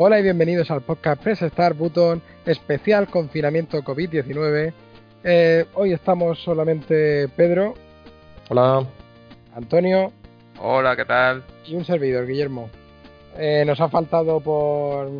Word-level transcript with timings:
Hola 0.00 0.20
y 0.20 0.22
bienvenidos 0.22 0.70
al 0.70 0.82
podcast 0.82 1.20
Press 1.20 1.40
Start 1.40 1.76
Button 1.76 2.22
especial 2.46 3.08
confinamiento 3.08 3.82
COVID-19. 3.82 4.72
Eh, 5.24 5.66
hoy 5.74 5.92
estamos 5.92 6.38
solamente 6.38 7.26
Pedro. 7.30 7.74
Hola. 8.48 8.86
Antonio. 9.56 10.12
Hola, 10.60 10.94
¿qué 10.94 11.04
tal? 11.04 11.42
Y 11.66 11.74
un 11.74 11.84
servidor, 11.84 12.28
Guillermo. 12.28 12.70
Eh, 13.36 13.64
nos 13.66 13.80
ha 13.80 13.88
faltado 13.88 14.38
por 14.38 15.10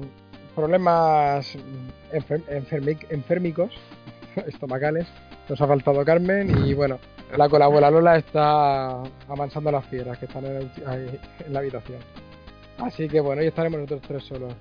problemas 0.54 1.58
enfermicos, 3.10 3.72
estomacales. 4.46 5.08
Nos 5.48 5.60
ha 5.60 5.66
faltado 5.66 6.04
Carmen 6.04 6.68
y 6.68 6.72
bueno, 6.74 7.00
la 7.36 7.48
colaboradora 7.48 7.90
Lola 7.90 8.16
está 8.16 9.02
amansando 9.28 9.72
las 9.72 9.84
fieras 9.86 10.18
que 10.18 10.26
están 10.26 10.46
en, 10.46 10.70
en 10.86 11.52
la 11.52 11.58
habitación. 11.58 11.98
Así 12.78 13.08
que 13.08 13.20
bueno, 13.20 13.40
hoy 13.42 13.48
estaremos 13.48 13.80
nosotros 13.80 14.02
tres 14.06 14.24
solos. 14.24 14.54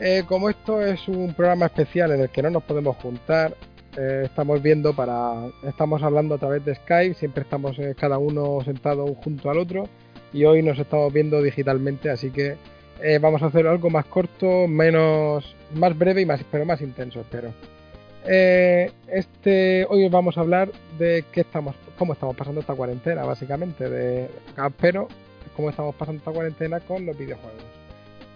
Eh, 0.00 0.24
como 0.26 0.48
esto 0.48 0.80
es 0.80 1.06
un 1.08 1.34
programa 1.34 1.66
especial 1.66 2.12
en 2.12 2.20
el 2.20 2.30
que 2.30 2.42
no 2.42 2.50
nos 2.50 2.62
podemos 2.62 2.96
juntar, 2.96 3.54
eh, 3.96 4.22
estamos 4.24 4.62
viendo 4.62 4.94
para. 4.94 5.46
Estamos 5.62 6.02
hablando 6.02 6.34
a 6.34 6.38
través 6.38 6.64
de 6.64 6.74
Skype, 6.74 7.14
siempre 7.14 7.42
estamos 7.42 7.78
eh, 7.78 7.94
cada 7.98 8.18
uno 8.18 8.60
sentado 8.64 9.06
junto 9.14 9.50
al 9.50 9.58
otro 9.58 9.84
y 10.32 10.44
hoy 10.44 10.62
nos 10.62 10.78
estamos 10.78 11.12
viendo 11.12 11.42
digitalmente, 11.42 12.08
así 12.10 12.30
que 12.30 12.56
vamos 13.20 13.42
a 13.42 13.46
hacer 13.46 13.66
algo 13.66 13.88
más 13.88 14.04
corto, 14.04 14.68
menos. 14.68 15.56
más 15.74 15.96
breve 15.96 16.20
y 16.20 16.26
más, 16.26 16.40
pero 16.50 16.66
más 16.66 16.82
intenso, 16.82 17.20
espero. 17.20 17.52
este 18.24 19.86
hoy 19.88 20.08
vamos 20.08 20.36
a 20.36 20.42
hablar 20.42 20.70
de 20.98 21.24
qué 21.32 21.40
estamos 21.40 21.74
cómo 21.98 22.12
estamos 22.12 22.36
pasando 22.36 22.60
esta 22.60 22.74
cuarentena 22.74 23.24
básicamente 23.24 23.88
de 23.88 24.28
pero 24.80 25.08
cómo 25.60 25.70
estamos 25.70 25.94
pasando 25.94 26.18
esta 26.18 26.32
cuarentena 26.32 26.80
con 26.80 27.04
los 27.04 27.16
videojuegos. 27.16 27.62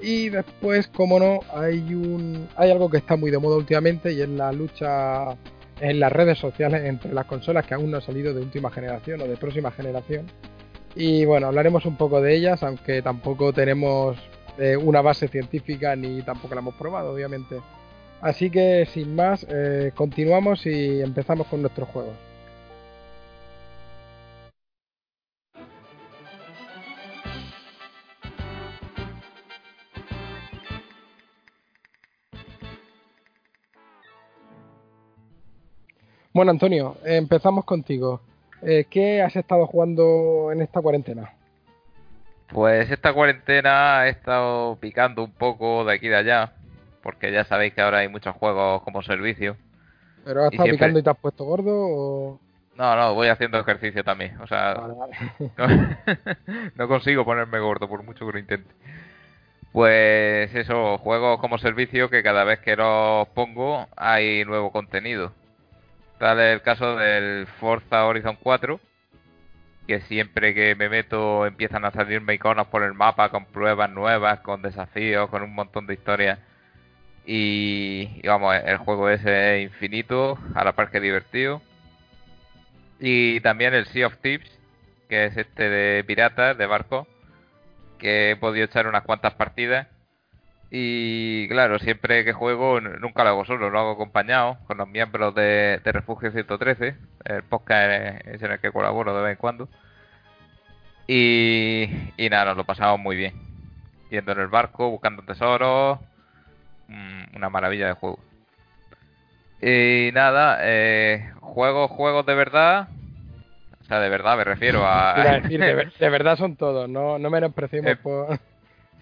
Y 0.01 0.29
después, 0.29 0.89
como 0.89 1.19
no, 1.19 1.41
hay 1.55 1.95
un 1.95 2.47
hay 2.57 2.71
algo 2.71 2.91
que 2.91 2.99
está 2.99 3.17
muy 3.17 3.31
de 3.31 3.39
moda 3.39 3.57
últimamente 3.57 4.13
y 4.13 4.21
es 4.21 4.29
la 4.29 4.53
lucha 4.53 5.37
en 5.81 6.01
las 6.01 6.13
redes 6.13 6.39
sociales 6.39 6.85
entre 6.85 7.15
las 7.15 7.25
consolas 7.25 7.65
que 7.65 7.75
aún 7.75 7.91
no 7.91 7.97
han 7.97 8.03
salido 8.03 8.35
de 8.35 8.43
última 8.43 8.71
generación 8.71 9.23
o 9.23 9.25
de 9.25 9.37
próxima 9.37 9.71
generación. 9.71 10.27
Y 10.95 11.25
bueno, 11.25 11.47
hablaremos 11.47 11.87
un 11.87 11.97
poco 11.97 12.21
de 12.21 12.37
ellas, 12.37 12.63
aunque 12.63 13.01
tampoco 13.01 13.53
tenemos 13.53 14.19
eh, 14.59 14.77
una 14.77 15.01
base 15.01 15.27
científica 15.29 15.97
ni 15.97 16.23
tampoco 16.23 16.55
la 16.55 16.61
hemos 16.61 16.75
probado, 16.75 17.15
obviamente. 17.15 17.57
Así 18.21 18.51
que 18.51 18.87
sin 18.93 19.17
más, 19.17 19.47
eh, 19.49 19.93
continuamos 19.95 20.67
y 20.67 21.01
empezamos 21.01 21.47
con 21.47 21.63
nuestros 21.63 21.89
juegos. 21.89 22.15
Bueno, 36.35 36.51
Antonio, 36.51 36.97
empezamos 37.05 37.65
contigo. 37.65 38.21
Eh, 38.61 38.87
¿Qué 38.91 39.23
has 39.23 39.37
estado 39.37 39.67
jugando 39.69 40.51
en 40.51 40.63
esta 40.63 40.81
cuarentena? 40.81 41.33
Pues 42.49 42.91
esta 42.91 43.13
cuarentena 43.13 44.05
he 44.05 44.11
estado 44.11 44.75
picando 44.81 45.23
un 45.23 45.31
poco 45.31 45.85
de 45.85 45.95
aquí 45.95 46.07
y 46.07 46.09
de 46.09 46.17
allá, 46.17 46.53
porque 47.05 47.31
ya 47.31 47.45
sabéis 47.45 47.73
que 47.73 47.83
ahora 47.83 47.99
hay 47.99 48.09
muchos 48.09 48.35
juegos 48.35 48.83
como 48.83 49.01
servicio. 49.03 49.57
¿Pero 50.25 50.43
has 50.43 50.53
estado 50.53 50.71
picando 50.71 50.99
y 50.99 51.05
te 51.05 51.11
has 51.11 51.19
puesto 51.19 51.45
gordo 51.45 51.73
o...? 51.73 52.41
No, 52.75 52.97
no, 52.97 53.15
voy 53.15 53.29
haciendo 53.29 53.61
ejercicio 53.61 54.03
también. 54.03 54.37
O 54.41 54.49
sea, 54.49 54.75
no, 56.75 56.89
consigo 56.89 57.25
ponerme 57.25 57.61
gordo 57.61 57.89
por 57.89 58.03
mucho 58.03 58.27
que 58.27 58.33
lo 58.33 58.39
intente. 58.41 58.75
Pues 59.71 60.53
eso, 60.53 60.99
juegos 60.99 61.39
como 61.39 61.59
servicio 61.59 62.11
que 62.11 62.25
cada 62.25 62.43
vez 62.43 62.59
que 62.59 62.75
los 62.75 63.29
pongo 63.29 63.87
hay 63.97 64.45
nuevo 64.45 64.73
contenido. 64.73 65.33
Tal 66.25 66.41
es 66.41 66.55
el 66.55 66.63
caso 66.63 66.97
del 66.97 67.47
Forza 67.61 68.07
Horizon 68.07 68.39
4, 68.43 68.81
que 69.87 70.01
siempre 70.01 70.55
que 70.55 70.75
me 70.75 70.89
meto 70.89 71.45
empiezan 71.45 71.85
a 71.85 71.91
salirme 71.91 72.33
iconos 72.33 72.69
por 72.69 72.83
el 72.83 72.95
mapa 72.95 73.29
con 73.29 73.45
pruebas 73.45 73.91
nuevas, 73.91 74.41
con 74.41 74.63
desafíos, 74.63 75.29
con 75.29 75.43
un 75.43 75.55
montón 75.55 75.87
de 75.87 75.93
historias. 75.93 76.39
Y, 77.27 78.27
vamos, 78.27 78.57
el 78.65 78.79
juego 78.79 79.11
ese 79.11 79.59
es 79.59 79.65
infinito, 79.65 80.39
a 80.55 80.65
la 80.65 80.73
par 80.73 80.91
que 80.91 80.99
divertido. 80.99 81.61
Y 82.99 83.41
también 83.41 83.75
el 83.75 83.85
Sea 83.85 84.07
of 84.07 84.17
Tips, 84.17 84.51
que 85.11 85.27
es 85.27 85.37
este 85.37 85.69
de 85.69 86.05
piratas, 86.05 86.57
de 86.57 86.65
barco, 86.65 87.07
que 87.99 88.31
he 88.31 88.37
podido 88.37 88.65
echar 88.65 88.87
unas 88.87 89.03
cuantas 89.03 89.35
partidas 89.35 89.89
y 90.77 91.47
claro, 91.47 91.79
siempre 91.79 92.25
que 92.25 92.33
juego 92.33 92.81
nunca 92.81 93.23
lo 93.23 93.31
hago 93.31 93.45
solo, 93.45 93.71
lo 93.71 93.79
hago 93.79 93.93
acompañado 93.93 94.59
con 94.67 94.77
los 94.77 94.89
miembros 94.89 95.33
de, 95.33 95.81
Refugio 95.85 96.33
113, 96.33 96.97
el 97.27 97.45
podcast 97.45 98.27
es 98.27 98.43
en 98.43 98.51
el 98.51 98.59
que 98.59 98.73
colaboro 98.73 99.17
de 99.17 99.23
vez 99.23 99.33
en 99.35 99.39
cuando. 99.39 99.69
Y, 101.07 101.89
y 102.17 102.29
nada, 102.29 102.47
nos 102.47 102.57
lo 102.57 102.65
pasamos 102.65 102.99
muy 102.99 103.15
bien. 103.15 103.35
Yendo 104.11 104.33
en 104.33 104.41
el 104.41 104.49
barco, 104.49 104.91
buscando 104.91 105.23
tesoros, 105.23 106.01
mm, 106.89 107.37
una 107.37 107.49
maravilla 107.51 107.87
de 107.87 107.93
juego. 107.93 108.19
Y 109.63 110.11
nada, 110.13 110.59
eh, 110.63 111.31
juegos, 111.41 111.89
juegos 111.89 112.27
de 112.27 112.35
verdad. 112.35 112.89
O 113.81 113.85
sea, 113.85 114.01
de 114.01 114.09
verdad 114.09 114.37
me 114.37 114.43
refiero 114.43 114.85
a... 114.85 115.15
de, 115.49 116.11
verdad 116.11 116.37
son 116.37 116.57
todos, 116.57 116.89
no, 116.89 117.17
no 117.21 117.31
menospreciemos 117.31 117.93
eh, 117.93 117.97
por, 117.97 118.39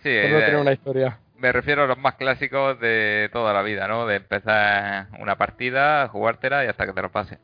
sí, 0.02 0.18
por 0.20 0.30
no 0.32 0.38
tener 0.38 0.56
una 0.56 0.72
historia 0.72 1.18
me 1.42 1.50
refiero 1.50 1.82
a 1.82 1.86
los 1.88 1.98
más 1.98 2.14
clásicos 2.14 2.78
de 2.78 3.28
toda 3.32 3.52
la 3.52 3.62
vida, 3.62 3.88
¿no? 3.88 4.06
De 4.06 4.14
empezar 4.14 5.08
una 5.18 5.36
partida, 5.36 6.06
jugártela 6.06 6.64
y 6.64 6.68
hasta 6.68 6.86
que 6.86 6.92
te 6.92 7.02
lo 7.02 7.10
pase. 7.10 7.38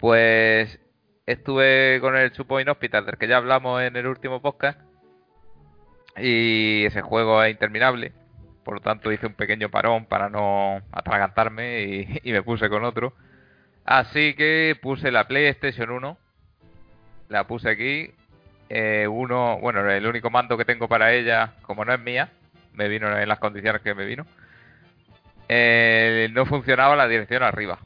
Pues 0.00 0.80
estuve 1.24 2.00
con 2.00 2.16
el 2.16 2.32
Chupo 2.32 2.56
Hospital, 2.56 3.06
del 3.06 3.18
que 3.18 3.28
ya 3.28 3.36
hablamos 3.36 3.80
en 3.80 3.94
el 3.96 4.08
último 4.08 4.42
podcast. 4.42 4.80
Y 6.16 6.84
ese 6.84 7.00
juego 7.00 7.40
es 7.44 7.52
interminable. 7.52 8.12
Por 8.64 8.74
lo 8.74 8.80
tanto, 8.80 9.12
hice 9.12 9.28
un 9.28 9.34
pequeño 9.34 9.70
parón 9.70 10.06
para 10.06 10.28
no 10.28 10.82
atragantarme 10.90 11.82
y, 11.82 12.20
me 12.32 12.42
puse 12.42 12.68
con 12.68 12.84
otro. 12.84 13.14
Así 13.84 14.34
que 14.34 14.76
puse 14.82 15.12
la 15.12 15.28
PlayStation 15.28 15.90
1. 15.90 16.18
La 17.28 17.46
puse 17.46 17.70
aquí. 17.70 18.12
Eh, 18.68 19.06
uno, 19.06 19.60
bueno, 19.60 19.88
el 19.88 20.06
único 20.08 20.28
mando 20.28 20.58
que 20.58 20.64
tengo 20.64 20.88
para 20.88 21.12
ella, 21.12 21.54
como 21.62 21.84
no 21.84 21.92
es 21.94 22.00
mía, 22.00 22.32
me 22.74 22.88
vino 22.88 23.16
en 23.16 23.28
las 23.28 23.38
condiciones 23.38 23.82
que 23.82 23.94
me 23.94 24.04
vino, 24.04 24.26
eh, 25.48 26.28
no 26.32 26.46
funcionaba 26.46 26.96
la 26.96 27.08
dirección 27.08 27.42
arriba. 27.42 27.78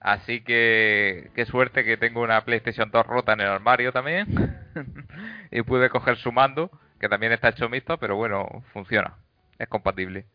Así 0.00 0.42
que 0.42 1.30
qué 1.34 1.46
suerte 1.46 1.84
que 1.84 1.96
tengo 1.96 2.22
una 2.22 2.44
PlayStation 2.44 2.90
2 2.90 3.06
rota 3.06 3.32
en 3.32 3.40
el 3.40 3.48
armario 3.48 3.92
también. 3.92 4.26
y 5.50 5.62
pude 5.62 5.88
coger 5.88 6.16
su 6.18 6.30
mando, 6.30 6.70
que 7.00 7.08
también 7.08 7.32
está 7.32 7.48
hecho 7.48 7.68
mixto, 7.68 7.98
pero 7.98 8.16
bueno, 8.16 8.62
funciona. 8.72 9.14
Es 9.58 9.68
compatible. 9.68 10.26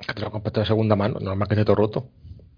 Que 0.00 0.12
te 0.12 0.20
lo 0.20 0.30
compraste 0.30 0.60
de 0.60 0.66
segunda 0.66 0.94
mano, 0.94 1.18
normal 1.20 1.48
que 1.48 1.54
esté 1.54 1.64
todo 1.64 1.76
roto. 1.76 2.08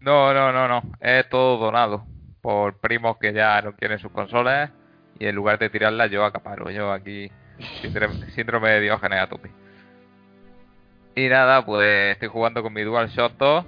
No, 0.00 0.34
no, 0.34 0.52
no, 0.52 0.68
no. 0.68 0.82
Es 1.00 1.28
todo 1.28 1.56
donado 1.56 2.04
por 2.40 2.78
primos 2.78 3.16
que 3.18 3.32
ya 3.32 3.60
no 3.62 3.74
quieren 3.74 3.98
sus 3.98 4.12
consolas 4.12 4.70
y 5.18 5.26
en 5.26 5.34
lugar 5.34 5.58
de 5.58 5.70
tirarla 5.70 6.06
yo 6.06 6.24
acaparo. 6.24 6.70
Yo 6.70 6.92
aquí 6.92 7.30
síndrome 8.34 8.70
de 8.70 8.80
Diógenes 8.80 9.20
a 9.20 9.26
tope. 9.26 9.50
Y 11.18 11.28
nada, 11.28 11.64
pues 11.64 12.12
estoy 12.12 12.28
jugando 12.28 12.62
con 12.62 12.72
mi 12.72 12.84
DualShock 12.84 13.32
2, 13.38 13.64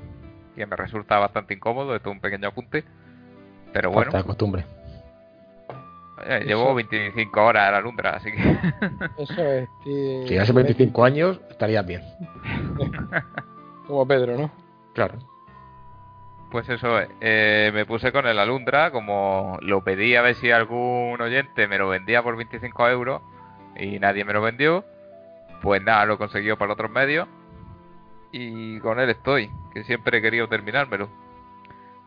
que 0.55 0.67
me 0.67 0.77
resulta 0.77 1.19
bastante 1.19 1.53
incómodo, 1.53 1.97
esto 1.97 2.11
es 2.11 2.15
un 2.15 2.21
pequeño 2.21 2.47
apunte. 2.47 2.85
Pero 3.73 3.91
bueno. 3.91 4.13
Falta 4.13 4.25
costumbre. 4.25 4.65
llevo 6.47 6.73
25 6.77 7.43
horas 7.43 7.67
a 7.67 7.73
la 7.73 7.81
Lundra, 7.81 8.11
así 8.11 8.31
que. 8.31 8.39
Eso 9.19 9.43
es. 9.43 9.69
Si 10.29 10.39
hace 10.39 10.53
25 10.53 11.05
años, 11.05 11.41
estaría 11.51 11.83
bien. 11.83 12.03
Como 13.89 14.07
Pedro, 14.07 14.39
¿no? 14.39 14.53
Claro. 14.95 15.19
Pues 16.53 16.69
eso, 16.69 16.99
eh, 17.21 17.71
me 17.75 17.87
puse 17.87 18.11
con 18.11 18.27
el 18.27 18.37
Alundra, 18.37 18.91
como 18.91 19.57
lo 19.61 19.85
pedí 19.85 20.17
a 20.17 20.23
ver 20.23 20.35
si 20.35 20.51
algún 20.51 21.21
oyente 21.21 21.69
me 21.69 21.79
lo 21.79 21.89
vendía 21.89 22.25
por 22.25 22.37
25 22.37 22.89
euros 22.89 23.23
y 23.77 24.01
nadie 24.01 24.25
me 24.25 24.33
lo 24.33 24.43
vendió. 24.43 24.85
Pues 25.63 25.81
nada, 25.81 26.07
lo 26.07 26.15
he 26.15 26.19
conseguido 26.19 26.57
para 26.57 26.73
otros 26.73 26.91
medios 26.91 27.29
y 28.33 28.79
con 28.81 29.01
él 29.01 29.11
estoy, 29.11 29.51
que 29.73 29.85
siempre 29.85 30.19
he 30.19 30.23
querido 30.23 30.49
terminármelo. 30.49 31.09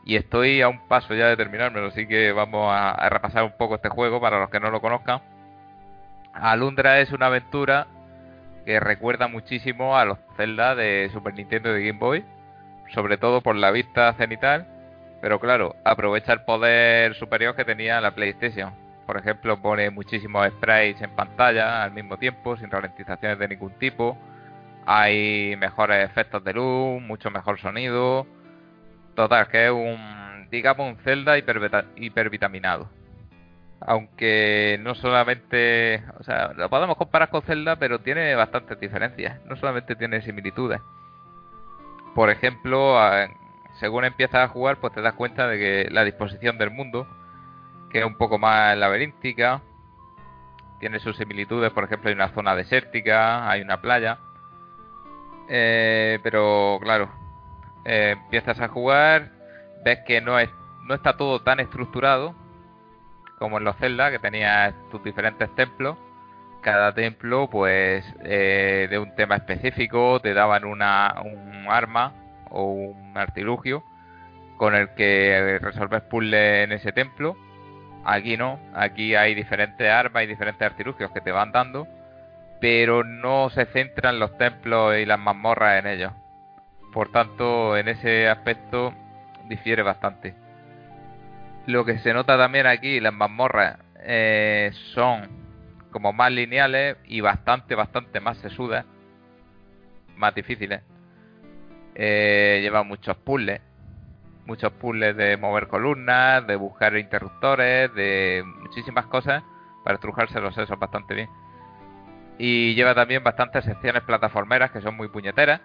Y 0.05 0.15
estoy 0.15 0.61
a 0.61 0.67
un 0.67 0.79
paso 0.87 1.13
ya 1.13 1.27
de 1.27 1.37
terminármelo, 1.37 1.87
así 1.87 2.07
que 2.07 2.31
vamos 2.31 2.69
a, 2.71 3.09
repasar 3.09 3.43
un 3.43 3.57
poco 3.57 3.75
este 3.75 3.89
juego 3.89 4.19
para 4.19 4.39
los 4.39 4.49
que 4.49 4.59
no 4.59 4.69
lo 4.69 4.81
conozcan. 4.81 5.21
Alundra 6.33 6.99
es 6.99 7.11
una 7.11 7.27
aventura 7.27 7.87
que 8.65 8.79
recuerda 8.79 9.27
muchísimo 9.27 9.97
a 9.97 10.05
los 10.05 10.17
Zelda 10.35 10.75
de 10.75 11.09
Super 11.13 11.33
Nintendo 11.33 11.69
y 11.69 11.73
de 11.81 11.87
Game 11.87 11.99
Boy, 11.99 12.25
sobre 12.93 13.17
todo 13.17 13.41
por 13.41 13.55
la 13.55 13.71
vista 13.71 14.13
cenital, 14.13 14.67
pero 15.21 15.39
claro, 15.39 15.75
aprovecha 15.85 16.33
el 16.33 16.41
poder 16.41 17.15
superior 17.15 17.55
que 17.55 17.65
tenía 17.65 18.01
la 18.01 18.11
PlayStation. 18.11 18.73
Por 19.05 19.17
ejemplo, 19.17 19.61
pone 19.61 19.89
muchísimos 19.89 20.47
sprites 20.47 21.01
en 21.01 21.11
pantalla 21.11 21.83
al 21.83 21.91
mismo 21.91 22.17
tiempo, 22.17 22.57
sin 22.57 22.69
ralentizaciones 22.69 23.37
de 23.39 23.47
ningún 23.49 23.73
tipo 23.73 24.17
Hay 24.85 25.55
mejores 25.57 26.03
efectos 26.03 26.43
de 26.43 26.53
luz, 26.53 27.01
mucho 27.01 27.31
mejor 27.31 27.59
sonido. 27.59 28.27
Total, 29.15 29.47
que 29.47 29.65
es 29.67 29.71
un, 29.71 30.47
digamos, 30.49 30.91
un 30.91 30.97
Zelda 31.03 31.37
hipervita- 31.37 31.85
hipervitaminado. 31.95 32.89
Aunque 33.79 34.79
no 34.81 34.95
solamente, 34.95 36.03
o 36.19 36.23
sea, 36.23 36.53
lo 36.53 36.69
podemos 36.69 36.97
comparar 36.97 37.29
con 37.29 37.41
Zelda, 37.43 37.75
pero 37.75 37.99
tiene 37.99 38.33
bastantes 38.35 38.79
diferencias. 38.79 39.39
No 39.45 39.55
solamente 39.55 39.95
tiene 39.95 40.21
similitudes. 40.21 40.81
Por 42.15 42.29
ejemplo, 42.29 42.97
según 43.79 44.05
empiezas 44.05 44.45
a 44.45 44.47
jugar, 44.47 44.77
pues 44.77 44.93
te 44.93 45.01
das 45.01 45.13
cuenta 45.13 45.47
de 45.47 45.57
que 45.57 45.91
la 45.91 46.03
disposición 46.03 46.57
del 46.57 46.71
mundo, 46.71 47.07
que 47.89 47.99
es 47.99 48.05
un 48.05 48.15
poco 48.15 48.37
más 48.37 48.77
laberíntica, 48.77 49.61
tiene 50.79 50.99
sus 50.99 51.17
similitudes. 51.17 51.71
Por 51.71 51.85
ejemplo, 51.85 52.09
hay 52.09 52.15
una 52.15 52.29
zona 52.29 52.55
desértica, 52.55 53.49
hay 53.49 53.61
una 53.61 53.81
playa. 53.81 54.19
Eh, 55.55 56.17
pero 56.23 56.79
claro, 56.81 57.11
eh, 57.85 58.15
empiezas 58.17 58.59
a 58.59 58.69
jugar, 58.69 59.29
ves 59.85 59.99
que 59.99 60.19
no, 60.19 60.39
es, 60.39 60.49
no 60.87 60.95
está 60.95 61.15
todo 61.15 61.43
tan 61.43 61.59
estructurado 61.59 62.33
como 63.37 63.59
en 63.59 63.63
los 63.63 63.77
Zelda, 63.77 64.09
que 64.09 64.17
tenías 64.17 64.73
tus 64.89 65.03
diferentes 65.03 65.53
templos. 65.53 65.95
Cada 66.61 66.95
templo, 66.95 67.51
pues, 67.51 68.03
eh, 68.23 68.87
de 68.89 68.97
un 68.97 69.13
tema 69.15 69.35
específico, 69.35 70.19
te 70.21 70.33
daban 70.33 70.65
una, 70.65 71.21
un 71.23 71.67
arma 71.69 72.13
o 72.49 72.63
un 72.71 73.15
artilugio 73.15 73.83
con 74.57 74.73
el 74.73 74.89
que 74.95 75.59
resolver 75.61 76.07
puzzles 76.07 76.63
en 76.63 76.71
ese 76.71 76.93
templo. 76.93 77.37
Aquí 78.05 78.37
no, 78.37 78.59
aquí 78.73 79.13
hay 79.13 79.35
diferentes 79.35 79.87
armas 79.87 80.23
y 80.23 80.27
diferentes 80.27 80.65
artilugios 80.65 81.11
que 81.11 81.21
te 81.21 81.31
van 81.31 81.51
dando, 81.51 81.87
pero 82.63 83.03
no 83.03 83.49
se 83.49 83.65
centran 83.65 84.19
los 84.19 84.37
templos 84.37 84.95
y 84.97 85.05
las 85.05 85.19
mazmorras 85.19 85.79
en 85.79 85.87
ellos. 85.87 86.13
Por 86.93 87.11
tanto, 87.11 87.75
en 87.75 87.89
ese 87.89 88.29
aspecto 88.29 88.93
difiere 89.49 89.83
bastante. 89.83 90.33
Lo 91.65 91.83
que 91.83 91.99
se 91.99 92.13
nota 92.13 92.37
también 92.37 92.65
aquí, 92.65 93.01
las 93.01 93.13
mazmorras 93.13 93.79
eh, 93.99 94.71
son 94.93 95.27
como 95.91 96.13
más 96.13 96.31
lineales 96.31 96.95
y 97.03 97.19
bastante, 97.19 97.75
bastante 97.75 98.21
más 98.21 98.37
sesudas, 98.37 98.85
más 100.15 100.33
difíciles. 100.33 100.83
Eh, 101.95 102.59
lleva 102.61 102.83
muchos 102.83 103.17
puzzles, 103.17 103.59
muchos 104.45 104.71
puzzles 104.71 105.17
de 105.17 105.35
mover 105.35 105.67
columnas, 105.67 106.47
de 106.47 106.55
buscar 106.55 106.95
interruptores, 106.95 107.93
de 107.93 108.41
muchísimas 108.61 109.07
cosas 109.07 109.43
para 109.83 109.95
estrujarse 109.95 110.39
los 110.39 110.55
sesos 110.55 110.79
bastante 110.79 111.13
bien. 111.13 111.42
Y 112.37 112.73
lleva 112.75 112.95
también 112.95 113.23
bastantes 113.23 113.63
secciones 113.63 114.03
plataformeras 114.03 114.71
que 114.71 114.81
son 114.81 114.95
muy 114.95 115.07
puñeteras. 115.07 115.61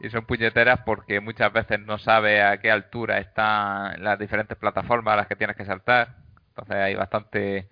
Y 0.00 0.08
son 0.08 0.24
puñeteras 0.24 0.80
porque 0.86 1.20
muchas 1.20 1.52
veces 1.52 1.78
no 1.80 1.98
sabes 1.98 2.42
a 2.42 2.58
qué 2.58 2.70
altura 2.70 3.18
están 3.18 4.02
las 4.02 4.18
diferentes 4.18 4.56
plataformas 4.56 5.12
a 5.12 5.16
las 5.18 5.26
que 5.26 5.36
tienes 5.36 5.56
que 5.56 5.66
saltar. 5.66 6.16
Entonces 6.48 6.76
hay 6.76 6.94
bastante 6.94 7.68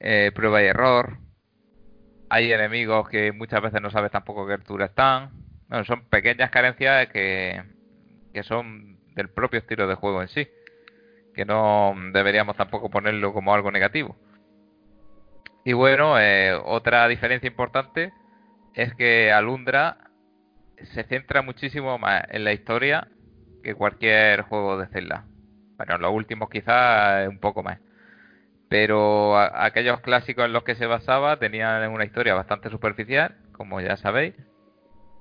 eh, 0.00 0.32
prueba 0.34 0.62
y 0.62 0.66
error. 0.66 1.18
Hay 2.30 2.52
enemigos 2.52 3.08
que 3.08 3.32
muchas 3.32 3.60
veces 3.60 3.82
no 3.82 3.90
sabes 3.90 4.10
tampoco 4.10 4.44
a 4.44 4.46
qué 4.46 4.54
altura 4.54 4.86
están. 4.86 5.30
Bueno, 5.68 5.84
son 5.84 6.08
pequeñas 6.08 6.50
carencias 6.50 7.08
que, 7.08 7.62
que 8.32 8.42
son 8.42 8.98
del 9.14 9.28
propio 9.28 9.60
estilo 9.60 9.86
de 9.86 9.94
juego 9.94 10.22
en 10.22 10.28
sí. 10.28 10.48
Que 11.34 11.44
no 11.44 11.94
deberíamos 12.12 12.56
tampoco 12.56 12.88
ponerlo 12.88 13.34
como 13.34 13.52
algo 13.54 13.70
negativo. 13.70 14.16
Y 15.64 15.72
bueno, 15.72 16.18
eh, 16.18 16.54
otra 16.54 17.06
diferencia 17.08 17.48
importante 17.48 18.12
es 18.74 18.94
que 18.94 19.32
Alundra 19.32 19.98
se 20.82 21.02
centra 21.04 21.42
muchísimo 21.42 21.98
más 21.98 22.22
en 22.30 22.44
la 22.44 22.52
historia 22.52 23.08
que 23.62 23.74
cualquier 23.74 24.42
juego 24.42 24.78
de 24.78 24.86
Zelda. 24.86 25.24
Bueno, 25.76 25.96
en 25.96 26.02
los 26.02 26.12
últimos 26.12 26.48
quizás 26.48 27.28
un 27.28 27.38
poco 27.38 27.62
más. 27.62 27.78
Pero 28.68 29.38
aquellos 29.38 30.00
clásicos 30.00 30.44
en 30.44 30.52
los 30.52 30.62
que 30.62 30.74
se 30.74 30.86
basaba 30.86 31.38
tenían 31.38 31.90
una 31.90 32.04
historia 32.04 32.34
bastante 32.34 32.70
superficial, 32.70 33.36
como 33.52 33.80
ya 33.80 33.96
sabéis. 33.96 34.34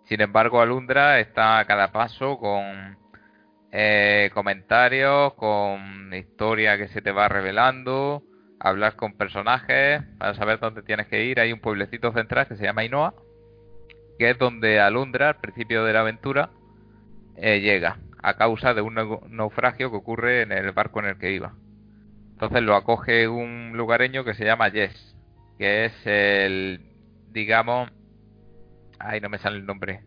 Sin 0.06 0.22
embargo, 0.22 0.62
Alundra 0.62 1.20
está 1.20 1.60
a 1.60 1.66
cada 1.66 1.92
paso 1.92 2.38
con 2.38 2.98
eh, 3.72 4.32
comentarios, 4.34 5.34
con 5.36 6.14
historia 6.14 6.78
que 6.78 6.88
se 6.90 7.02
te 7.02 7.12
va 7.12 7.28
revelando, 7.28 8.24
hablar 8.60 8.96
con 8.96 9.14
personajes 9.14 10.02
para 10.18 10.34
saber 10.34 10.60
dónde 10.60 10.84
tienes 10.84 11.08
que 11.08 11.26
ir. 11.26 11.40
Hay 11.40 11.54
un 11.54 11.60
pueblecito 11.60 12.12
central 12.14 12.48
que 12.48 12.56
se 12.56 12.64
llama 12.64 12.84
Inoa, 12.86 13.14
que 14.18 14.32
es 14.32 14.38
donde 14.38 14.80
Alundra, 14.80 15.30
al 15.30 15.40
principio 15.42 15.84
de 15.84 15.94
la 15.94 16.02
aventura, 16.02 16.50
eh, 17.36 17.60
llega 17.62 17.98
a 18.22 18.36
causa 18.36 18.74
de 18.74 18.82
un 18.82 18.96
nau- 18.96 19.28
naufragio 19.30 19.92
que 19.92 19.98
ocurre 19.98 20.42
en 20.42 20.52
el 20.52 20.72
barco 20.72 21.00
en 21.00 21.06
el 21.06 21.18
que 21.18 21.32
iba. 21.32 21.54
Entonces 22.32 22.62
lo 22.62 22.76
acoge 22.76 23.28
un 23.28 23.74
lugareño 23.76 24.24
que 24.24 24.34
se 24.34 24.46
llama 24.46 24.70
Jess, 24.70 25.16
que 25.58 25.86
es 25.86 25.94
el, 26.06 26.82
digamos, 27.32 27.92
ay, 29.00 29.22
no 29.22 29.30
me 29.30 29.40
sale 29.40 29.58
el 29.58 29.66
nombre, 29.66 30.02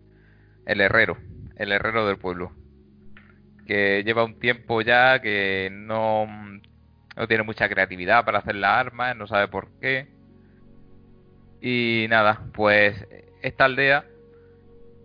el 0.67 0.81
herrero, 0.81 1.17
el 1.56 1.73
herrero 1.73 2.06
del 2.06 2.19
pueblo, 2.19 2.52
que 3.67 4.02
lleva 4.05 4.25
un 4.25 4.38
tiempo 4.38 4.81
ya 4.82 5.20
que 5.20 5.70
no, 5.73 6.26
no 7.16 7.26
tiene 7.26 7.42
mucha 7.42 7.68
creatividad 7.68 8.24
para 8.24 8.38
hacer 8.38 8.54
las 8.54 8.78
armas, 8.78 9.16
no 9.16 9.26
sabe 9.26 9.48
por 9.48 9.68
qué. 9.80 10.08
Y 11.60 12.06
nada, 12.08 12.46
pues 12.54 13.06
esta 13.42 13.64
aldea 13.64 14.04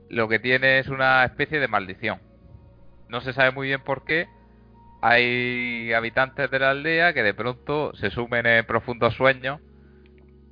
lo 0.09 0.27
que 0.27 0.39
tiene 0.39 0.79
es 0.79 0.87
una 0.87 1.25
especie 1.25 1.59
de 1.59 1.67
maldición. 1.67 2.19
No 3.09 3.21
se 3.21 3.33
sabe 3.33 3.51
muy 3.51 3.67
bien 3.67 3.81
por 3.81 4.05
qué. 4.05 4.27
Hay 5.01 5.93
habitantes 5.93 6.49
de 6.49 6.59
la 6.59 6.71
aldea 6.71 7.13
que 7.13 7.23
de 7.23 7.33
pronto 7.33 7.93
se 7.95 8.09
sumen 8.09 8.45
en 8.45 8.65
profundos 8.65 9.13
sueños 9.15 9.59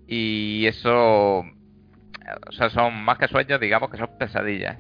y 0.08 0.66
eso, 0.68 1.40
o 1.40 2.52
sea, 2.52 2.70
son 2.70 3.04
más 3.04 3.18
que 3.18 3.28
sueños, 3.28 3.60
digamos 3.60 3.90
que 3.90 3.98
son 3.98 4.18
pesadillas. 4.20 4.80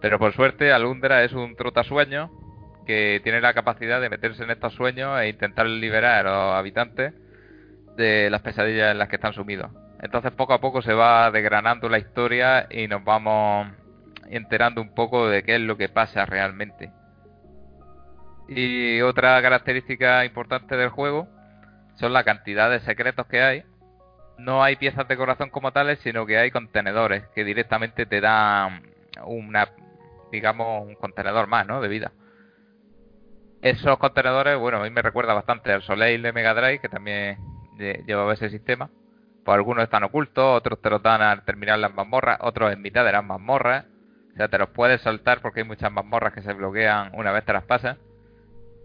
Pero 0.00 0.18
por 0.18 0.32
suerte 0.34 0.72
Alundra 0.72 1.24
es 1.24 1.32
un 1.32 1.56
trotasueño 1.56 2.30
que 2.90 3.20
tiene 3.22 3.40
la 3.40 3.54
capacidad 3.54 4.00
de 4.00 4.10
meterse 4.10 4.42
en 4.42 4.50
estos 4.50 4.74
sueños 4.74 5.20
e 5.20 5.28
intentar 5.28 5.64
liberar 5.66 6.26
a 6.26 6.30
los 6.30 6.54
habitantes 6.56 7.14
de 7.96 8.28
las 8.30 8.42
pesadillas 8.42 8.90
en 8.90 8.98
las 8.98 9.08
que 9.08 9.14
están 9.14 9.32
sumidos. 9.32 9.70
Entonces 10.02 10.32
poco 10.32 10.54
a 10.54 10.60
poco 10.60 10.82
se 10.82 10.92
va 10.92 11.30
desgranando 11.30 11.88
la 11.88 11.98
historia 11.98 12.66
y 12.68 12.88
nos 12.88 13.04
vamos 13.04 13.68
enterando 14.28 14.82
un 14.82 14.92
poco 14.92 15.28
de 15.28 15.44
qué 15.44 15.54
es 15.54 15.60
lo 15.60 15.76
que 15.76 15.88
pasa 15.88 16.26
realmente. 16.26 16.90
Y 18.48 19.00
otra 19.02 19.40
característica 19.40 20.24
importante 20.24 20.76
del 20.76 20.88
juego 20.88 21.28
son 21.94 22.12
la 22.12 22.24
cantidad 22.24 22.70
de 22.70 22.80
secretos 22.80 23.26
que 23.26 23.40
hay. 23.40 23.62
No 24.36 24.64
hay 24.64 24.74
piezas 24.74 25.06
de 25.06 25.16
corazón 25.16 25.50
como 25.50 25.70
tales, 25.70 26.00
sino 26.00 26.26
que 26.26 26.38
hay 26.38 26.50
contenedores 26.50 27.22
que 27.36 27.44
directamente 27.44 28.04
te 28.04 28.20
dan 28.20 28.82
una, 29.24 29.68
digamos, 30.32 30.88
un 30.88 30.96
contenedor 30.96 31.46
más, 31.46 31.64
¿no? 31.68 31.80
De 31.80 31.86
vida. 31.86 32.10
Esos 33.62 33.98
contenedores, 33.98 34.58
bueno, 34.58 34.78
a 34.78 34.82
mí 34.82 34.90
me 34.90 35.02
recuerda 35.02 35.34
bastante 35.34 35.72
al 35.72 35.82
Soleil 35.82 36.22
de 36.22 36.32
Mega 36.32 36.54
Drive, 36.54 36.78
que 36.80 36.88
también 36.88 37.36
lle- 37.78 38.04
llevaba 38.06 38.32
ese 38.32 38.48
sistema. 38.48 38.90
Pues 39.44 39.54
algunos 39.54 39.84
están 39.84 40.02
ocultos, 40.04 40.44
otros 40.56 40.80
te 40.80 40.90
los 40.90 41.02
dan 41.02 41.20
al 41.22 41.44
terminar 41.44 41.78
las 41.78 41.94
mazmorras, 41.94 42.38
otros 42.40 42.72
en 42.72 42.80
mitad 42.82 43.04
de 43.04 43.12
las 43.12 43.24
mazmorras. 43.24 43.84
O 44.34 44.36
sea, 44.36 44.48
te 44.48 44.58
los 44.58 44.70
puedes 44.70 45.00
saltar 45.02 45.40
porque 45.42 45.60
hay 45.60 45.66
muchas 45.66 45.92
mazmorras 45.92 46.32
que 46.32 46.42
se 46.42 46.52
bloquean 46.54 47.10
una 47.14 47.32
vez 47.32 47.44
te 47.44 47.52
las 47.52 47.64
pasas. 47.64 47.98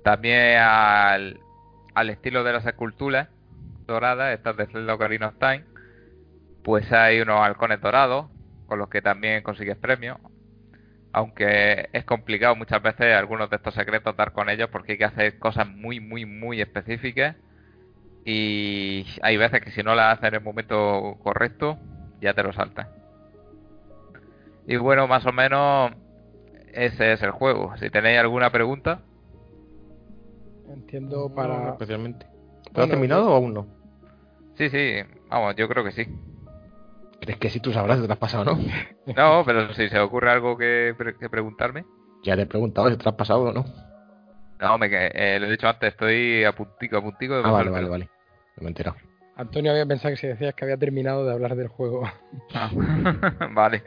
También 0.04 0.58
al, 0.60 1.40
al 1.94 2.10
estilo 2.10 2.44
de 2.44 2.54
las 2.54 2.66
esculturas 2.66 3.30
doradas, 3.88 4.34
estas 4.34 4.58
de 4.58 4.68
Zelda 4.68 4.96
Ocarina 4.96 5.28
of 5.28 5.36
pues 6.64 6.92
hay 6.92 7.22
unos 7.22 7.40
halcones 7.42 7.80
dorados 7.80 8.28
con 8.66 8.80
los 8.80 8.90
que 8.90 9.02
también 9.02 9.44
consigues 9.44 9.78
premios. 9.78 10.18
Aunque 11.16 11.90
es 11.94 12.04
complicado 12.06 12.56
muchas 12.58 12.82
veces 12.84 13.16
algunos 13.16 13.50
de 13.50 13.56
estos 13.58 13.74
secretos 13.74 14.18
dar 14.18 14.34
con 14.34 14.50
ellos 14.50 14.70
porque 14.70 14.94
hay 14.94 14.98
que 14.98 15.06
hacer 15.06 15.40
cosas 15.40 15.68
muy, 15.68 16.00
muy, 16.02 16.26
muy 16.26 16.62
específicas. 16.62 17.38
Y 18.26 19.06
hay 19.22 19.38
veces 19.38 19.62
que 19.62 19.72
si 19.72 19.84
no 19.84 19.96
las 19.96 20.14
haces 20.18 20.30
en 20.30 20.36
el 20.36 20.42
momento 20.42 21.18
correcto, 21.24 21.80
ya 22.22 22.34
te 22.34 22.44
lo 22.44 22.54
saltan. 22.54 22.90
Y 24.68 24.78
bueno, 24.78 25.08
más 25.08 25.26
o 25.26 25.32
menos 25.32 25.94
ese 26.74 27.14
es 27.14 27.22
el 27.24 27.32
juego. 27.32 27.76
Si 27.78 27.90
tenéis 27.90 28.20
alguna 28.20 28.52
pregunta, 28.52 29.02
Entiendo 30.68 31.30
No, 31.30 31.36
para. 31.36 31.70
especialmente. 31.70 32.26
¿Lo 32.74 32.74
Bueno, 32.74 32.84
has 32.84 32.90
terminado 32.90 33.32
o 33.32 33.36
aún 33.36 33.54
no? 33.54 33.68
sí, 34.58 34.70
sí, 34.70 34.96
vamos, 35.30 35.56
yo 35.56 35.68
creo 35.68 35.84
que 35.84 35.92
sí. 35.92 36.08
¿Crees 37.26 37.40
que 37.40 37.50
sí 37.50 37.60
tú 37.60 37.74
sabrás 37.74 37.98
si 37.98 38.04
te 38.04 38.08
lo 38.08 38.14
has 38.14 38.20
pasado 38.20 38.44
o 38.44 38.56
no? 38.56 38.62
No, 39.16 39.44
pero 39.46 39.74
si 39.74 39.90
se 39.90 40.00
ocurre 40.00 40.32
algo 40.32 40.58
que, 40.58 40.94
pre- 40.98 41.18
que 41.18 41.30
preguntarme. 41.30 41.86
Ya 42.24 42.36
te 42.36 42.44
he 42.44 42.46
preguntado 42.46 42.90
si 42.90 42.98
te 42.98 43.04
lo 43.04 43.10
has 43.12 43.16
pasado 43.18 43.42
o 43.42 43.52
no. 43.54 43.66
No, 44.60 44.78
me, 44.78 44.88
eh, 44.92 45.40
lo 45.40 45.48
he 45.48 45.52
dicho 45.52 45.68
antes, 45.68 45.90
estoy 45.90 46.44
a 46.44 46.54
puntico, 46.54 46.98
a 46.98 47.02
puntico 47.02 47.36
de 47.36 47.44
Ah, 47.44 47.52
vale, 47.52 47.70
vale, 47.70 47.90
vale. 47.90 48.10
No 48.56 48.62
me 48.62 48.66
he 48.66 48.68
enterado. 48.70 48.98
Antonio 49.36 49.72
había 49.72 49.86
pensado 49.86 50.14
que 50.14 50.22
si 50.22 50.28
decías 50.28 50.56
que 50.56 50.64
había 50.64 50.78
terminado 50.78 51.26
de 51.26 51.34
hablar 51.34 51.56
del 51.56 51.68
juego. 51.68 52.04
Ah, 52.54 52.72
vale. 53.52 53.84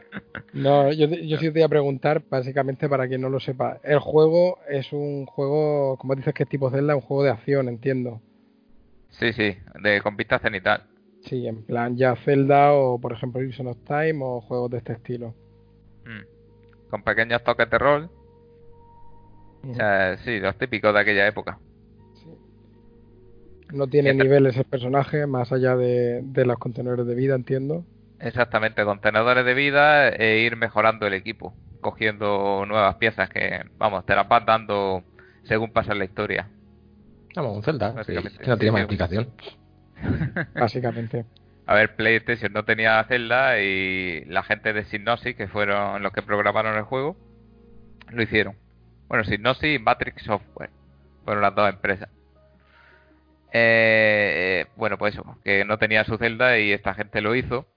No, 0.53 0.91
yo, 0.93 1.07
yo 1.07 1.37
sí 1.37 1.51
te 1.51 1.59
iba 1.59 1.65
a 1.65 1.69
preguntar, 1.69 2.23
básicamente 2.29 2.87
para 2.87 3.07
quien 3.07 3.21
no 3.21 3.29
lo 3.29 3.39
sepa. 3.39 3.79
El 3.83 3.99
juego 3.99 4.59
es 4.69 4.93
un 4.93 5.25
juego, 5.25 5.97
como 5.97 6.15
dices 6.15 6.33
que 6.33 6.43
es 6.43 6.49
tipo 6.49 6.69
Zelda, 6.69 6.95
un 6.95 7.01
juego 7.01 7.23
de 7.23 7.31
acción, 7.31 7.67
entiendo. 7.67 8.21
Sí, 9.09 9.33
sí, 9.33 9.57
de 9.81 10.01
con 10.01 10.15
vista 10.15 10.39
cenital. 10.39 10.83
Sí, 11.21 11.47
en 11.47 11.63
plan 11.63 11.97
ya 11.97 12.15
Zelda 12.15 12.73
o 12.73 12.99
por 12.99 13.13
ejemplo 13.13 13.41
Illusion 13.41 13.67
of 13.67 13.77
Time 13.85 14.19
o 14.21 14.41
juegos 14.41 14.71
de 14.71 14.77
este 14.77 14.93
estilo. 14.93 15.33
Mm. 16.05 16.89
Con 16.89 17.03
pequeños 17.03 17.43
toques 17.43 17.69
de 17.69 17.77
rol. 17.77 18.09
O 19.69 19.73
sea, 19.73 20.17
sí, 20.19 20.39
los 20.39 20.57
típicos 20.57 20.93
de 20.93 20.99
aquella 20.99 21.27
época. 21.27 21.59
Sí. 22.13 22.29
No 23.73 23.87
tiene 23.87 24.13
niveles 24.13 24.55
el 24.55 24.63
personaje, 24.63 25.27
más 25.27 25.51
allá 25.51 25.75
de, 25.75 26.21
de 26.23 26.45
los 26.45 26.57
contenedores 26.57 27.05
de 27.05 27.15
vida, 27.15 27.35
entiendo. 27.35 27.83
Exactamente, 28.19 28.83
contenedores 28.83 29.45
de 29.45 29.53
vida 29.53 30.09
e 30.09 30.39
ir 30.39 30.55
mejorando 30.55 31.07
el 31.07 31.13
equipo, 31.13 31.53
cogiendo 31.81 32.65
nuevas 32.65 32.95
piezas 32.95 33.29
que, 33.29 33.63
vamos, 33.77 34.05
te 34.05 34.15
las 34.15 34.27
vas 34.27 34.45
dando 34.45 35.03
según 35.43 35.71
pasa 35.71 35.93
la 35.93 36.05
historia. 36.05 36.49
Vamos, 37.35 37.57
un 37.57 37.63
Zelda. 37.63 38.03
sí, 38.03 38.13
que 38.13 38.47
no 38.47 38.57
tiene 38.57 38.57
sí, 38.57 38.71
más 38.71 38.75
sí. 38.75 38.81
explicación. 38.81 39.27
Básicamente. 40.55 41.25
A 41.65 41.75
ver, 41.75 41.95
PlayStation 41.95 42.51
no 42.51 42.65
tenía 42.65 43.03
Zelda 43.03 43.59
y 43.59 44.25
la 44.25 44.41
gente 44.43 44.73
de 44.73 44.85
Synosis, 44.85 45.35
que 45.35 45.47
fueron 45.47 46.01
los 46.01 46.11
que 46.11 46.23
programaron 46.23 46.75
el 46.75 46.83
juego, 46.83 47.15
lo 48.09 48.23
hicieron. 48.23 48.55
Bueno, 49.07 49.23
Synosis 49.23 49.75
y 49.75 49.79
Matrix 49.79 50.23
Software 50.23 50.71
fueron 51.25 51.43
las 51.43 51.53
dos 51.53 51.69
empresas. 51.69 52.09
Eh, 53.51 54.63
eh, 54.63 54.71
bueno, 54.75 54.97
pues 54.97 55.13
eso, 55.13 55.37
que 55.43 55.65
no 55.65 55.77
tenía 55.77 56.03
su 56.05 56.17
Zelda 56.17 56.57
y 56.57 56.71
esta 56.71 56.93
gente 56.93 57.21
lo 57.21 57.35
hizo. 57.35 57.67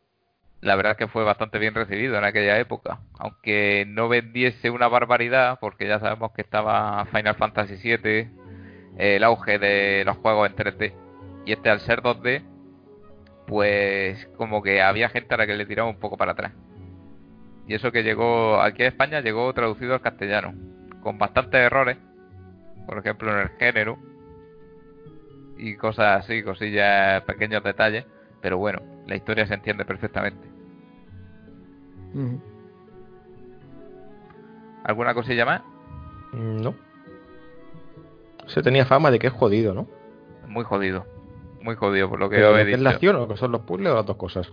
La 0.63 0.77
verdad 0.77 0.93
es 0.93 0.99
que 0.99 1.09
fue 1.09 1.25
bastante 1.25 1.59
bien 1.59 1.75
recibido 1.75 2.17
en 2.17 2.25
aquella 2.25 2.59
época, 2.59 3.01
aunque 3.19 3.85
no 3.89 4.09
vendiese 4.09 4.71
una 4.71 4.89
barbaridad, 4.89 5.59
porque 5.61 5.89
ya 5.89 5.99
sabemos 5.99 6.33
que 6.33 6.43
estaba 6.43 7.05
Final 7.07 7.35
Fantasy 7.35 7.77
VII, 7.77 8.31
el 8.97 9.25
auge 9.25 9.59
de 9.59 10.05
los 10.07 10.17
juegos 10.19 10.49
en 10.49 10.57
3D, 10.57 10.95
y 11.45 11.53
este 11.53 11.71
al 11.71 11.81
ser 11.81 12.03
2D, 12.03 12.43
pues 13.47 14.27
como 14.37 14.63
que 14.63 14.81
había 14.83 15.09
gente 15.09 15.35
a 15.35 15.39
la 15.39 15.47
que 15.47 15.55
le 15.57 15.67
tiraba 15.67 15.89
un 15.89 15.99
poco 15.99 16.17
para 16.17 16.33
atrás. 16.33 16.53
Y 17.67 17.75
eso 17.75 17.93
que 17.93 18.03
llegó 18.03 18.61
aquí 18.61 18.83
a 18.83 18.89
España 18.89 19.21
llegó 19.21 19.53
traducido 19.53 19.95
al 19.95 20.01
castellano, 20.01 20.55
con 21.03 21.19
bastantes 21.19 21.61
errores, 21.61 21.97
por 22.87 22.99
ejemplo 22.99 23.33
en 23.33 23.39
el 23.39 23.49
género 23.59 23.99
y 25.59 25.77
cosas 25.77 26.25
así, 26.25 26.43
cosillas, 26.43 27.23
pequeños 27.23 27.63
detalles, 27.63 28.05
pero 28.41 28.59
bueno, 28.59 28.81
la 29.07 29.15
historia 29.17 29.47
se 29.47 29.55
entiende 29.55 29.85
perfectamente. 29.85 30.49
¿Alguna 34.85 35.15
cosilla 35.15 35.45
más? 35.45 35.63
Mm, 36.33 36.63
No. 36.63 36.75
Se 38.49 38.61
tenía 38.63 38.85
fama 38.85 39.11
de 39.13 39.19
que 39.21 39.29
es 39.29 39.33
jodido, 39.33 39.73
¿no? 39.73 39.87
Muy 40.49 40.65
jodido, 40.65 41.07
muy 41.63 41.77
jodido 41.77 42.09
por 42.09 42.19
lo 42.19 42.29
que 42.29 42.39
lo 42.39 42.59
he 42.59 42.65
que 42.67 42.73
es 42.75 42.81
la 42.81 42.91
dicho. 42.91 42.97
acción 42.97 43.17
o 43.17 43.29
que 43.29 43.37
son 43.37 43.53
los 43.53 43.63
puzzles 43.63 43.93
o 43.93 43.97
las 43.97 44.07
dos 44.07 44.17
cosas. 44.17 44.53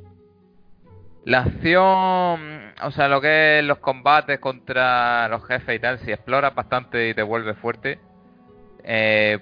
La 1.25 1.39
acción, 1.41 2.73
o 2.81 2.91
sea, 2.91 3.07
lo 3.09 3.21
que 3.21 3.59
es 3.59 3.65
los 3.65 3.79
combates 3.79 4.39
contra 4.39 5.27
los 5.29 5.45
jefes 5.45 5.75
y 5.75 5.79
tal, 5.79 5.99
si 5.99 6.11
exploras 6.11 6.55
bastante 6.55 7.09
y 7.09 7.13
te 7.13 7.21
vuelves 7.21 7.57
fuerte, 7.57 7.99
eh, 8.83 9.39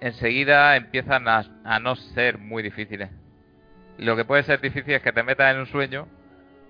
enseguida 0.00 0.76
empiezan 0.76 1.28
a, 1.28 1.44
a 1.64 1.78
no 1.80 1.96
ser 1.96 2.38
muy 2.38 2.62
difíciles. 2.62 3.10
Lo 3.98 4.16
que 4.16 4.24
puede 4.24 4.42
ser 4.42 4.60
difícil 4.60 4.94
es 4.94 5.02
que 5.02 5.12
te 5.12 5.22
metas 5.22 5.54
en 5.54 5.60
un 5.60 5.66
sueño, 5.66 6.08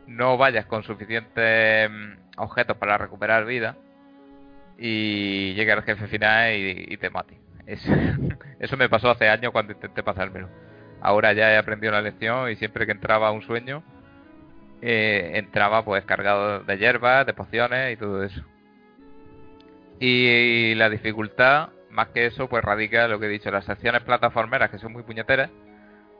no 0.06 0.36
vayas 0.36 0.66
con 0.66 0.82
suficientes 0.82 1.90
mm, 1.90 2.38
objetos 2.38 2.76
para 2.76 2.98
recuperar 2.98 3.44
vida 3.46 3.76
y 4.78 5.54
llegue 5.54 5.72
al 5.72 5.82
jefe 5.82 6.06
final 6.08 6.52
y, 6.54 6.86
y 6.88 6.96
te 6.98 7.10
mate. 7.10 7.38
Es- 7.66 7.86
eso 8.60 8.76
me 8.76 8.88
pasó 8.88 9.10
hace 9.10 9.28
años 9.28 9.52
cuando 9.52 9.72
intenté 9.72 10.02
pasármelo. 10.02 10.48
Ahora 11.00 11.32
ya 11.32 11.52
he 11.52 11.58
aprendido 11.58 11.92
la 11.92 12.00
lección 12.00 12.50
y 12.50 12.56
siempre 12.56 12.86
que 12.86 12.92
entraba 12.92 13.28
a 13.28 13.32
un 13.32 13.42
sueño, 13.42 13.82
eh, 14.82 15.32
entraba 15.34 15.84
pues 15.84 16.04
cargado 16.04 16.60
de 16.60 16.78
hierbas, 16.78 17.26
de 17.26 17.34
pociones 17.34 17.92
y 17.92 17.96
todo 17.96 18.22
eso. 18.22 18.42
Y, 19.98 20.74
la 20.74 20.90
dificultad, 20.90 21.70
más 21.90 22.08
que 22.08 22.26
eso, 22.26 22.48
pues 22.48 22.62
radica 22.62 23.04
en 23.04 23.10
lo 23.10 23.18
que 23.18 23.26
he 23.26 23.30
dicho, 23.30 23.50
las 23.50 23.64
secciones 23.64 24.02
plataformeras 24.02 24.70
que 24.70 24.78
son 24.78 24.92
muy 24.92 25.02
puñeteras, 25.02 25.50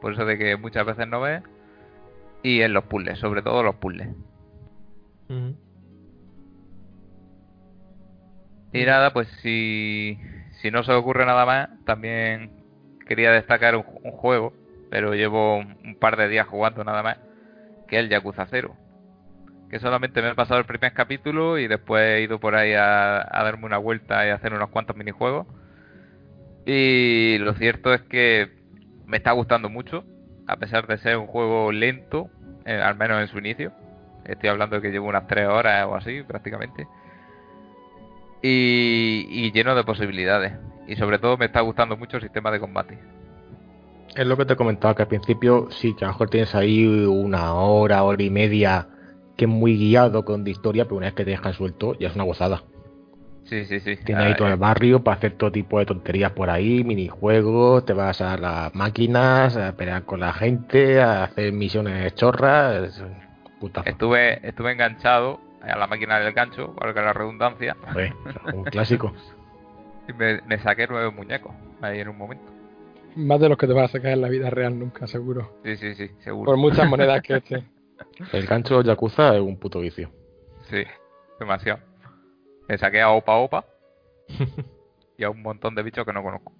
por 0.00 0.12
eso 0.14 0.24
de 0.24 0.38
que 0.38 0.56
muchas 0.56 0.86
veces 0.86 1.06
no 1.06 1.20
ves, 1.20 1.42
y 2.42 2.62
en 2.62 2.72
los 2.72 2.84
puzzles, 2.84 3.18
sobre 3.18 3.42
todo 3.42 3.62
los 3.62 3.76
puzzles. 3.76 4.08
Y 8.72 8.84
nada, 8.84 9.12
pues 9.12 9.28
si, 9.42 10.18
si 10.60 10.70
no 10.70 10.82
se 10.82 10.92
ocurre 10.92 11.26
nada 11.26 11.44
más, 11.44 11.68
también 11.84 12.50
quería 13.06 13.30
destacar 13.30 13.76
un, 13.76 13.82
juego, 13.82 14.52
pero 14.90 15.14
llevo 15.14 15.58
un, 15.58 15.96
par 15.98 16.16
de 16.16 16.28
días 16.28 16.46
jugando 16.46 16.84
nada 16.84 17.02
más, 17.02 17.18
que 17.88 17.96
es 17.96 18.04
el 18.04 18.08
Yakuza 18.08 18.46
0. 18.50 18.74
Que 19.70 19.80
solamente 19.80 20.22
me 20.22 20.30
he 20.30 20.34
pasado 20.34 20.60
el 20.60 20.66
primer 20.66 20.92
capítulo 20.92 21.58
y 21.58 21.66
después 21.66 22.02
he 22.02 22.22
ido 22.22 22.38
por 22.38 22.54
ahí 22.54 22.72
a, 22.74 23.18
a 23.18 23.44
darme 23.44 23.66
una 23.66 23.78
vuelta 23.78 24.26
y 24.26 24.30
a 24.30 24.34
hacer 24.34 24.54
unos 24.54 24.70
cuantos 24.70 24.96
minijuegos. 24.96 25.46
Y 26.64 27.38
lo 27.38 27.54
cierto 27.54 27.92
es 27.92 28.02
que 28.02 28.50
me 29.06 29.18
está 29.18 29.32
gustando 29.32 29.68
mucho, 29.68 30.04
a 30.46 30.56
pesar 30.56 30.86
de 30.86 30.98
ser 30.98 31.16
un 31.16 31.26
juego 31.26 31.72
lento, 31.72 32.30
eh, 32.64 32.80
al 32.80 32.96
menos 32.96 33.20
en 33.20 33.28
su 33.28 33.38
inicio. 33.38 33.72
Estoy 34.24 34.48
hablando 34.48 34.76
de 34.76 34.82
que 34.82 34.90
llevo 34.90 35.08
unas 35.08 35.26
3 35.26 35.46
horas 35.48 35.86
o 35.86 35.94
así, 35.94 36.22
prácticamente 36.22 36.86
y, 38.42 39.26
y 39.28 39.52
lleno 39.52 39.74
de 39.74 39.84
posibilidades. 39.84 40.52
Y 40.86 40.96
sobre 40.96 41.18
todo 41.18 41.36
me 41.36 41.46
está 41.46 41.60
gustando 41.60 41.96
mucho 41.96 42.16
el 42.16 42.22
sistema 42.22 42.50
de 42.50 42.60
combate. 42.60 42.98
Es 44.14 44.26
lo 44.26 44.36
que 44.36 44.46
te 44.46 44.56
comentaba, 44.56 44.94
que 44.94 45.02
al 45.02 45.08
principio 45.08 45.68
sí, 45.70 45.94
que 45.94 46.04
a 46.04 46.08
lo 46.08 46.14
mejor 46.14 46.30
tienes 46.30 46.54
ahí 46.54 46.86
una 46.86 47.54
hora, 47.54 48.02
hora 48.02 48.22
y 48.22 48.30
media, 48.30 48.88
que 49.36 49.44
es 49.44 49.50
muy 49.50 49.76
guiado 49.76 50.24
con 50.24 50.44
de 50.44 50.52
historia, 50.52 50.84
pero 50.84 50.96
una 50.96 51.06
vez 51.06 51.14
que 51.14 51.24
te 51.24 51.32
dejan 51.32 51.52
suelto, 51.52 51.98
ya 51.98 52.08
es 52.08 52.14
una 52.14 52.24
gozada. 52.24 52.62
Sí, 53.44 53.64
sí, 53.66 53.78
sí. 53.80 53.96
Tienes 54.04 54.24
Ah, 54.24 54.26
ahí 54.28 54.34
todo 54.36 54.48
eh, 54.48 54.52
el 54.52 54.56
barrio 54.56 55.04
para 55.04 55.18
hacer 55.18 55.32
todo 55.32 55.52
tipo 55.52 55.78
de 55.78 55.86
tonterías 55.86 56.32
por 56.32 56.50
ahí, 56.50 56.82
minijuegos, 56.82 57.84
te 57.84 57.92
vas 57.92 58.20
a 58.20 58.36
las 58.36 58.74
máquinas, 58.74 59.56
a 59.56 59.76
pelear 59.76 60.04
con 60.04 60.20
la 60.20 60.32
gente, 60.32 61.00
a 61.00 61.24
hacer 61.24 61.52
misiones 61.52 62.14
chorras. 62.14 63.02
putazo. 63.60 63.88
estuve, 63.88 64.46
estuve 64.48 64.72
enganchado 64.72 65.40
a 65.70 65.76
la 65.76 65.86
máquina 65.86 66.18
del 66.18 66.32
gancho, 66.32 66.72
valga 66.74 67.02
la 67.02 67.12
redundancia, 67.12 67.76
un 68.52 68.64
clásico. 68.64 69.12
y 70.08 70.12
me, 70.12 70.40
me 70.42 70.58
saqué 70.58 70.86
nueve 70.88 71.10
muñecos 71.10 71.52
ahí 71.80 72.00
en 72.00 72.08
un 72.08 72.18
momento. 72.18 72.52
Más 73.16 73.40
de 73.40 73.48
los 73.48 73.56
que 73.56 73.66
te 73.66 73.72
vas 73.72 73.90
a 73.90 73.92
sacar 73.92 74.12
en 74.12 74.20
la 74.20 74.28
vida 74.28 74.50
real 74.50 74.78
nunca, 74.78 75.06
seguro. 75.06 75.58
Sí, 75.64 75.76
sí, 75.76 75.94
sí, 75.94 76.10
seguro. 76.18 76.52
Por 76.52 76.58
muchas 76.58 76.88
monedas 76.88 77.22
que 77.22 77.34
eche. 77.36 77.64
El 78.32 78.46
gancho 78.46 78.82
Yakuza 78.82 79.34
es 79.34 79.40
un 79.40 79.58
puto 79.58 79.80
vicio. 79.80 80.10
Sí, 80.70 80.84
demasiado. 81.38 81.80
Me 82.68 82.76
saqué 82.76 83.00
a 83.00 83.10
Opa 83.10 83.36
Opa 83.36 83.64
y 85.16 85.24
a 85.24 85.30
un 85.30 85.42
montón 85.42 85.74
de 85.74 85.82
bichos 85.82 86.04
que 86.04 86.12
no 86.12 86.22
conozco. 86.22 86.52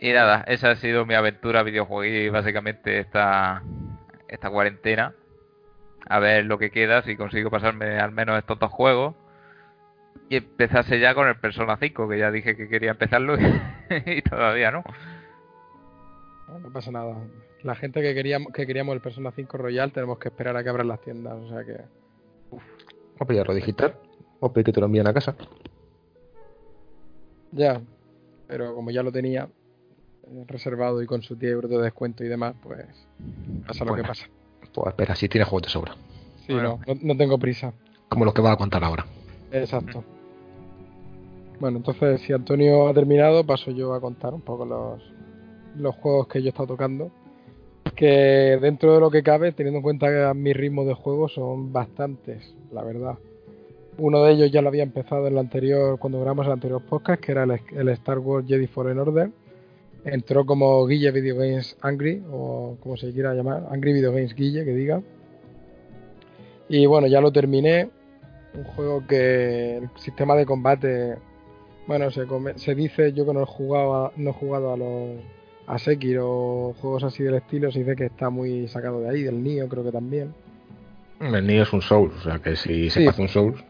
Y 0.00 0.12
nada, 0.12 0.44
esa 0.46 0.70
ha 0.70 0.76
sido 0.76 1.06
mi 1.06 1.14
aventura 1.14 1.62
videojuegos 1.62 2.32
básicamente 2.32 2.98
esta, 2.98 3.62
esta 4.28 4.50
cuarentena. 4.50 5.14
A 6.08 6.18
ver 6.18 6.44
lo 6.44 6.58
que 6.58 6.70
queda, 6.70 7.02
si 7.02 7.16
consigo 7.16 7.50
pasarme 7.50 7.98
al 7.98 8.12
menos 8.12 8.38
estos 8.38 8.58
dos 8.58 8.70
juegos. 8.70 9.14
Y 10.28 10.36
empezase 10.36 11.00
ya 11.00 11.14
con 11.14 11.28
el 11.28 11.36
Persona 11.36 11.76
5, 11.76 12.08
que 12.08 12.18
ya 12.18 12.30
dije 12.30 12.56
que 12.56 12.68
quería 12.68 12.92
empezarlo 12.92 13.36
y 14.06 14.22
todavía 14.22 14.70
no. 14.70 14.84
No, 16.48 16.58
no 16.60 16.72
pasa 16.72 16.90
nada. 16.90 17.16
La 17.62 17.74
gente 17.74 18.00
que 18.02 18.14
queríamos, 18.14 18.52
que 18.52 18.66
queríamos 18.66 18.94
el 18.94 19.00
Persona 19.00 19.32
5 19.32 19.56
Royal 19.56 19.92
tenemos 19.92 20.18
que 20.18 20.28
esperar 20.28 20.56
a 20.56 20.62
que 20.62 20.68
abran 20.68 20.88
las 20.88 21.00
tiendas. 21.00 21.34
O 21.34 21.48
sea 21.48 21.64
que. 21.64 21.72
Vamos 22.50 23.20
a 23.20 23.24
pillarlo 23.24 23.54
digital. 23.54 23.94
O 24.40 24.52
pedir 24.52 24.66
que 24.66 24.72
te 24.72 24.80
lo 24.80 24.86
envíen 24.86 25.06
a 25.06 25.14
casa. 25.14 25.34
Ya. 27.52 27.80
Pero 28.46 28.74
como 28.74 28.90
ya 28.90 29.02
lo 29.02 29.10
tenía 29.12 29.48
eh, 30.26 30.44
reservado 30.46 31.02
y 31.02 31.06
con 31.06 31.22
sus 31.22 31.38
10 31.38 31.52
euros 31.52 31.70
de 31.70 31.78
descuento 31.78 32.24
y 32.24 32.28
demás, 32.28 32.54
pues 32.62 32.86
pasa 33.66 33.84
lo 33.84 33.90
Bueno. 33.92 34.02
que 34.02 34.08
pasa. 34.08 34.26
Pues 34.74 34.88
espera, 34.88 35.14
si 35.14 35.28
tienes 35.28 35.48
juegos 35.48 35.62
de 35.62 35.68
sobra. 35.70 35.96
Sí, 36.46 36.52
Bueno. 36.52 36.80
no, 36.86 36.94
no, 37.00 37.16
tengo 37.16 37.38
prisa. 37.38 37.72
Como 38.08 38.24
los 38.24 38.34
que 38.34 38.42
vas 38.42 38.52
a 38.52 38.56
contar 38.56 38.82
ahora. 38.84 39.06
Exacto. 39.52 40.02
Bueno, 41.60 41.78
entonces 41.78 42.20
si 42.22 42.32
Antonio 42.32 42.88
ha 42.88 42.94
terminado, 42.94 43.44
paso 43.46 43.70
yo 43.70 43.94
a 43.94 44.00
contar 44.00 44.34
un 44.34 44.40
poco 44.42 44.64
los, 44.66 45.00
los 45.76 45.94
juegos 45.96 46.26
que 46.26 46.40
yo 46.42 46.46
he 46.46 46.48
estado 46.50 46.68
tocando. 46.68 47.10
Que 47.94 48.58
dentro 48.60 48.94
de 48.94 49.00
lo 49.00 49.10
que 49.10 49.22
cabe, 49.22 49.52
teniendo 49.52 49.78
en 49.78 49.82
cuenta 49.82 50.08
que 50.08 50.34
mi 50.38 50.52
ritmo 50.52 50.84
de 50.84 50.94
juego 50.94 51.28
son 51.28 51.72
bastantes, 51.72 52.54
la 52.72 52.82
verdad. 52.82 53.18
Uno 53.98 54.24
de 54.24 54.32
ellos 54.32 54.50
ya 54.50 54.60
lo 54.62 54.68
había 54.68 54.82
empezado 54.82 55.28
en 55.28 55.34
el 55.34 55.38
anterior, 55.38 55.98
cuando 56.00 56.18
grabamos 56.18 56.46
el 56.46 56.52
anterior 56.52 56.82
podcast, 56.84 57.20
que 57.22 57.30
era 57.32 57.44
el, 57.44 57.60
el 57.76 57.88
Star 57.90 58.18
Wars 58.18 58.46
Jedi 58.48 58.66
Fallen 58.66 58.98
Order. 58.98 59.30
Entró 60.04 60.44
como 60.46 60.86
Guille 60.86 61.10
Video 61.10 61.36
Games 61.36 61.76
Angry, 61.80 62.22
o 62.30 62.76
como 62.80 62.96
se 62.96 63.12
quiera 63.12 63.34
llamar, 63.34 63.66
Angry 63.70 63.92
Video 63.92 64.12
Games 64.12 64.34
Guille, 64.34 64.64
que 64.64 64.74
diga. 64.74 65.02
Y 66.68 66.86
bueno, 66.86 67.06
ya 67.06 67.20
lo 67.20 67.32
terminé. 67.32 67.90
Un 68.54 68.64
juego 68.64 69.04
que 69.06 69.78
el 69.78 69.90
sistema 69.96 70.36
de 70.36 70.46
combate, 70.46 71.16
bueno, 71.88 72.10
se, 72.10 72.24
se 72.56 72.74
dice, 72.74 73.12
yo 73.12 73.26
que 73.26 73.32
no 73.32 73.42
he 73.42 73.46
jugado 73.46 73.94
a, 74.06 74.12
no 74.16 74.30
he 74.30 74.32
jugado 74.32 74.72
a 74.72 74.76
los 74.76 75.18
a 75.66 75.78
Sekiro 75.78 76.28
o 76.28 76.74
juegos 76.74 77.04
así 77.04 77.22
del 77.22 77.36
estilo, 77.36 77.70
se 77.72 77.80
dice 77.80 77.96
que 77.96 78.06
está 78.06 78.30
muy 78.30 78.68
sacado 78.68 79.00
de 79.00 79.08
ahí, 79.08 79.22
del 79.22 79.42
Nio 79.42 79.68
creo 79.68 79.84
que 79.84 79.92
también. 79.92 80.34
El 81.20 81.46
Nio 81.46 81.62
es 81.62 81.72
un 81.72 81.80
Soul, 81.80 82.12
o 82.18 82.20
sea 82.22 82.38
que 82.38 82.56
si 82.56 82.90
se 82.90 83.08
hace 83.08 83.22
un 83.22 83.28
Soul. 83.28 83.64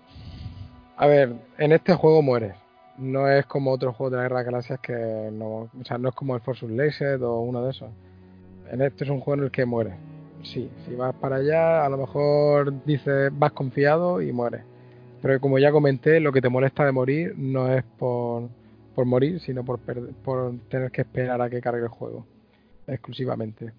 A 0.97 1.07
ver, 1.07 1.35
en 1.59 1.73
este 1.73 1.95
juego 1.95 2.23
mueres. 2.23 2.55
No 2.99 3.29
es 3.29 3.45
como 3.47 3.73
otros 3.73 3.97
juegos 3.97 4.13
de 4.13 4.17
la 4.19 4.23
Guerra 4.25 4.39
de 4.39 4.45
Galaxias 4.45 4.81
que 4.81 5.31
no, 5.33 5.47
o 5.47 5.85
sea, 5.85 5.99
no 5.99 6.11
es 6.11 6.15
como 6.15 6.35
el 6.35 6.41
Force 6.41 6.65
Unleashed 6.65 7.23
o 7.23 7.41
uno 7.41 7.65
de 7.65 7.71
esos. 7.71 7.91
En 8.71 8.83
este 8.83 9.05
es 9.05 9.11
un 9.11 9.21
juego 9.21 9.41
en 9.41 9.45
el 9.47 9.51
que 9.51 9.65
mueres. 9.65 9.95
Sí, 10.43 10.71
si 10.87 10.95
vas 10.95 11.15
para 11.15 11.37
allá, 11.37 11.85
a 11.85 11.89
lo 11.89 11.97
mejor 11.97 12.85
dices 12.85 13.31
vas 13.33 13.53
confiado 13.53 14.21
y 14.21 14.33
mueres. 14.33 14.63
Pero 15.23 15.41
como 15.41 15.59
ya 15.59 15.73
comenté, 15.73 16.21
lo 16.21 16.33
que 16.33 16.43
te 16.43 16.51
molesta 16.51 16.85
de 16.85 16.93
morir 16.93 17.35
no 17.37 17.73
es 17.73 17.83
por, 17.99 18.49
por 18.95 19.07
morir, 19.07 19.41
sino 19.41 19.65
por, 19.65 19.81
por 19.81 20.59
tener 20.69 20.91
que 20.91 21.01
esperar 21.01 21.41
a 21.41 21.49
que 21.49 21.63
cargue 21.63 21.83
el 21.83 21.89
juego. 21.89 22.27
Exclusivamente. 22.87 23.73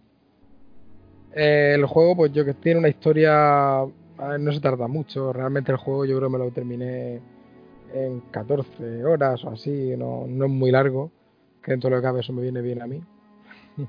el 1.34 1.86
juego, 1.86 2.16
pues 2.16 2.34
yo 2.34 2.44
que 2.46 2.56
tiene 2.56 2.80
una 2.80 2.90
historia. 2.90 3.86
no 4.40 4.52
se 4.52 4.60
tarda 4.60 4.88
mucho. 4.88 5.32
Realmente 5.32 5.72
el 5.72 5.78
juego 5.78 6.06
yo 6.06 6.18
creo 6.18 6.30
que 6.30 6.38
me 6.38 6.44
lo 6.44 6.52
terminé 6.52 7.22
en 7.94 8.22
14 8.32 9.06
horas 9.06 9.44
o 9.44 9.50
así. 9.50 9.96
No, 9.98 10.26
no 10.28 10.46
es 10.46 10.52
muy 10.52 10.72
largo. 10.72 11.12
Que 11.62 11.72
dentro 11.72 11.90
de 11.90 11.96
lo 11.96 12.02
que 12.02 12.06
cabe 12.06 12.20
eso 12.22 12.34
me 12.34 12.42
viene 12.42 12.62
bien 12.62 12.82
a 12.82 12.88
mí. 12.88 13.02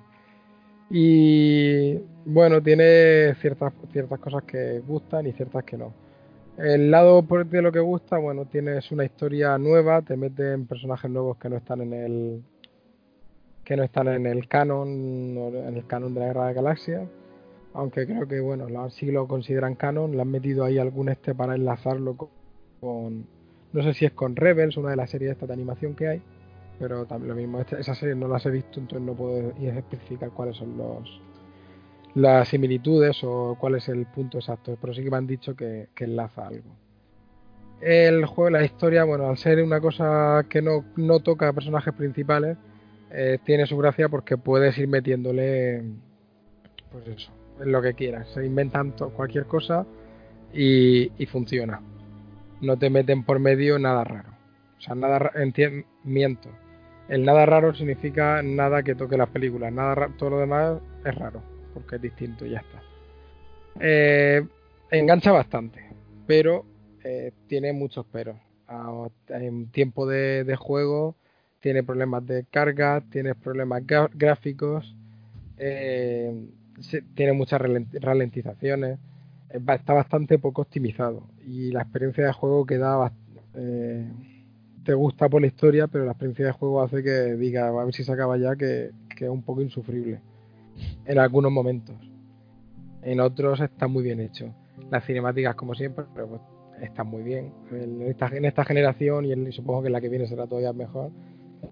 y 0.91 1.99
bueno, 2.25 2.62
tiene 2.62 3.35
ciertas, 3.41 3.73
ciertas 3.93 4.19
cosas 4.19 4.45
que 4.45 4.81
gustan 4.81 5.26
y 5.26 5.33
ciertas 5.33 5.65
que 5.65 5.76
no. 5.76 5.93
El 6.57 6.91
lado 6.91 7.21
de 7.23 7.61
lo 7.61 7.71
que 7.71 7.81
gusta, 7.81 8.17
bueno, 8.17 8.47
tienes 8.47 8.91
una 8.91 9.05
historia 9.05 9.59
nueva, 9.59 10.00
te 10.00 10.17
meten 10.17 10.67
personajes 10.67 11.11
nuevos 11.11 11.37
que 11.37 11.50
no 11.50 11.57
están 11.57 11.83
en 11.83 11.93
el 11.93 12.43
que 13.62 13.76
no 13.76 13.83
están 13.83 14.07
en 14.09 14.26
el 14.26 14.47
canon, 14.49 14.88
en 14.88 15.76
el 15.76 15.87
canon 15.87 16.15
de 16.15 16.21
la 16.21 16.26
Guerra 16.26 16.47
de 16.47 16.55
Galaxias, 16.55 17.09
aunque 17.75 18.07
creo 18.07 18.26
que 18.26 18.41
bueno, 18.41 18.69
sí 18.91 19.11
lo 19.11 19.26
consideran 19.26 19.75
canon, 19.75 20.12
le 20.12 20.23
han 20.23 20.31
metido 20.31 20.65
ahí 20.65 20.79
algún 20.79 21.09
este 21.09 21.35
para 21.35 21.57
enlazarlo 21.57 22.17
con, 22.81 23.26
no 23.76 23.83
sé 23.83 23.92
si 23.92 24.06
es 24.06 24.12
con 24.12 24.35
Rebels, 24.35 24.78
una 24.78 24.90
de 24.90 24.97
las 24.97 25.11
series 25.11 25.33
esta 25.33 25.47
de 25.47 25.52
animación 25.52 25.95
que 25.95 26.09
hay, 26.09 26.23
pero 26.78 27.04
también 27.04 27.28
lo 27.28 27.35
mismo, 27.35 27.61
esa 27.61 27.78
esas 27.78 27.99
series 27.99 28.16
no 28.16 28.26
las 28.26 28.47
he 28.47 28.50
visto, 28.50 28.80
entonces 28.80 29.06
no 29.06 29.14
puedo 29.14 29.52
especificar 29.59 30.30
cuáles 30.30 30.56
son 30.56 30.76
los 30.78 31.21
las 32.14 32.49
similitudes 32.49 33.23
o 33.25 33.59
cuál 33.61 33.75
es 33.75 33.90
el 33.90 34.06
punto 34.06 34.38
exacto, 34.38 34.78
pero 34.80 34.95
sí 34.95 35.04
que 35.04 35.11
me 35.11 35.18
han 35.18 35.26
dicho 35.26 35.54
que, 35.54 35.88
enlaza 35.99 36.47
algo. 36.47 36.75
El 37.83 38.25
juego, 38.25 38.49
la 38.49 38.64
historia, 38.64 39.04
bueno, 39.04 39.28
al 39.28 39.37
ser 39.37 39.62
una 39.62 39.83
cosa 39.83 40.47
que 40.49 40.62
no, 40.62 40.83
no 40.97 41.21
toca 41.21 41.49
a 41.49 41.52
personajes 41.52 41.92
principales, 41.92 42.56
eh, 43.11 43.38
tiene 43.45 43.66
su 43.66 43.76
gracia 43.76 44.09
porque 44.09 44.38
puedes 44.38 44.78
ir 44.78 44.88
metiéndole, 44.88 45.85
pues 46.90 47.06
eso, 47.09 47.30
lo 47.62 47.83
que 47.83 47.92
quieras. 47.92 48.30
Se 48.30 48.47
inventan 48.47 48.92
cualquier 49.14 49.45
cosa 49.45 49.85
y, 50.54 51.11
funciona. 51.26 51.83
No 52.60 52.76
te 52.76 52.90
meten 52.90 53.22
por 53.22 53.38
medio 53.38 53.78
nada 53.78 54.04
raro. 54.04 54.30
O 54.78 54.80
sea, 54.80 54.94
nada 54.94 55.32
miento. 56.04 56.48
El 57.08 57.25
nada 57.25 57.46
raro 57.46 57.75
significa 57.75 58.42
nada 58.42 58.82
que 58.82 58.94
toque 58.94 59.16
las 59.16 59.28
películas. 59.28 59.72
Nada 59.72 60.08
todo 60.19 60.30
lo 60.30 60.38
demás 60.40 60.78
es 61.04 61.14
raro 61.14 61.56
porque 61.76 61.97
es 61.97 62.02
distinto 62.02 62.47
y 62.47 62.50
ya 62.50 62.58
está. 62.58 62.82
Eh, 63.80 64.47
engancha 64.90 65.30
bastante, 65.30 65.84
pero 66.26 66.64
eh, 67.04 67.32
tiene 67.49 67.75
muchos 67.75 68.06
peros. 68.06 68.36
En 69.28 69.66
tiempo 69.69 70.06
de, 70.06 70.56
juego 70.58 71.14
tiene 71.60 71.82
problemas 71.82 72.26
de 72.26 72.47
carga, 72.50 73.02
tiene 73.12 73.34
problemas 73.34 73.82
gráficos, 74.14 74.97
eh, 75.58 76.49
tiene 77.14 77.32
muchas 77.34 77.60
ralentizaciones, 77.60 78.99
está 79.50 79.93
bastante 79.95 80.39
poco 80.39 80.63
optimizado 80.63 81.28
y 81.47 81.71
la 81.71 81.82
experiencia 81.82 82.26
de 82.26 82.32
juego 82.32 82.67
queda 82.67 83.13
te 84.85 84.95
gusta 84.95 85.28
por 85.28 85.41
la 85.41 85.47
historia, 85.49 85.87
pero 85.89 86.04
la 86.04 86.13
experiencia 86.13 86.47
de 86.47 86.52
juego 86.52 86.82
hace 86.82 87.02
que 87.02 87.35
diga 87.37 87.69
a 87.69 87.85
ver 87.85 87.95
si 87.95 88.04
se 88.04 88.13
acaba 88.13 88.37
ya 88.37 88.54
que 88.56 88.91
es 89.19 89.28
un 89.28 89.43
poco 89.43 89.63
insufrible 89.63 90.21
en 91.04 91.19
algunos 91.19 91.52
momentos. 91.52 91.97
En 93.02 93.21
otros 93.21 93.61
está 93.61 93.87
muy 93.87 94.02
bien 94.02 94.21
hecho. 94.21 94.52
Las 94.91 95.04
cinemáticas, 95.04 95.54
como 95.54 95.75
siempre, 95.75 96.04
pues, 96.13 96.41
están 96.80 97.06
muy 97.06 97.23
bien. 97.23 97.52
En 97.71 98.02
esta, 98.02 98.28
en 98.28 98.45
esta 98.45 98.65
generación, 98.65 99.25
y, 99.25 99.52
supongo 99.52 99.82
que 99.82 99.87
en 99.89 99.93
la 99.93 100.00
que 100.00 100.09
viene 100.09 100.26
será 100.26 100.47
todavía 100.47 100.73
mejor, 100.73 101.11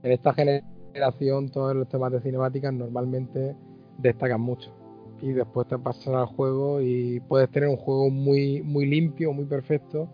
en 0.02 0.12
esta 0.12 0.32
generación 0.32 1.50
todos 1.50 1.74
los 1.74 1.88
temas 1.88 2.12
de 2.12 2.20
cinemáticas 2.20 2.72
normalmente 2.72 3.56
destacan 3.98 4.40
mucho. 4.40 4.72
Y 5.20 5.32
después 5.32 5.66
te 5.68 5.78
pasas 5.78 6.08
al 6.08 6.26
juego 6.26 6.80
y 6.80 7.20
puedes 7.20 7.50
tener 7.50 7.68
un 7.68 7.76
juego 7.76 8.10
muy, 8.10 8.62
muy 8.62 8.86
limpio, 8.86 9.32
muy 9.32 9.46
perfecto, 9.46 10.08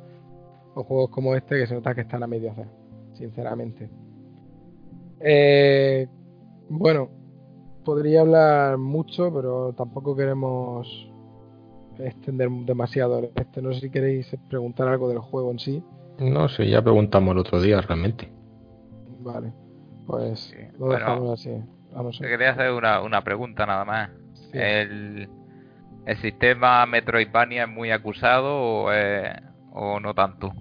o 0.75 0.85
juegos 0.85 1.11
como 1.11 1.35
este 1.35 1.59
que 1.59 1.67
se 1.67 1.75
nota 1.75 1.95
que 1.95 2.03
están 2.03 2.23
a 2.23 2.27
medio 2.27 2.53
hacer, 2.53 2.69
sinceramente. 3.15 3.91
Eh, 5.21 6.07
bueno, 6.69 7.09
podría 7.85 8.21
hablar 8.21 8.79
mucho, 8.79 9.33
pero 9.35 9.73
tampoco 9.73 10.15
queremos 10.15 11.11
extender 11.99 12.49
demasiado 12.51 13.31
este. 13.35 13.61
No 13.61 13.73
sé 13.73 13.81
si 13.81 13.91
queréis 13.91 14.35
preguntar 14.49 14.89
algo 14.89 15.09
del 15.09 15.19
juego 15.19 15.51
en 15.51 15.59
sí. 15.59 15.83
No 16.19 16.49
sé, 16.49 16.69
ya 16.69 16.83
preguntamos 16.83 17.33
el 17.33 17.39
otro 17.39 17.61
día 17.61 17.81
realmente. 17.81 18.29
Vale, 19.21 19.53
pues 20.07 20.55
lo 20.79 20.89
dejamos 20.89 21.41
así. 21.41 21.51
Te 22.21 22.29
quería 22.29 22.51
hacer 22.51 22.73
una, 22.73 23.03
una 23.03 23.23
pregunta 23.23 23.67
nada 23.67 23.85
más. 23.85 24.11
El, 24.53 25.29
¿El 26.07 26.17
sistema 26.19 26.85
Metroidvania 26.87 27.65
es 27.65 27.69
muy 27.69 27.91
acusado 27.91 28.57
o, 28.57 28.91
o 29.73 30.01
no 30.01 30.15
tanto? 30.15 30.53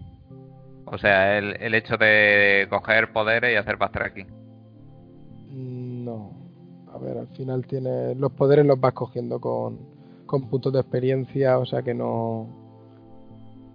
O 0.86 0.97
sea, 0.97 1.38
el, 1.38 1.56
el 1.62 1.75
hecho 1.75 1.97
de 1.97 2.67
coger 2.69 3.13
poderes 3.13 3.54
y 3.54 3.56
hacer 3.56 3.78
backtracking. 3.78 4.28
No, 5.52 6.32
a 6.93 6.97
ver, 6.97 7.17
al 7.17 7.28
final 7.28 7.65
tiene 7.67 8.15
los 8.15 8.32
poderes 8.32 8.65
los 8.65 8.80
vas 8.80 8.93
cogiendo 8.93 9.39
con, 9.39 9.78
puntos 10.49 10.73
de 10.73 10.80
experiencia, 10.80 11.60
o 11.60 11.65
sea 11.65 11.82
que 11.82 11.93
no 11.93 12.47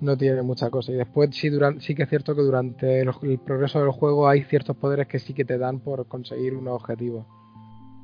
no 0.01 0.17
tiene 0.17 0.43
mucha 0.43 0.71
cosa. 0.71 0.93
Y 0.93 0.97
después 0.97 1.31
sí, 1.33 1.49
durante, 1.49 1.81
sí 1.81 1.95
que 1.95 2.03
es 2.03 2.09
cierto 2.09 2.35
que 2.35 2.43
durante 2.43 3.01
el, 3.01 3.11
progreso 3.45 3.81
del 3.81 3.91
juego 3.91 4.29
hay 4.29 4.43
ciertos 4.43 4.77
poderes 4.77 5.07
que 5.07 5.19
sí 5.19 5.35
que 5.35 5.45
te 5.45 5.57
dan 5.57 5.81
por 5.81 6.07
conseguir 6.07 6.55
unos 6.55 6.75
objetivos, 6.75 7.27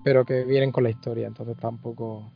pero 0.04 0.24
que 0.24 0.44
vienen 0.44 0.72
con 0.72 0.84
la 0.84 0.90
historia, 0.90 1.26
entonces 1.26 1.56
tampoco 1.58 2.30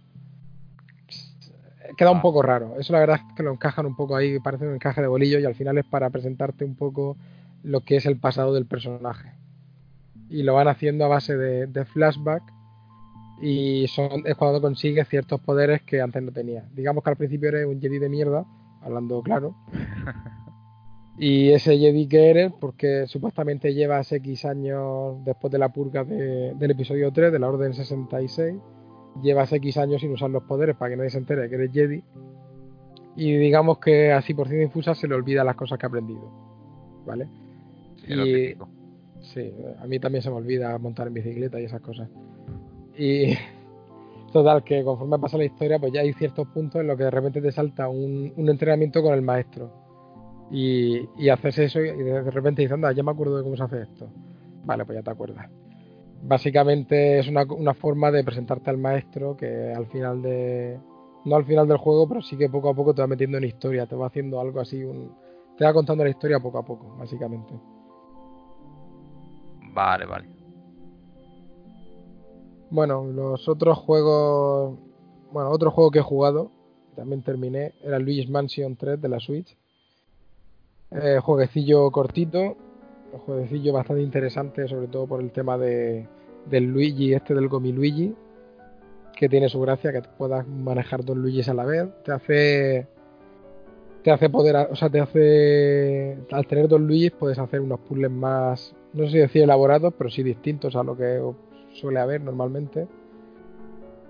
queda 1.97 2.11
un 2.11 2.19
ah. 2.19 2.23
poco 2.23 2.43
raro. 2.43 2.75
Eso 2.79 2.93
la 2.93 3.01
verdad 3.01 3.21
es 3.27 3.35
que 3.35 3.43
lo 3.43 3.53
encajan 3.53 3.87
un 3.87 3.97
poco 3.97 4.17
ahí, 4.17 4.39
parece 4.41 4.67
un 4.67 4.75
encaje 4.75 5.01
de 5.01 5.07
bolillo 5.07 5.39
y 5.39 5.45
al 5.45 5.55
final 5.55 5.79
es 5.79 5.85
para 5.85 6.11
presentarte 6.11 6.65
un 6.65 6.75
poco 6.75 7.17
lo 7.63 7.81
que 7.81 7.97
es 7.97 8.07
el 8.07 8.19
pasado 8.19 8.55
del 8.55 8.67
personaje. 8.67 9.33
Y 10.29 10.43
lo 10.43 10.55
van 10.55 10.69
haciendo 10.69 11.05
a 11.05 11.09
base 11.09 11.37
de, 11.37 11.67
de 11.67 11.85
flashback 11.85 12.43
y 13.41 13.87
son, 13.89 14.23
es 14.25 14.35
cuando 14.37 14.61
consigues 14.61 15.09
ciertos 15.09 15.41
poderes 15.41 15.83
que 15.83 16.01
antes 16.01 16.23
no 16.23 16.33
tenía. 16.33 16.65
Digamos 16.75 17.05
que 17.05 17.11
al 17.11 17.17
principio 17.17 17.49
eres 17.49 17.67
un 17.67 17.81
Jedi 17.81 17.99
de 17.99 18.09
mierda, 18.09 18.45
hablando 18.83 19.23
claro. 19.23 19.55
y 21.19 21.51
ese 21.51 21.79
Jedi 21.79 22.07
que 22.07 22.31
eres, 22.31 22.53
porque 22.61 23.07
supuestamente 23.07 23.73
llevas 23.73 24.11
X 24.13 24.45
años 24.45 25.25
después 25.25 25.53
de 25.53 25.59
la 25.59 25.71
purga 25.71 26.05
del 26.05 26.71
episodio 26.71 27.13
3, 27.13 27.33
de 27.33 27.39
la 27.39 27.49
Orden 27.49 27.75
66, 27.75 28.57
llevas 29.23 29.53
X 29.53 29.77
años 29.79 30.01
sin 30.01 30.13
usar 30.13 30.31
los 30.31 30.43
poderes 30.43 30.77
para 30.77 30.91
que 30.91 30.97
nadie 30.97 31.11
se 31.11 31.19
entere 31.19 31.49
que 31.49 31.55
eres 31.55 31.73
Jedi. 31.73 32.03
Y 33.17 33.37
digamos 33.37 33.79
que 33.79 34.13
así 34.13 34.35
por 34.35 34.49
ciencia 34.49 34.65
infusa 34.65 34.95
se 34.95 35.07
le 35.07 35.15
olvida 35.15 35.45
las 35.45 35.55
cosas 35.55 35.79
que 35.79 35.87
ha 35.87 35.89
aprendido. 35.89 36.31
¿Vale? 37.07 37.29
y, 38.09 38.55
sí, 39.21 39.53
a 39.79 39.87
mí 39.87 39.99
también 39.99 40.23
se 40.23 40.31
me 40.31 40.37
olvida 40.37 40.77
montar 40.79 41.07
en 41.07 41.15
bicicleta 41.15 41.61
y 41.61 41.65
esas 41.65 41.81
cosas. 41.81 42.09
Y 42.97 43.35
total, 44.33 44.65
que 44.65 44.83
conforme 44.83 45.19
pasa 45.19 45.39
la 45.39 45.45
historia, 45.45 45.79
pues 45.79 45.93
ya 45.93 46.01
hay 46.01 46.13
ciertos 46.13 46.49
puntos 46.49 46.81
en 46.81 46.89
los 46.89 46.97
que 46.97 47.05
de 47.05 47.11
repente 47.11 47.41
te 47.41 47.53
salta 47.53 47.89
un, 47.89 48.33
entrenamiento 48.37 49.03
con 49.03 49.15
el 49.15 49.23
maestro. 49.23 49.84
Y, 50.51 51.09
y, 51.17 51.29
haces 51.31 51.59
eso 51.59 51.81
y 51.81 51.91
de 51.91 52.31
repente 52.31 52.63
dices, 52.63 52.75
anda, 52.75 52.93
ya 52.93 53.03
me 53.03 53.11
acuerdo 53.11 53.39
de 53.39 53.43
cómo 53.43 53.57
se 53.57 53.63
hace 53.63 53.83
esto. 53.83 54.09
Vale, 54.65 54.85
pues 54.85 54.99
ya 54.99 55.03
te 55.03 55.11
acuerdas. 55.11 55.51
Básicamente 56.23 57.19
es 57.19 57.29
una, 57.29 57.45
una 57.45 57.75
forma 57.75 58.11
de 58.11 58.25
presentarte 58.25 58.71
al 58.71 58.79
maestro 58.79 59.37
que 59.37 59.73
al 59.73 59.87
final 59.87 60.23
de... 60.23 60.79
No 61.25 61.37
al 61.37 61.47
final 61.47 61.67
del 61.67 61.79
juego, 61.79 62.07
pero 62.07 62.21
sí 62.21 62.37
que 62.37 62.51
poco 62.51 62.69
a 62.69 62.75
poco 62.75 62.95
te 62.95 63.01
va 63.01 63.09
metiendo 63.09 63.39
en 63.39 63.45
historia, 63.45 63.87
te 63.87 63.97
va 63.97 64.09
haciendo 64.09 64.39
algo 64.41 64.61
así, 64.61 64.85
un, 64.85 65.11
te 65.57 65.65
va 65.65 65.73
contando 65.73 66.05
la 66.05 66.11
historia 66.11 66.41
poco 66.41 66.59
a 66.59 66.65
poco, 66.65 66.97
básicamente. 66.99 67.55
Vale, 69.73 70.07
vale. 70.07 70.29
Bueno, 72.71 73.05
los 73.05 73.49
otros 73.49 73.79
juegos. 73.79 74.79
Bueno, 75.33 75.51
otro 75.51 75.71
juego 75.71 75.91
que 75.91 76.01
he 76.01 76.03
jugado, 76.03 76.51
también 76.97 77.23
terminé, 77.23 77.73
era 77.83 77.99
Luigi's 77.99 78.29
Mansion 78.29 78.77
3 78.77 79.01
de 79.01 79.09
la 79.09 79.21
Switch. 79.21 79.57
Eh, 80.91 81.19
jueguecillo 81.21 81.91
cortito, 81.91 82.57
un 83.13 83.19
jueguecillo 83.21 83.73
bastante 83.73 84.03
interesante, 84.03 84.69
sobre 84.69 84.87
todo 84.89 85.07
por 85.07 85.21
el 85.21 85.33
tema 85.33 85.59
de, 85.59 86.07
del 86.47 86.65
Luigi, 86.65 87.15
este 87.15 87.35
del 87.35 87.49
Gomi 87.49 87.73
Luigi, 87.73 88.15
que 89.17 89.29
tiene 89.29 89.49
su 89.49 89.61
gracia, 89.61 89.93
que 89.93 90.03
puedas 90.03 90.47
manejar 90.47 91.05
dos 91.05 91.17
Luigis 91.17 91.49
a 91.49 91.55
la 91.55 91.65
vez. 91.65 91.89
Te 92.05 92.13
hace. 92.13 92.87
Te 94.03 94.11
hace 94.11 94.29
poder. 94.29 94.57
O 94.71 94.77
sea, 94.77 94.91
te 94.91 95.01
hace. 95.01 96.19
Al 96.31 96.47
tener 96.47 96.69
dos 96.69 96.81
Luigis 96.81 97.13
puedes 97.13 97.39
hacer 97.39 97.61
unos 97.61 97.81
puzzles 97.81 98.11
más. 98.11 98.75
No 98.93 99.05
sé 99.07 99.13
si 99.13 99.19
decir 99.19 99.43
elaborados, 99.43 99.95
pero 99.97 100.11
sí 100.11 100.23
distintos 100.23 100.77
a 100.77 100.83
lo 100.83 100.97
que 100.97 101.21
suele 101.73 102.01
haber 102.01 102.21
normalmente. 102.21 102.87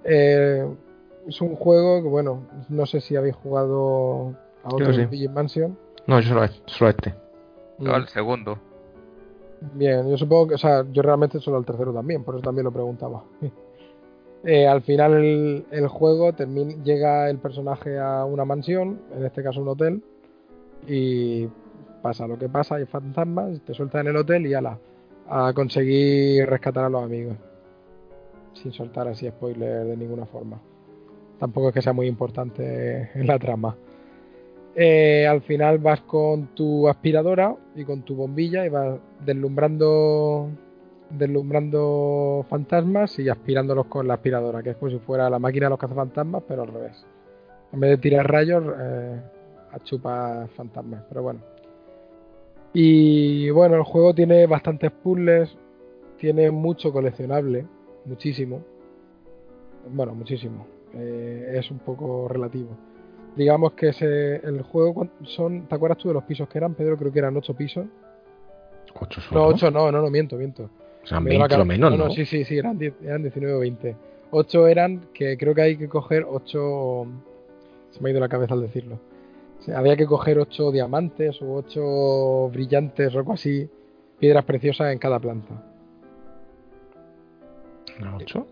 Eh, 0.05 0.67
es 1.27 1.41
un 1.41 1.55
juego 1.55 2.03
que, 2.03 2.09
bueno, 2.09 2.43
no 2.69 2.87
sé 2.87 3.01
si 3.01 3.17
habéis 3.17 3.37
jugado 3.37 4.35
a 4.63 4.75
otro. 4.75 4.93
Luigi 4.93 5.29
Mansion. 5.29 5.79
No, 6.07 6.21
yo 6.21 6.29
solo, 6.29 6.47
solo 6.67 6.91
este. 6.91 7.15
Yo 7.79 7.95
al 7.95 8.09
segundo. 8.09 8.59
Bien, 9.73 10.09
yo 10.09 10.17
supongo 10.17 10.49
que, 10.49 10.55
o 10.55 10.59
sea, 10.59 10.85
yo 10.93 11.03
realmente 11.03 11.41
solo 11.41 11.57
al 11.57 11.65
tercero 11.65 11.93
también, 11.93 12.23
por 12.23 12.35
eso 12.35 12.43
también 12.43 12.65
lo 12.65 12.73
preguntaba. 12.73 13.25
Eh, 14.47 14.67
al 14.67 14.83
final 14.83 15.15
el, 15.15 15.65
el 15.71 15.89
juego 15.89 16.35
termina, 16.35 16.75
llega 16.85 17.31
el 17.31 17.39
personaje 17.39 17.99
a 17.99 18.27
una 18.27 18.45
mansión, 18.45 19.01
en 19.17 19.25
este 19.25 19.43
caso 19.43 19.63
un 19.63 19.69
hotel, 19.69 20.05
y 20.87 21.49
pasa 22.03 22.27
lo 22.27 22.39
que 22.39 22.51
pasa, 22.51 22.75
hay 22.75 22.85
fantasmas, 22.85 23.59
te 23.63 23.73
sueltan 23.73 24.03
en 24.03 24.09
el 24.09 24.17
hotel 24.19 24.47
y 24.47 24.53
ala, 24.53 24.79
a 25.31 25.55
conseguir 25.55 26.47
rescatar 26.47 26.85
a 26.85 26.89
los 26.91 27.03
amigos. 27.03 27.39
Sin 28.53 28.71
soltar 28.71 29.09
así 29.09 29.27
spoiler 29.27 29.87
de 29.87 29.97
ninguna 29.97 30.27
forma. 30.27 30.61
Tampoco 31.39 31.69
es 31.69 31.75
que 31.75 31.81
sea 31.81 31.95
muy 31.95 32.07
importante 32.07 33.11
en 33.15 33.27
la 33.27 33.39
trama. 33.39 33.75
Eh, 34.77 35.27
al 35.27 35.43
final 35.43 35.79
vas 35.79 36.01
con 36.01 36.49
tu 36.49 36.89
aspiradora 36.89 37.55
y 37.77 37.85
con 37.85 38.03
tu 38.03 38.17
bombilla 38.17 38.67
y 38.67 38.69
vas 38.69 38.99
deslumbrando 39.25 40.51
deslumbrando 41.11 42.45
fantasmas 42.49 43.19
y 43.19 43.29
aspirándolos 43.29 43.87
con 43.87 44.09
la 44.09 44.15
aspiradora, 44.15 44.63
que 44.63 44.71
es 44.71 44.77
como 44.77 44.91
si 44.91 44.99
fuera 44.99 45.31
la 45.31 45.39
máquina 45.39 45.67
de 45.67 45.71
los 45.71 45.79
cazafantasmas, 45.79 46.43
pero 46.49 46.63
al 46.63 46.69
revés. 46.69 47.07
En 47.73 47.81
vez 47.81 47.91
de 47.91 47.99
tirar 47.99 48.31
rayos, 48.31 48.65
eh, 48.81 49.21
a 49.73 49.79
chupar 49.81 50.49
fantasmas, 50.51 51.05
pero 51.09 51.23
bueno. 51.23 51.41
Y 52.73 53.51
bueno, 53.51 53.77
el 53.77 53.83
juego 53.83 54.15
tiene 54.15 54.47
bastantes 54.47 54.91
puzzles, 54.91 55.57
tiene 56.19 56.51
mucho 56.51 56.93
coleccionable, 56.93 57.67
muchísimo. 58.05 58.63
Bueno, 59.91 60.15
muchísimo. 60.15 60.67
Eh, 60.95 61.55
es 61.55 61.71
un 61.71 61.79
poco 61.79 62.29
relativo. 62.29 62.71
Digamos 63.37 63.73
que 63.73 63.89
ese, 63.89 64.37
el 64.37 64.63
juego 64.63 65.09
son, 65.25 65.67
¿te 65.67 65.75
acuerdas 65.75 65.99
tú 65.99 66.09
de 66.09 66.15
los 66.15 66.25
pisos 66.25 66.49
que 66.49 66.59
eran, 66.59 66.75
Pedro? 66.75 66.97
Creo 66.97 67.13
que 67.13 67.19
eran 67.19 67.37
8 67.37 67.55
pisos. 67.55 67.87
¿Ocho 69.01 69.21
solo? 69.21 69.41
No, 69.41 69.47
8 69.49 69.71
no, 69.73 69.91
no, 69.91 70.01
no, 70.03 70.11
miento, 70.11 70.37
miento. 70.37 70.71
O 71.03 71.07
sea, 71.07 71.19
Me 71.21 71.31
20 71.31 71.45
acabo- 71.47 71.59
lo 71.59 71.65
menos, 71.65 71.91
¿no? 71.91 72.05
no, 72.05 72.11
sí, 72.11 72.25
sí, 72.25 72.45
sí, 72.45 72.57
eran, 72.57 72.79
10 72.79 72.95
eran 73.03 73.23
19 73.23 73.55
o 73.57 73.59
20. 73.61 73.97
8 74.31 74.69
eran 74.69 75.01
que 75.13 75.37
creo 75.37 75.55
que 75.55 75.63
hay 75.63 75.77
que 75.77 75.89
coger 75.89 76.25
8. 76.29 77.07
Se 77.91 78.01
me 78.01 78.09
ha 78.09 78.13
ido 78.13 78.21
la 78.21 78.29
cabeza 78.29 78.55
al 78.55 78.63
decirlo. 78.63 78.99
O 79.61 79.63
sea, 79.63 79.79
había 79.79 79.97
que 79.97 80.07
coger 80.07 80.39
8 80.39 80.71
diamantes 80.71 81.41
o 81.43 81.55
8 81.55 82.51
brillantes 82.53 83.15
o 83.15 83.19
algo 83.19 83.33
así, 83.33 83.69
piedras 84.19 84.45
preciosas 84.45 84.93
en 84.93 84.99
cada 84.99 85.19
planta. 85.19 85.55
¿No, 88.01 88.17
ocho? 88.17 88.47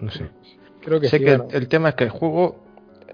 No 0.00 0.10
sé. 0.10 0.28
Creo 0.80 1.00
que 1.00 1.08
sé 1.08 1.18
sí. 1.18 1.24
que 1.24 1.36
bueno, 1.36 1.52
el 1.52 1.68
tema 1.68 1.90
es 1.90 1.94
que 1.94 2.04
el 2.04 2.10
juego 2.10 2.56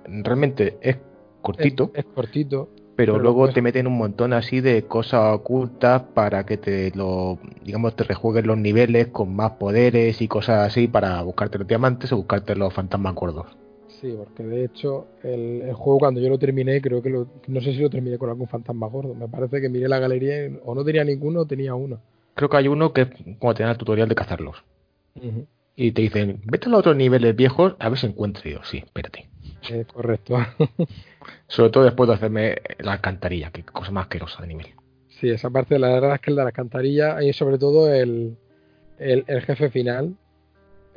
realmente 0.05 0.79
es 0.81 0.99
cortito, 1.41 1.93
Es, 1.95 2.05
es 2.05 2.05
cortito. 2.07 2.69
pero 2.97 3.19
pero 3.19 3.19
luego 3.19 3.51
te 3.51 3.63
meten 3.63 3.87
un 3.87 3.97
montón 3.99 4.33
así 4.33 4.61
de 4.61 4.87
cosas 4.87 5.35
ocultas 5.35 6.03
para 6.15 6.45
que 6.47 6.59
te 6.59 6.93
lo, 6.95 7.39
digamos, 7.63 7.97
te 7.97 8.05
rejueguen 8.05 8.47
los 8.47 8.59
niveles 8.59 9.09
con 9.09 9.35
más 9.35 9.53
poderes 9.53 10.21
y 10.21 10.29
cosas 10.29 10.67
así 10.67 10.89
para 10.89 11.23
buscarte 11.23 11.59
los 11.59 11.67
diamantes 11.69 12.13
o 12.13 12.17
buscarte 12.19 12.55
los 12.57 12.73
fantasmas 12.75 13.15
gordos. 13.15 13.47
Sí, 13.89 14.15
porque 14.17 14.45
de 14.45 14.65
hecho 14.65 15.09
el, 15.23 15.63
el 15.63 15.75
juego 15.75 15.99
cuando 15.99 16.21
yo 16.21 16.29
lo 16.29 16.39
terminé, 16.39 16.81
creo 16.81 17.03
que 17.03 17.11
lo, 17.11 17.29
no 17.49 17.61
sé 17.61 17.73
si 17.73 17.81
lo 17.81 17.91
terminé 17.91 18.19
con 18.19 18.31
algún 18.31 18.49
fantasma 18.49 18.87
gordo. 18.87 19.15
Me 19.15 19.29
parece 19.29 19.61
que 19.61 19.69
miré 19.69 19.89
la 19.89 19.99
galería 19.99 20.47
y 20.47 20.59
o 20.65 20.75
no 20.75 20.85
tenía 20.85 21.05
ninguno 21.05 21.41
o 21.41 21.47
tenía 21.47 21.75
uno. 21.75 22.01
Creo 22.35 22.49
que 22.49 22.57
hay 22.57 22.69
uno 22.69 22.93
que 22.93 23.03
es 23.03 23.09
como 23.39 23.55
te 23.55 23.63
dan 23.63 23.73
el 23.73 23.79
tutorial 23.79 24.09
de 24.09 24.15
cazarlos. 24.15 24.65
Y 25.77 25.93
te 25.93 26.03
dicen, 26.03 26.41
vete 26.45 26.67
a 26.67 26.71
los 26.71 26.81
otros 26.81 26.97
niveles 26.97 27.35
viejos 27.37 27.75
a 27.79 27.89
ver 27.89 27.99
si 27.99 28.07
encuentro. 28.07 28.49
Yo, 28.49 28.63
sí, 28.65 28.79
espérate. 28.79 29.29
Eh, 29.69 29.85
correcto. 29.93 30.37
Sobre 31.49 31.71
todo 31.71 31.85
después 31.85 32.09
de 32.09 32.15
hacerme 32.15 32.57
la 32.79 32.93
alcantarilla, 32.93 33.51
que 33.51 33.63
cosa 33.65 33.91
más 33.91 34.05
asquerosa 34.05 34.41
de 34.43 34.49
nivel. 34.49 34.67
Sí, 35.09 35.29
esa 35.29 35.51
parte, 35.51 35.79
la 35.79 35.89
verdad 35.89 36.15
es 36.15 36.21
que 36.21 36.31
el 36.31 36.37
de 36.37 36.43
la 36.43 36.49
alcantarilla 36.49 37.23
y 37.23 37.33
sobre 37.35 37.59
todo 37.59 37.93
el, 37.93 38.37
el, 38.99 39.25
el 39.27 39.43
jefe 39.43 39.69
final. 39.71 40.15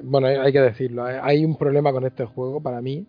Bueno, 0.02 0.28
hay 0.28 0.52
que 0.54 0.62
decirlo, 0.62 1.04
hay- 1.04 1.18
hay 1.22 1.46
un 1.46 1.58
problema 1.58 1.92
con 1.92 2.06
este 2.06 2.26
juego 2.26 2.62
para 2.62 2.82
mí 2.82 3.06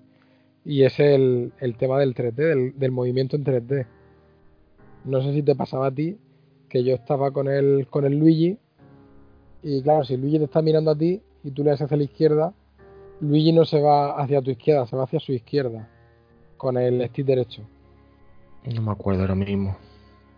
y 0.64 0.82
es 0.82 0.98
el, 0.98 1.52
el 1.60 1.76
tema 1.76 1.98
del 2.00 2.14
3D, 2.14 2.32
del, 2.34 2.78
del 2.78 2.90
movimiento 2.90 3.36
en 3.36 3.44
3D. 3.44 3.86
No 5.04 5.22
sé 5.22 5.32
si 5.34 5.42
te 5.42 5.54
pasaba 5.54 5.86
a 5.88 5.90
ti 5.94 6.16
que 6.68 6.82
yo 6.82 6.94
estaba 6.94 7.30
con 7.30 7.46
el, 7.48 7.86
con 7.88 8.04
el 8.06 8.18
Luigi 8.18 8.58
y 9.62 9.82
claro, 9.82 10.04
si 10.04 10.16
Luigi 10.16 10.38
te 10.38 10.44
está 10.44 10.62
mirando 10.62 10.90
a 10.90 10.96
ti 10.98 11.20
y 11.44 11.50
tú 11.52 11.62
le 11.62 11.70
das 11.70 11.82
hacia 11.82 11.96
la 11.96 12.02
izquierda, 12.04 12.52
Luigi 13.20 13.52
no 13.52 13.64
se 13.64 13.80
va 13.80 14.20
hacia 14.20 14.42
tu 14.42 14.50
izquierda, 14.50 14.86
se 14.86 14.96
va 14.96 15.04
hacia 15.04 15.20
su 15.20 15.32
izquierda 15.32 15.88
con 16.56 16.76
el 16.76 17.06
stick 17.08 17.26
derecho. 17.26 17.62
No 18.74 18.82
me 18.82 18.92
acuerdo 18.92 19.22
ahora 19.22 19.34
mismo. 19.34 19.76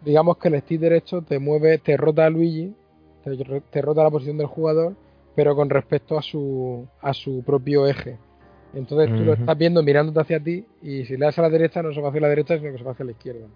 digamos 0.04 0.36
que 0.38 0.48
el 0.48 0.60
stick 0.60 0.80
derecho 0.80 1.22
te 1.22 1.38
mueve, 1.38 1.78
te 1.78 1.96
rota 1.96 2.26
a 2.26 2.30
Luigi, 2.30 2.74
te, 3.24 3.36
te 3.60 3.82
rota 3.82 4.02
la 4.02 4.10
posición 4.10 4.38
del 4.38 4.46
jugador, 4.46 4.94
pero 5.34 5.54
con 5.54 5.68
respecto 5.70 6.18
a 6.18 6.22
su, 6.22 6.86
a 7.00 7.12
su 7.12 7.42
propio 7.44 7.86
eje. 7.86 8.18
Entonces 8.74 9.08
tú 9.16 9.24
lo 9.24 9.32
estás 9.32 9.56
viendo 9.56 9.82
mirándote 9.82 10.20
hacia 10.20 10.38
ti 10.42 10.66
y 10.82 11.04
si 11.04 11.16
le 11.16 11.24
das 11.26 11.38
a 11.38 11.42
la 11.42 11.50
derecha 11.50 11.82
no 11.82 11.92
se 11.94 12.00
va 12.00 12.08
hacia 12.08 12.20
la 12.20 12.28
derecha, 12.28 12.58
sino 12.58 12.72
que 12.72 12.78
se 12.78 12.84
va 12.84 12.92
hacia 12.92 13.04
la 13.04 13.12
izquierda. 13.12 13.46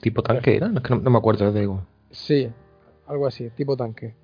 ¿Tipo 0.00 0.22
tanque 0.22 0.56
era? 0.56 0.70
Es 0.74 0.80
que 0.82 0.94
no, 0.94 1.00
no 1.00 1.10
me 1.10 1.18
acuerdo, 1.18 1.52
te 1.52 1.60
digo. 1.60 1.82
Sí, 2.10 2.48
algo 3.06 3.26
así, 3.26 3.48
tipo 3.50 3.76
tanque. 3.76 4.14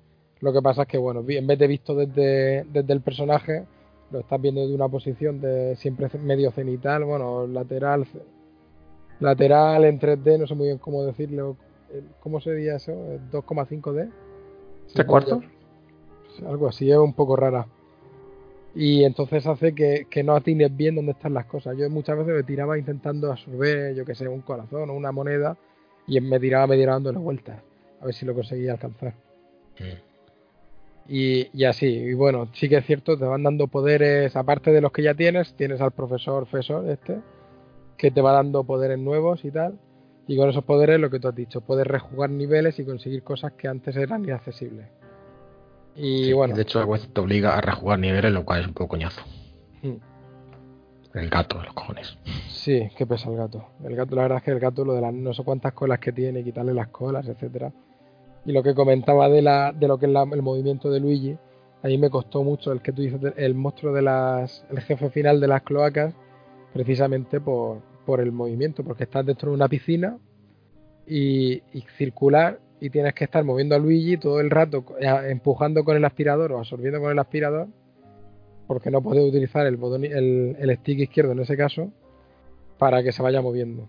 Lo 0.41 0.53
que 0.53 0.61
pasa 0.61 0.83
es 0.83 0.87
que, 0.87 0.97
bueno, 0.97 1.23
en 1.27 1.47
vez 1.47 1.57
de 1.57 1.67
visto 1.67 1.95
desde, 1.95 2.63
desde 2.65 2.93
el 2.93 3.01
personaje, 3.01 3.63
lo 4.11 4.19
estás 4.19 4.41
viendo 4.41 4.61
desde 4.61 4.75
una 4.75 4.87
posición 4.87 5.41
de 5.41 5.75
siempre 5.75 6.07
medio 6.19 6.51
cenital, 6.51 7.03
bueno, 7.03 7.47
lateral, 7.47 8.05
lateral 9.19 9.85
en 9.85 9.99
3D, 9.99 10.39
no 10.39 10.47
sé 10.47 10.55
muy 10.55 10.67
bien 10.67 10.77
cómo 10.77 11.03
decirlo. 11.03 11.57
¿Cómo 12.19 12.41
sería 12.41 12.75
eso? 12.75 12.91
Eh, 12.91 13.19
2,5D. 13.31 14.09
Se 14.87 14.93
¿Tres 14.95 15.05
cuartos? 15.05 15.43
Algo 16.45 16.67
así, 16.67 16.91
es 16.91 16.97
un 16.97 17.13
poco 17.13 17.35
rara. 17.35 17.67
Y 18.73 19.05
entonces 19.05 19.47
hace 19.47 19.73
que, 19.73 20.07
que 20.09 20.23
no 20.23 20.35
atines 20.35 20.75
bien 20.75 20.95
dónde 20.95 21.13
están 21.13 21.33
las 21.33 21.45
cosas. 21.45 21.77
Yo 21.77 21.89
muchas 21.89 22.17
veces 22.17 22.33
me 22.33 22.43
tiraba 22.43 22.77
intentando 22.77 23.31
absorber, 23.31 23.95
yo 23.95 24.03
que 24.03 24.15
sé, 24.15 24.27
un 24.27 24.41
corazón 24.41 24.89
o 24.89 24.93
una 24.93 25.13
moneda 25.13 25.57
y 26.07 26.19
me 26.19 26.39
tiraba, 26.39 26.67
me 26.67 26.75
tiraba 26.75 26.95
dándole 26.97 27.19
vueltas 27.19 27.61
a 28.01 28.05
ver 28.05 28.15
si 28.15 28.25
lo 28.25 28.33
conseguía 28.33 28.73
alcanzar. 28.73 29.13
Y, 31.07 31.49
y 31.53 31.65
así, 31.65 31.85
y 31.85 32.13
bueno, 32.13 32.49
sí 32.53 32.67
que 32.67 32.77
es 32.77 32.85
cierto, 32.85 33.17
te 33.17 33.25
van 33.25 33.43
dando 33.43 33.67
poderes, 33.67 34.35
aparte 34.35 34.71
de 34.71 34.81
los 34.81 34.91
que 34.91 35.03
ya 35.03 35.13
tienes, 35.13 35.53
tienes 35.53 35.79
al 35.81 35.91
profesor 35.91 36.47
Fesor 36.47 36.89
este, 36.89 37.19
que 37.97 38.09
te 38.09 38.21
va 38.21 38.31
dando 38.31 38.63
poderes 38.63 38.97
nuevos 38.97 39.45
y 39.45 39.51
tal. 39.51 39.77
Y 40.27 40.37
con 40.37 40.49
esos 40.49 40.63
poderes, 40.63 40.99
lo 40.99 41.11
que 41.11 41.19
tú 41.19 41.27
has 41.27 41.35
dicho, 41.35 41.61
puedes 41.61 41.85
rejugar 41.85 42.31
niveles 42.31 42.79
y 42.79 42.85
conseguir 42.85 43.21
cosas 43.21 43.53
que 43.53 43.67
antes 43.67 43.95
eran 43.95 44.23
inaccesibles. 44.23 44.87
Y 45.95 46.25
Sí, 46.25 46.33
bueno, 46.33 46.55
De 46.55 46.63
hecho, 46.63 46.79
a 46.79 46.85
veces 46.85 47.13
te 47.13 47.21
obliga 47.21 47.55
a 47.55 47.61
rejugar 47.61 47.99
niveles, 47.99 48.31
lo 48.31 48.43
cual 48.43 48.61
es 48.61 48.67
un 48.67 48.73
poco 48.73 48.89
coñazo. 48.89 49.21
Hmm. 49.83 49.97
El 51.13 51.29
gato 51.29 51.59
de 51.59 51.65
los 51.65 51.73
cojones. 51.73 52.17
Sí, 52.49 52.89
que 52.97 53.05
pesa 53.05 53.29
el 53.29 53.37
gato. 53.37 53.67
El 53.83 53.95
gato, 53.95 54.15
la 54.15 54.23
verdad 54.23 54.39
es 54.39 54.43
que 54.43 54.51
el 54.51 54.59
gato, 54.59 54.83
lo 54.83 54.93
de 54.93 55.01
las 55.01 55.13
no 55.13 55.33
sé 55.33 55.43
cuántas 55.43 55.73
colas 55.73 55.99
que 55.99 56.11
tiene, 56.11 56.43
quitarle 56.43 56.73
las 56.73 56.87
colas, 56.87 57.27
etcétera. 57.27 57.71
Y 58.45 58.51
lo 58.51 58.61
que 58.63 58.75
comentaba 58.75 59.27
de 59.29 59.41
la, 59.41 59.71
de 59.73 59.87
lo 59.87 59.97
que 59.97 60.05
es 60.05 60.11
la- 60.11 60.23
el 60.31 60.41
movimiento 60.41 60.89
de 60.91 60.99
Luigi, 60.99 61.37
a 61.83 61.87
mí 61.87 61.97
me 61.97 62.09
costó 62.09 62.43
mucho 62.43 62.71
el 62.71 62.81
que 62.81 62.91
tú 62.91 63.01
dices, 63.01 63.19
el 63.37 63.55
monstruo 63.55 63.93
de 63.93 64.01
las, 64.01 64.65
el 64.69 64.79
jefe 64.81 65.09
final 65.09 65.39
de 65.39 65.47
las 65.47 65.61
cloacas, 65.63 66.13
precisamente 66.73 67.39
por, 67.41 67.79
por 68.05 68.19
el 68.19 68.31
movimiento, 68.31 68.83
porque 68.83 69.03
estás 69.05 69.25
dentro 69.25 69.49
de 69.49 69.55
una 69.55 69.67
piscina 69.67 70.17
y, 71.07 71.53
y 71.73 71.81
circular 71.97 72.59
y 72.81 72.89
tienes 72.89 73.13
que 73.13 73.23
estar 73.23 73.43
moviendo 73.43 73.75
a 73.75 73.79
Luigi 73.79 74.17
todo 74.17 74.39
el 74.39 74.49
rato, 74.49 74.83
eh, 74.99 75.07
empujando 75.29 75.83
con 75.83 75.95
el 75.95 76.05
aspirador 76.05 76.51
o 76.51 76.59
absorbiendo 76.59 76.99
con 76.99 77.11
el 77.11 77.19
aspirador, 77.19 77.67
porque 78.67 78.91
no 78.91 79.01
puedes 79.01 79.23
utilizar 79.23 79.65
el 79.65 79.77
botón, 79.77 80.03
el, 80.05 80.55
el 80.59 80.77
stick 80.77 80.99
izquierdo 80.99 81.31
en 81.31 81.39
ese 81.39 81.55
caso, 81.55 81.91
para 82.77 83.01
que 83.03 83.11
se 83.11 83.21
vaya 83.23 83.41
moviendo. 83.41 83.87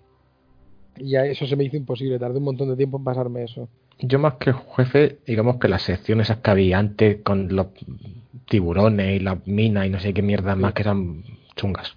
Y 0.97 1.17
a 1.17 1.27
eso 1.27 1.47
se 1.47 1.57
me 1.57 1.65
hizo 1.65 1.77
imposible, 1.77 2.19
tardé 2.19 2.39
un 2.39 2.45
montón 2.45 2.69
de 2.69 2.77
tiempo 2.77 2.99
en 2.99 3.05
pasarme 3.05 3.43
eso. 3.43 3.69
Yo 3.99 4.19
más 4.19 4.35
que 4.35 4.53
jefe, 4.53 5.19
digamos 5.27 5.57
que 5.57 5.69
las 5.69 5.83
secciones 5.83 6.29
esas 6.29 6.43
que 6.43 6.51
había 6.51 6.79
antes 6.79 7.23
con 7.23 7.55
los 7.55 7.69
tiburones 8.49 9.17
y 9.17 9.21
las 9.21 9.47
minas 9.47 9.87
y 9.87 9.91
no 9.91 9.99
sé 9.99 10.13
qué 10.13 10.23
mierdas 10.23 10.57
más 10.57 10.75
que 10.75 10.83
eran 10.83 11.25
chungas. 11.57 11.97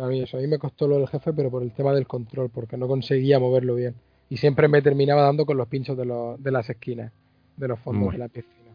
A 0.00 0.06
mí 0.06 0.22
eso, 0.22 0.36
a 0.36 0.40
mí 0.40 0.48
me 0.48 0.58
costó 0.58 0.88
lo 0.88 0.98
del 0.98 1.08
jefe, 1.08 1.32
pero 1.32 1.50
por 1.50 1.62
el 1.62 1.70
tema 1.72 1.92
del 1.92 2.06
control, 2.06 2.50
porque 2.50 2.76
no 2.76 2.88
conseguía 2.88 3.38
moverlo 3.38 3.76
bien. 3.76 3.94
Y 4.28 4.38
siempre 4.38 4.66
me 4.66 4.82
terminaba 4.82 5.22
dando 5.22 5.46
con 5.46 5.56
los 5.56 5.68
pinchos 5.68 5.96
de, 5.96 6.04
los, 6.04 6.42
de 6.42 6.50
las 6.50 6.68
esquinas, 6.68 7.12
de 7.56 7.68
los 7.68 7.78
fondos 7.78 8.12
de 8.12 8.18
la 8.18 8.28
piscina. 8.28 8.72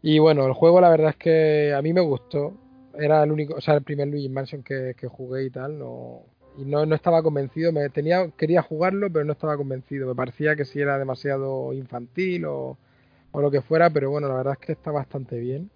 Y 0.00 0.18
bueno, 0.18 0.46
el 0.46 0.54
juego 0.54 0.80
la 0.80 0.88
verdad 0.88 1.10
es 1.10 1.16
que 1.16 1.74
a 1.74 1.82
mí 1.82 1.92
me 1.92 2.00
gustó. 2.00 2.54
Era 2.98 3.22
el 3.22 3.32
único, 3.32 3.54
o 3.54 3.60
sea, 3.60 3.74
el 3.74 3.82
primer 3.82 4.08
Luigi 4.08 4.28
Mansion 4.28 4.62
que, 4.62 4.94
que 4.96 5.06
jugué 5.06 5.44
y 5.44 5.50
tal, 5.50 5.78
no, 5.78 6.22
y 6.58 6.64
no, 6.64 6.84
no 6.86 6.94
estaba 6.94 7.22
convencido. 7.22 7.72
Me 7.72 7.88
tenía, 7.90 8.28
quería 8.36 8.62
jugarlo, 8.62 9.10
pero 9.10 9.24
no 9.24 9.32
estaba 9.32 9.56
convencido. 9.56 10.06
Me 10.08 10.14
parecía 10.14 10.56
que 10.56 10.64
si 10.64 10.80
era 10.80 10.98
demasiado 10.98 11.72
infantil 11.72 12.44
o, 12.46 12.76
o 13.32 13.40
lo 13.40 13.50
que 13.50 13.62
fuera, 13.62 13.90
pero 13.90 14.10
bueno, 14.10 14.28
la 14.28 14.34
verdad 14.34 14.56
es 14.60 14.66
que 14.66 14.72
está 14.72 14.90
bastante 14.90 15.38
bien. 15.38 15.70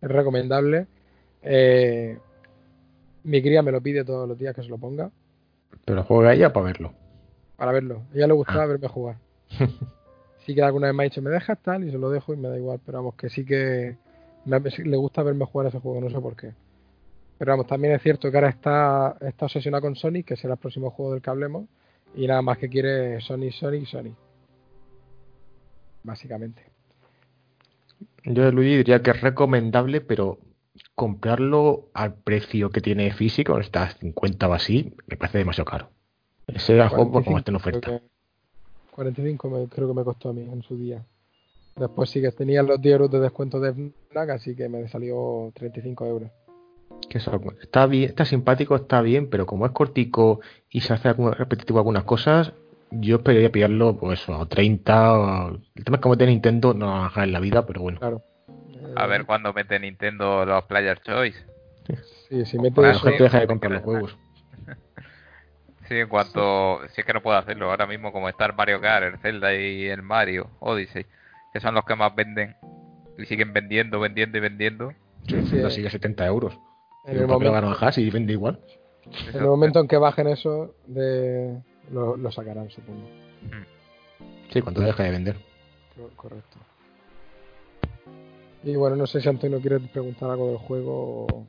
Es 0.00 0.10
recomendable. 0.10 0.86
Eh, 1.42 2.18
mi 3.24 3.42
cría 3.42 3.62
me 3.62 3.72
lo 3.72 3.80
pide 3.80 4.04
todos 4.04 4.28
los 4.28 4.38
días 4.38 4.54
que 4.54 4.62
se 4.62 4.68
lo 4.68 4.78
ponga. 4.78 5.10
Pero 5.84 6.02
juega 6.04 6.34
ella 6.34 6.52
para 6.52 6.66
verlo. 6.66 6.92
Para 7.56 7.72
verlo. 7.72 8.02
A 8.12 8.16
ella 8.16 8.26
le 8.26 8.32
gustaba 8.32 8.66
verme 8.66 8.88
jugar. 8.88 9.16
sí 10.46 10.54
que 10.54 10.62
alguna 10.62 10.88
vez 10.88 10.96
me 10.96 11.02
ha 11.02 11.04
dicho, 11.04 11.22
me 11.22 11.30
dejas 11.30 11.58
tal, 11.62 11.84
y 11.84 11.90
se 11.90 11.98
lo 11.98 12.10
dejo 12.10 12.34
y 12.34 12.36
me 12.36 12.48
da 12.48 12.56
igual. 12.58 12.80
Pero 12.84 12.98
vamos, 12.98 13.14
que 13.14 13.28
sí 13.28 13.44
que 13.44 13.96
me- 14.44 14.60
le 14.60 14.96
gusta 14.96 15.22
verme 15.22 15.44
jugar 15.46 15.66
a 15.66 15.68
ese 15.70 15.78
juego, 15.78 16.00
no 16.00 16.10
sé 16.10 16.20
por 16.20 16.36
qué. 16.36 16.52
Pero 17.42 17.54
vamos, 17.54 17.66
también 17.66 17.92
es 17.94 18.00
cierto 18.02 18.30
que 18.30 18.36
ahora 18.36 18.50
está, 18.50 19.16
está 19.20 19.46
obsesionada 19.46 19.80
con 19.80 19.96
Sonic, 19.96 20.26
que 20.28 20.36
será 20.36 20.52
el 20.54 20.60
próximo 20.60 20.90
juego 20.92 21.14
del 21.14 21.20
que 21.22 21.28
hablemos. 21.28 21.64
Y 22.14 22.28
nada 22.28 22.40
más 22.40 22.56
que 22.56 22.68
quiere 22.68 23.20
Sonic, 23.20 23.50
Sonic, 23.54 23.84
Sonic. 23.86 24.14
Básicamente. 26.04 26.62
Yo 28.22 28.44
de 28.44 28.52
Luigi 28.52 28.76
diría 28.76 29.02
que 29.02 29.10
es 29.10 29.20
recomendable, 29.20 30.00
pero 30.00 30.38
comprarlo 30.94 31.88
al 31.94 32.14
precio 32.14 32.70
que 32.70 32.80
tiene 32.80 33.12
físico, 33.12 33.58
está 33.58 33.82
a 33.82 33.90
50 33.90 34.48
o 34.48 34.52
así, 34.52 34.94
me 35.08 35.16
parece 35.16 35.38
demasiado 35.38 35.68
caro. 35.68 35.88
Ese 36.46 36.74
era 36.74 36.84
el 36.84 36.90
juego 36.90 37.10
como 37.10 37.38
está 37.38 37.50
en 37.50 37.56
45 37.58 37.80
creo 37.80 37.96
oferta. 37.96 38.06
que- 38.06 38.94
45 38.94 39.50
me- 39.50 39.66
creo 39.68 39.88
que 39.88 39.94
me 39.94 40.04
costó 40.04 40.28
a 40.28 40.32
mí 40.32 40.42
en 40.42 40.62
su 40.62 40.76
día. 40.76 41.04
Después 41.74 42.08
sí 42.08 42.20
que 42.20 42.30
tenía 42.30 42.62
los 42.62 42.80
10 42.80 42.92
euros 42.92 43.10
de 43.10 43.18
descuento 43.18 43.58
de 43.58 43.70
FNAC, 43.72 44.30
así 44.30 44.54
que 44.54 44.68
me 44.68 44.86
salió 44.86 45.50
35 45.56 46.06
euros. 46.06 46.30
Que 47.08 47.18
eso, 47.18 47.40
está 47.60 47.86
bien, 47.86 48.08
está 48.08 48.24
simpático, 48.24 48.74
está 48.74 49.02
bien, 49.02 49.28
pero 49.28 49.44
como 49.46 49.66
es 49.66 49.72
cortico 49.72 50.40
y 50.70 50.80
se 50.80 50.94
hace 50.94 51.12
repetitivo 51.12 51.78
algunas 51.78 52.04
cosas, 52.04 52.52
yo 52.90 53.16
esperaría 53.16 53.52
pillarlo 53.52 53.96
pues 53.98 54.20
eso, 54.22 54.34
a 54.40 54.46
30. 54.48 55.12
o- 55.18 55.48
El 55.74 55.84
tema 55.84 55.96
es 55.96 55.98
que 55.98 56.02
como 56.02 56.16
de 56.16 56.26
Nintendo 56.26 56.72
no 56.74 56.86
lo 56.86 56.92
van 56.92 57.00
a 57.02 57.04
dejar 57.04 57.24
en 57.24 57.32
la 57.32 57.40
vida, 57.40 57.66
pero 57.66 57.82
bueno. 57.82 57.98
Claro. 57.98 58.22
A 58.96 59.04
Eh, 59.04 59.08
ver 59.08 59.24
cuándo 59.26 59.52
mete 59.52 59.78
Nintendo 59.78 60.44
los 60.46 60.64
Player 60.64 61.00
Choice. 61.00 61.38
Sí, 62.28 62.44
si 62.46 62.58
mete 62.58 62.90
eso, 62.90 63.00
gente 63.00 63.22
deja 63.24 63.40
de 63.40 63.46
comprar 63.46 63.72
los 63.72 63.82
juegos. 63.82 64.16
Sí, 65.88 65.96
en 65.98 66.08
cuanto. 66.08 66.80
Si 66.94 67.00
es 67.00 67.06
que 67.06 67.12
no 67.12 67.22
puedo 67.22 67.36
hacerlo 67.36 67.68
ahora 67.70 67.86
mismo, 67.86 68.12
como 68.12 68.28
está 68.28 68.46
el 68.46 68.54
Mario 68.54 68.80
Kart, 68.80 69.04
el 69.14 69.18
Zelda 69.18 69.54
y 69.54 69.86
el 69.86 70.02
Mario 70.02 70.48
Odyssey, 70.60 71.04
que 71.52 71.60
son 71.60 71.74
los 71.74 71.84
que 71.84 71.94
más 71.96 72.14
venden 72.14 72.54
y 73.18 73.24
siguen 73.26 73.52
vendiendo, 73.52 73.98
vendiendo 74.00 74.38
y 74.38 74.40
vendiendo. 74.40 74.92
Sí, 75.28 75.40
Sí, 75.42 75.46
sí, 75.50 75.56
eh. 75.58 75.70
sigue 75.70 75.88
a 75.88 75.90
70 75.90 76.24
euros. 76.26 76.58
En 77.04 77.18
el, 77.18 77.26
momento, 77.26 77.52
naranjas 77.52 77.98
y 77.98 78.10
vende 78.10 78.32
igual. 78.32 78.60
en 79.32 79.40
el 79.40 79.46
momento 79.46 79.80
en 79.80 79.88
que 79.88 79.96
bajen 79.96 80.28
eso, 80.28 80.74
de, 80.86 81.60
lo, 81.90 82.16
lo 82.16 82.30
sacarán, 82.32 82.70
supongo. 82.70 83.08
Sí, 84.52 84.60
cuando 84.62 84.80
deja 84.82 85.02
de 85.02 85.10
vender. 85.10 85.36
Co- 85.96 86.10
Correcto. 86.16 86.58
Y 88.64 88.76
bueno, 88.76 88.94
no 88.96 89.06
sé 89.06 89.20
si 89.20 89.28
Antonio 89.28 89.60
quiere 89.60 89.80
preguntar 89.80 90.30
algo 90.30 90.48
del 90.48 90.58
juego. 90.58 91.26
o- 91.26 91.46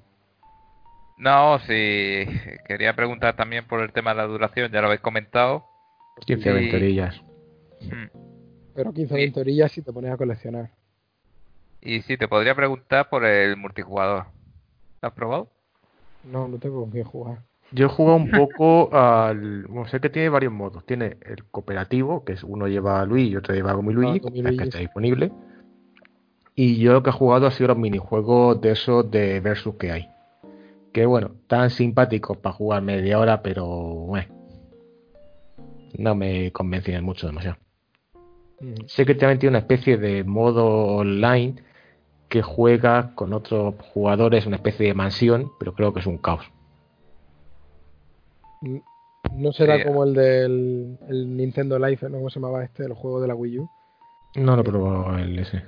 No, 1.17 1.59
sí. 1.59 2.25
Quería 2.67 2.95
preguntar 2.95 3.35
también 3.35 3.67
por 3.67 3.81
el 3.81 3.91
tema 3.91 4.11
de 4.11 4.17
la 4.17 4.25
duración, 4.27 4.71
ya 4.71 4.81
lo 4.81 4.87
habéis 4.87 5.01
comentado. 5.01 5.65
15 6.25 6.49
Sí. 6.49 6.55
ventorillas. 6.55 7.21
Mm. 7.81 8.17
Pero 8.75 8.93
15 8.93 9.13
Sí. 9.13 9.19
20 9.21 9.39
orillas 9.41 9.71
si 9.71 9.81
te 9.83 9.93
pones 9.93 10.11
a 10.11 10.17
coleccionar. 10.17 10.71
Y 11.81 12.01
sí, 12.01 12.17
te 12.17 12.27
podría 12.27 12.55
preguntar 12.55 13.09
por 13.09 13.25
el 13.25 13.57
multijugador. 13.57 14.25
¿Lo 15.03 15.07
has 15.09 15.15
probado? 15.15 15.49
No, 16.23 16.47
no 16.47 16.57
tengo 16.57 16.79
con 16.79 16.89
quién 16.89 17.03
jugar. 17.03 17.39
Yo 17.73 17.87
he 17.87 17.89
jugado 17.89 18.15
un 18.15 18.31
poco 18.31 18.89
al. 18.95 19.63
Bueno, 19.63 19.85
sé 19.89 19.99
que 19.99 20.09
tiene 20.09 20.29
varios 20.29 20.53
modos. 20.53 20.85
Tiene 20.85 21.17
el 21.23 21.43
cooperativo, 21.51 22.23
que 22.23 22.31
es 22.33 22.43
uno 22.45 22.69
lleva 22.69 23.01
a 23.01 23.05
Luigi 23.05 23.31
y 23.31 23.35
otro 23.35 23.53
lleva 23.53 23.71
a 23.71 23.73
Gomi 23.73 23.93
Luigi, 23.93 24.21
Ah, 24.25 24.51
que 24.57 24.63
está 24.63 24.79
disponible. 24.79 25.33
Y 26.55 26.77
yo 26.77 26.93
lo 26.93 27.03
que 27.03 27.09
he 27.09 27.13
jugado 27.13 27.47
ha 27.47 27.51
sido 27.51 27.67
los 27.67 27.77
minijuegos 27.77 28.61
de 28.61 28.71
esos 28.71 29.11
de 29.11 29.41
versus 29.41 29.75
que 29.75 29.91
hay. 29.91 30.09
Que 30.93 31.05
bueno, 31.05 31.31
tan 31.47 31.69
simpáticos 31.69 32.37
para 32.37 32.55
jugar 32.55 32.81
media 32.81 33.19
hora, 33.19 33.41
pero 33.41 33.65
bueno, 33.65 34.33
no 35.97 36.15
me 36.15 36.49
convencen 36.53 37.03
mucho 37.03 37.27
demasiado. 37.27 37.57
Ujú. 38.61 38.87
Sé 38.87 39.05
que 39.05 39.15
también 39.15 39.39
tiene 39.39 39.57
una 39.57 39.59
especie 39.59 39.97
de 39.97 40.23
modo 40.23 40.65
online 40.65 41.55
que 42.33 42.41
juega 42.41 43.11
con 43.13 43.31
otros 43.31 43.75
jugadores, 43.93 44.47
una 44.47 44.55
especie 44.55 44.87
de 44.87 44.95
mansión, 44.95 45.51
pero 45.59 45.75
creo 45.75 45.93
que 45.93 45.99
es 45.99 46.07
un 46.07 46.17
caos. 46.17 46.43
No 49.35 49.51
será 49.51 49.77
Sí. 49.77 49.83
como 49.83 50.03
el 50.03 50.15
del 50.15 50.97
el 51.09 51.37
Nintendo 51.37 51.77
Life, 51.77 52.09
¿no? 52.09 52.17
¿Cómo 52.17 52.31
se 52.31 52.39
llamaba 52.39 52.63
este? 52.63 52.85
El 52.85 52.93
juego 52.93 53.21
de 53.21 53.27
la 53.27 53.35
Wii 53.35 53.59
U. 53.59 53.69
No 54.37 54.55
lo 54.55 54.63
he 54.63 54.65
probado 54.65 55.15
el 55.19 55.37
ese. 55.37 55.61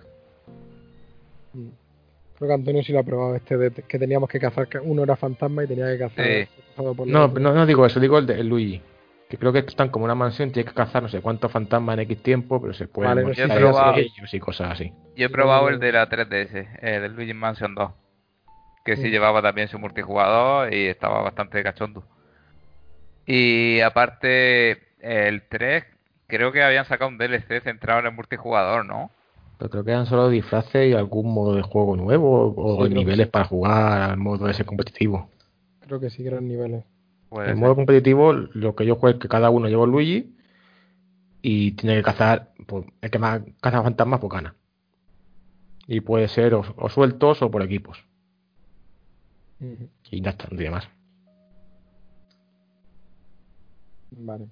Mm. 1.54 1.68
Creo 2.40 2.48
que 2.48 2.54
Antonio 2.56 2.82
sí 2.84 2.92
lo 2.94 3.00
ha 3.00 3.04
probado 3.04 3.36
este 3.36 3.58
de 3.58 3.70
que 3.72 4.00
teníamos 4.00 4.28
que 4.28 4.40
cazar, 4.40 4.68
que 4.68 4.80
uno 4.80 5.04
era 5.04 5.16
fantasma 5.16 5.64
y 5.64 5.68
tenía 5.68 5.86
que 5.92 6.00
cazar. 6.00 6.26
Por 6.76 6.98
los 6.98 7.08
No, 7.08 7.28
no, 7.28 7.54
no 7.54 7.66
digo 7.68 7.86
eso, 7.86 8.00
digo 8.00 8.18
el 8.18 8.26
de 8.26 8.40
el 8.40 8.48
Luigi. 8.48 8.82
Que 9.36 9.40
creo 9.40 9.52
que 9.52 9.60
están 9.60 9.90
como 9.90 10.06
una 10.06 10.16
mansión, 10.16 10.50
tienes 10.54 10.72
que 10.72 10.78
cazar 10.78 11.04
no 11.04 11.10
sé 11.10 11.20
cuántos 11.20 11.52
fantasmas 11.52 11.96
en 11.96 12.00
X 12.04 12.24
tiempo, 12.24 12.62
pero 12.62 12.74
se 12.74 12.88
pueden 12.88 13.16
Vale, 13.16 13.34
pero 13.50 13.74
va- 13.74 13.98
ellos 13.98 14.34
y 14.34 14.40
cosas 14.40 14.72
así. 14.72 14.94
Yo 15.18 15.26
he 15.26 15.30
probado 15.30 15.68
el 15.68 15.78
de 15.78 15.92
la 15.92 16.08
3DS, 16.08 16.70
el 16.82 17.02
del 17.02 17.14
Luigi 17.16 17.34
Mansion 17.34 17.76
2. 17.76 17.92
Que 18.86 18.96
sí 18.96 19.02
Sí. 19.04 19.10
llevaba 19.10 19.42
también 19.42 19.68
su 19.68 19.78
multijugador 19.78 20.74
y 20.74 20.86
estaba 20.86 21.22
bastante 21.22 21.62
cachondo. 21.64 22.06
Y 23.26 23.82
aparte, 23.82 24.78
el 25.02 25.44
3, 25.50 25.84
creo 26.28 26.54
que 26.54 26.64
habían 26.64 26.86
sacado 26.86 27.10
un 27.10 27.18
DLC 27.18 27.60
centrado 27.62 28.00
en 28.00 28.06
el 28.06 28.14
multijugador, 28.14 28.86
¿no? 28.86 29.12
Pero 29.58 29.70
creo 29.70 29.84
que 29.84 29.92
eran 29.92 30.06
solo 30.06 30.30
disfraces 30.30 30.90
y 30.90 30.94
algún 30.94 31.34
modo 31.34 31.56
de 31.56 31.62
juego 31.62 31.98
nuevo 31.98 32.54
o 32.56 32.86
Sí, 32.88 32.94
niveles 32.94 33.26
sí. 33.28 33.32
para 33.32 33.44
jugar 33.46 34.02
al 34.12 34.18
modo 34.18 34.48
ese 34.48 34.64
competitivo. 34.64 35.30
Creo 35.82 36.00
que 36.00 36.10
sí 36.10 36.24
que 36.24 36.30
eran 36.30 36.48
niveles. 36.48 36.86
Puede 37.36 37.50
el 37.50 37.56
ser. 37.56 37.62
modo 37.62 37.76
competitivo, 37.76 38.32
lo 38.32 38.76
que 38.78 38.86
yo 38.86 38.96
juego 38.96 39.18
es 39.18 39.22
que 39.22 39.28
cada 39.28 39.50
uno 39.50 39.68
lleva 39.68 39.84
un 39.84 39.92
Luigi 39.92 40.34
y 41.42 41.74
tiene 41.74 41.98
que 41.98 42.04
cazar, 42.04 42.54
pues, 42.66 42.86
el 43.02 43.12
que 43.12 43.20
más 43.20 43.42
caza 43.60 43.84
fantasmas, 43.84 44.22
pues 44.22 44.32
gana. 44.32 44.56
Y 45.86 46.00
puede 46.00 46.30
ser 46.30 46.54
o, 46.54 46.64
o 46.78 46.88
sueltos 46.88 47.42
o 47.42 47.52
por 47.52 47.62
equipos. 47.62 48.06
Y 50.10 50.22
ya 50.22 50.30
está, 50.30 50.48
no 50.50 50.56
tiene 50.56 50.72
más. 50.72 50.88
Vale. 54.12 54.48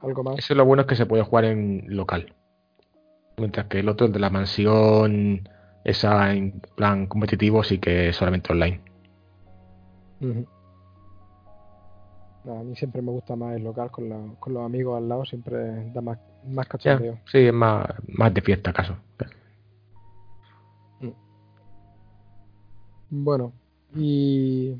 ¿Algo 0.00 0.24
más? 0.24 0.38
Eso 0.38 0.54
lo 0.54 0.64
bueno 0.64 0.80
es 0.80 0.88
que 0.88 0.96
se 0.96 1.04
puede 1.04 1.22
jugar 1.22 1.44
en 1.44 1.84
local. 1.88 2.34
Mientras 3.36 3.66
que 3.66 3.80
el 3.80 3.90
otro, 3.90 4.06
el 4.06 4.12
de 4.14 4.20
la 4.20 4.30
mansión, 4.30 5.50
esa 5.84 6.32
en 6.32 6.62
plan 6.76 7.06
competitivo, 7.08 7.62
sí 7.62 7.76
que 7.76 8.08
es 8.08 8.16
solamente 8.16 8.54
online. 8.54 8.80
No, 10.20 10.53
a 12.46 12.62
mí 12.62 12.76
siempre 12.76 13.00
me 13.02 13.10
gusta 13.10 13.36
más 13.36 13.56
el 13.56 13.64
local 13.64 13.90
con, 13.90 14.08
la- 14.08 14.34
con 14.38 14.52
los 14.54 14.62
amigos 14.64 14.96
al 14.98 15.08
lado, 15.08 15.24
siempre 15.24 15.90
da 15.92 16.00
más, 16.00 16.18
más 16.46 16.66
cachondeo. 16.68 17.18
sí, 17.30 17.38
es 17.38 17.52
más, 17.52 17.86
más 18.08 18.32
de 18.34 18.40
fiesta 18.42 18.70
acaso. 18.70 18.96
Bueno, 23.10 23.52
y 23.94 24.74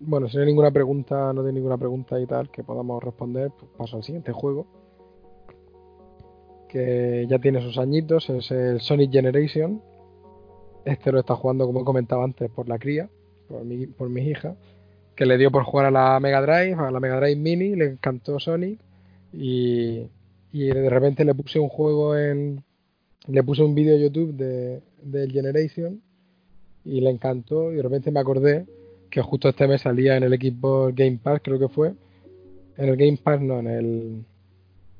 bueno, 0.00 0.28
si 0.28 0.36
no 0.36 0.42
hay 0.42 0.48
ninguna 0.48 0.70
pregunta, 0.70 1.32
no 1.32 1.42
hay 1.46 1.52
ninguna 1.52 1.78
pregunta 1.78 2.20
y 2.20 2.26
tal 2.26 2.50
que 2.50 2.62
podamos 2.62 3.02
responder, 3.02 3.50
pues 3.58 3.70
paso 3.76 3.96
al 3.96 4.02
siguiente 4.04 4.32
juego. 4.32 4.66
Que 6.68 7.26
ya 7.28 7.38
tiene 7.38 7.62
sus 7.62 7.78
añitos, 7.78 8.28
es 8.28 8.50
el 8.50 8.80
Sonic 8.80 9.12
Generation. 9.12 9.80
Este 10.84 11.10
lo 11.10 11.20
está 11.20 11.34
jugando, 11.36 11.64
como 11.64 11.80
he 11.80 11.84
comentado 11.84 12.22
antes, 12.22 12.50
por 12.50 12.68
la 12.68 12.78
cría, 12.78 13.08
por 13.48 13.64
mi, 13.64 13.86
por 13.86 14.08
mis 14.10 14.26
hijas, 14.26 14.56
que 15.16 15.26
le 15.26 15.38
dio 15.38 15.50
por 15.50 15.64
jugar 15.64 15.86
a 15.86 15.90
la 15.90 16.20
Mega 16.20 16.42
Drive, 16.42 16.74
a 16.74 16.90
la 16.90 17.00
Mega 17.00 17.18
Drive 17.18 17.36
Mini, 17.36 17.74
le 17.74 17.86
encantó 17.86 18.38
Sonic 18.38 18.78
y, 19.32 20.02
y 20.52 20.66
de 20.66 20.90
repente 20.90 21.24
le 21.24 21.34
puse 21.34 21.58
un 21.58 21.68
juego 21.68 22.16
en. 22.16 22.62
Le 23.26 23.42
puse 23.42 23.62
un 23.62 23.74
vídeo 23.74 23.96
YouTube 23.96 24.34
de, 24.34 24.82
del 25.02 25.32
Generation 25.32 26.00
y 26.84 27.00
le 27.00 27.10
encantó 27.10 27.72
y 27.72 27.76
de 27.76 27.82
repente 27.82 28.12
me 28.12 28.20
acordé 28.20 28.66
que 29.10 29.20
justo 29.20 29.48
este 29.48 29.66
mes 29.66 29.80
salía 29.80 30.16
en 30.16 30.22
el 30.22 30.32
equipo 30.32 30.90
Game 30.94 31.18
Pass, 31.20 31.40
creo 31.42 31.58
que 31.58 31.68
fue. 31.68 31.94
En 32.76 32.88
el 32.88 32.96
Game 32.96 33.16
Pass, 33.16 33.40
no, 33.40 33.58
en 33.58 33.66
el. 33.66 34.24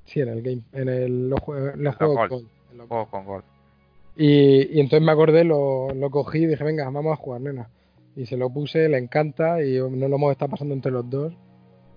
Sí, 0.06 0.20
en 0.20 0.28
el 0.28 0.42
Game. 0.42 0.62
En 0.72 0.88
el, 0.88 1.28
los, 1.28 1.40
los 1.76 1.96
juegos 1.96 2.16
Gold. 2.16 2.30
Gold, 2.30 2.46
en 2.72 2.78
los 2.78 2.88
Juego 2.88 3.10
con 3.10 3.24
gol. 3.26 3.42
Y, 4.16 4.76
y 4.76 4.80
entonces 4.80 5.04
me 5.04 5.12
acordé, 5.12 5.44
lo, 5.44 5.90
lo 5.94 6.10
cogí 6.10 6.38
y 6.38 6.46
dije, 6.46 6.64
venga, 6.64 6.88
vamos 6.88 7.12
a 7.12 7.16
jugar, 7.16 7.42
nena. 7.42 7.68
Y 8.16 8.26
se 8.26 8.36
lo 8.36 8.50
puse, 8.50 8.88
le 8.88 8.98
encanta 8.98 9.62
y 9.62 9.78
no 9.78 10.08
lo 10.08 10.16
hemos 10.16 10.32
estado 10.32 10.50
pasando 10.50 10.74
entre 10.74 10.90
los 10.90 11.08
dos. 11.08 11.34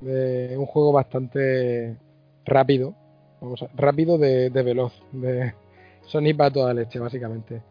Es 0.05 0.57
un 0.57 0.65
juego 0.65 0.91
bastante 0.91 1.97
rápido, 2.45 2.95
vamos 3.41 3.63
a, 3.63 3.69
rápido 3.75 4.17
de, 4.17 4.49
de 4.49 4.63
veloz, 4.63 4.93
de 5.11 5.53
Sonic 6.07 6.37
para 6.37 6.51
toda 6.51 6.73
leche, 6.73 6.99
básicamente. 6.99 7.61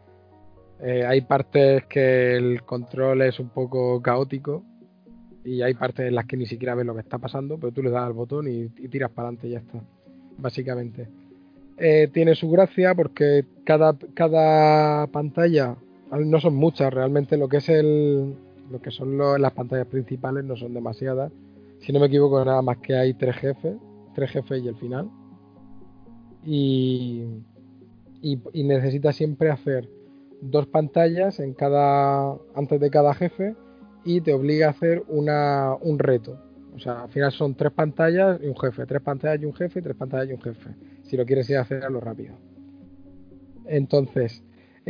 Eh, 0.81 1.05
hay 1.05 1.21
partes 1.21 1.85
que 1.85 2.35
el 2.35 2.63
control 2.63 3.21
es 3.23 3.39
un 3.39 3.49
poco 3.49 4.01
caótico 4.01 4.63
y 5.43 5.61
hay 5.61 5.73
partes 5.73 6.07
en 6.07 6.15
las 6.15 6.25
que 6.25 6.37
ni 6.37 6.45
siquiera 6.45 6.75
ves 6.75 6.85
lo 6.85 6.93
que 6.93 7.01
está 7.01 7.17
pasando, 7.17 7.57
pero 7.57 7.71
tú 7.71 7.83
le 7.83 7.89
das 7.89 8.03
al 8.03 8.13
botón 8.13 8.47
y, 8.47 8.61
y 8.77 8.87
tiras 8.87 9.11
para 9.11 9.27
adelante 9.27 9.47
y 9.47 9.51
ya 9.51 9.59
está, 9.59 9.81
básicamente. 10.37 11.07
Eh, 11.81 12.09
tiene 12.13 12.35
su 12.35 12.49
gracia 12.49 12.93
porque 12.93 13.45
cada, 13.63 13.97
cada 14.13 15.07
pantalla, 15.07 15.77
no 16.11 16.39
son 16.39 16.55
muchas 16.55 16.93
realmente, 16.93 17.37
lo 17.37 17.47
que 17.47 17.57
es 17.57 17.69
el, 17.69 18.35
lo 18.69 18.81
que 18.81 18.91
son 18.91 19.17
lo, 19.17 19.37
las 19.37 19.53
pantallas 19.53 19.87
principales 19.87 20.43
no 20.43 20.55
son 20.55 20.73
demasiadas. 20.73 21.31
Si 21.79 21.93
no 21.93 21.99
me 21.99 22.07
equivoco, 22.07 22.43
nada 22.43 22.61
más 22.61 22.77
que 22.77 22.95
hay 22.95 23.13
tres 23.13 23.35
jefes, 23.37 23.75
tres 24.13 24.31
jefes 24.31 24.63
y 24.63 24.67
el 24.67 24.75
final. 24.75 25.09
Y, 26.45 27.23
y, 28.21 28.39
y 28.53 28.63
necesitas 28.63 29.15
siempre 29.15 29.49
hacer 29.49 29.89
dos 30.41 30.67
pantallas 30.67 31.39
en 31.39 31.53
cada 31.53 32.33
antes 32.55 32.79
de 32.79 32.89
cada 32.89 33.13
jefe 33.13 33.55
y 34.05 34.21
te 34.21 34.33
obliga 34.33 34.67
a 34.67 34.71
hacer 34.71 35.03
una, 35.07 35.75
un 35.81 35.99
reto. 35.99 36.39
O 36.75 36.79
sea, 36.79 37.03
al 37.03 37.09
final 37.09 37.31
son 37.31 37.55
tres 37.55 37.73
pantallas 37.73 38.39
y 38.41 38.47
un 38.47 38.57
jefe, 38.57 38.85
tres 38.85 39.01
pantallas 39.01 39.41
y 39.41 39.45
un 39.45 39.53
jefe, 39.53 39.81
tres 39.81 39.95
pantallas 39.95 40.29
y 40.29 40.33
un 40.33 40.41
jefe. 40.41 40.69
Si 41.03 41.17
lo 41.17 41.25
quieres 41.25 41.49
ir 41.49 41.57
a 41.57 41.61
hacerlo 41.61 41.99
rápido. 41.99 42.35
Entonces, 43.65 44.43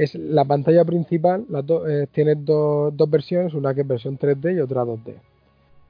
es 0.03 0.15
la 0.15 0.45
pantalla 0.45 0.85
principal, 0.85 1.45
eh, 1.88 2.07
tienes 2.12 2.45
do, 2.45 2.91
dos 2.91 3.09
versiones, 3.09 3.53
una 3.53 3.73
que 3.73 3.81
es 3.81 3.88
versión 3.88 4.17
3D 4.17 4.55
y 4.55 4.59
otra 4.59 4.83
2D. 4.83 5.15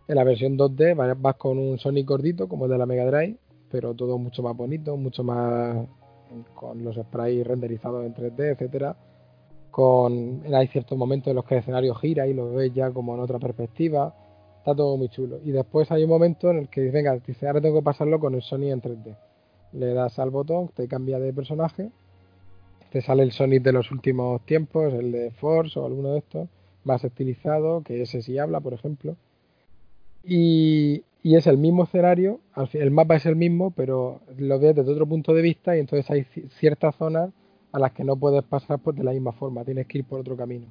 En 0.08 0.15
la 0.15 0.24
versión 0.24 0.58
2D 0.58 1.15
vas, 1.19 1.36
con 1.36 1.60
un 1.60 1.78
Sonic 1.78 2.08
gordito, 2.08 2.48
como 2.48 2.65
el 2.65 2.72
de 2.72 2.78
la 2.80 2.86
Mega 2.88 3.06
Drive, 3.06 3.38
pero 3.69 3.93
todo 3.93 4.17
mucho 4.17 4.41
más 4.41 4.58
bonito, 4.58 4.98
mucho 4.98 5.24
más 5.24 5.86
con 6.56 6.84
los 6.84 6.95
sprites 6.95 7.45
renderizados 7.45 8.06
en 8.06 8.15
3D, 8.15 8.54
etcétera. 8.54 8.95
Con 9.69 10.41
hay 10.52 10.67
ciertos 10.67 10.98
momentos 10.98 11.28
en 11.30 11.36
los 11.36 11.45
que 11.45 11.56
el 11.56 11.60
escenario 11.60 11.93
gira 11.93 12.26
y 12.26 12.34
lo 12.34 12.52
ves 12.54 12.74
ya 12.74 12.89
como 12.91 13.13
en 13.13 13.19
otra 13.19 13.38
perspectiva. 13.38 14.15
Está 14.58 14.76
todo 14.76 14.98
muy 14.98 15.10
chulo. 15.10 15.39
Y 15.43 15.52
después 15.52 15.91
hay 15.91 16.04
un 16.04 16.10
momento 16.10 16.50
en 16.50 16.58
el 16.58 16.69
que 16.69 16.89
venga 16.89 17.15
dice 17.17 17.48
ahora 17.48 17.62
tengo 17.62 17.80
que 17.80 17.84
pasarlo 17.84 18.19
con 18.19 18.34
el 18.34 18.41
Sonic 18.41 18.72
en 18.72 18.82
3D 18.82 19.15
le 19.72 19.93
das 19.93 20.19
al 20.19 20.30
botón 20.30 20.69
te 20.69 20.88
cambia 20.88 21.19
de 21.19 21.34
personaje 21.34 21.91
te 22.91 23.02
sale 23.02 23.23
el 23.23 23.32
Sonic 23.32 23.63
de 23.63 23.73
los 23.73 23.91
últimos 23.91 24.45
tiempos 24.45 24.93
el 24.93 25.12
de 25.12 25.32
Force 25.32 25.80
o 25.80 25.86
alguno 25.86 26.13
de 26.13 26.19
estos 26.19 26.49
más 26.84 27.04
estilizado 27.04 27.82
que 27.84 28.02
ese 28.02 28.21
sí 28.21 28.38
habla 28.38 28.60
por 28.60 28.73
ejemplo 28.73 29.15
y, 30.23 31.04
y 31.23 31.36
es 31.36 31.47
el 31.47 31.58
mismo 31.58 31.84
escenario 31.84 32.39
el 32.73 32.91
mapa 32.91 33.15
es 33.15 33.25
el 33.25 33.36
mismo 33.36 33.71
pero 33.71 34.21
lo 34.38 34.60
ves 34.60 34.75
desde 34.75 34.91
otro 34.91 35.08
punto 35.08 35.34
de 35.34 35.41
vista 35.41 35.75
y 35.75 35.80
entonces 35.80 36.10
hay 36.10 36.25
ciertas 36.49 36.95
zonas 36.95 37.32
a 37.71 37.80
las 37.80 37.91
que 37.91 38.04
no 38.04 38.15
puedes 38.15 38.43
pasar 38.43 38.80
pues, 38.80 38.95
de 38.95 39.04
la 39.04 39.12
misma 39.12 39.32
forma, 39.32 39.63
tienes 39.63 39.88
que 39.88 39.99
ir 39.99 40.06
por 40.06 40.19
otro 40.19 40.36
camino. 40.36 40.67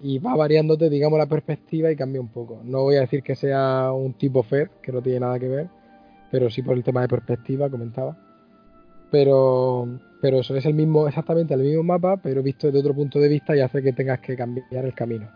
Y 0.00 0.18
va 0.18 0.34
variándote, 0.34 0.90
digamos, 0.90 1.18
la 1.18 1.26
perspectiva 1.26 1.90
y 1.90 1.96
cambia 1.96 2.20
un 2.20 2.28
poco. 2.28 2.60
No 2.64 2.82
voy 2.82 2.96
a 2.96 3.00
decir 3.00 3.22
que 3.22 3.36
sea 3.36 3.92
un 3.92 4.14
tipo 4.14 4.42
Fed, 4.42 4.68
que 4.82 4.92
no 4.92 5.00
tiene 5.00 5.20
nada 5.20 5.38
que 5.38 5.48
ver, 5.48 5.68
pero 6.30 6.50
sí 6.50 6.62
por 6.62 6.76
el 6.76 6.82
tema 6.82 7.02
de 7.02 7.08
perspectiva, 7.08 7.70
comentaba. 7.70 8.18
Pero, 9.12 9.86
pero 10.20 10.40
eso 10.40 10.56
es 10.56 10.66
el 10.66 10.74
mismo, 10.74 11.06
exactamente 11.06 11.54
el 11.54 11.60
mismo 11.60 11.84
mapa, 11.84 12.16
pero 12.16 12.42
visto 12.42 12.66
desde 12.66 12.80
otro 12.80 12.94
punto 12.94 13.20
de 13.20 13.28
vista 13.28 13.54
y 13.54 13.60
hace 13.60 13.80
que 13.80 13.92
tengas 13.92 14.18
que 14.18 14.36
cambiar 14.36 14.84
el 14.84 14.94
camino. 14.94 15.30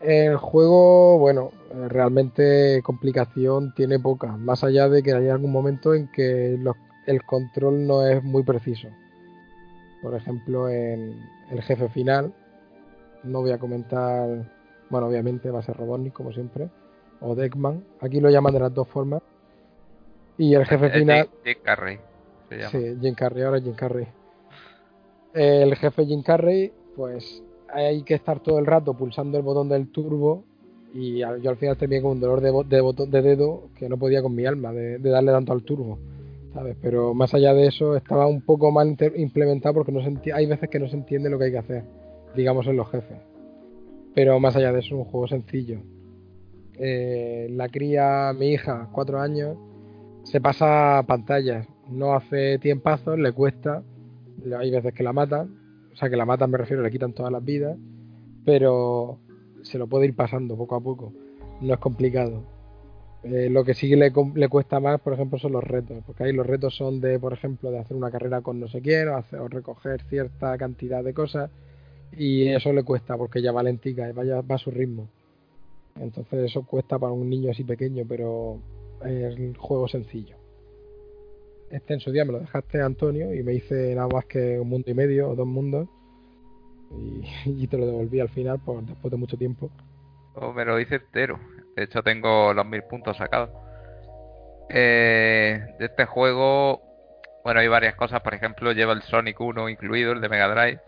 El 0.00 0.36
juego, 0.36 1.18
bueno, 1.18 1.50
realmente 1.88 2.80
complicación 2.84 3.74
tiene 3.74 3.98
poca, 3.98 4.36
más 4.36 4.62
allá 4.62 4.88
de 4.88 5.02
que 5.02 5.12
hay 5.12 5.28
algún 5.28 5.50
momento 5.50 5.94
en 5.94 6.08
que 6.12 6.56
los, 6.60 6.76
el 7.08 7.24
control 7.24 7.84
no 7.84 8.06
es 8.06 8.22
muy 8.22 8.44
preciso 8.44 8.88
por 10.02 10.14
ejemplo, 10.16 10.68
en 10.68 11.22
el 11.50 11.62
jefe 11.62 11.88
final, 11.88 12.34
no 13.22 13.40
voy 13.40 13.52
a 13.52 13.58
comentar, 13.58 14.28
bueno, 14.90 15.06
obviamente 15.06 15.50
va 15.50 15.60
a 15.60 15.62
ser 15.62 15.76
Robotnik, 15.76 16.12
como 16.12 16.32
siempre, 16.32 16.68
o 17.20 17.36
Deckman. 17.36 17.84
Aquí 18.00 18.20
lo 18.20 18.28
llaman 18.28 18.52
de 18.52 18.60
las 18.60 18.74
dos 18.74 18.88
formas. 18.88 19.22
Y 20.36 20.54
el 20.54 20.66
jefe 20.66 20.90
final. 20.90 21.28
Jim 21.44 21.56
Carrey. 21.62 22.00
Se 22.52 22.58
llama. 22.58 22.70
Sí, 22.70 22.98
Jim 23.00 23.14
Carrey, 23.14 23.42
ahora 23.42 23.60
Jim 23.60 23.74
Carrey. 23.74 24.06
El 25.34 25.74
jefe 25.76 26.04
Jim 26.04 26.22
Carrey, 26.22 26.72
pues 26.94 27.42
hay 27.72 28.02
que 28.02 28.14
estar 28.14 28.40
todo 28.40 28.58
el 28.58 28.66
rato 28.66 28.94
pulsando 28.94 29.38
el 29.38 29.44
botón 29.44 29.68
del 29.68 29.88
turbo. 29.88 30.44
Y 30.94 31.18
yo 31.18 31.50
al 31.50 31.56
final 31.56 31.78
terminé 31.78 32.02
con 32.02 32.12
un 32.12 32.20
dolor 32.20 32.42
de, 32.42 32.80
botón, 32.80 33.10
de 33.10 33.22
dedo 33.22 33.70
que 33.78 33.88
no 33.88 33.96
podía 33.96 34.20
con 34.20 34.34
mi 34.34 34.44
alma, 34.44 34.72
de, 34.72 34.98
darle 34.98 35.32
tanto 35.32 35.52
al 35.52 35.62
turbo. 35.62 35.98
¿sabes? 36.52 36.76
Pero 36.82 37.14
más 37.14 37.32
allá 37.32 37.54
de 37.54 37.66
eso 37.66 37.96
estaba 37.96 38.26
un 38.26 38.42
poco 38.42 38.70
mal 38.70 38.94
implementado 39.16 39.72
porque 39.72 39.90
no 39.90 40.00
hay 40.34 40.46
veces 40.46 40.68
que 40.68 40.78
no 40.78 40.86
se 40.86 40.96
entiende 40.96 41.30
lo 41.30 41.38
que 41.38 41.46
hay 41.46 41.52
que 41.52 41.58
hacer, 41.58 41.84
digamos 42.36 42.66
en 42.66 42.76
los 42.76 42.90
jefes. 42.90 43.16
Pero 44.14 44.38
más 44.38 44.54
allá 44.54 44.70
de 44.70 44.80
eso 44.80 44.88
es 44.88 44.92
un 44.92 45.04
juego 45.04 45.28
sencillo. 45.28 45.80
Eh, 46.74 47.48
la 47.50 47.68
cría, 47.70 48.34
mi 48.38 48.48
hija, 48.48 48.88
cuatro 48.92 49.18
años, 49.18 49.56
se 50.24 50.40
pasa 50.40 51.02
pantallas, 51.06 51.66
no 51.92 52.14
hace 52.14 52.58
tiempazos, 52.58 53.18
le 53.18 53.32
cuesta, 53.32 53.82
hay 54.58 54.70
veces 54.70 54.92
que 54.94 55.02
la 55.02 55.12
matan, 55.12 55.54
o 55.92 55.96
sea 55.96 56.08
que 56.10 56.16
la 56.16 56.24
matan 56.24 56.50
me 56.50 56.58
refiero, 56.58 56.82
le 56.82 56.90
quitan 56.90 57.12
todas 57.12 57.32
las 57.32 57.44
vidas, 57.44 57.76
pero 58.44 59.18
se 59.62 59.78
lo 59.78 59.86
puede 59.86 60.06
ir 60.06 60.16
pasando 60.16 60.56
poco 60.56 60.76
a 60.76 60.80
poco, 60.80 61.12
no 61.60 61.74
es 61.74 61.80
complicado. 61.80 62.42
Eh, 63.24 63.48
lo 63.48 63.64
que 63.64 63.74
sí 63.74 63.94
le, 63.94 64.12
le, 64.34 64.48
cuesta 64.48 64.80
más, 64.80 65.00
por 65.00 65.12
ejemplo, 65.12 65.38
son 65.38 65.52
los 65.52 65.62
retos, 65.62 66.02
porque 66.04 66.24
ahí 66.24 66.32
los 66.32 66.44
retos 66.44 66.74
son 66.74 67.00
de, 67.00 67.20
por 67.20 67.32
ejemplo, 67.32 67.70
de 67.70 67.78
hacer 67.78 67.96
una 67.96 68.10
carrera 68.10 68.40
con 68.40 68.58
no 68.58 68.66
sé 68.66 68.80
quién 68.80 69.08
o, 69.08 69.16
hacer, 69.16 69.38
o 69.38 69.46
recoger 69.46 70.02
cierta 70.08 70.58
cantidad 70.58 71.04
de 71.04 71.14
cosas 71.14 71.50
y 72.16 72.48
eso 72.48 72.72
le 72.72 72.82
cuesta 72.82 73.16
porque 73.16 73.40
ya 73.40 73.52
va 73.52 73.62
lentica 73.62 74.08
y 74.08 74.12
vaya, 74.12 74.40
va 74.40 74.56
a 74.56 74.58
su 74.58 74.70
ritmo. 74.70 75.08
Entonces 76.00 76.50
eso 76.50 76.64
cuesta 76.64 76.98
para 76.98 77.12
un 77.12 77.28
niño 77.28 77.50
así 77.50 77.64
pequeño, 77.64 78.04
pero 78.08 78.58
es 79.04 79.38
un 79.38 79.54
juego 79.54 79.88
sencillo. 79.88 80.36
Este 81.72 81.94
en 81.94 82.00
su 82.00 82.12
día 82.12 82.24
me 82.24 82.32
lo 82.32 82.40
dejaste 82.40 82.82
Antonio 82.82 83.34
y 83.34 83.42
me 83.42 83.54
hice 83.54 83.94
nada 83.94 84.06
más 84.06 84.26
que 84.26 84.60
un 84.60 84.68
mundo 84.68 84.90
y 84.90 84.94
medio 84.94 85.30
o 85.30 85.34
dos 85.34 85.46
mundos 85.46 85.88
y, 86.90 87.22
y 87.46 87.66
te 87.66 87.78
lo 87.78 87.86
devolví 87.86 88.20
al 88.20 88.28
final 88.28 88.60
por, 88.60 88.82
después 88.84 89.10
de 89.10 89.16
mucho 89.16 89.36
tiempo. 89.36 89.70
Oh, 90.34 90.52
me 90.52 90.64
lo 90.64 90.78
hice 90.78 90.96
entero. 90.96 91.38
De 91.74 91.84
hecho, 91.84 92.02
tengo 92.02 92.52
los 92.52 92.66
mil 92.66 92.82
puntos 92.84 93.16
sacados. 93.16 93.50
Eh, 94.68 95.60
de 95.78 95.86
este 95.86 96.06
juego, 96.06 96.82
bueno, 97.44 97.60
hay 97.60 97.68
varias 97.68 97.94
cosas. 97.94 98.20
Por 98.20 98.34
ejemplo, 98.34 98.72
lleva 98.72 98.92
el 98.92 99.02
Sonic 99.02 99.40
1 99.40 99.68
incluido, 99.68 100.12
el 100.12 100.20
de 100.20 100.28
Mega 100.28 100.48
Drive. 100.48 100.80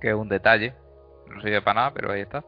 Que 0.00 0.08
es 0.08 0.14
un 0.14 0.28
detalle. 0.28 0.74
No 1.28 1.40
sirve 1.40 1.62
para 1.62 1.80
nada, 1.80 1.94
pero 1.94 2.12
ahí 2.12 2.22
está. 2.22 2.44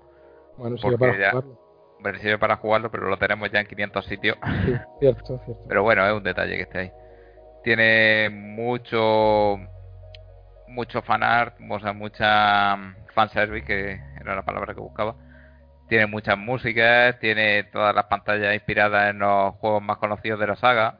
Bueno, 0.56 0.76
sirve 0.76 0.98
para 0.98 1.18
ya, 1.18 1.30
jugarlo. 1.30 1.63
Bueno, 2.04 2.18
sirve 2.18 2.36
para 2.38 2.56
jugarlo, 2.56 2.90
pero 2.90 3.08
lo 3.08 3.16
tenemos 3.16 3.50
ya 3.50 3.60
en 3.60 3.66
500 3.66 4.04
sitios. 4.04 4.36
Sí, 4.66 4.74
cierto, 5.00 5.38
cierto. 5.46 5.64
Pero 5.66 5.82
bueno, 5.82 6.06
es 6.06 6.12
un 6.12 6.22
detalle 6.22 6.54
que 6.56 6.62
esté 6.64 6.78
ahí. 6.78 6.92
Tiene 7.64 8.28
mucho 8.30 9.56
mucho 10.68 11.00
fanart, 11.02 11.56
o 11.70 11.80
sea, 11.80 11.92
mucha 11.94 12.76
fanservice, 13.14 13.64
que 13.66 13.98
era 14.20 14.34
la 14.34 14.42
palabra 14.44 14.74
que 14.74 14.80
buscaba. 14.80 15.14
Tiene 15.88 16.06
muchas 16.06 16.36
músicas, 16.36 17.18
tiene 17.20 17.64
todas 17.64 17.94
las 17.94 18.04
pantallas 18.04 18.52
inspiradas 18.54 19.10
en 19.10 19.20
los 19.20 19.54
juegos 19.56 19.82
más 19.82 19.96
conocidos 19.96 20.38
de 20.40 20.46
la 20.46 20.56
saga. 20.56 20.98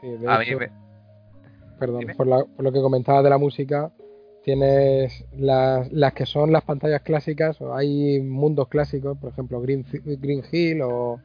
Sí, 0.00 0.08
de 0.08 0.28
A 0.28 0.42
hecho, 0.42 0.58
mí 0.58 0.66
me- 0.66 1.78
perdón, 1.78 2.06
por, 2.16 2.26
la- 2.26 2.44
por 2.44 2.64
lo 2.64 2.72
que 2.72 2.80
comentabas 2.80 3.22
de 3.22 3.30
la 3.30 3.38
música, 3.38 3.90
tienes 4.44 5.24
las, 5.36 5.90
las 5.90 6.12
que 6.12 6.26
son 6.26 6.52
las 6.52 6.62
pantallas 6.62 7.00
clásicas, 7.00 7.60
o 7.60 7.74
hay 7.74 8.20
mundos 8.20 8.68
clásicos, 8.68 9.16
por 9.18 9.30
ejemplo 9.30 9.60
Green, 9.62 9.84
Green 10.04 10.42
Hill 10.52 10.82
o, 10.82 11.18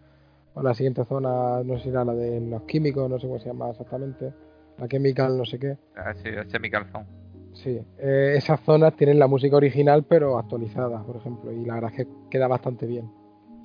o 0.53 0.63
la 0.63 0.73
siguiente 0.73 1.03
zona, 1.03 1.61
no 1.63 1.77
sé 1.77 1.83
si 1.83 1.89
era 1.89 2.05
la 2.05 2.13
de 2.13 2.39
los 2.39 2.63
químicos, 2.63 3.09
no 3.09 3.19
sé 3.19 3.27
cómo 3.27 3.39
se 3.39 3.47
llama 3.47 3.69
exactamente, 3.69 4.33
la 4.77 4.87
Chemical 4.87 5.37
no 5.37 5.45
sé 5.45 5.59
qué. 5.59 5.77
Ah, 5.97 6.13
sí, 6.15 6.29
el 6.29 6.47
Chemical 6.47 6.85
Zone. 6.91 7.05
Sí, 7.53 7.81
eh, 7.97 8.35
esas 8.37 8.61
zonas 8.61 8.95
tienen 8.95 9.19
la 9.19 9.27
música 9.27 9.57
original 9.57 10.05
pero 10.07 10.37
actualizada, 10.37 11.03
por 11.03 11.17
ejemplo, 11.17 11.51
y 11.51 11.65
la 11.65 11.75
verdad 11.75 11.91
es 11.91 12.05
que 12.05 12.11
queda 12.29 12.47
bastante 12.47 12.85
bien. 12.85 13.11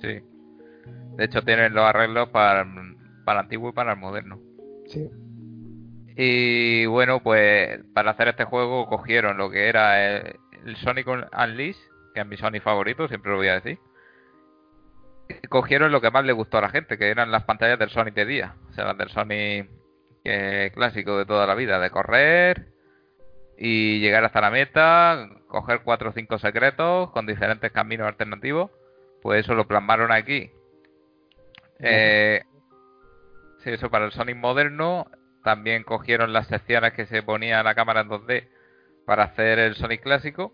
Sí. 0.01 0.19
De 1.15 1.23
hecho, 1.23 1.41
tienen 1.43 1.73
los 1.73 1.85
arreglos 1.85 2.27
para, 2.29 2.65
para 3.23 3.39
el 3.39 3.45
antiguo 3.45 3.69
y 3.69 3.73
para 3.73 3.93
el 3.93 3.99
moderno. 3.99 4.37
Sí, 4.87 5.09
Y 6.15 6.85
bueno, 6.85 7.21
pues 7.21 7.79
para 7.93 8.11
hacer 8.11 8.29
este 8.29 8.45
juego 8.45 8.87
cogieron 8.87 9.37
lo 9.37 9.49
que 9.49 9.67
era 9.67 10.05
el, 10.05 10.39
el 10.65 10.75
Sonic 10.77 11.07
Unleashed, 11.07 11.81
que 12.13 12.21
es 12.21 12.25
mi 12.25 12.37
Sonic 12.37 12.63
favorito, 12.63 13.07
siempre 13.07 13.31
lo 13.31 13.37
voy 13.37 13.49
a 13.49 13.55
decir. 13.55 13.79
Y 15.27 15.47
cogieron 15.47 15.91
lo 15.91 16.01
que 16.01 16.11
más 16.11 16.25
le 16.25 16.33
gustó 16.33 16.57
a 16.57 16.61
la 16.61 16.69
gente, 16.69 16.97
que 16.97 17.09
eran 17.09 17.31
las 17.31 17.43
pantallas 17.43 17.79
del 17.79 17.89
Sonic 17.89 18.13
de 18.13 18.25
día. 18.25 18.55
O 18.69 18.73
sea, 18.73 18.85
las 18.85 18.97
del 18.97 19.09
Sonic 19.09 19.69
eh, 20.23 20.71
clásico 20.73 21.17
de 21.17 21.25
toda 21.25 21.45
la 21.47 21.55
vida, 21.55 21.79
de 21.79 21.89
correr, 21.89 22.67
y 23.57 23.99
llegar 23.99 24.23
hasta 24.25 24.41
la 24.41 24.51
meta, 24.51 25.29
coger 25.47 25.81
cuatro 25.83 26.09
o 26.09 26.13
cinco 26.13 26.37
secretos 26.37 27.11
con 27.11 27.25
diferentes 27.25 27.71
caminos 27.71 28.07
alternativos. 28.07 28.71
Pues 29.21 29.43
eso 29.43 29.55
lo 29.55 29.67
plasmaron 29.67 30.11
aquí. 30.11 30.51
Eh, 31.79 32.43
sí, 33.59 33.71
eso 33.71 33.89
para 33.89 34.05
el 34.05 34.11
Sonic 34.11 34.35
moderno. 34.35 35.07
También 35.45 35.83
cogieron 35.83 36.33
las 36.33 36.47
secciones 36.47 36.93
que 36.93 37.05
se 37.05 37.21
ponía 37.21 37.61
la 37.61 37.75
cámara 37.75 38.01
en 38.01 38.09
2D 38.09 38.47
para 39.05 39.25
hacer 39.25 39.59
el 39.59 39.75
Sonic 39.75 40.01
clásico, 40.01 40.51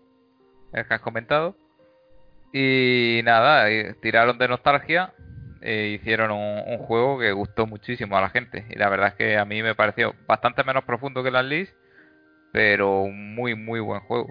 el 0.74 0.86
que 0.86 0.92
has 0.92 1.00
comentado. 1.00 1.56
Y 2.52 3.22
nada, 3.24 3.66
tiraron 4.02 4.36
de 4.36 4.48
nostalgia 4.48 5.14
e 5.62 5.98
hicieron 5.98 6.30
un, 6.30 6.76
juego 6.76 7.18
que 7.18 7.32
gustó 7.32 7.66
muchísimo 7.66 8.18
a 8.18 8.20
la 8.20 8.28
gente. 8.28 8.66
Y 8.68 8.74
la 8.74 8.90
verdad 8.90 9.08
es 9.08 9.14
que 9.14 9.38
a 9.38 9.46
mí 9.46 9.62
me 9.62 9.74
pareció 9.74 10.14
bastante 10.26 10.62
menos 10.62 10.84
profundo 10.84 11.22
que 11.22 11.30
las 11.30 11.46
Leeds, 11.46 11.74
pero 12.52 13.00
un 13.00 13.34
muy, 13.34 13.54
muy 13.54 13.80
buen 13.80 14.00
juego. 14.00 14.28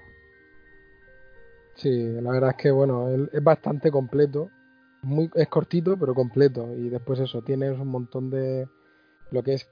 Sí, 1.73 2.07
la 2.21 2.33
verdad 2.33 2.51
es 2.51 2.57
que 2.57 2.69
bueno, 2.69 3.09
es 3.09 3.43
bastante 3.43 3.89
completo. 3.89 4.51
Muy, 5.01 5.31
es 5.33 5.47
cortito, 5.47 5.97
pero 5.97 6.13
completo. 6.13 6.71
Y 6.77 6.89
después 6.89 7.19
eso, 7.19 7.41
tienes 7.41 7.79
un 7.79 7.87
montón 7.87 8.29
de. 8.29 8.67
Lo 9.31 9.41
que 9.41 9.55
es. 9.55 9.67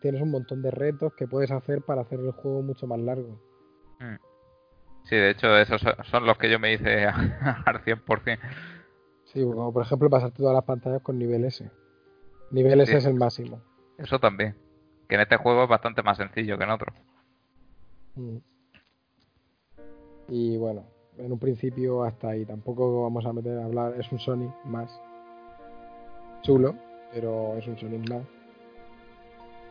Tienes 0.00 0.22
un 0.22 0.30
montón 0.30 0.62
de 0.62 0.70
retos 0.70 1.12
que 1.14 1.26
puedes 1.26 1.50
hacer 1.50 1.82
para 1.82 2.02
hacer 2.02 2.20
el 2.20 2.32
juego 2.32 2.62
mucho 2.62 2.86
más 2.86 2.98
largo. 3.00 3.40
Mm. 4.00 4.16
Sí, 5.04 5.16
de 5.16 5.30
hecho, 5.30 5.56
esos 5.56 5.82
son 6.10 6.26
los 6.26 6.38
que 6.38 6.50
yo 6.50 6.58
me 6.58 6.72
hice 6.72 7.06
al 7.06 7.84
100%. 7.84 8.38
Sí, 9.24 9.42
como 9.42 9.72
por 9.72 9.82
ejemplo 9.82 10.10
pasarte 10.10 10.38
todas 10.38 10.54
las 10.54 10.64
pantallas 10.64 11.02
con 11.02 11.18
nivel 11.18 11.44
S. 11.44 11.70
Nivel 12.50 12.80
S 12.80 12.96
es 12.96 13.06
el 13.06 13.14
máximo. 13.14 13.62
Eso 13.98 14.18
también. 14.18 14.56
Que 15.08 15.14
en 15.16 15.22
este 15.22 15.36
juego 15.36 15.64
es 15.64 15.68
bastante 15.68 16.02
más 16.02 16.18
sencillo 16.18 16.58
que 16.58 16.64
en 16.64 16.70
otro. 16.70 16.92
Mm. 18.14 18.36
Y 20.28 20.56
bueno, 20.56 20.84
en 21.16 21.32
un 21.32 21.38
principio 21.38 22.04
hasta 22.04 22.28
ahí. 22.28 22.44
Tampoco 22.44 23.02
vamos 23.02 23.24
a 23.26 23.32
meter 23.32 23.58
a 23.58 23.64
hablar. 23.64 23.94
Es 23.98 24.10
un 24.12 24.18
Sonic 24.18 24.52
más. 24.64 25.00
Chulo, 26.42 26.74
pero 27.12 27.56
es 27.56 27.66
un 27.66 27.78
Sonic 27.78 28.08
más. 28.10 28.41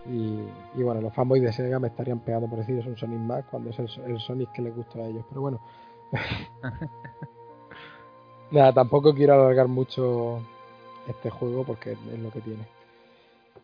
Y, 0.06 0.82
bueno, 0.82 1.02
los 1.02 1.14
fanboys 1.14 1.44
de 1.44 1.54
Sega 1.54 1.80
me 1.80 1.90
estarían 1.90 2.20
pegando 2.20 2.50
por 2.50 2.60
decir 2.60 2.78
es 2.80 2.86
un 2.86 2.98
Sonic 2.98 3.20
más 3.20 3.46
cuando 3.46 3.70
es 3.70 3.80
el, 3.80 4.20
Sonic 4.20 4.52
que 4.52 4.62
les 4.62 4.76
gusta 4.76 5.00
a 5.00 5.08
ellos. 5.08 5.26
Pero 5.30 5.42
bueno. 5.42 5.62
Nada, 8.52 8.74
tampoco 8.74 9.14
quiero 9.14 9.34
alargar 9.34 9.68
mucho 9.68 10.40
este 11.08 11.30
juego 11.30 11.64
porque 11.64 11.92
es 11.92 12.20
lo 12.20 12.32
que 12.32 12.42
tiene. 12.42 12.66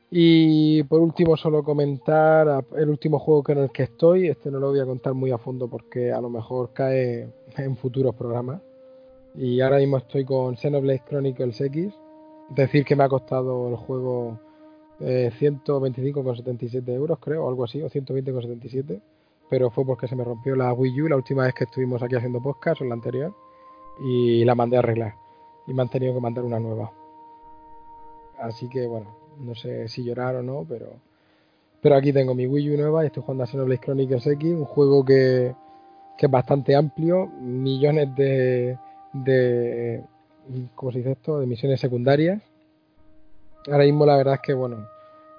Y 0.10 0.84
por 0.84 1.02
último, 1.02 1.36
solo 1.36 1.64
comentar 1.64 2.64
el 2.78 2.90
último 2.90 3.20
juego 3.20 3.44
que 3.44 3.52
en 3.52 3.58
el 3.60 3.72
que 3.72 3.84
estoy. 3.84 4.28
Este 4.30 4.50
no 4.50 4.60
lo 4.60 4.70
voy 4.70 4.80
a 4.80 4.86
contar 4.86 5.14
muy 5.14 5.32
a 5.32 5.38
fondo 5.38 5.68
porque 5.68 6.12
a 6.12 6.22
lo 6.22 6.30
mejor 6.30 6.72
cae 6.74 7.30
en 7.58 7.76
futuros 7.76 8.16
programas. 8.16 8.62
Y 9.36 9.60
ahora 9.62 9.78
mismo 9.78 9.98
estoy 9.98 10.24
con 10.24 10.56
Xenoblade 10.56 11.04
Chronicles 11.06 11.60
X. 11.60 11.94
Decir 12.50 12.86
que 12.86 12.96
me 12.96 13.04
ha 13.04 13.10
costado 13.10 13.68
el 13.68 13.76
juego 13.76 14.40
eh, 15.00 15.32
125,77 15.40 16.88
euros, 16.94 17.20
creo, 17.20 17.46
o 17.46 17.50
algo 17.50 17.64
así, 17.64 17.82
o 17.82 17.90
120,77. 17.90 19.02
Pero 19.50 19.70
fue 19.70 19.86
porque 19.86 20.08
se 20.08 20.16
me 20.16 20.24
rompió 20.24 20.56
la 20.56 20.74
Wii 20.74 21.02
U 21.04 21.08
la 21.08 21.16
última 21.16 21.44
vez 21.44 21.54
que 21.54 21.64
estuvimos 21.66 22.02
aquí 22.04 22.16
haciendo 22.16 22.42
podcast, 22.42 22.82
o 22.82 22.86
la 22.86 22.94
anterior, 22.94 23.34
y 24.04 24.44
la 24.44 24.56
mandé 24.56 24.76
a 24.78 24.80
arreglar. 24.80 25.16
Y 25.68 25.74
me 25.74 25.82
han 25.82 25.90
tenido 25.90 26.14
que 26.14 26.22
mandar 26.22 26.44
una 26.44 26.60
nueva. 26.60 26.92
Así 28.40 28.70
que 28.70 28.86
bueno, 28.88 29.16
no 29.40 29.56
sé 29.56 29.88
si 29.88 30.04
llorar 30.04 30.36
o 30.36 30.44
no, 30.44 30.66
pero 30.68 31.08
pero 31.82 31.96
aquí 31.96 32.12
tengo 32.12 32.34
mi 32.34 32.48
Wii 32.48 32.72
U 32.72 32.78
nueva 32.78 33.04
y 33.04 33.08
estoy 33.08 33.24
jugando 33.24 33.44
a 33.44 33.48
Xenoblade 33.48 33.80
Chronicles 33.80 34.26
X, 34.26 34.54
un 34.54 34.66
juego 34.66 35.06
que, 35.06 35.56
que 36.18 36.26
es 36.26 36.32
bastante 36.32 36.76
amplio, 36.76 37.28
millones 37.28 38.16
de, 38.16 38.78
de 39.14 40.04
¿cómo 40.76 40.92
se 40.92 40.98
dice 41.00 41.12
esto? 41.12 41.40
de 41.40 41.46
misiones 41.46 41.80
secundarias 41.80 42.42
Ahora 43.68 43.84
mismo 43.84 44.06
la 44.06 44.18
verdad 44.18 44.36
es 44.36 44.42
que, 44.42 44.54
bueno, 44.54 44.88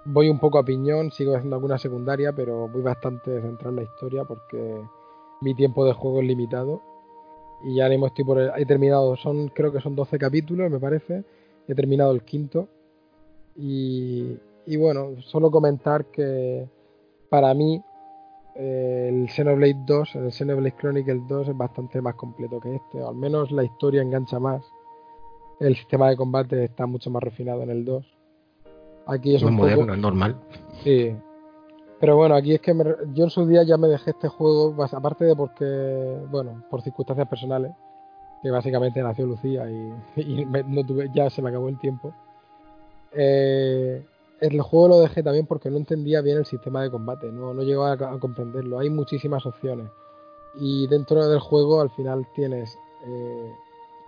voy 0.05 0.29
un 0.29 0.39
poco 0.39 0.59
a 0.59 0.65
piñón, 0.65 1.11
sigo 1.11 1.35
haciendo 1.35 1.57
alguna 1.57 1.79
secundaria, 1.79 2.33
pero 2.33 2.69
voy 2.69 2.83
bastante 2.83 3.41
centrado 3.41 3.71
en 3.71 3.77
la 3.77 3.83
historia 3.83 4.25
porque 4.25 4.83
mi 5.41 5.55
tiempo 5.55 5.85
de 5.85 5.93
juego 5.93 6.21
es 6.21 6.27
limitado. 6.27 6.83
Y 7.65 7.77
ya 7.77 7.89
mismo 7.89 8.07
estoy 8.07 8.25
por 8.25 8.41
he 8.41 8.67
terminado, 8.67 9.17
son 9.17 9.49
creo 9.49 9.73
que 9.73 9.81
son 9.81 9.97
12 9.97 10.19
capítulos, 10.19 10.71
me 10.71 10.79
parece. 10.79 11.25
He 11.67 11.75
terminado 11.75 12.13
el 12.13 12.23
quinto. 12.23 12.69
Y, 13.57 14.37
y 14.67 14.77
bueno, 14.77 15.21
solo 15.23 15.51
comentar 15.51 16.07
que 16.07 16.69
para 17.29 17.53
mí 17.55 17.83
eh, 18.55 19.09
el 19.09 19.29
Xenoblade 19.29 19.85
2, 19.87 20.15
el 20.17 20.33
Xenoblade 20.33 20.77
Chronicles 20.77 21.29
2 21.29 21.49
es 21.49 21.57
bastante 21.57 22.01
más 22.01 22.15
completo 22.15 22.61
que 22.61 22.75
este, 22.75 23.01
o 23.01 23.09
al 23.09 23.17
menos 23.17 23.51
la 23.53 23.65
historia 23.65 24.03
engancha 24.03 24.39
más. 24.39 24.65
El 25.61 25.77
sistema 25.77 26.09
de 26.11 26.17
combate 26.17 26.65
está 26.65 26.87
mucho 26.87 27.11
más 27.11 27.23
refinado 27.23 27.63
en 27.63 27.71
el 27.71 27.85
2. 27.85 28.18
Aquí 29.09 29.35
es, 29.35 29.43
un 29.43 29.55
moderno, 29.55 29.95
es 29.95 29.99
normal. 29.99 30.37
Sí. 30.85 31.17
Pero 31.99 32.17
bueno, 32.17 32.37
aquí 32.37 32.55
es 32.55 32.61
que 32.61 32.75
yo 33.13 33.25
en 33.25 33.31
su 33.31 33.47
día 33.47 33.63
ya 33.65 33.77
me 33.77 33.89
dejé 33.89 34.11
este 34.11 34.29
juego, 34.29 34.75
aparte 34.85 35.25
de 35.25 35.35
porque, 35.35 36.19
bueno, 36.31 36.63
por 36.71 36.83
circunstancias 36.83 37.27
personales, 37.27 37.73
que 38.43 38.51
básicamente 38.51 39.03
nació 39.03 39.27
Lucía 39.27 39.69
y, 39.69 40.45
no 40.69 40.85
tuve, 40.85 41.11
ya 41.13 41.31
se 41.31 41.43
me 41.43 41.49
acabó 41.49 41.69
el 41.69 41.79
tiempo. 41.79 42.13
Eh, 43.13 44.05
el 44.41 44.61
juego 44.61 44.89
lo 44.89 45.01
dejé 45.01 45.23
también 45.23 45.47
porque 45.47 45.71
no 45.71 45.79
entendía 45.79 46.21
bien 46.21 46.39
el 46.39 46.47
sistema 46.47 46.83
de 46.83 46.91
combate, 46.91 47.33
no, 47.33 47.53
no 47.55 47.63
llegaba 47.63 47.93
a, 47.93 48.19
comprenderlo. 48.21 48.79
Hay 48.79 48.91
muchísimas 48.91 49.45
opciones 49.47 49.89
y 50.55 50.87
dentro 50.87 51.27
del 51.29 51.41
juego 51.41 51.81
al 51.81 51.91
final 51.91 52.27
tienes, 52.35 52.79
eh, 53.07 53.53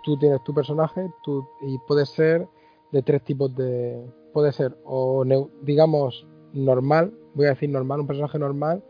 tú 0.03 0.17
tienes 0.17 0.43
tu 0.43 0.53
personaje 0.53 1.11
tú, 1.23 1.45
y 1.61 1.77
puedes 1.79 2.09
ser 2.09 2.47
de 2.91 3.01
tres 3.01 3.21
tipos 3.23 3.55
de, 3.55 4.01
puede 4.33 4.51
ser 4.51 4.75
o 4.85 5.23
digamos 5.61 6.25
normal, 6.53 7.13
voy 7.33 7.45
a 7.45 7.49
decir 7.49 7.69
normal, 7.69 8.01
un 8.01 8.07
personaje 8.07 8.37
normal 8.37 8.83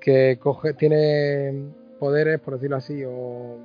que 0.00 0.38
coge, 0.40 0.74
tiene 0.74 1.72
poderes, 1.98 2.40
por 2.40 2.54
decirlo 2.54 2.76
así, 2.76 3.02
o 3.04 3.56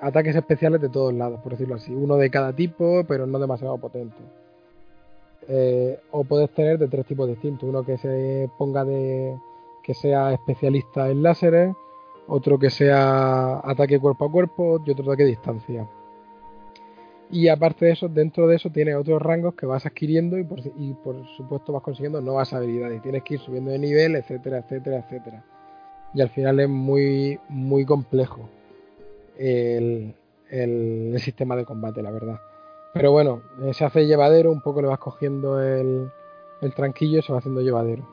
ataques 0.00 0.34
especiales 0.36 0.80
de 0.80 0.88
todos 0.88 1.12
lados, 1.12 1.40
por 1.40 1.52
decirlo 1.52 1.74
así, 1.76 1.92
uno 1.94 2.16
de 2.16 2.30
cada 2.30 2.54
tipo, 2.54 3.04
pero 3.06 3.26
no 3.26 3.38
demasiado 3.38 3.78
potente. 3.78 4.16
Eh, 5.48 5.98
o 6.12 6.24
puedes 6.24 6.50
tener 6.50 6.78
de 6.78 6.88
tres 6.88 7.06
tipos 7.06 7.28
distintos, 7.28 7.68
uno 7.68 7.82
que 7.82 7.98
se 7.98 8.48
ponga 8.58 8.84
de 8.84 9.36
que 9.82 9.94
sea 9.94 10.32
especialista 10.32 11.08
en 11.10 11.22
láseres, 11.22 11.74
otro 12.28 12.58
que 12.58 12.70
sea 12.70 13.58
ataque 13.64 13.98
cuerpo 13.98 14.26
a 14.26 14.30
cuerpo 14.30 14.80
y 14.84 14.90
otro 14.92 15.04
ataque 15.04 15.24
distancia. 15.24 15.88
Y 17.32 17.48
aparte 17.48 17.86
de 17.86 17.92
eso, 17.92 18.08
dentro 18.08 18.46
de 18.46 18.56
eso 18.56 18.68
tienes 18.68 18.94
otros 18.94 19.20
rangos 19.22 19.54
que 19.54 19.64
vas 19.64 19.86
adquiriendo 19.86 20.36
y 20.36 20.44
por, 20.44 20.58
y 20.60 20.92
por 21.02 21.26
supuesto 21.34 21.72
vas 21.72 21.82
consiguiendo 21.82 22.20
nuevas 22.20 22.52
habilidades. 22.52 23.00
Tienes 23.00 23.22
que 23.22 23.34
ir 23.34 23.40
subiendo 23.40 23.70
de 23.70 23.78
nivel, 23.78 24.16
etcétera, 24.16 24.58
etcétera, 24.58 24.98
etcétera. 24.98 25.42
Y 26.12 26.20
al 26.20 26.28
final 26.28 26.60
es 26.60 26.68
muy, 26.68 27.40
muy 27.48 27.86
complejo 27.86 28.50
el, 29.38 30.14
el, 30.50 31.18
sistema 31.20 31.56
de 31.56 31.64
combate, 31.64 32.02
la 32.02 32.10
verdad. 32.10 32.38
Pero 32.92 33.12
bueno, 33.12 33.40
eh, 33.62 33.72
se 33.72 33.86
hace 33.86 34.06
llevadero, 34.06 34.52
un 34.52 34.60
poco 34.60 34.82
le 34.82 34.88
vas 34.88 34.98
cogiendo 34.98 35.62
el, 35.62 36.10
el 36.60 36.74
tranquillo 36.74 37.20
y 37.20 37.22
se 37.22 37.32
va 37.32 37.38
haciendo 37.38 37.62
llevadero. 37.62 38.06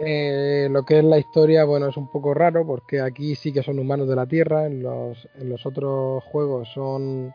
Eh, 0.00 0.68
lo 0.70 0.84
que 0.84 0.98
es 0.98 1.04
la 1.04 1.18
historia, 1.18 1.64
bueno, 1.64 1.88
es 1.88 1.96
un 1.96 2.06
poco 2.06 2.32
raro 2.32 2.64
porque 2.64 3.00
aquí 3.00 3.34
sí 3.34 3.52
que 3.52 3.64
son 3.64 3.80
humanos 3.80 4.08
de 4.08 4.14
la 4.14 4.26
Tierra, 4.26 4.66
en 4.66 4.82
los, 4.82 5.28
en 5.34 5.48
los 5.48 5.66
otros 5.66 6.22
juegos 6.24 6.68
son 6.72 7.34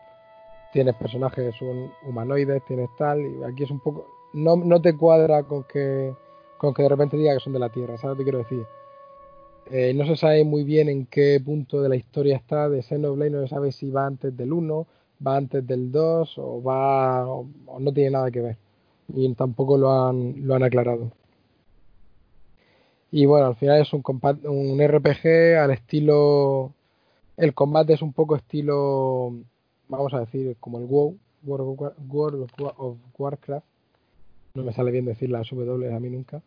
tienes 0.72 0.94
personajes 0.96 1.54
son 1.56 1.92
humanoides, 2.06 2.64
tienes 2.64 2.88
tal, 2.96 3.20
y 3.20 3.44
aquí 3.44 3.64
es 3.64 3.70
un 3.70 3.80
poco 3.80 4.06
no, 4.32 4.56
no 4.56 4.80
te 4.80 4.96
cuadra 4.96 5.42
con 5.44 5.64
que 5.64 6.12
con 6.56 6.72
que 6.72 6.82
de 6.82 6.88
repente 6.88 7.16
diga 7.18 7.34
que 7.34 7.40
son 7.40 7.52
de 7.52 7.58
la 7.58 7.68
Tierra, 7.68 7.98
¿sabes 7.98 8.16
lo 8.16 8.18
que 8.18 8.24
quiero 8.24 8.38
decir? 8.38 8.64
Eh, 9.70 9.92
no 9.94 10.06
se 10.06 10.16
sabe 10.16 10.44
muy 10.44 10.64
bien 10.64 10.88
en 10.88 11.06
qué 11.06 11.40
punto 11.44 11.82
de 11.82 11.88
la 11.90 11.96
historia 11.96 12.36
está 12.36 12.68
de 12.70 12.82
Xenoblade, 12.82 13.30
no 13.30 13.42
se 13.42 13.48
sabe 13.48 13.72
si 13.72 13.90
va 13.90 14.06
antes 14.06 14.34
del 14.36 14.52
1, 14.52 14.86
va 15.26 15.36
antes 15.36 15.66
del 15.66 15.92
2 15.92 16.38
o 16.38 16.62
va 16.62 17.26
o 17.26 17.46
no 17.78 17.92
tiene 17.92 18.10
nada 18.10 18.30
que 18.30 18.40
ver. 18.40 18.56
Y 19.14 19.32
tampoco 19.34 19.76
lo 19.78 19.90
han, 19.90 20.46
lo 20.46 20.54
han 20.54 20.62
aclarado. 20.62 21.10
Y 23.16 23.26
bueno, 23.26 23.46
al 23.46 23.54
final 23.54 23.80
es 23.80 23.92
un, 23.92 24.02
un 24.02 24.82
RPG 24.84 25.56
al 25.56 25.70
estilo. 25.70 26.72
El 27.36 27.54
combate 27.54 27.92
es 27.92 28.02
un 28.02 28.12
poco 28.12 28.34
estilo. 28.34 29.32
Vamos 29.86 30.12
a 30.14 30.18
decir, 30.18 30.56
como 30.58 30.80
el 30.80 30.86
WoW, 30.86 31.16
World 31.44 32.50
of, 32.76 32.98
Warcraft. 33.16 33.64
No 34.54 34.64
me 34.64 34.72
sale 34.72 34.90
bien 34.90 35.04
decir 35.04 35.30
las 35.30 35.48
W 35.48 35.94
a 35.94 36.00
mí 36.00 36.10
nunca. 36.10 36.42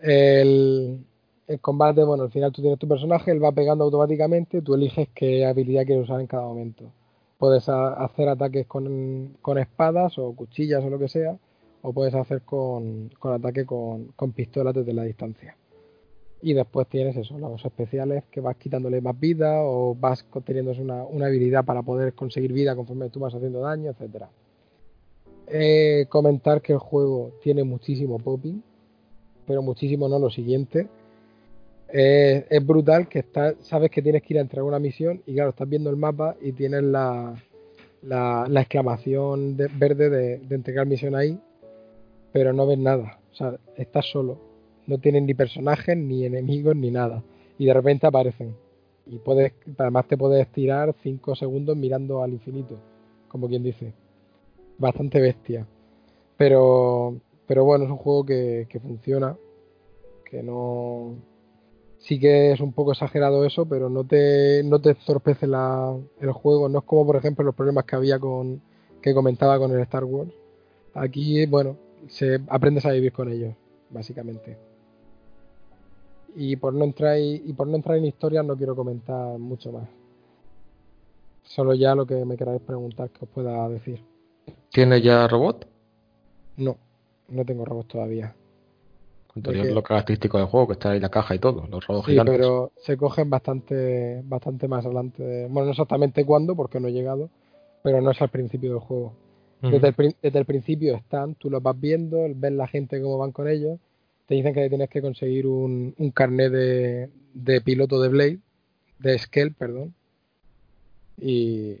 El, 0.00 1.04
el 1.46 1.60
combate, 1.60 2.04
bueno, 2.04 2.22
al 2.22 2.30
final 2.30 2.52
tú 2.52 2.62
tienes 2.62 2.78
tu 2.78 2.88
personaje, 2.88 3.30
él 3.30 3.44
va 3.44 3.52
pegando 3.52 3.84
automáticamente, 3.84 4.62
tú 4.62 4.76
eliges 4.76 5.10
qué 5.14 5.44
habilidad 5.44 5.84
quieres 5.84 6.04
usar 6.04 6.22
en 6.22 6.26
cada 6.26 6.44
momento. 6.44 6.90
Puedes 7.36 7.68
hacer 7.68 8.30
ataques 8.30 8.66
con, 8.66 9.36
con, 9.42 9.58
espadas 9.58 10.18
o 10.18 10.32
cuchillas 10.34 10.82
o 10.82 10.88
lo 10.88 10.98
que 10.98 11.08
sea, 11.08 11.36
o 11.82 11.92
puedes 11.92 12.14
hacer 12.14 12.40
con, 12.40 13.10
con 13.18 13.34
ataque 13.34 13.66
con, 13.66 14.06
con 14.16 14.32
pistolas 14.32 14.74
desde 14.74 14.94
la 14.94 15.02
distancia. 15.02 15.54
Y 16.42 16.52
después 16.52 16.86
tienes 16.88 17.16
eso, 17.16 17.38
los 17.38 17.64
especiales 17.64 18.24
que 18.30 18.40
vas 18.40 18.56
quitándole 18.56 19.00
más 19.00 19.18
vida 19.18 19.62
o 19.62 19.94
vas 19.94 20.24
teniendo 20.44 20.72
una, 20.72 21.04
una 21.04 21.26
habilidad 21.26 21.64
para 21.64 21.82
poder 21.82 22.12
conseguir 22.12 22.52
vida 22.52 22.76
conforme 22.76 23.08
tú 23.08 23.20
vas 23.20 23.34
haciendo 23.34 23.60
daño, 23.60 23.90
etcétera. 23.90 24.28
Eh, 25.48 26.06
comentar 26.08 26.60
que 26.60 26.72
el 26.72 26.78
juego 26.78 27.32
tiene 27.42 27.62
muchísimo 27.62 28.18
popping, 28.18 28.62
pero 29.46 29.62
muchísimo 29.62 30.08
no 30.08 30.18
lo 30.18 30.28
siguiente. 30.28 30.88
Eh, 31.88 32.46
es 32.50 32.66
brutal 32.66 33.08
que 33.08 33.20
está, 33.20 33.54
sabes 33.60 33.90
que 33.90 34.02
tienes 34.02 34.22
que 34.22 34.34
ir 34.34 34.38
a 34.38 34.42
entregar 34.42 34.64
una 34.64 34.80
misión 34.80 35.22
y 35.24 35.34
claro, 35.34 35.50
estás 35.50 35.68
viendo 35.68 35.88
el 35.88 35.96
mapa 35.96 36.34
y 36.40 36.50
tienes 36.52 36.82
la, 36.82 37.34
la, 38.02 38.60
exclamación 38.60 39.56
de, 39.56 39.68
verde 39.68 40.10
de, 40.10 40.38
de, 40.38 40.54
entregar 40.54 40.86
misión 40.86 41.14
ahí, 41.14 41.38
pero 42.32 42.52
no 42.52 42.66
ves 42.66 42.78
nada. 42.78 43.20
O 43.32 43.34
sea, 43.34 43.56
estás 43.76 44.06
solo. 44.06 44.45
No 44.86 44.98
tienes 44.98 45.22
ni 45.22 45.34
personajes, 45.34 45.96
ni 45.96 46.24
enemigos, 46.24 46.76
ni 46.76 46.90
nada. 46.90 47.22
Y 47.58 47.66
de 47.66 47.74
repente 47.74 48.06
aparecen. 48.06 48.54
Y 49.06 49.18
puedes, 49.18 49.52
además 49.78 50.06
te 50.08 50.16
puedes 50.16 50.48
tirar 50.48 50.94
5 51.02 51.36
segundos 51.36 51.76
mirando 51.76 52.22
al 52.22 52.32
infinito, 52.32 52.76
como 53.28 53.48
quien 53.48 53.62
dice. 53.62 53.92
Bastante 54.78 55.20
bestia. 55.20 55.66
Pero, 56.36 57.16
pero 57.46 57.64
bueno, 57.64 57.84
es 57.84 57.90
un 57.90 57.96
juego 57.96 58.24
que, 58.26 58.66
que 58.68 58.80
funciona. 58.80 59.36
Que 60.24 60.42
no, 60.42 61.14
sí 61.98 62.18
que 62.18 62.52
es 62.52 62.60
un 62.60 62.72
poco 62.72 62.92
exagerado 62.92 63.44
eso, 63.44 63.66
pero 63.66 63.88
no 63.88 64.04
te, 64.04 64.62
no 64.64 64.80
te 64.80 64.90
el 64.90 66.32
juego. 66.32 66.68
No 66.68 66.78
es 66.78 66.84
como, 66.84 67.06
por 67.06 67.16
ejemplo, 67.16 67.44
los 67.44 67.54
problemas 67.54 67.84
que 67.84 67.96
había 67.96 68.18
con 68.18 68.60
que 69.02 69.14
comentaba 69.14 69.58
con 69.58 69.72
el 69.72 69.80
Star 69.82 70.04
Wars. 70.04 70.32
Aquí, 70.94 71.46
bueno, 71.46 71.76
se 72.08 72.40
aprendes 72.48 72.86
a 72.86 72.92
vivir 72.92 73.12
con 73.12 73.30
ellos, 73.30 73.54
básicamente. 73.90 74.56
Y 76.36 76.56
por 76.56 76.74
no 76.74 76.84
entrar 76.84 77.18
y 77.18 77.52
por 77.54 77.66
no 77.66 77.76
entrar 77.76 77.96
en 77.96 78.04
historias 78.04 78.44
no 78.44 78.56
quiero 78.56 78.76
comentar 78.76 79.38
mucho 79.38 79.72
más. 79.72 79.88
Solo 81.42 81.74
ya 81.74 81.94
lo 81.94 82.06
que 82.06 82.24
me 82.24 82.36
queráis 82.36 82.60
preguntar 82.60 83.10
que 83.10 83.24
os 83.24 83.30
pueda 83.30 83.68
decir. 83.68 84.00
¿Tienes 84.70 85.02
ya 85.02 85.26
robot? 85.26 85.66
No, 86.56 86.76
no 87.28 87.44
tengo 87.44 87.64
robot 87.64 87.86
todavía. 87.86 88.34
Entonces, 89.36 89.72
lo 89.72 89.82
característico 89.82 90.38
del 90.38 90.46
juego, 90.46 90.68
que 90.68 90.72
está 90.74 90.90
ahí 90.90 91.00
la 91.00 91.10
caja 91.10 91.34
y 91.34 91.38
todo, 91.38 91.66
los 91.70 91.86
robots 91.86 92.06
sí, 92.06 92.12
gigantes. 92.12 92.36
pero 92.36 92.72
se 92.78 92.96
cogen 92.96 93.28
bastante, 93.28 94.22
bastante 94.24 94.66
más 94.66 94.84
adelante. 94.86 95.22
De... 95.22 95.42
Bueno, 95.48 95.66
no 95.66 95.70
exactamente 95.72 96.24
cuándo, 96.24 96.56
porque 96.56 96.80
no 96.80 96.88
he 96.88 96.92
llegado, 96.92 97.28
pero 97.82 98.00
no 98.00 98.10
es 98.10 98.22
al 98.22 98.30
principio 98.30 98.70
del 98.70 98.80
juego. 98.80 99.12
Uh 99.62 99.66
-huh. 99.66 99.70
desde, 99.72 99.88
el, 99.88 100.16
desde, 100.22 100.38
el, 100.38 100.44
principio 100.46 100.94
están, 100.96 101.34
tú 101.34 101.50
los 101.50 101.62
vas 101.62 101.78
viendo, 101.78 102.26
ves 102.34 102.52
la 102.52 102.66
gente 102.66 103.00
cómo 103.00 103.18
van 103.18 103.32
con 103.32 103.46
ellos, 103.48 103.78
te 104.26 104.34
dicen 104.34 104.54
que 104.54 104.68
tienes 104.68 104.90
que 104.90 105.02
conseguir 105.02 105.46
un, 105.46 105.94
un 105.98 106.10
carnet 106.10 106.52
de, 106.52 107.10
de, 107.34 107.60
piloto 107.60 108.00
de 108.00 108.08
Blade, 108.08 108.38
de 108.98 109.18
Skell, 109.18 109.54
perdón, 109.54 109.94
y, 111.18 111.76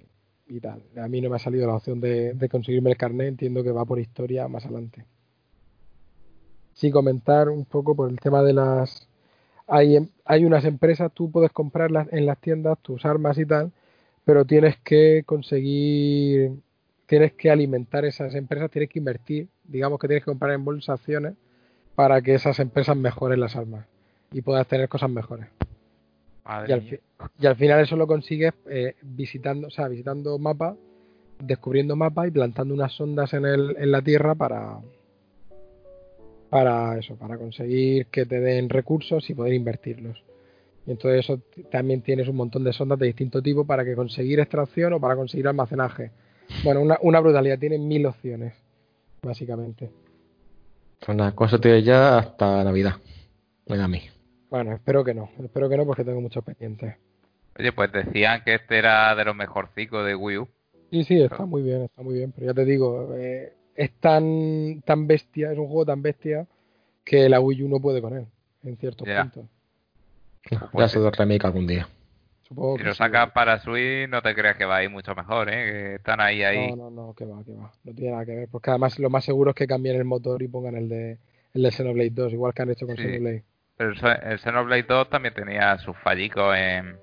y, 0.48 0.60
tal. 0.60 0.82
A 0.96 1.08
mí 1.08 1.20
no 1.20 1.30
me 1.30 1.36
ha 1.36 1.40
salido 1.40 1.66
la 1.66 1.76
opción 1.76 2.00
de, 2.00 2.34
de 2.34 2.48
conseguirme 2.48 2.90
el 2.90 2.96
carnet, 2.96 3.28
entiendo 3.28 3.62
que 3.62 3.72
va 3.72 3.84
por 3.84 3.98
historia 3.98 4.48
más 4.48 4.64
adelante 4.64 5.04
sí 6.76 6.90
comentar 6.90 7.48
un 7.48 7.64
poco 7.64 7.96
por 7.96 8.10
el 8.10 8.20
tema 8.20 8.42
de 8.42 8.52
las 8.52 9.08
hay, 9.66 9.96
hay 10.24 10.44
unas 10.44 10.64
empresas, 10.64 11.10
tú 11.12 11.30
puedes 11.30 11.50
comprarlas 11.50 12.06
en 12.12 12.24
las 12.26 12.38
tiendas, 12.38 12.78
tus 12.82 13.04
armas 13.04 13.36
y 13.38 13.46
tal, 13.46 13.72
pero 14.24 14.44
tienes 14.44 14.76
que 14.78 15.24
conseguir, 15.26 16.52
tienes 17.06 17.32
que 17.32 17.50
alimentar 17.50 18.04
esas 18.04 18.34
empresas, 18.34 18.70
tienes 18.70 18.90
que 18.90 19.00
invertir, 19.00 19.48
digamos 19.64 19.98
que 19.98 20.06
tienes 20.06 20.22
que 20.22 20.30
comprar 20.30 20.52
en 20.52 20.64
bolsa 20.64 20.92
acciones 20.92 21.34
para 21.96 22.20
que 22.20 22.34
esas 22.34 22.60
empresas 22.60 22.96
mejoren 22.96 23.40
las 23.40 23.56
armas 23.56 23.86
y 24.30 24.42
puedas 24.42 24.68
tener 24.68 24.88
cosas 24.88 25.10
mejores. 25.10 25.48
Y 26.68 26.72
al, 26.72 27.00
y 27.40 27.46
al, 27.46 27.56
final 27.56 27.80
eso 27.80 27.96
lo 27.96 28.06
consigues 28.06 28.52
eh, 28.70 28.94
visitando, 29.02 29.66
o 29.66 29.70
sea, 29.70 29.88
visitando 29.88 30.38
mapas, 30.38 30.76
descubriendo 31.40 31.96
mapas 31.96 32.28
y 32.28 32.30
plantando 32.30 32.72
unas 32.72 32.92
sondas 32.92 33.32
en, 33.34 33.46
el, 33.46 33.76
en 33.78 33.90
la 33.90 34.00
tierra 34.00 34.36
para, 34.36 34.78
para 36.48 36.98
eso, 36.98 37.16
para 37.16 37.36
conseguir 37.36 38.06
que 38.06 38.26
te 38.26 38.38
den 38.38 38.68
recursos 38.68 39.28
y 39.28 39.34
poder 39.34 39.54
invertirlos. 39.54 40.22
Y 40.86 40.92
entonces 40.92 41.24
eso 41.24 41.40
también 41.68 42.02
tienes 42.02 42.28
un 42.28 42.36
montón 42.36 42.62
de 42.62 42.72
sondas 42.72 43.00
de 43.00 43.06
distinto 43.06 43.42
tipo 43.42 43.64
para 43.64 43.84
que 43.84 43.96
conseguir 43.96 44.38
extracción 44.38 44.92
o 44.92 45.00
para 45.00 45.16
conseguir 45.16 45.48
almacenaje. 45.48 46.12
Bueno, 46.62 46.80
una, 46.80 46.96
una 47.02 47.18
brutalidad, 47.18 47.58
tiene 47.58 47.78
mil 47.78 48.06
opciones, 48.06 48.54
básicamente. 49.20 49.90
Una 51.08 51.34
cosa 51.34 51.58
tiene 51.60 51.82
ya 51.82 52.18
hasta 52.18 52.64
Navidad. 52.64 52.94
Ven 53.66 53.80
a 53.80 53.88
mí. 53.88 54.02
Bueno, 54.50 54.74
espero 54.74 55.04
que 55.04 55.14
no, 55.14 55.30
espero 55.42 55.68
que 55.68 55.76
no 55.76 55.86
porque 55.86 56.04
tengo 56.04 56.20
muchos 56.20 56.44
pendientes. 56.44 56.94
Oye, 57.58 57.72
pues 57.72 57.90
decían 57.92 58.42
que 58.44 58.54
este 58.54 58.78
era 58.78 59.14
de 59.14 59.24
los 59.24 59.34
mejorcicos 59.34 60.06
de 60.06 60.14
Wii 60.14 60.38
U. 60.38 60.48
Sí, 60.90 61.04
sí, 61.04 61.20
está 61.20 61.44
muy 61.46 61.62
bien, 61.62 61.82
está 61.82 62.02
muy 62.02 62.14
bien, 62.14 62.32
pero 62.32 62.46
ya 62.46 62.54
te 62.54 62.64
digo, 62.64 63.14
eh, 63.16 63.52
es 63.74 63.92
tan, 64.00 64.82
tan 64.84 65.06
bestia, 65.06 65.52
es 65.52 65.58
un 65.58 65.66
juego 65.66 65.86
tan 65.86 66.00
bestia 66.02 66.46
que 67.04 67.28
la 67.28 67.40
Wii 67.40 67.62
U 67.64 67.68
no 67.68 67.80
puede 67.80 68.00
con 68.00 68.16
él, 68.16 68.26
en 68.62 68.76
ciertos 68.76 69.06
Ya. 69.06 69.22
puntos. 69.22 69.46
Ya 70.74 70.88
se 70.88 71.00
lo 71.00 71.10
remake 71.10 71.44
algún 71.44 71.66
día. 71.66 71.88
Supongo 72.48 72.74
Si 72.76 72.78
que 72.82 72.84
lo 72.88 72.92
sí. 72.94 72.98
sacas 72.98 73.30
para 73.32 73.58
Switch, 73.58 74.08
no 74.08 74.22
te 74.22 74.34
creas 74.34 74.56
que 74.56 74.64
va 74.64 74.76
a 74.76 74.84
ir 74.84 74.90
mucho 74.90 75.14
mejor, 75.14 75.48
¿eh? 75.48 75.64
Que 75.64 75.94
están 75.96 76.20
ahí, 76.20 76.42
ahí. 76.44 76.70
No, 76.76 76.90
no, 76.90 77.06
no, 77.08 77.14
que 77.14 77.24
va, 77.24 77.42
que 77.44 77.52
va. 77.52 77.72
No 77.84 77.92
tiene 77.92 78.12
nada 78.12 78.24
que 78.24 78.36
ver. 78.36 78.48
Porque 78.50 78.70
además 78.70 78.98
lo 79.00 79.10
más 79.10 79.24
seguro 79.24 79.50
es 79.50 79.56
que 79.56 79.66
cambien 79.66 79.96
el 79.96 80.04
motor 80.04 80.42
y 80.42 80.48
pongan 80.48 80.76
el 80.76 80.88
de 80.88 81.18
el 81.54 81.62
de 81.62 81.70
Xenoblade 81.72 82.10
2, 82.10 82.32
igual 82.34 82.52
que 82.54 82.62
han 82.62 82.70
hecho 82.70 82.86
con 82.86 82.96
Sí. 82.96 83.02
Xenoblade. 83.02 83.42
Pero 83.76 83.90
el, 83.90 83.96
Xe- 83.96 84.30
el 84.30 84.38
Xenoblade 84.38 84.82
2 84.84 85.10
también 85.10 85.34
tenía 85.34 85.76
sus 85.78 85.96
fallicos 85.98 86.54
en... 86.56 86.96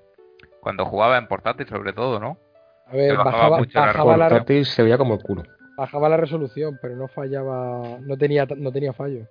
Cuando 0.60 0.86
jugaba 0.86 1.18
en 1.18 1.26
portátil, 1.26 1.66
sobre 1.68 1.92
todo, 1.92 2.18
¿no? 2.20 2.38
A 2.86 2.96
ver, 2.96 3.10
Que 3.10 3.16
bajaba 3.16 3.32
bajaba, 3.36 3.58
mucho 3.58 3.78
la 3.80 3.86
bajaba, 3.86 4.16
la, 4.16 4.28
Portátil 4.28 4.64
se 4.64 4.82
veía 4.82 4.96
como 4.96 5.14
el 5.14 5.22
culo. 5.22 5.42
bajaba 5.76 6.08
la 6.08 6.16
resolución, 6.16 6.78
pero 6.80 6.96
no 6.96 7.06
fallaba, 7.08 7.98
no 8.00 8.16
tenía, 8.16 8.46
no 8.56 8.72
tenía 8.72 8.92
fallo. 8.92 9.26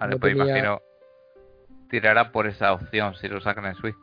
Vale, 0.00 0.14
No 0.14 0.18
pues 0.20 0.32
tenía- 0.34 0.44
imagino... 0.52 0.80
Tirará 1.90 2.32
por 2.32 2.46
esa 2.46 2.72
opción 2.72 3.14
si 3.16 3.28
lo 3.28 3.40
sacan 3.40 3.66
en 3.66 3.74
Switch. 3.74 3.94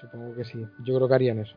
Supongo 0.00 0.34
que 0.34 0.44
sí. 0.44 0.64
Yo 0.84 0.96
creo 0.96 1.08
que 1.08 1.14
harían 1.14 1.38
eso. 1.40 1.56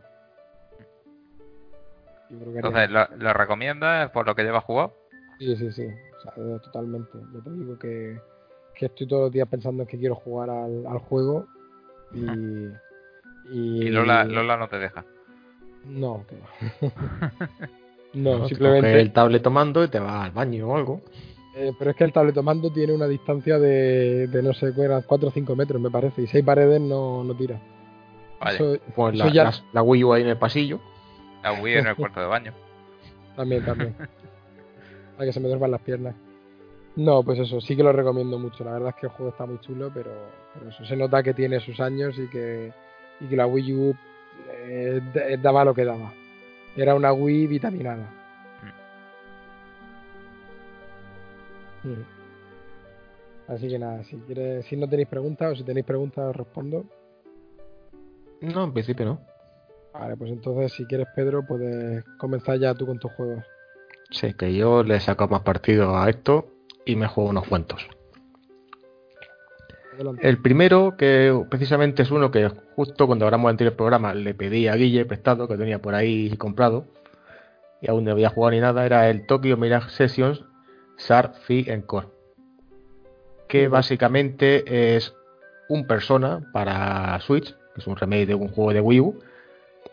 Yo 2.30 2.40
creo 2.40 2.54
que 2.54 2.60
harían 2.60 2.66
Entonces, 2.90 2.90
¿lo, 3.20 3.24
lo 3.24 3.34
recomiendas 3.34 4.10
por 4.12 4.26
lo 4.26 4.36
que 4.36 4.44
llevas 4.44 4.64
jugado? 4.64 4.94
Sí, 5.40 5.56
sí, 5.56 5.72
sí. 5.72 5.86
O 5.86 6.22
sea, 6.22 6.34
eh, 6.38 6.60
totalmente. 6.64 7.12
Yo 7.34 7.42
te 7.42 7.50
digo 7.52 7.78
que, 7.80 8.20
que 8.76 8.86
estoy 8.88 9.08
todos 9.08 9.24
los 9.24 9.32
días 9.32 9.48
pensando 9.50 9.84
en 9.84 9.88
que 9.88 9.98
quiero 9.98 10.16
jugar 10.16 10.50
al, 10.50 10.86
al 10.88 11.00
juego 11.00 11.48
y. 12.14 12.68
Y, 13.52 13.88
Y 13.88 13.90
Lola, 13.90 14.24
Lola 14.24 14.56
no 14.58 14.68
te 14.70 14.78
deja. 14.78 15.04
No, 15.86 16.26
que 16.28 16.36
va. 16.38 17.32
no, 18.14 18.44
Te 18.44 18.50
simplemente. 18.50 19.02
el 19.02 19.12
tablet 19.14 19.42
tomando 19.42 19.84
y 19.84 19.88
te 19.88 20.00
vas 20.00 20.26
al 20.26 20.32
baño 20.32 20.68
o 20.70 20.76
algo. 20.78 21.02
eh, 21.56 21.72
pero 21.78 21.92
es 21.92 21.98
que 21.98 22.04
el 22.04 22.14
tabletomando 22.14 22.72
tiene 22.72 22.94
una 22.94 23.08
distancia 23.08 23.58
de, 23.60 24.28
de 24.28 24.44
no 24.44 24.54
sé, 24.54 24.74
4 24.74 25.28
o 25.28 25.32
5 25.32 25.56
metros, 25.56 25.82
me 25.82 25.90
parece. 25.90 26.22
Y 26.22 26.28
6 26.28 26.46
paredes 26.46 26.80
no, 26.80 27.24
no 27.24 27.36
tira. 27.36 27.60
Pues 28.96 29.16
la, 29.16 29.30
ya- 29.32 29.44
la- 29.46 29.54
la 29.74 29.82
Wii 29.84 30.04
U 30.04 30.14
ahí 30.14 30.22
en 30.24 30.30
el 30.30 30.38
pasillo. 30.38 30.80
la 31.44 31.54
Wii 31.54 31.76
en 31.76 31.88
el 31.88 31.96
cuarto 31.96 32.20
de 32.20 32.26
baño. 32.28 32.54
También, 33.36 33.64
también. 33.66 33.96
Para 35.16 35.26
que 35.26 35.34
se 35.34 35.40
me 35.40 35.48
duerman 35.48 35.72
las 35.72 35.82
piernas. 35.82 36.16
No, 36.98 37.24
pues 37.24 37.40
eso, 37.40 37.62
sí 37.62 37.76
que 37.78 37.84
lo 37.84 37.94
recomiendo 37.94 38.38
mucho. 38.38 38.64
La 38.66 38.74
verdad 38.74 38.90
es 38.90 38.96
que 38.96 39.06
el 39.06 39.12
juego 39.14 39.32
está 39.32 39.46
muy 39.46 39.60
chulo, 39.62 39.90
pero, 39.94 40.12
pero 40.54 40.70
eso 40.70 40.84
se 40.84 40.98
nota 40.98 41.24
que 41.24 41.34
tiene 41.34 41.60
sus 41.62 41.80
años 41.80 42.18
y 42.20 42.28
que, 42.28 42.74
y 43.22 43.26
que 43.28 43.36
la 43.38 43.48
Wii 43.48 43.74
U 43.74 43.96
eh, 44.52 45.00
d- 45.14 45.38
daba 45.38 45.64
lo 45.64 45.74
que 45.74 45.86
daba. 45.86 46.12
Era 46.76 46.94
una 46.96 47.14
Wii 47.14 47.48
vitaminada. 47.48 48.10
Mm. 51.84 53.52
Así 53.54 53.68
que 53.70 53.80
nada, 53.80 54.04
si 54.04 54.18
quieres, 54.18 54.66
si 54.66 54.76
no 54.76 54.88
tenéis 54.88 55.08
preguntas 55.08 55.54
o 55.54 55.56
si 55.56 55.64
tenéis 55.64 55.86
preguntas 55.86 56.26
os 56.30 56.36
respondo. 56.36 56.86
No, 58.42 58.64
en 58.64 58.74
principio 58.74 59.06
no. 59.06 59.22
Vale, 59.94 60.18
pues 60.18 60.32
entonces 60.32 60.74
si 60.74 60.86
quieres 60.86 61.08
Pedro 61.16 61.46
puedes 61.46 62.04
comenzar 62.18 62.58
ya 62.60 62.74
tú 62.74 62.86
con 62.86 62.98
tus 62.98 63.12
juegos. 63.14 63.44
Sí, 64.10 64.34
que 64.34 64.54
yo 64.54 64.84
le 64.84 65.00
saco 65.00 65.28
más 65.28 65.42
partido 65.42 65.98
a 65.98 66.10
esto 66.10 66.48
y 66.86 66.96
me 66.96 67.08
juego 67.08 67.30
unos 67.30 67.48
cuantos. 67.48 67.88
Adelante. 69.94 70.28
El 70.28 70.42
primero, 70.42 70.96
que 70.98 71.46
precisamente 71.50 72.02
es 72.02 72.12
uno 72.12 72.32
que 72.32 72.50
justo 72.76 73.08
cuando 73.08 73.26
grabamos 73.26 73.50
el 73.50 73.54
anterior 73.54 73.76
programa 73.76 74.14
le 74.14 74.34
pedí 74.34 74.68
a 74.68 74.76
Guille 74.76 75.06
prestado, 75.06 75.48
que 75.48 75.58
tenía 75.58 75.80
por 75.80 75.94
ahí 75.94 76.36
comprado, 76.38 76.88
y 77.82 77.90
aún 77.90 78.06
no 78.06 78.12
había 78.12 78.30
jugado 78.30 78.52
ni 78.52 78.60
nada, 78.60 78.86
era 78.86 79.10
el 79.10 79.26
Tokyo 79.26 79.58
Mirage 79.58 79.90
Sessions 79.90 80.44
SAR 80.98 81.34
Fi 81.46 81.66
Encore. 81.68 82.08
Que 83.48 83.68
básicamente 83.68 84.96
es 84.96 85.14
un 85.68 85.86
persona 85.88 86.50
para 86.54 87.20
Switch, 87.20 87.56
es 87.78 87.88
un 87.88 87.96
remake 87.96 88.26
de 88.26 88.36
un 88.36 88.50
juego 88.50 88.74
de 88.74 88.82
Wii 88.82 89.00
U, 89.00 89.20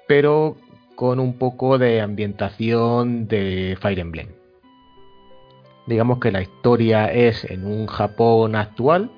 pero 0.06 0.56
con 0.94 1.20
un 1.20 1.38
poco 1.38 1.78
de 1.78 2.00
ambientación 2.00 3.28
de 3.28 3.76
Fire 3.80 4.00
Emblem. 4.00 4.28
Digamos 5.86 6.18
que 6.18 6.32
la 6.32 6.42
historia 6.42 7.12
es 7.12 7.44
en 7.44 7.64
un 7.64 7.86
Japón 7.86 8.56
actual, 8.56 9.10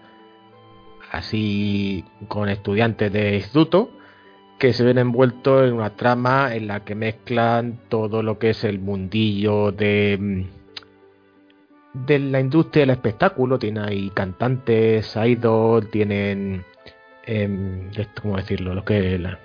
así 1.11 2.04
con 2.28 2.48
estudiantes 2.48 3.12
de 3.12 3.36
instituto 3.36 3.90
que 4.58 4.74
se 4.74 4.84
ven 4.84 4.98
envueltos 4.98 5.66
en 5.66 5.72
una 5.72 5.96
trama 5.96 6.54
en 6.54 6.66
la 6.66 6.84
que 6.84 6.94
mezclan 6.94 7.80
todo 7.88 8.22
lo 8.22 8.38
que 8.38 8.50
es 8.50 8.62
el 8.62 8.78
mundillo 8.78 9.72
de 9.72 10.46
de 11.92 12.18
la 12.18 12.40
industria 12.40 12.82
del 12.82 12.90
espectáculo. 12.90 13.58
Tiene 13.58 13.80
ahí 13.80 14.11
cantantes, 14.11 15.16
idols, 15.16 15.90
tienen 15.90 16.64
esto, 17.30 18.22
¿cómo 18.22 18.36
decirlo? 18.36 18.74
Lo 18.74 18.84
que 18.84 19.18
la- 19.18 19.38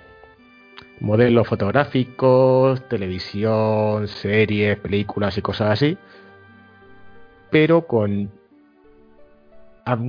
modelos 1.00 1.46
fotográficos, 1.46 2.86
televisión, 2.88 4.08
series, 4.08 4.78
películas 4.78 5.38
y 5.38 5.42
cosas 5.42 5.70
así. 5.70 5.98
Pero 7.50 7.86
con 7.86 8.30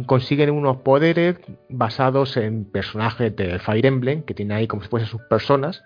consiguen 0.08 0.50
unos 0.50 0.78
poderes 0.78 1.38
basados 1.70 2.36
en 2.38 2.66
personajes 2.66 3.36
de 3.36 3.60
Fire 3.60 3.86
Emblem 3.86 4.24
que 4.24 4.34
tiene 4.34 4.56
ahí 4.56 4.68
como 4.68 4.82
si 4.82 4.90
fuesen 4.90 5.08
sus 5.08 5.22
personas. 5.22 5.84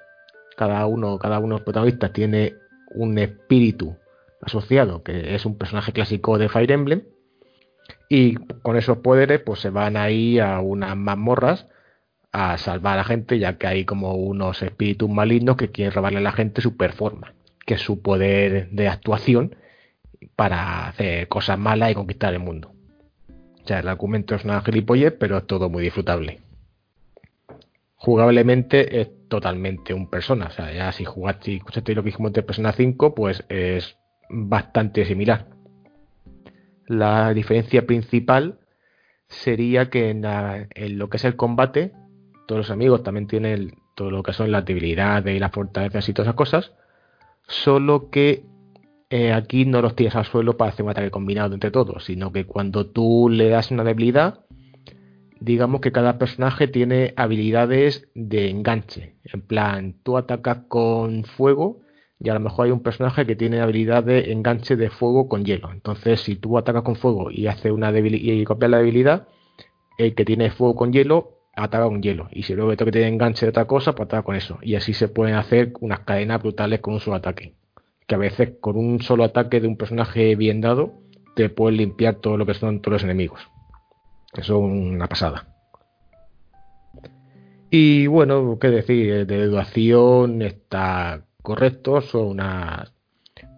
Cada 0.56 0.86
uno, 0.86 1.20
cada 1.20 1.40
uno 1.40 1.56
de 1.56 1.60
los 1.60 1.62
protagonistas 1.62 2.14
tiene 2.14 2.56
un 2.96 3.18
espíritu 3.18 3.98
asociado 4.42 5.04
que 5.04 5.36
es 5.36 5.46
un 5.46 5.58
personaje 5.58 5.92
clásico 5.92 6.38
de 6.38 6.48
Fire 6.48 6.72
Emblem. 6.72 7.04
Y 8.08 8.36
con 8.36 8.78
esos 8.78 9.00
poderes, 9.00 9.42
pues 9.42 9.60
se 9.60 9.70
van 9.70 9.98
ahí 9.98 10.40
a 10.40 10.62
unas 10.62 10.96
mazmorras 10.96 11.68
a 12.32 12.58
salvar 12.58 12.94
a 12.94 12.98
la 12.98 13.04
gente, 13.04 13.40
ya 13.40 13.58
que 13.58 13.68
hay 13.68 13.86
como 13.86 14.16
unos 14.16 14.62
espíritus 14.62 15.10
malignos 15.10 15.58
que 15.58 15.72
quieren 15.72 15.94
robarle 15.94 16.20
a 16.20 16.22
la 16.22 16.32
gente 16.32 16.62
su 16.62 16.78
performance, 16.78 17.36
que 17.66 17.74
es 17.74 17.82
su 17.82 18.02
poder 18.02 18.70
de 18.70 18.88
actuación 18.88 19.56
para 20.36 20.88
hacer 20.88 21.28
cosas 21.28 21.60
malas 21.60 21.92
y 21.92 21.96
conquistar 21.96 22.34
el 22.34 22.40
mundo. 22.40 22.74
O 23.64 23.68
sea, 23.68 23.80
el 23.80 23.88
argumento 23.88 24.34
es 24.36 24.46
una 24.46 24.62
gilipollez, 24.62 25.14
pero 25.20 25.38
es 25.38 25.46
todo 25.46 25.70
muy 25.70 25.84
disfrutable. 25.84 26.40
Jugablemente 27.96 29.02
es 29.02 29.10
totalmente 29.28 29.94
un 29.94 30.10
persona. 30.10 30.48
O 30.48 30.52
sea, 30.52 30.74
ya 30.74 30.92
si 30.92 31.06
jugaste, 31.06 31.46
si 31.46 31.56
escuchaste 31.58 31.94
lo 31.94 32.02
que 32.02 32.10
dijimos 32.10 32.34
de 32.34 32.42
Persona 32.42 32.72
5, 32.72 33.14
pues 33.14 33.44
es 33.50 33.98
bastante 34.30 35.06
similar. 35.06 35.48
La 36.88 37.34
diferencia 37.34 37.86
principal 37.86 38.60
sería 39.28 39.90
que 39.90 40.10
en 40.10 40.98
lo 40.98 41.10
que 41.10 41.18
es 41.18 41.26
el 41.26 41.36
combate, 41.36 41.94
todos 42.52 42.68
los 42.68 42.72
amigos 42.72 43.02
también 43.02 43.28
tienen 43.28 43.76
todo 43.96 44.12
lo 44.12 44.24
que 44.24 44.34
son 44.34 44.52
las 44.52 44.66
debilidades 44.66 45.34
y 45.34 45.40
las 45.40 45.54
fortalezas 45.54 46.10
y 46.10 46.14
todas 46.14 46.28
esas 46.28 46.36
cosas, 46.36 46.74
solo 47.48 48.10
que 48.10 48.44
eh, 49.10 49.32
aquí 49.32 49.64
no 49.64 49.82
los 49.82 49.96
tiras 49.96 50.18
al 50.18 50.26
suelo 50.26 50.58
para 50.58 50.72
hacer 50.72 50.84
un 50.84 50.92
ataque 50.92 51.12
combinado 51.12 51.54
entre 51.54 51.72
todos, 51.72 52.04
sino 52.04 52.34
que 52.34 52.46
cuando 52.46 52.88
tú 52.88 53.30
le 53.30 53.48
das 53.48 53.72
una 53.72 53.86
debilidad, 53.86 54.42
digamos 55.40 55.80
que 55.80 55.94
cada 55.94 56.18
personaje 56.18 56.68
tiene 56.68 57.14
habilidades 57.16 58.10
de 58.16 58.50
enganche. 58.50 59.16
En 59.24 59.40
plan, 59.44 59.96
tú 60.04 60.18
atacas 60.18 60.64
con 60.68 61.24
fuego 61.24 61.80
y 62.20 62.28
a 62.28 62.34
lo 62.34 62.42
mejor 62.42 62.66
hay 62.66 62.72
un 62.74 62.84
personaje 62.84 63.26
que 63.26 63.38
tiene 63.38 63.62
habilidad 63.62 64.04
de 64.04 64.34
enganche 64.34 64.76
de 64.76 64.90
fuego 64.90 65.30
con 65.30 65.46
hielo. 65.46 65.72
Entonces, 65.72 66.20
si 66.20 66.36
tú 66.36 66.58
atacas 66.58 66.84
con 66.84 66.98
fuego 66.98 67.32
y 67.32 67.48
hace 67.48 67.72
una 67.72 67.98
y 67.98 68.44
copias 68.44 68.72
la 68.72 68.80
debilidad, 68.80 69.30
el 69.98 70.16
que 70.16 70.26
tiene 70.26 70.52
fuego 70.52 70.76
con 70.76 70.92
hielo 70.92 71.41
ataca 71.56 71.86
con 71.86 72.02
hielo. 72.02 72.28
Y 72.32 72.44
si 72.44 72.54
luego 72.54 72.72
otro 72.72 72.86
que 72.86 72.92
tiene 72.92 73.08
enganche 73.08 73.46
de 73.46 73.50
otra 73.50 73.66
cosa, 73.66 73.94
pues 73.94 74.08
ataca 74.08 74.24
con 74.24 74.36
eso. 74.36 74.60
Y 74.62 74.76
así 74.76 74.94
se 74.94 75.08
pueden 75.08 75.36
hacer 75.36 75.74
unas 75.80 76.02
cadenas 76.02 76.42
brutales 76.42 76.80
con 76.80 76.94
un 76.94 77.00
solo 77.00 77.18
ataque. 77.18 77.56
Que 78.08 78.16
a 78.16 78.18
veces 78.18 78.54
con 78.60 78.78
un 78.78 79.02
solo 79.02 79.24
ataque 79.24 79.60
de 79.60 79.68
un 79.68 79.78
personaje 79.78 80.36
bien 80.36 80.62
dado, 80.62 80.94
te 81.36 81.50
puedes 81.50 81.78
limpiar 81.78 82.16
todo 82.16 82.38
lo 82.38 82.46
que 82.46 82.54
son 82.54 82.82
todos 82.82 82.94
los 82.94 83.04
enemigos. 83.04 83.42
Eso 84.34 84.58
es 84.58 84.72
una 84.72 85.08
pasada. 85.08 85.48
Y 87.70 88.08
bueno, 88.08 88.58
qué 88.60 88.70
decir, 88.70 89.26
de 89.26 89.46
duración 89.46 90.42
está 90.42 91.24
correcto, 91.42 92.02
son 92.02 92.28
unas 92.28 92.94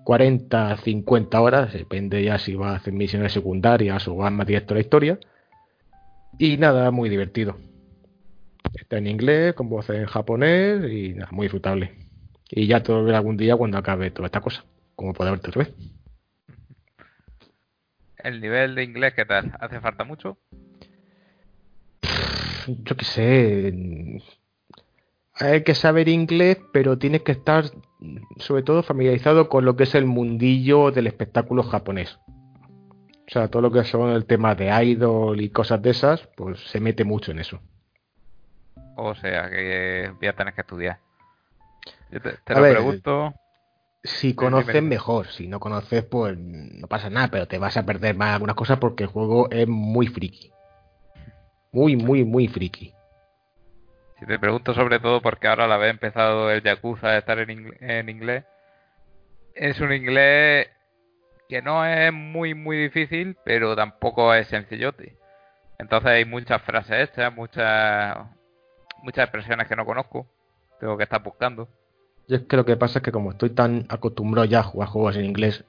40, 0.03 0.77
50 0.77 1.41
horas, 1.41 1.73
depende 1.73 2.23
ya 2.23 2.37
si 2.37 2.55
vas 2.55 2.73
a 2.73 2.75
hacer 2.75 2.93
misiones 2.93 3.33
secundarias 3.33 4.07
o 4.07 4.15
vas 4.15 4.31
más 4.31 4.45
directo 4.45 4.73
a 4.73 4.75
la 4.75 4.81
historia. 4.81 5.19
Y 6.37 6.57
nada, 6.57 6.91
muy 6.91 7.09
divertido. 7.09 7.57
Está 8.73 8.97
en 8.97 9.07
inglés, 9.07 9.53
con 9.53 9.69
voces 9.69 9.97
en 9.97 10.05
japonés 10.05 10.91
y 10.91 11.13
nada, 11.13 11.31
muy 11.31 11.45
disfrutable. 11.45 11.91
Y 12.49 12.67
ya 12.67 12.81
te 12.81 12.91
lo 12.91 13.03
veré 13.03 13.17
algún 13.17 13.37
día 13.37 13.55
cuando 13.55 13.77
acabe 13.77 14.11
toda 14.11 14.27
esta 14.27 14.41
cosa, 14.41 14.63
como 14.95 15.13
puede 15.13 15.31
verte 15.31 15.49
otra 15.49 15.63
vez. 15.65 15.73
El 18.17 18.39
nivel 18.39 18.75
de 18.75 18.83
inglés, 18.83 19.13
¿qué 19.15 19.25
tal? 19.25 19.51
¿Hace 19.59 19.81
falta 19.81 20.03
mucho? 20.03 20.37
Yo 22.67 22.95
qué 22.95 23.05
sé. 23.05 24.21
Hay 25.33 25.63
que 25.63 25.75
saber 25.75 26.07
inglés, 26.07 26.57
pero 26.71 26.97
tienes 26.97 27.23
que 27.23 27.33
estar 27.33 27.65
sobre 28.37 28.63
todo 28.63 28.83
familiarizado 28.83 29.49
con 29.49 29.65
lo 29.65 29.75
que 29.75 29.83
es 29.83 29.95
el 29.95 30.05
mundillo 30.05 30.91
del 30.91 31.07
espectáculo 31.07 31.63
japonés. 31.63 32.19
O 33.27 33.31
sea, 33.31 33.47
todo 33.47 33.61
lo 33.61 33.71
que 33.71 33.83
son 33.83 34.11
el 34.11 34.25
tema 34.25 34.55
de 34.55 34.69
idol 34.85 35.41
y 35.41 35.49
cosas 35.49 35.81
de 35.81 35.91
esas, 35.91 36.27
pues 36.35 36.59
se 36.59 36.79
mete 36.79 37.03
mucho 37.03 37.31
en 37.31 37.39
eso. 37.39 37.59
O 38.95 39.15
sea, 39.15 39.49
que 39.49 40.11
voy 40.19 40.27
a 40.27 40.33
tener 40.35 40.53
que 40.53 40.61
estudiar. 40.61 40.99
Yo 42.11 42.21
te, 42.21 42.37
lo 42.53 42.61
ver, 42.61 42.73
pregunto. 42.73 43.33
Si 44.03 44.35
conoces, 44.35 44.83
mejor. 44.83 45.27
Si 45.27 45.47
no 45.47 45.59
conoces, 45.59 46.03
pues 46.03 46.37
no 46.37 46.87
pasa 46.87 47.09
nada, 47.09 47.29
pero 47.29 47.47
te 47.47 47.57
vas 47.57 47.77
a 47.77 47.85
perder 47.85 48.15
más 48.15 48.33
algunas 48.33 48.55
cosas 48.55 48.77
porque 48.77 49.03
el 49.03 49.09
juego 49.09 49.49
es 49.49 49.67
muy 49.67 50.07
friki. 50.07 50.51
Muy, 51.71 51.95
muy, 51.95 52.23
muy 52.23 52.47
friki. 52.47 52.93
Si 54.19 54.25
te 54.25 54.37
pregunto 54.39 54.73
sobre 54.73 54.99
todo 54.99 55.21
porque 55.21 55.47
ahora 55.47 55.67
la 55.67 55.77
vez 55.77 55.89
empezado 55.91 56.51
el 56.51 56.61
Yakuza 56.61 57.07
a 57.09 57.17
estar 57.17 57.39
en, 57.39 57.49
ing- 57.49 57.77
en 57.79 58.09
inglés, 58.09 58.43
es 59.55 59.79
un 59.79 59.91
inglés 59.93 60.69
que 61.49 61.61
no 61.61 61.85
es 61.85 62.11
muy 62.13 62.53
muy 62.53 62.77
difícil, 62.77 63.37
pero 63.43 63.75
tampoco 63.75 64.33
es 64.33 64.47
sencillote. 64.47 65.17
Entonces 65.79 66.09
hay 66.11 66.25
muchas 66.25 66.61
frases 66.61 67.09
hechas, 67.09 67.33
muchas 67.33 68.17
muchas 69.03 69.25
expresiones 69.25 69.67
que 69.67 69.75
no 69.75 69.85
conozco, 69.85 70.25
tengo 70.79 70.97
que 70.97 71.03
estar 71.03 71.21
buscando. 71.21 71.67
Yo 72.27 72.37
es 72.37 72.43
que 72.43 72.55
lo 72.55 72.65
que 72.65 72.77
pasa 72.77 72.99
es 72.99 73.03
que 73.03 73.11
como 73.11 73.31
estoy 73.31 73.51
tan 73.51 73.85
acostumbrado 73.89 74.45
ya 74.45 74.59
a 74.59 74.63
jugar 74.63 74.89
juegos 74.89 75.17
en 75.17 75.25
inglés 75.25 75.65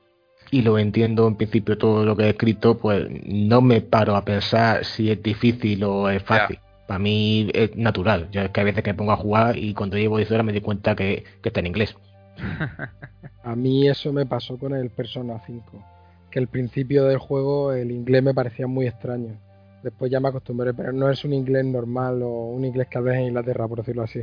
y 0.51 0.63
lo 0.63 0.79
entiendo 0.79 1.27
en 1.27 1.37
principio 1.37 1.77
todo 1.77 2.05
lo 2.05 2.17
que 2.17 2.25
he 2.25 2.31
escrito, 2.31 2.79
pues 2.79 3.07
no 3.27 3.61
me 3.61 3.81
paro 3.81 4.15
a 4.15 4.25
pensar 4.25 4.85
si 4.85 5.11
es 5.11 5.23
difícil 5.23 5.83
o 5.85 6.09
es 6.09 6.23
fácil. 6.23 6.61
Para 6.87 6.99
mí 6.99 7.51
es 7.55 7.75
natural. 7.77 8.29
Yo 8.31 8.43
es 8.43 8.51
que 8.51 8.61
a 8.61 8.65
veces 8.65 8.85
que 8.85 8.93
me 8.93 8.99
pongo 8.99 9.13
a 9.13 9.17
jugar 9.17 9.57
y 9.57 9.75
cuando 9.75 9.97
llevo 9.97 10.19
10 10.19 10.31
horas 10.31 10.47
me 10.47 10.53
doy 10.53 10.61
cuenta 10.61 10.95
que, 10.95 11.25
que 11.43 11.49
está 11.49 11.61
en 11.61 11.67
inglés. 11.67 11.97
A 13.43 13.55
mí 13.55 13.89
eso 13.89 14.13
me 14.13 14.25
pasó 14.25 14.59
con 14.59 14.75
el 14.75 14.91
Persona 14.91 15.41
5. 15.47 15.85
Que 16.31 16.39
al 16.39 16.49
principio 16.49 17.05
del 17.05 17.19
juego 17.19 17.73
el 17.73 17.91
inglés 17.91 18.23
me 18.23 18.35
parecía 18.35 18.67
muy 18.67 18.87
extraño. 18.87 19.39
Después 19.85 20.11
ya 20.11 20.19
me 20.19 20.29
acostumbré, 20.31 20.73
pero 20.73 20.93
no 20.93 21.11
es 21.11 21.23
un 21.27 21.35
inglés 21.35 21.63
normal 21.67 22.23
o 22.23 22.47
un 22.47 22.65
inglés 22.65 22.89
que 22.89 22.97
hablas 22.97 23.17
en 23.17 23.25
Inglaterra, 23.27 23.69
por 23.69 23.79
decirlo 23.79 24.03
así. 24.03 24.23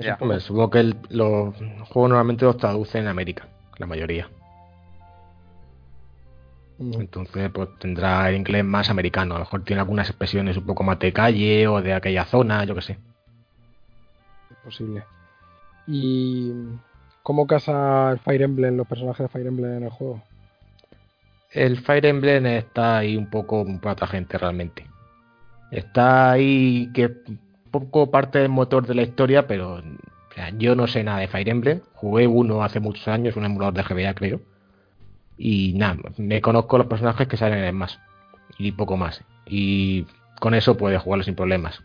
Ya. 0.00 0.18
Hombre, 0.20 0.40
supongo 0.40 0.70
que 0.70 0.80
el- 0.80 0.96
los 1.10 1.54
juegos 1.88 2.10
normalmente 2.10 2.44
los 2.44 2.56
traducen 2.56 3.02
en 3.02 3.08
América, 3.08 3.46
la 3.78 3.86
mayoría. 3.86 4.28
Ujú. 6.80 7.00
Entonces, 7.00 7.48
pues 7.52 7.68
tendrá 7.78 8.28
el 8.28 8.34
inglés 8.34 8.64
más 8.64 8.90
americano. 8.90 9.36
A 9.36 9.38
lo 9.38 9.44
mejor 9.44 9.62
tiene 9.62 9.78
algunas 9.80 10.08
expresiones 10.10 10.56
un 10.56 10.66
poco 10.66 10.82
más 10.82 10.98
de 10.98 11.12
calle 11.12 11.68
o 11.68 11.80
de 11.80 11.92
aquella 11.94 12.24
zona, 12.24 12.64
yo 12.64 12.74
que 12.74 12.82
sé. 12.82 12.98
Es 14.50 14.56
posible. 14.64 15.04
¿Y 15.86 16.50
cómo 17.22 17.46
casa 17.46 18.10
el 18.10 18.18
Fire 18.18 18.42
Emblem, 18.42 18.76
los 18.76 18.88
personajes 18.88 19.22
de 19.26 19.28
Fire 19.28 19.46
Emblem 19.46 19.76
en 19.76 19.82
el 19.84 19.90
juego? 19.90 20.20
El 21.54 21.78
Fire 21.78 22.04
Emblem 22.06 22.46
está 22.46 22.98
ahí 22.98 23.16
un 23.16 23.30
poco 23.30 23.64
para 23.80 23.92
otra 23.92 24.06
gente 24.08 24.36
realmente. 24.36 24.86
Está 25.70 26.32
ahí 26.32 26.90
que 26.92 27.10
poco 27.70 28.10
parte 28.10 28.40
del 28.40 28.48
motor 28.48 28.86
de 28.86 28.94
la 28.96 29.02
historia, 29.02 29.46
pero 29.46 29.80
yo 30.58 30.74
no 30.74 30.88
sé 30.88 31.04
nada 31.04 31.20
de 31.20 31.28
Fire 31.28 31.48
Emblem. 31.48 31.80
Jugué 31.94 32.26
uno 32.26 32.64
hace 32.64 32.80
muchos 32.80 33.06
años, 33.06 33.36
un 33.36 33.44
emulador 33.44 33.74
de 33.74 33.82
GBA 33.84 34.14
creo. 34.14 34.40
Y 35.38 35.74
nada, 35.74 35.96
me 36.16 36.40
conozco 36.40 36.76
los 36.76 36.88
personajes 36.88 37.28
que 37.28 37.36
salen 37.36 37.58
en 37.58 37.64
el 37.66 37.72
más. 37.72 38.00
Y 38.58 38.72
poco 38.72 38.96
más. 38.96 39.22
Y 39.46 40.06
con 40.40 40.54
eso 40.54 40.76
puedes 40.76 41.00
jugarlo 41.02 41.22
sin 41.22 41.36
problemas. 41.36 41.84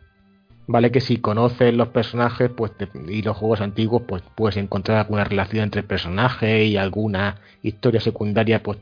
Vale 0.65 0.91
que 0.91 1.01
si 1.01 1.17
conoces 1.17 1.73
los 1.73 1.89
personajes 1.89 2.49
pues 2.55 2.71
y 3.07 3.21
los 3.21 3.37
juegos 3.37 3.61
antiguos, 3.61 4.03
pues 4.07 4.23
puedes 4.35 4.57
encontrar 4.57 4.97
alguna 4.99 5.23
relación 5.23 5.63
entre 5.63 5.83
personajes 5.83 6.67
y 6.67 6.77
alguna 6.77 7.37
historia 7.63 8.01
secundaria, 8.01 8.61
pues 8.61 8.77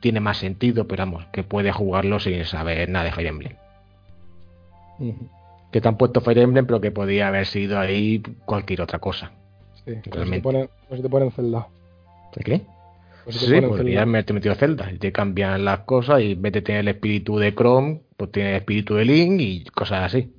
tiene 0.00 0.20
más 0.20 0.38
sentido, 0.38 0.86
pero 0.86 1.02
vamos, 1.02 1.26
que 1.32 1.42
puedes 1.42 1.74
jugarlo 1.74 2.20
sin 2.20 2.44
saber 2.44 2.88
nada 2.88 3.06
de 3.06 3.12
Fire 3.12 3.28
Emblem. 3.28 3.56
Que 5.70 5.80
te 5.80 5.88
han 5.88 5.96
puesto 5.96 6.20
Fire 6.20 6.38
Emblem, 6.38 6.66
pero 6.66 6.80
que 6.80 6.90
podía 6.90 7.28
haber 7.28 7.46
sido 7.46 7.78
ahí 7.78 8.22
cualquier 8.44 8.82
otra 8.82 8.98
cosa. 8.98 9.32
Sí, 9.84 9.94
como 10.10 10.24
si 10.24 10.30
te 10.30 10.40
ponen, 10.40 10.68
como 10.88 10.96
si 10.96 11.02
te 11.02 11.08
ponen 11.08 11.30
Zelda. 11.32 11.68
¿De 12.36 12.44
qué? 12.44 12.60
Pues 13.24 13.36
si 13.36 13.46
Sí, 13.46 13.60
metido 13.60 14.54
Zelda 14.54 14.90
y 14.90 14.98
te 14.98 15.12
cambian 15.12 15.64
las 15.64 15.80
cosas 15.80 16.22
y 16.22 16.32
en 16.32 16.42
vez 16.42 16.52
de 16.52 16.62
tener 16.62 16.80
el 16.80 16.88
espíritu 16.88 17.38
de 17.38 17.54
Chrome, 17.54 18.02
pues 18.16 18.32
tiene 18.32 18.50
el 18.50 18.56
espíritu 18.56 18.94
de 18.94 19.04
Link 19.04 19.40
y 19.40 19.64
cosas 19.64 20.04
así. 20.04 20.32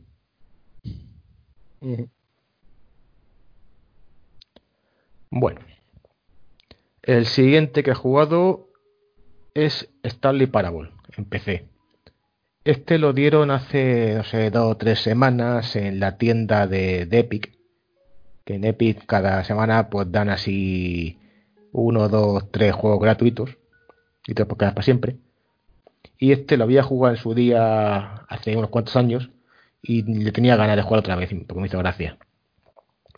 Bueno, 5.30 5.62
el 7.02 7.26
siguiente 7.26 7.84
que 7.84 7.92
he 7.92 7.96
jugado 7.96 8.68
es 9.54 9.90
Stanley 10.04 10.48
Parable 10.48 10.92
en 11.16 11.26
PC. 11.26 11.68
Este 12.66 12.98
lo 12.98 13.14
dieron 13.14 13.52
hace, 13.52 14.16
no 14.16 14.24
sé, 14.24 14.50
dos 14.50 14.72
o 14.72 14.78
tres 14.78 15.00
semanas 15.00 15.76
en 15.76 16.00
la 16.00 16.18
tienda 16.18 16.66
de, 16.66 17.06
de 17.06 17.20
Epic. 17.20 17.54
Que 18.46 18.56
en 18.56 18.64
Epic 18.64 19.06
cada 19.06 19.44
semana 19.44 19.90
pues 19.90 20.12
dan 20.12 20.30
así 20.30 21.20
uno, 21.72 22.08
dos, 22.10 22.52
tres 22.52 22.74
juegos 22.74 23.02
gratuitos. 23.02 23.58
Y 24.26 24.34
te 24.34 24.46
quedar 24.46 24.74
para 24.74 24.84
siempre. 24.84 25.18
Y 26.18 26.32
este 26.32 26.56
lo 26.56 26.64
había 26.64 26.84
jugado 26.84 27.16
en 27.16 27.22
su 27.22 27.34
día 27.34 28.14
hace 28.30 28.56
unos 28.56 28.70
cuantos 28.70 28.96
años. 28.96 29.30
Y 29.82 30.04
le 30.04 30.32
tenía 30.32 30.56
ganas 30.56 30.78
de 30.78 30.82
jugar 30.82 31.00
otra 31.00 31.18
vez, 31.18 31.30
porque 31.46 31.60
me 31.60 31.68
hizo 31.68 31.80
gracia. 31.80 32.18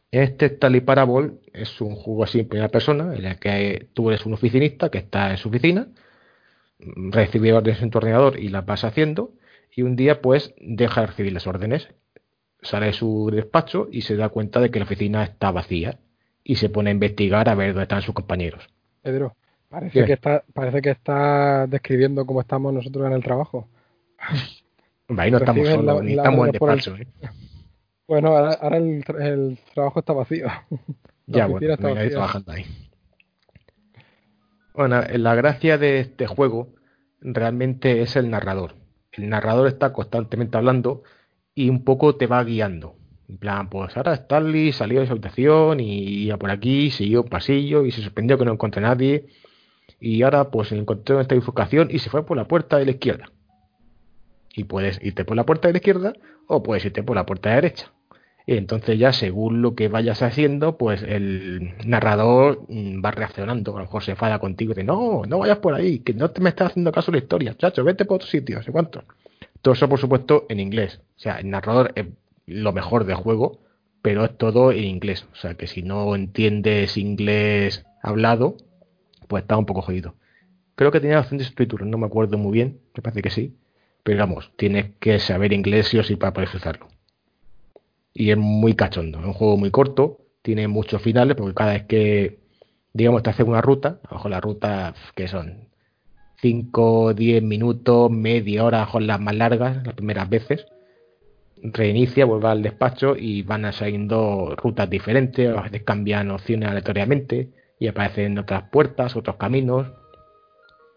Este 0.10 0.48
Stanley 0.48 0.82
Parable 0.82 1.34
es 1.54 1.80
un 1.82 1.96
juego 1.96 2.24
así 2.24 2.40
en 2.40 2.48
primera 2.48 2.70
persona, 2.70 3.14
en 3.16 3.26
el 3.26 3.38
que 3.38 3.90
tú 3.94 4.10
eres 4.10 4.26
un 4.26 4.34
oficinista 4.34 4.90
que 4.90 4.98
está 4.98 5.30
en 5.30 5.38
su 5.38 5.50
oficina, 5.50 5.90
recibe 6.96 7.54
órdenes 7.54 7.82
en 7.82 7.90
tu 7.90 7.98
ordenador 8.00 8.40
y 8.40 8.50
las 8.50 8.66
vas 8.66 8.84
haciendo, 8.84 9.34
y 9.76 9.82
un 9.82 9.96
día 9.96 10.22
pues 10.22 10.54
deja 10.60 11.02
de 11.02 11.08
recibir 11.08 11.34
las 11.34 11.48
órdenes, 11.48 11.90
sale 12.62 12.88
de 12.88 12.94
su 12.94 13.30
despacho 13.32 13.88
y 13.92 14.02
se 14.02 14.16
da 14.16 14.30
cuenta 14.30 14.60
de 14.60 14.72
que 14.72 14.80
la 14.80 14.86
oficina 14.86 15.24
está 15.24 15.52
vacía, 15.52 16.00
y 16.44 16.56
se 16.56 16.70
pone 16.70 16.90
a 16.90 16.94
investigar 16.94 17.50
a 17.50 17.56
ver 17.56 17.70
dónde 17.70 17.84
están 17.84 18.02
sus 18.02 18.14
compañeros. 18.14 18.68
Pedro, 19.02 19.36
parece 19.70 20.00
¿Qué? 20.02 20.06
que 20.06 20.14
está, 20.14 20.44
parece 20.54 20.82
que 20.82 20.92
está 20.92 21.66
describiendo 21.68 22.26
cómo 22.26 22.42
estamos 22.42 22.72
nosotros 22.74 23.06
en 23.08 23.14
el 23.14 23.24
trabajo. 23.24 23.68
Ahí 25.18 25.30
no 25.32 25.38
estamos 25.38 25.68
solos, 25.68 25.86
la- 25.86 26.02
ni 26.02 26.16
la 26.16 26.24
estamos 26.24 26.48
en 26.48 26.54
por 26.54 26.70
el- 26.72 26.76
despacho. 26.78 26.96
¿eh? 27.02 27.08
Bueno, 28.08 28.38
ahora, 28.38 28.54
ahora 28.62 28.78
el, 28.78 29.04
tra- 29.04 29.20
el 29.20 29.58
trabajo 29.74 30.00
está 30.00 30.14
vacío. 30.14 30.46
La 31.28 31.38
Ya, 31.40 31.48
bueno, 31.48 31.74
está 31.74 32.08
trabajando 32.10 32.52
ahí. 32.52 32.66
Bueno, 34.76 35.02
la 35.10 35.36
gracia 35.36 35.78
de 35.78 36.00
este 36.00 36.28
juego 36.28 36.74
realmente 37.22 38.02
es 38.02 38.18
el 38.18 38.30
narrador. 38.30 38.76
El 39.14 39.30
narrador 39.30 39.68
está 39.68 39.94
constantemente 39.94 40.58
hablando 40.58 41.04
y 41.54 41.70
un 41.70 41.86
poco 41.86 42.18
te 42.18 42.28
va 42.28 42.44
guiando. 42.44 42.98
En 43.30 43.38
plan, 43.38 43.70
pues 43.70 43.96
ahora 43.96 44.14
Stanley 44.14 44.74
salió 44.74 45.00
de 45.00 45.08
su 45.08 45.14
habitación 45.14 45.80
y 45.80 46.26
iba 46.26 46.36
por 46.36 46.52
aquí, 46.52 46.92
siguió 46.92 47.22
un 47.22 47.30
pasillo 47.30 47.86
y 47.86 47.92
se 47.92 48.02
sorprendió 48.02 48.38
que 48.38 48.44
no 48.44 48.52
encontré 48.52 48.84
a 48.84 48.90
nadie. 48.90 49.28
Y 50.02 50.24
ahora 50.24 50.52
pues 50.52 50.74
encontró 50.74 51.22
esta 51.22 51.36
bifurcación 51.36 51.88
y 51.90 52.00
se 52.00 52.10
fue 52.10 52.26
por 52.26 52.36
la 52.36 52.50
puerta 52.50 52.78
de 52.78 52.84
la 52.84 52.92
izquierda. 52.92 53.32
Y 54.54 54.66
puedes 54.66 55.02
irte 55.02 55.24
por 55.24 55.38
la 55.38 55.46
puerta 55.46 55.70
de 55.70 55.74
la 55.74 55.78
izquierda 55.78 56.14
o 56.48 56.64
puedes 56.64 56.84
irte 56.84 57.02
por 57.02 57.16
la 57.16 57.26
puerta 57.26 57.48
de 57.48 57.56
la 57.56 57.62
derecha. 57.62 57.95
Y 58.48 58.58
entonces 58.58 59.00
ya 59.00 59.12
según 59.12 59.62
lo 59.62 59.74
que 59.74 59.88
vayas 59.88 60.22
haciendo, 60.22 60.78
pues 60.78 61.02
el 61.02 61.74
narrador 61.86 62.62
mm, 62.68 63.04
va 63.04 63.12
reaccionando. 63.12 63.72
A 63.76 63.80
lo 63.80 63.86
mejor 63.86 64.04
se 64.04 64.12
enfada 64.12 64.40
contigo 64.40 64.72
y 64.72 64.76
dice, 64.76 64.84
no, 64.84 65.24
no 65.28 65.40
vayas 65.40 65.58
por 65.60 65.74
ahí, 65.74 66.00
que 66.00 66.14
no 66.14 66.30
te 66.30 66.42
me 66.42 66.50
estás 66.50 66.72
haciendo 66.72 66.92
caso 66.92 67.12
la 67.12 67.18
historia, 67.18 67.56
chacho, 67.58 67.84
vete 67.84 68.06
por 68.06 68.18
otro 68.18 68.28
sitio, 68.28 68.58
no 68.58 68.64
sé 68.64 68.72
cuánto. 68.72 69.04
Todo 69.62 69.74
eso, 69.74 69.90
por 69.90 70.00
supuesto, 70.00 70.46
en 70.50 70.60
inglés. 70.60 71.02
O 71.18 71.20
sea, 71.20 71.38
el 71.38 71.50
narrador 71.50 71.92
es 71.96 72.06
lo 72.46 72.72
mejor 72.72 73.06
del 73.06 73.16
juego, 73.16 73.60
pero 74.04 74.26
es 74.26 74.38
todo 74.38 74.72
en 74.72 74.84
inglés. 74.84 75.28
O 75.34 75.36
sea, 75.36 75.56
que 75.56 75.66
si 75.66 75.82
no 75.82 76.16
entiendes 76.16 76.98
inglés 76.98 77.84
hablado, 78.04 78.58
pues 79.28 79.44
está 79.44 79.58
un 79.58 79.66
poco 79.66 79.82
jodido. 79.82 80.14
Creo 80.76 80.92
que 80.92 81.00
tenía 81.00 81.18
bastantes 81.18 81.48
subtítulos, 81.48 81.88
no 81.88 81.98
me 81.98 82.06
acuerdo 82.06 82.38
muy 82.38 82.52
bien, 82.52 82.80
me 82.96 83.02
parece 83.02 83.24
que 83.24 83.32
sí. 83.32 83.56
Pero 84.04 84.20
vamos, 84.20 84.52
tienes 84.56 84.92
que 85.00 85.18
saber 85.18 85.52
inglés 85.52 85.88
sí 85.88 85.98
o 85.98 86.04
sí 86.04 86.16
para 86.16 86.34
poder 86.34 86.50
usarlo 86.54 86.95
y 88.16 88.32
es 88.32 88.38
muy 88.38 88.74
cachondo. 88.76 89.20
Es 89.20 89.26
un 89.26 89.34
juego 89.34 89.58
muy 89.58 89.70
corto, 89.70 90.20
tiene 90.42 90.68
muchos 90.68 91.02
finales, 91.02 91.36
porque 91.36 91.54
cada 91.54 91.74
vez 91.74 91.84
que, 91.84 92.40
digamos, 92.94 93.22
te 93.22 93.30
haces 93.30 93.46
una 93.46 93.62
ruta, 93.62 94.00
a 94.04 94.08
lo 94.10 94.16
mejor 94.16 94.32
la 94.32 94.42
ruta 94.42 94.96
que 95.16 95.28
son 95.28 95.68
5, 96.38 97.14
10 97.14 97.44
minutos, 97.44 98.10
media 98.10 98.64
hora, 98.64 98.80
mejor 98.80 99.02
las 99.04 99.20
más 99.20 99.36
largas, 99.36 99.86
las 99.86 99.96
primeras 99.96 100.30
veces, 100.30 100.66
reinicia, 101.62 102.26
vuelve 102.26 102.48
al 102.48 102.62
despacho 102.62 103.16
y 103.18 103.42
van 103.42 103.72
saliendo 103.74 104.56
rutas 104.56 104.90
diferentes, 104.90 105.56
a 105.56 105.62
veces 105.62 105.84
cambian 105.84 106.32
opciones 106.32 106.70
aleatoriamente 106.70 107.50
y 107.80 107.88
aparecen 107.88 108.38
otras 108.40 108.70
puertas, 108.70 109.16
otros 109.18 109.36
caminos. 109.36 109.88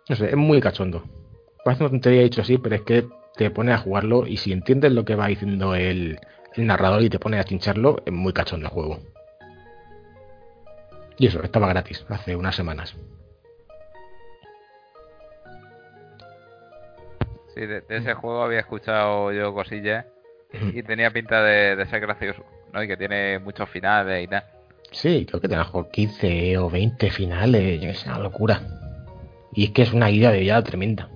No 0.09 0.17
sé, 0.17 0.31
es 0.31 0.37
muy 0.37 0.61
cachondo. 0.61 1.03
Parece 1.65 1.83
una 1.83 1.91
tontería 1.91 2.23
dicho 2.23 2.43
así, 2.43 2.59
pero 2.59 2.77
es 2.77 2.83
que 2.83 3.07
te 3.35 3.51
pones 3.51 3.75
a 3.75 3.79
jugarlo 3.79 4.27
y 4.27 4.37
si 4.37 4.53
entiendes 4.53 4.93
lo 4.93 5.05
que 5.05 5.17
va 5.17 5.27
diciendo 5.27 5.75
el 5.75 6.19
narrador 6.67 7.03
y 7.03 7.11
te 7.11 7.19
pones 7.19 7.41
a 7.41 7.45
chincharlo, 7.45 8.03
es 8.05 8.13
muy 8.13 8.33
cachondo 8.33 8.67
el 8.67 8.73
juego. 8.73 8.99
Y 11.19 11.27
eso, 11.27 11.43
estaba 11.43 11.69
gratis 11.69 12.05
hace 12.09 12.37
unas 12.37 12.55
semanas. 12.55 12.97
Sí, 17.55 17.61
de, 17.61 17.81
de 17.81 17.97
ese 17.97 18.15
juego 18.15 18.43
había 18.43 18.61
escuchado 18.61 19.33
yo 19.33 19.53
cosillas 19.53 20.07
y 20.53 20.83
tenía 20.83 21.11
pinta 21.11 21.43
de, 21.43 21.77
de 21.77 21.87
ser 21.87 22.01
gracioso, 22.01 22.45
¿no? 22.73 22.83
Y 22.83 22.89
que 22.89 22.97
tiene 22.97 23.39
muchos 23.39 23.69
finales 23.69 24.25
y 24.25 24.29
tal. 24.29 24.45
Sí, 24.91 25.27
creo 25.27 25.41
que 25.41 25.49
mejor 25.49 25.91
15 25.91 26.59
o 26.59 26.71
20 26.71 27.11
finales, 27.11 27.83
es 27.83 28.07
una 28.07 28.19
locura. 28.19 28.63
Y 29.53 29.65
es 29.65 29.71
que 29.71 29.83
es 29.83 29.93
una 29.93 30.11
idea 30.11 30.31
de 30.31 30.45
ya 30.45 30.63
tremenda. 30.63 31.11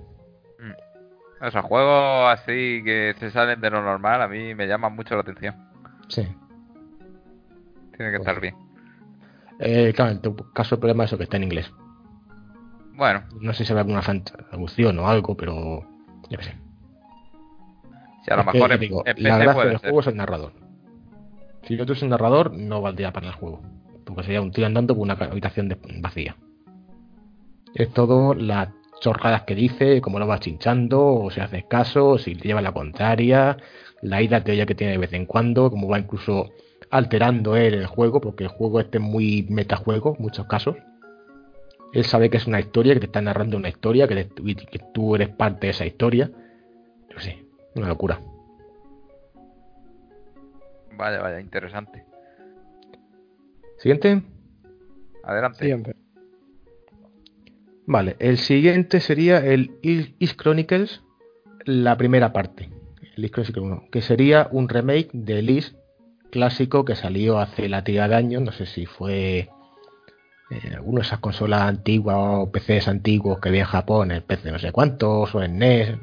Esos 1.43 1.63
juegos 1.65 2.29
así 2.33 2.81
que 2.83 3.15
se 3.19 3.29
salen 3.31 3.59
de 3.59 3.69
lo 3.69 3.81
normal 3.83 4.21
a 4.21 4.27
mí 4.27 4.55
me 4.55 4.65
llaman 4.67 4.95
mucho 4.95 5.15
la 5.15 5.21
atención. 5.21 5.55
Sí. 6.07 6.21
Tiene 7.97 8.11
que 8.11 8.17
Pues 8.17 8.19
estar 8.19 8.39
bien. 8.39 8.55
Eh, 9.59 9.93
claro, 9.95 10.11
en 10.11 10.21
tu 10.21 10.35
caso 10.53 10.75
el 10.75 10.79
problema 10.79 11.03
es 11.03 11.09
eso 11.09 11.17
que 11.17 11.23
está 11.25 11.37
en 11.37 11.43
inglés. 11.43 11.71
Bueno, 12.95 13.23
No 13.41 13.53
sé 13.53 13.65
si 13.65 13.71
habrá 13.71 13.81
alguna 13.81 14.01
traducción 14.01 14.97
o 14.99 15.07
algo, 15.07 15.35
pero 15.35 15.81
yo 16.29 16.37
qué 16.37 16.43
sé. 16.43 16.55
si 18.23 18.31
a 18.31 18.35
lo 18.35 18.41
Es 18.43 18.47
que, 18.47 18.53
mejor 18.53 18.69
ya 18.69 18.75
en, 18.75 18.79
digo, 18.81 19.03
en 19.05 19.23
la 19.23 19.37
gracia 19.37 19.63
del 19.65 19.71
ser. 19.79 19.89
juego 19.89 19.99
es 19.99 20.07
el 20.07 20.15
narrador. 20.15 20.53
Si 21.63 21.75
yo 21.77 21.85
tuviese 21.85 22.05
un 22.05 22.11
narrador, 22.11 22.53
no 22.53 22.81
valdría 22.81 23.11
para 23.11 23.27
el 23.27 23.33
juego. 23.33 23.61
Porque 24.05 24.23
sería 24.23 24.41
un 24.41 24.51
tío 24.51 24.65
andando 24.65 24.93
por 24.95 25.03
una 25.03 25.13
habitación 25.13 25.69
de- 25.69 25.77
vacía. 26.01 26.35
Es 27.73 27.91
todo 27.93 28.33
las 28.33 28.69
chorradas 29.03 29.43
que 29.43 29.53
dice, 29.53 29.99
cómo 30.01 30.17
lo 30.17 30.25
vas 30.25 30.39
chinchando, 30.39 31.05
o 31.05 31.29
si 31.29 31.41
haces 31.41 31.65
caso, 31.65 32.11
o 32.11 32.17
si 32.17 32.35
te 32.35 32.47
lleva 32.47 32.61
la 32.61 32.71
contraria, 32.71 33.57
la 34.01 34.21
ida 34.21 34.39
de 34.39 34.53
ella 34.53 34.65
que 34.65 34.75
tiene 34.75 34.93
de 34.93 34.97
vez 34.97 35.11
en 35.13 35.25
cuando, 35.25 35.69
como 35.69 35.89
va 35.89 35.99
incluso 35.99 36.51
alterando 36.89 37.57
él 37.57 37.73
el 37.73 37.85
juego, 37.85 38.21
porque 38.21 38.45
el 38.45 38.49
juego 38.49 38.79
este 38.79 38.99
es 38.99 39.03
muy 39.03 39.45
metajuego 39.49 40.15
en 40.17 40.23
muchos 40.23 40.45
casos. 40.47 40.77
Él 41.91 42.05
sabe 42.05 42.29
que 42.29 42.37
es 42.37 42.47
una 42.47 42.59
historia, 42.61 42.93
que 42.93 43.01
te 43.01 43.05
está 43.07 43.21
narrando 43.21 43.57
una 43.57 43.69
historia, 43.69 44.07
que, 44.07 44.23
te- 44.23 44.55
que 44.55 44.79
tú 44.93 45.15
eres 45.15 45.29
parte 45.29 45.67
de 45.67 45.71
esa 45.71 45.85
historia. 45.85 46.31
Yo 47.09 47.19
sé, 47.19 47.45
una 47.75 47.89
locura. 47.89 48.19
Vaya, 50.95 51.21
vaya, 51.21 51.39
interesante. 51.41 52.05
Siguiente. 53.79 54.21
Adelante. 55.23 55.59
Siguiente. 55.59 56.02
Vale, 57.85 58.15
el 58.19 58.37
siguiente 58.37 59.01
sería 59.01 59.39
el 59.39 59.77
Is 59.81 60.37
Chronicles, 60.37 61.03
la 61.65 61.97
primera 61.97 62.31
parte, 62.31 62.69
el 63.17 63.25
Is 63.25 63.31
Chronicles 63.31 63.63
1, 63.63 63.87
que 63.91 64.01
sería 64.01 64.47
un 64.51 64.69
remake 64.69 65.09
del 65.11 65.49
Is 65.49 65.75
clásico 66.31 66.85
que 66.85 66.95
salió 66.95 67.39
hace 67.39 67.67
la 67.67 67.83
tira 67.83 68.07
de 68.07 68.15
años, 68.15 68.41
no 68.41 68.53
sé 68.53 68.65
si 68.67 68.85
fue 68.85 69.49
eh, 70.49 70.71
alguna 70.73 71.01
de 71.01 71.07
esas 71.07 71.19
consolas 71.19 71.63
antiguas 71.63 72.15
o 72.17 72.51
PCs 72.51 72.87
antiguos 72.87 73.39
que 73.39 73.49
había 73.49 73.61
en 73.61 73.67
Japón, 73.67 74.11
el 74.11 74.23
PC 74.23 74.51
no 74.51 74.59
sé 74.59 74.71
cuántos, 74.71 75.35
o 75.35 75.43
en 75.43 75.57
NES. 75.57 75.97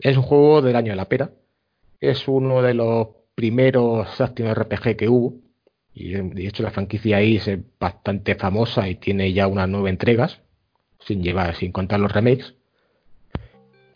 Es 0.00 0.16
un 0.16 0.24
juego 0.24 0.60
del 0.60 0.74
año 0.74 0.90
de 0.90 0.96
la 0.96 1.08
pera, 1.08 1.30
es 2.00 2.26
uno 2.26 2.62
de 2.62 2.74
los 2.74 3.08
primeros 3.36 4.20
Action 4.20 4.52
RPG 4.52 4.96
que 4.96 5.08
hubo, 5.08 5.34
y 5.94 6.10
de 6.10 6.48
hecho 6.48 6.64
la 6.64 6.72
franquicia 6.72 7.18
ahí 7.18 7.36
es 7.36 7.48
bastante 7.78 8.34
famosa 8.34 8.88
y 8.88 8.96
tiene 8.96 9.32
ya 9.32 9.46
unas 9.46 9.68
nueve 9.68 9.88
entregas 9.88 10.42
sin 11.06 11.22
llevar, 11.22 11.54
sin 11.54 11.72
contar 11.72 12.00
los 12.00 12.12
remakes. 12.12 12.54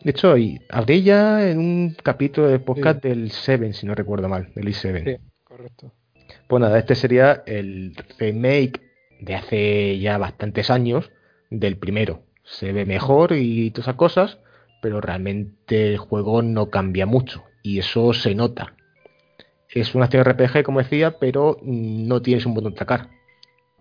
De 0.03 0.11
hecho, 0.11 0.37
y 0.37 0.59
hablé 0.69 1.03
ya 1.03 1.47
en 1.47 1.59
un 1.59 1.95
capítulo 2.01 2.47
de 2.47 2.59
podcast 2.59 3.03
del 3.03 3.29
7, 3.29 3.73
si 3.73 3.85
no 3.85 3.93
recuerdo 3.93 4.27
mal, 4.27 4.51
del 4.55 4.67
i7. 4.67 5.03
Sí, 5.03 5.23
correcto. 5.43 5.91
Pues 6.47 6.61
nada, 6.61 6.79
este 6.79 6.95
sería 6.95 7.43
el 7.45 7.95
remake 8.17 8.81
de 9.19 9.35
hace 9.35 9.99
ya 9.99 10.17
bastantes 10.17 10.71
años 10.71 11.11
del 11.49 11.77
primero. 11.77 12.23
Se 12.43 12.71
ve 12.71 12.85
mejor 12.85 13.33
y 13.33 13.69
todas 13.71 13.87
esas 13.87 13.95
cosas, 13.95 14.39
pero 14.81 15.01
realmente 15.01 15.89
el 15.89 15.97
juego 15.97 16.41
no 16.41 16.69
cambia 16.69 17.05
mucho 17.05 17.43
y 17.61 17.79
eso 17.79 18.13
se 18.13 18.33
nota. 18.33 18.73
Es 19.69 19.93
una 19.93 20.05
acción 20.05 20.23
RPG, 20.23 20.63
como 20.63 20.79
decía, 20.79 21.19
pero 21.19 21.57
no 21.61 22.21
tienes 22.21 22.45
un 22.45 22.55
botón 22.55 22.73
de 22.73 22.77
atacar. 22.77 23.09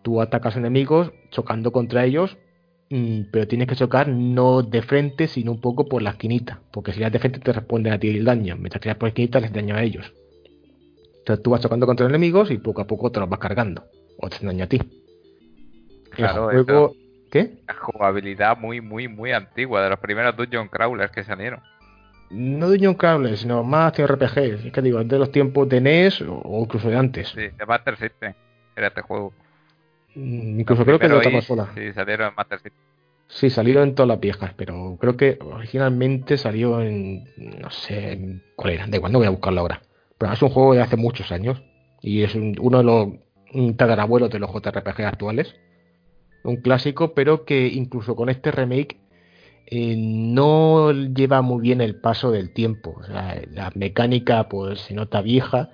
Tú 0.02 0.20
atacas 0.20 0.56
enemigos 0.56 1.12
chocando 1.30 1.72
contra 1.72 2.04
ellos 2.04 2.36
pero 2.90 3.46
tienes 3.46 3.68
que 3.68 3.76
chocar 3.76 4.08
no 4.08 4.62
de 4.62 4.82
frente, 4.82 5.28
sino 5.28 5.52
un 5.52 5.60
poco 5.60 5.88
por 5.88 6.02
la 6.02 6.10
esquinita, 6.10 6.60
porque 6.72 6.90
si 6.90 6.98
tiras 6.98 7.12
de 7.12 7.20
frente 7.20 7.38
te 7.38 7.52
responden 7.52 7.92
a 7.92 7.98
ti 7.98 8.08
el 8.08 8.24
daño, 8.24 8.56
mientras 8.56 8.80
tiras 8.80 8.96
por 8.96 9.06
la 9.06 9.10
esquinita 9.10 9.38
les 9.38 9.52
daño 9.52 9.76
a 9.76 9.82
ellos. 9.82 10.12
Entonces 11.18 11.42
tú 11.42 11.50
vas 11.50 11.60
chocando 11.60 11.86
contra 11.86 12.04
los 12.04 12.10
enemigos 12.10 12.50
y 12.50 12.58
poco 12.58 12.80
a 12.80 12.86
poco 12.88 13.12
te 13.12 13.20
los 13.20 13.28
vas 13.28 13.38
cargando, 13.38 13.84
o 14.18 14.28
te 14.28 14.36
hacen 14.36 14.48
daño 14.48 14.64
a 14.64 14.68
ti. 14.68 14.80
Claro, 16.10 16.50
el 16.50 16.64
juego... 16.64 16.94
¿Qué? 17.30 17.62
La 17.68 17.74
jugabilidad 17.74 18.58
muy, 18.58 18.80
muy, 18.80 19.06
muy 19.06 19.30
antigua, 19.30 19.84
de 19.84 19.90
los 19.90 20.00
primeros 20.00 20.36
Dungeon 20.36 20.66
Crawlers 20.66 21.12
que 21.12 21.22
salieron. 21.22 21.60
No 22.30 22.68
Dungeon 22.68 22.94
Crawler, 22.94 23.36
sino 23.36 23.62
más 23.62 23.96
RPG. 23.96 24.38
Es 24.38 24.72
que 24.72 24.82
digo, 24.82 25.02
de 25.04 25.16
los 25.16 25.30
tiempos 25.30 25.68
de 25.68 25.80
NES 25.80 26.22
o 26.22 26.60
incluso 26.60 26.90
de 26.90 26.96
antes. 26.96 27.28
Sí, 27.28 27.42
de 27.56 27.66
Master 27.66 27.96
System 27.96 28.34
era 28.74 28.88
este 28.88 29.02
juego. 29.02 29.32
Mm, 30.20 30.60
incluso 30.60 30.84
creo 30.84 30.98
que 30.98 31.08
de 31.08 31.14
otra 31.14 31.32
consola. 31.32 31.70
Sí, 31.74 31.92
salieron 31.92 32.28
en 32.28 32.34
Master. 32.34 32.60
Sí, 33.28 33.48
salieron 33.48 33.88
en 33.88 33.94
todas 33.94 34.08
las 34.08 34.20
viejas, 34.20 34.52
pero 34.56 34.98
creo 35.00 35.16
que 35.16 35.38
originalmente 35.40 36.36
salió 36.36 36.80
en. 36.82 37.24
No 37.36 37.70
sé 37.70 38.42
cuál 38.56 38.74
era, 38.74 38.86
de 38.86 38.96
igual, 38.96 39.12
no 39.12 39.18
voy 39.18 39.28
a 39.28 39.30
buscarlo 39.30 39.60
ahora. 39.60 39.82
Pero 40.18 40.32
es 40.32 40.42
un 40.42 40.50
juego 40.50 40.74
de 40.74 40.82
hace 40.82 40.96
muchos 40.96 41.32
años 41.32 41.62
y 42.02 42.22
es 42.22 42.34
uno 42.34 42.78
de 42.78 42.84
los 42.84 43.08
un 43.52 43.76
tatarabuelos 43.76 44.30
de 44.30 44.38
los 44.38 44.50
JRPG 44.52 45.02
actuales. 45.02 45.56
Un 46.44 46.56
clásico, 46.56 47.14
pero 47.14 47.44
que 47.44 47.68
incluso 47.68 48.14
con 48.16 48.28
este 48.28 48.50
remake 48.50 48.98
eh, 49.66 49.94
no 49.96 50.92
lleva 50.92 51.42
muy 51.42 51.60
bien 51.60 51.80
el 51.80 51.96
paso 51.96 52.30
del 52.30 52.52
tiempo. 52.52 53.00
la 53.08 53.70
mecánica 53.74 54.48
pues 54.48 54.80
se 54.80 54.94
nota 54.94 55.22
vieja. 55.22 55.70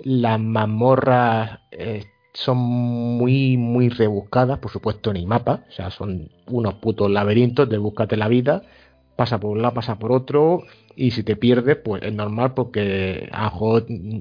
Las 0.00 0.38
mazmorras 0.40 1.60
eh, 1.70 2.04
son 2.36 2.58
muy, 2.58 3.56
muy 3.56 3.88
rebuscadas, 3.88 4.58
por 4.58 4.70
supuesto 4.70 5.10
el 5.10 5.26
mapa. 5.26 5.64
O 5.68 5.72
sea, 5.72 5.90
son 5.90 6.28
unos 6.46 6.74
putos 6.74 7.10
laberintos 7.10 7.68
de 7.68 7.78
búscate 7.78 8.16
la 8.16 8.28
vida. 8.28 8.62
Pasa 9.16 9.40
por 9.40 9.52
un 9.52 9.62
lado, 9.62 9.74
pasa 9.74 9.98
por 9.98 10.12
otro. 10.12 10.62
Y 10.94 11.12
si 11.12 11.22
te 11.22 11.36
pierdes, 11.36 11.76
pues 11.76 12.02
es 12.02 12.12
normal 12.12 12.52
porque 12.52 13.28
a 13.32 13.50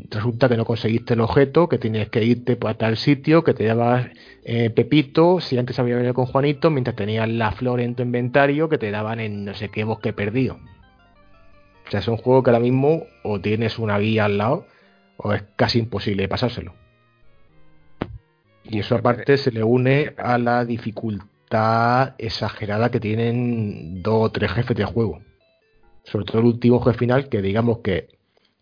resulta 0.10 0.48
que 0.48 0.56
no 0.56 0.66
conseguiste 0.66 1.14
el 1.14 1.22
objeto, 1.22 1.68
que 1.68 1.78
tienes 1.78 2.10
que 2.10 2.24
irte 2.24 2.56
pues, 2.56 2.76
a 2.76 2.78
tal 2.78 2.96
sitio, 2.96 3.44
que 3.44 3.54
te 3.54 3.64
llevas 3.64 4.08
eh, 4.46 4.70
Pepito, 4.70 5.42
si 5.42 5.58
antes 5.58 5.78
había 5.80 5.96
venido 5.96 6.14
con 6.14 6.26
Juanito, 6.26 6.72
mientras 6.72 6.96
tenías 6.96 7.28
la 7.28 7.52
flor 7.52 7.82
en 7.82 7.96
tu 7.96 8.04
inventario 8.04 8.70
que 8.70 8.78
te 8.78 8.92
daban 8.92 9.20
en 9.20 9.44
no 9.46 9.54
sé 9.54 9.70
qué 9.70 9.84
bosque 9.84 10.14
perdido. 10.14 10.58
O 11.88 11.92
sea, 11.92 12.00
es 12.00 12.08
un 12.08 12.18
juego 12.18 12.44
que 12.44 12.52
ahora 12.52 12.62
mismo 12.62 13.04
o 13.24 13.42
tienes 13.42 13.78
una 13.78 14.00
guía 14.00 14.26
al 14.26 14.38
lado 14.38 14.66
o 15.18 15.34
es 15.34 15.44
casi 15.58 15.80
imposible 15.80 16.28
pasárselo. 16.28 16.85
Y 18.70 18.80
eso 18.80 18.96
aparte 18.96 19.38
se 19.38 19.52
le 19.52 19.64
une 19.64 20.14
a 20.18 20.38
la 20.38 20.66
dificultad 20.66 22.16
exagerada 22.18 22.90
que 22.90 23.00
tienen 23.00 24.02
dos 24.02 24.26
o 24.26 24.32
tres 24.32 24.52
jefes 24.52 24.76
de 24.76 24.86
juego 24.86 25.22
sobre 26.06 26.26
todo 26.26 26.40
el 26.40 26.46
último 26.46 26.80
jefe 26.82 27.00
final, 27.00 27.30
que 27.30 27.42
digamos 27.42 27.80
que 27.80 28.20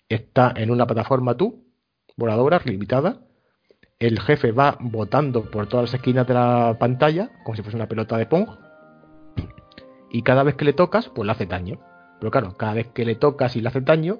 está 0.09 0.53
en 0.55 0.71
una 0.71 0.87
plataforma 0.87 1.35
tú, 1.35 1.65
voladora, 2.15 2.61
limitada. 2.63 3.21
El 3.99 4.19
jefe 4.19 4.51
va 4.51 4.77
botando 4.79 5.49
por 5.49 5.67
todas 5.67 5.89
las 5.89 5.93
esquinas 5.93 6.27
de 6.27 6.33
la 6.33 6.77
pantalla, 6.79 7.29
como 7.43 7.55
si 7.55 7.61
fuese 7.61 7.77
una 7.77 7.87
pelota 7.87 8.17
de 8.17 8.25
pong. 8.25 8.47
Y 10.11 10.23
cada 10.23 10.43
vez 10.43 10.55
que 10.55 10.65
le 10.65 10.73
tocas, 10.73 11.09
pues 11.09 11.25
le 11.25 11.31
hace 11.31 11.45
daño. 11.45 11.79
Pero 12.19 12.31
claro, 12.31 12.55
cada 12.57 12.73
vez 12.73 12.87
que 12.87 13.05
le 13.05 13.15
tocas 13.15 13.55
y 13.55 13.61
le 13.61 13.69
hace 13.69 13.81
daño, 13.81 14.19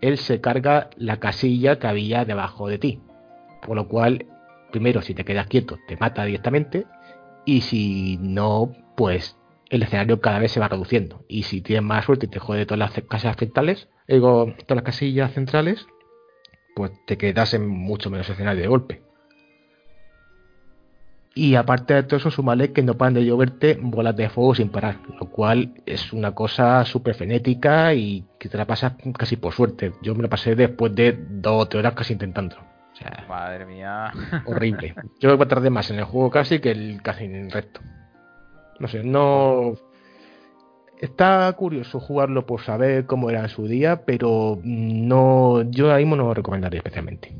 él 0.00 0.18
se 0.18 0.40
carga 0.40 0.90
la 0.96 1.18
casilla 1.18 1.78
que 1.78 1.86
había 1.86 2.24
debajo 2.24 2.68
de 2.68 2.78
ti. 2.78 3.00
Por 3.66 3.76
lo 3.76 3.88
cual, 3.88 4.26
primero, 4.72 5.02
si 5.02 5.14
te 5.14 5.24
quedas 5.24 5.46
quieto, 5.46 5.78
te 5.86 5.96
mata 5.96 6.24
directamente. 6.24 6.86
Y 7.44 7.60
si 7.60 8.18
no, 8.20 8.72
pues 8.96 9.36
el 9.70 9.82
escenario 9.82 10.20
cada 10.20 10.38
vez 10.38 10.52
se 10.52 10.60
va 10.60 10.68
reduciendo. 10.68 11.24
Y 11.28 11.44
si 11.44 11.60
tienes 11.60 11.84
más 11.84 12.04
suerte 12.04 12.26
y 12.26 12.28
te 12.28 12.40
jode 12.40 12.66
todas 12.66 12.78
las 12.78 13.04
casas 13.08 13.36
centrales, 13.36 13.88
digo, 14.08 14.54
todas 14.66 14.76
las 14.76 14.84
casillas 14.84 15.32
centrales, 15.32 15.86
pues 16.74 16.92
te 17.06 17.16
quedas 17.16 17.54
en 17.54 17.68
mucho 17.68 18.10
menos 18.10 18.28
escenario 18.28 18.62
de 18.62 18.68
golpe. 18.68 19.02
Y 21.34 21.54
aparte 21.54 21.94
de 21.94 22.02
todo 22.02 22.18
eso, 22.18 22.30
sumale 22.30 22.72
que 22.72 22.82
no 22.82 22.98
paran 22.98 23.14
de 23.14 23.24
lloverte 23.24 23.78
bolas 23.80 24.14
de 24.14 24.28
fuego 24.28 24.54
sin 24.54 24.68
parar, 24.68 24.98
lo 25.18 25.30
cual 25.30 25.72
es 25.86 26.12
una 26.12 26.34
cosa 26.34 26.84
súper 26.84 27.14
frenética 27.14 27.94
y 27.94 28.26
que 28.38 28.50
te 28.50 28.58
la 28.58 28.66
pasas 28.66 28.94
casi 29.16 29.36
por 29.36 29.54
suerte. 29.54 29.92
Yo 30.02 30.14
me 30.14 30.22
la 30.22 30.28
pasé 30.28 30.54
después 30.54 30.94
de 30.94 31.18
dos 31.30 31.62
o 31.62 31.66
tres 31.66 31.80
horas 31.80 31.94
casi 31.94 32.12
intentando. 32.12 32.71
Madre 33.28 33.66
mía. 33.66 34.12
Horrible. 34.46 34.94
Yo 35.20 35.38
tardé 35.46 35.70
más 35.70 35.90
en 35.90 35.98
el 35.98 36.04
juego 36.04 36.30
casi 36.30 36.60
que 36.60 36.70
el, 36.70 37.00
casi 37.02 37.24
en 37.24 37.34
el 37.34 37.50
resto. 37.50 37.80
No 38.78 38.88
sé, 38.88 39.02
no. 39.02 39.74
Está 41.00 41.52
curioso 41.54 41.98
jugarlo 41.98 42.46
por 42.46 42.60
saber 42.62 43.06
cómo 43.06 43.28
era 43.28 43.40
en 43.40 43.48
su 43.48 43.66
día, 43.66 44.04
pero 44.04 44.58
no. 44.62 45.62
Yo 45.70 45.86
ahora 45.86 45.98
mismo 45.98 46.16
no 46.16 46.24
lo 46.24 46.34
recomendaría 46.34 46.78
especialmente. 46.78 47.34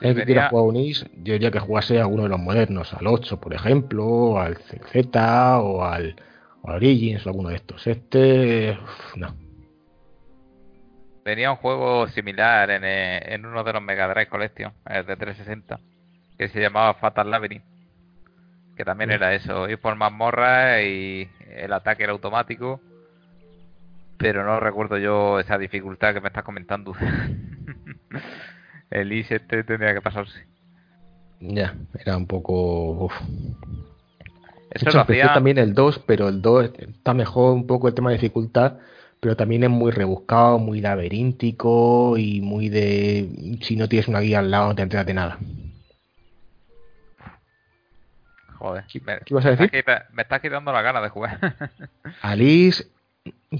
Si 0.00 0.14
que 0.14 0.24
quiera 0.24 0.48
jugar 0.48 0.66
un 0.66 0.76
Is, 0.76 1.06
yo 1.22 1.34
diría 1.34 1.50
que 1.50 1.60
jugase 1.60 1.98
a 1.98 2.02
alguno 2.02 2.24
de 2.24 2.28
los 2.28 2.40
modernos, 2.40 2.92
al 2.92 3.06
8, 3.06 3.40
por 3.40 3.54
ejemplo, 3.54 4.38
al 4.38 4.56
CZ 4.58 5.16
o 5.60 5.84
al, 5.84 6.16
Origins 6.62 7.26
o 7.26 7.30
alguno 7.30 7.50
de 7.50 7.56
estos. 7.56 7.86
Este. 7.86 8.76
no. 9.16 9.43
Venía 11.24 11.50
un 11.50 11.56
juego 11.56 12.06
similar 12.08 12.70
en, 12.70 12.84
eh, 12.84 13.34
en 13.34 13.46
uno 13.46 13.64
de 13.64 13.72
los 13.72 13.82
Mega 13.82 14.08
Drive 14.08 14.28
Collection, 14.28 14.72
el 14.86 15.06
de 15.06 15.16
360, 15.16 15.80
que 16.36 16.48
se 16.48 16.60
llamaba 16.60 16.94
Fatal 16.94 17.30
Labyrinth 17.30 17.74
que 18.76 18.84
también 18.84 19.10
era 19.10 19.34
eso, 19.34 19.68
ir 19.68 19.78
por 19.78 19.94
mazmorra 19.96 20.82
y 20.82 21.28
el 21.54 21.72
ataque 21.72 22.02
era 22.02 22.12
automático, 22.12 22.80
pero 24.16 24.44
no 24.44 24.58
recuerdo 24.60 24.98
yo 24.98 25.38
esa 25.38 25.58
dificultad 25.58 26.14
que 26.14 26.20
me 26.20 26.28
estás 26.28 26.44
comentando. 26.44 26.94
el 28.90 29.12
IS 29.12 29.30
este 29.30 29.64
tendría 29.64 29.94
que 29.94 30.00
pasarse. 30.00 30.46
Ya, 31.40 31.74
era 31.98 32.16
un 32.16 32.26
poco... 32.26 33.04
Uf. 33.04 33.12
Eso 34.70 34.90
lo 34.90 35.02
hacía... 35.02 35.32
también 35.32 35.58
el 35.58 35.74
2, 35.74 36.00
pero 36.00 36.28
el 36.28 36.42
2 36.42 36.72
está 36.78 37.14
mejor 37.14 37.54
un 37.54 37.66
poco 37.66 37.86
el 37.86 37.94
tema 37.94 38.10
de 38.10 38.16
dificultad, 38.16 38.78
pero 39.24 39.36
también 39.38 39.64
es 39.64 39.70
muy 39.70 39.90
rebuscado, 39.90 40.58
muy 40.58 40.82
laberíntico 40.82 42.18
y 42.18 42.42
muy 42.42 42.68
de... 42.68 43.56
Si 43.62 43.74
no 43.74 43.88
tienes 43.88 44.06
una 44.06 44.20
guía 44.20 44.40
al 44.40 44.50
lado 44.50 44.68
no 44.68 44.74
te 44.74 44.82
enteras 44.82 45.06
de 45.06 45.14
nada. 45.14 45.38
Joder. 48.58 48.84
¿Qué, 48.86 49.00
me, 49.00 49.20
ibas 49.24 49.46
a 49.46 49.52
decir? 49.52 49.72
Me 50.12 50.22
estás 50.24 50.42
quitando 50.42 50.72
la 50.72 50.82
gana 50.82 51.00
de 51.00 51.08
jugar. 51.08 51.38
Alice, 52.20 52.86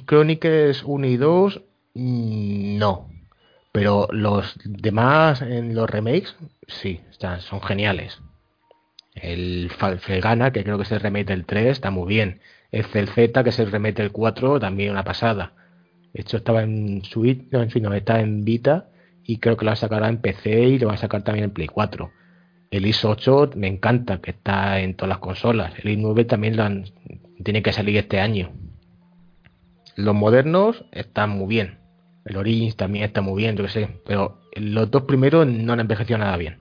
Chronicles 0.04 0.82
1 0.84 1.06
y 1.06 1.16
2, 1.16 1.62
mm, 1.94 2.76
no. 2.76 3.08
Pero 3.72 4.06
los 4.10 4.58
demás 4.66 5.40
en 5.40 5.74
los 5.74 5.88
remakes, 5.88 6.36
sí, 6.68 7.00
están, 7.10 7.40
son 7.40 7.62
geniales. 7.62 8.20
El 9.14 9.70
Falfegana, 9.70 10.52
que 10.52 10.62
creo 10.62 10.76
que 10.76 10.82
es 10.82 10.92
el 10.92 11.00
remake 11.00 11.28
del 11.28 11.46
3, 11.46 11.68
está 11.68 11.90
muy 11.90 12.06
bien. 12.06 12.42
El 12.74 13.08
Z, 13.08 13.44
que 13.44 13.50
es 13.50 13.58
el 13.60 13.70
remake 13.70 13.94
del 13.94 14.10
4, 14.10 14.58
también 14.58 14.90
una 14.90 15.04
pasada. 15.04 15.52
Hecho, 16.12 16.38
estaba 16.38 16.62
en 16.62 17.04
Switch, 17.04 17.46
no, 17.52 17.62
en 17.62 17.70
fin, 17.70 17.84
no, 17.84 17.94
está 17.94 18.20
en 18.20 18.44
Vita 18.44 18.88
y 19.22 19.38
creo 19.38 19.56
que 19.56 19.64
lo 19.64 19.68
va 19.68 19.74
a 19.74 19.76
sacar 19.76 20.02
en 20.04 20.18
PC 20.18 20.60
y 20.68 20.78
lo 20.80 20.88
va 20.88 20.94
a 20.94 20.96
sacar 20.96 21.22
también 21.22 21.44
en 21.44 21.50
Play 21.52 21.68
4. 21.68 22.10
El 22.72 22.86
IS 22.86 23.04
8 23.04 23.50
me 23.54 23.68
encanta, 23.68 24.20
que 24.20 24.32
está 24.32 24.80
en 24.80 24.96
todas 24.96 25.08
las 25.10 25.18
consolas. 25.18 25.72
El 25.78 25.92
IS 25.92 25.98
9 25.98 26.24
también 26.24 26.56
lo 26.56 26.68
tiene 27.44 27.62
que 27.62 27.72
salir 27.72 27.96
este 27.96 28.20
año. 28.20 28.50
Los 29.94 30.14
modernos 30.16 30.84
están 30.90 31.30
muy 31.30 31.46
bien. 31.46 31.78
El 32.24 32.36
Origins 32.36 32.76
también 32.76 33.04
está 33.04 33.20
muy 33.20 33.40
bien, 33.40 33.56
yo 33.56 33.62
qué 33.64 33.70
sé. 33.70 34.00
Pero 34.04 34.40
los 34.56 34.90
dos 34.90 35.04
primeros 35.04 35.46
no 35.46 35.74
han 35.74 35.80
envejecido 35.80 36.18
nada 36.18 36.36
bien. 36.36 36.58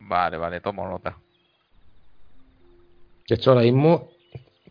Vale, 0.00 0.36
vale, 0.36 0.60
tomo 0.60 0.88
nota. 0.88 1.16
De 3.28 3.34
hecho, 3.34 3.50
ahora 3.50 3.62
mismo, 3.62 4.10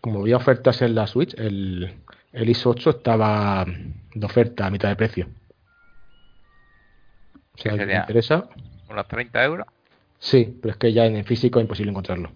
como 0.01 0.21
había 0.21 0.37
ofertas 0.37 0.81
en 0.81 0.95
la 0.95 1.05
Switch, 1.05 1.35
el, 1.37 2.01
el 2.33 2.49
IS 2.49 2.65
8 2.65 2.89
estaba 2.89 3.65
de 3.65 4.25
oferta 4.25 4.65
a 4.65 4.71
mitad 4.71 4.89
de 4.89 4.95
precio. 4.95 5.27
Si 7.55 7.67
a 7.67 7.71
alguien 7.71 7.89
le 7.89 7.97
interesa. 7.97 8.49
¿Unos 8.89 9.07
30 9.07 9.43
euros? 9.43 9.67
Sí, 10.19 10.57
pero 10.61 10.71
es 10.71 10.77
que 10.77 10.91
ya 10.91 11.05
en 11.05 11.17
el 11.17 11.25
físico 11.25 11.59
es 11.59 11.63
imposible 11.63 11.91
encontrarlo. 11.91 12.31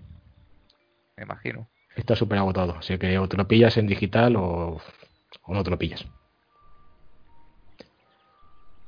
Me 1.18 1.24
imagino. 1.24 1.68
Está 1.96 2.16
súper 2.16 2.38
agotado, 2.38 2.76
así 2.78 2.98
que 2.98 3.18
o 3.18 3.28
te 3.28 3.38
lo 3.38 3.48
pillas 3.48 3.76
en 3.78 3.88
digital 3.88 4.36
o, 4.38 4.80
no 5.48 5.64
te 5.64 5.70
lo 5.70 5.78
pillas. 5.78 6.06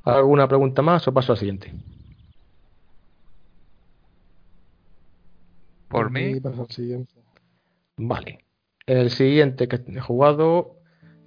¿Alguna 0.03 0.47
pregunta 0.47 0.81
más 0.81 1.07
o 1.07 1.13
paso 1.13 1.31
al 1.31 1.37
siguiente? 1.37 1.73
Por 5.87 6.11
mí. 6.11 6.39
Vale. 7.97 8.45
El 8.85 9.09
siguiente 9.09 9.67
que 9.67 9.79
he 9.87 9.99
jugado 9.99 10.77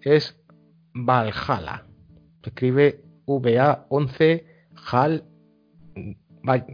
es 0.02 0.38
Valhalla. 0.94 1.86
Se 2.42 2.50
escribe 2.50 3.02
VA11 3.26 4.44
HAL 4.90 5.24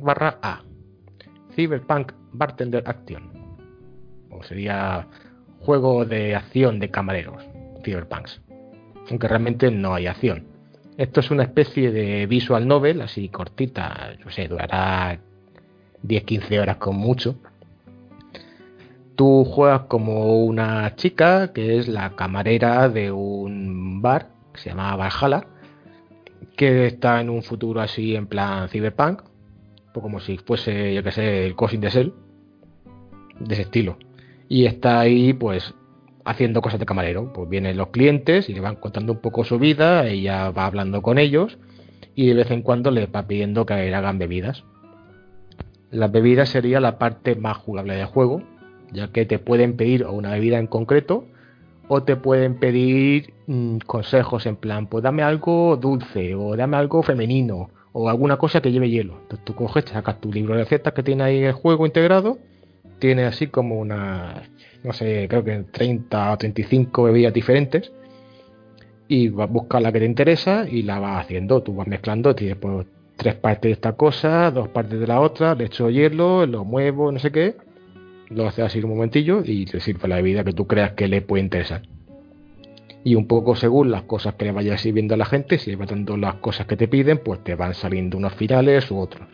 barra 0.03 0.39
A. 0.43 0.63
Cyberpunk 1.55 2.13
Bartender 2.33 2.83
Action. 2.87 3.31
o 4.31 4.43
sería 4.43 5.07
juego 5.61 6.05
de 6.05 6.35
acción 6.35 6.81
de 6.81 6.91
camareros, 6.91 7.45
Cyberpunks. 7.85 8.41
Aunque 9.11 9.29
realmente 9.29 9.71
no 9.71 9.95
hay 9.95 10.07
acción. 10.07 10.47
Esto 10.97 11.21
es 11.21 11.31
una 11.31 11.45
especie 11.45 11.91
de 11.91 12.27
visual 12.27 12.67
novel, 12.67 13.01
así 13.01 13.29
cortita, 13.29 14.15
no 14.25 14.31
sé, 14.31 14.49
durará 14.49 15.19
10-15 16.03 16.61
horas 16.61 16.77
con 16.77 16.97
mucho. 16.97 17.39
Tú 19.17 19.45
juegas 19.45 19.83
como 19.83 20.43
una 20.45 20.95
chica 20.97 21.53
que 21.53 21.79
es 21.79 21.89
la 21.89 22.17
camarera 22.17 22.89
de 22.89 23.13
un 23.13 24.01
bar 24.03 24.31
que 24.53 24.61
se 24.61 24.71
llama 24.71 24.97
Valhalla, 24.97 25.47
que 26.57 26.87
está 26.87 27.21
en 27.21 27.31
un 27.31 27.43
futuro 27.43 27.81
así 27.81 28.17
en 28.17 28.27
plan 28.27 28.69
cyberpunk, 28.69 29.23
pues 29.93 30.03
como 30.03 30.21
si 30.21 30.39
fuese, 30.39 30.95
yo 30.95 31.03
que 31.03 31.13
sé, 31.13 31.47
el 31.47 31.55
Cosin 31.55 31.81
de 31.81 31.91
Cell, 31.91 32.11
de 33.39 33.55
ese 33.55 33.63
estilo. 33.63 33.99
Y 34.49 34.67
está 34.67 35.01
ahí, 35.01 35.33
pues, 35.33 35.75
haciendo 36.25 36.63
cosas 36.63 36.81
de 36.81 36.87
camarero. 36.87 37.33
Pues 37.33 37.49
vienen 37.49 37.77
los 37.77 37.89
clientes 37.89 38.49
y 38.49 38.55
le 38.55 38.61
van 38.61 38.77
contando 38.77 39.13
un 39.13 39.21
poco 39.21 39.45
su 39.45 39.59
vida, 39.59 40.07
ella 40.07 40.51
va 40.51 40.67
hablando 40.67 41.03
con 41.03 41.19
ellos 41.19 41.59
y 42.15 42.29
de 42.29 42.35
vez 42.35 42.51
en 42.51 42.63
cuando 42.63 42.91
les 42.91 43.09
va 43.09 43.27
pidiendo 43.27 43.67
que 43.67 43.75
hagan 43.75 44.19
bebidas. 44.19 44.65
Las 45.91 46.11
bebidas 46.11 46.49
sería 46.49 46.81
la 46.81 46.99
parte 46.99 47.35
más 47.35 47.57
jugable 47.57 47.95
del 47.95 48.07
juego, 48.07 48.43
ya 48.93 49.09
que 49.09 49.27
te 49.27 49.39
pueden 49.39 49.77
pedir 49.77 50.07
una 50.07 50.33
bebida 50.33 50.59
en 50.59 50.67
concreto 50.67 51.27
o 51.89 52.03
te 52.03 52.17
pueden 52.17 52.59
pedir 52.59 53.35
mm, 53.47 53.79
consejos 53.87 54.47
en 54.47 54.57
plan, 54.57 54.87
pues 54.87 55.03
dame 55.03 55.23
algo 55.23 55.77
dulce 55.77 56.35
o 56.35 56.57
dame 56.57 56.77
algo 56.77 57.03
femenino 57.03 57.71
o 57.93 58.09
alguna 58.09 58.37
cosa 58.37 58.61
que 58.61 58.73
lleve 58.73 58.91
hielo. 58.91 59.19
Entonces 59.23 59.45
tú 59.45 59.55
coges, 59.55 59.85
sacas 59.87 60.21
tu 60.21 60.33
libro 60.33 60.55
de 60.55 60.65
recetas 60.65 60.93
que 60.95 61.03
tiene 61.03 61.25
ahí 61.25 61.43
el 61.43 61.53
juego 61.53 61.87
integrado, 61.87 62.39
tiene 62.99 63.25
así 63.25 63.49
como 63.49 63.79
una, 63.79 64.43
no 64.85 64.93
sé, 64.93 65.27
creo 65.29 65.45
que 65.45 65.65
30 65.71 66.33
o 66.33 66.39
35 66.39 67.03
bebidas 67.03 67.35
diferentes 67.35 67.93
y 69.09 69.29
vas 69.29 69.49
a 69.49 69.53
buscar 69.53 69.83
la 69.83 69.93
que 69.93 69.99
te 69.99 70.07
interesa 70.07 70.67
y 70.69 70.83
la 70.83 70.99
vas 70.99 71.25
haciendo. 71.25 71.63
Tú 71.63 71.75
vas 71.75 71.87
mezclando, 71.87 72.35
tienes 72.35 72.57
pues, 72.57 72.87
tres 73.17 73.35
partes 73.35 73.63
de 73.63 73.73
esta 73.73 73.93
cosa, 73.93 74.51
dos 74.51 74.69
partes 74.69 74.99
de 74.99 75.07
la 75.07 75.21
otra, 75.21 75.55
le 75.55 75.65
echo 75.65 75.91
hielo, 75.91 76.47
lo 76.47 76.65
muevo, 76.65 77.13
no 77.13 77.19
sé 77.19 77.31
qué, 77.31 77.57
lo 78.29 78.47
haces 78.47 78.65
así 78.65 78.79
un 78.81 78.91
momentillo 78.91 79.43
y 79.45 79.67
te 79.67 79.81
sirve 79.81 80.09
la 80.09 80.17
bebida 80.17 80.45
que 80.45 80.53
tú 80.53 80.67
creas 80.67 80.93
que 80.93 81.09
le 81.09 81.23
puede 81.23 81.43
interesar 81.43 81.83
y 83.05 83.15
un 83.15 83.27
poco 83.27 83.57
según 83.57 83.91
las 83.91 84.03
cosas 84.03 84.35
que 84.35 84.45
le 84.45 84.53
vayas 84.53 84.81
sirviendo 84.81 85.15
a 85.15 85.17
la 85.17 85.25
gente, 85.25 85.59
si 85.59 85.75
va 85.75 85.87
dando 85.87 86.17
las 86.17 86.37
cosas 86.37 86.67
que 86.67 86.77
te 86.77 86.89
piden, 86.89 87.19
pues 87.19 87.43
te 87.43 87.55
van 87.55 87.75
saliendo 87.75 88.17
unos 88.17 88.35
finales 88.35 88.91
u 88.91 88.99
otros. 88.99 89.27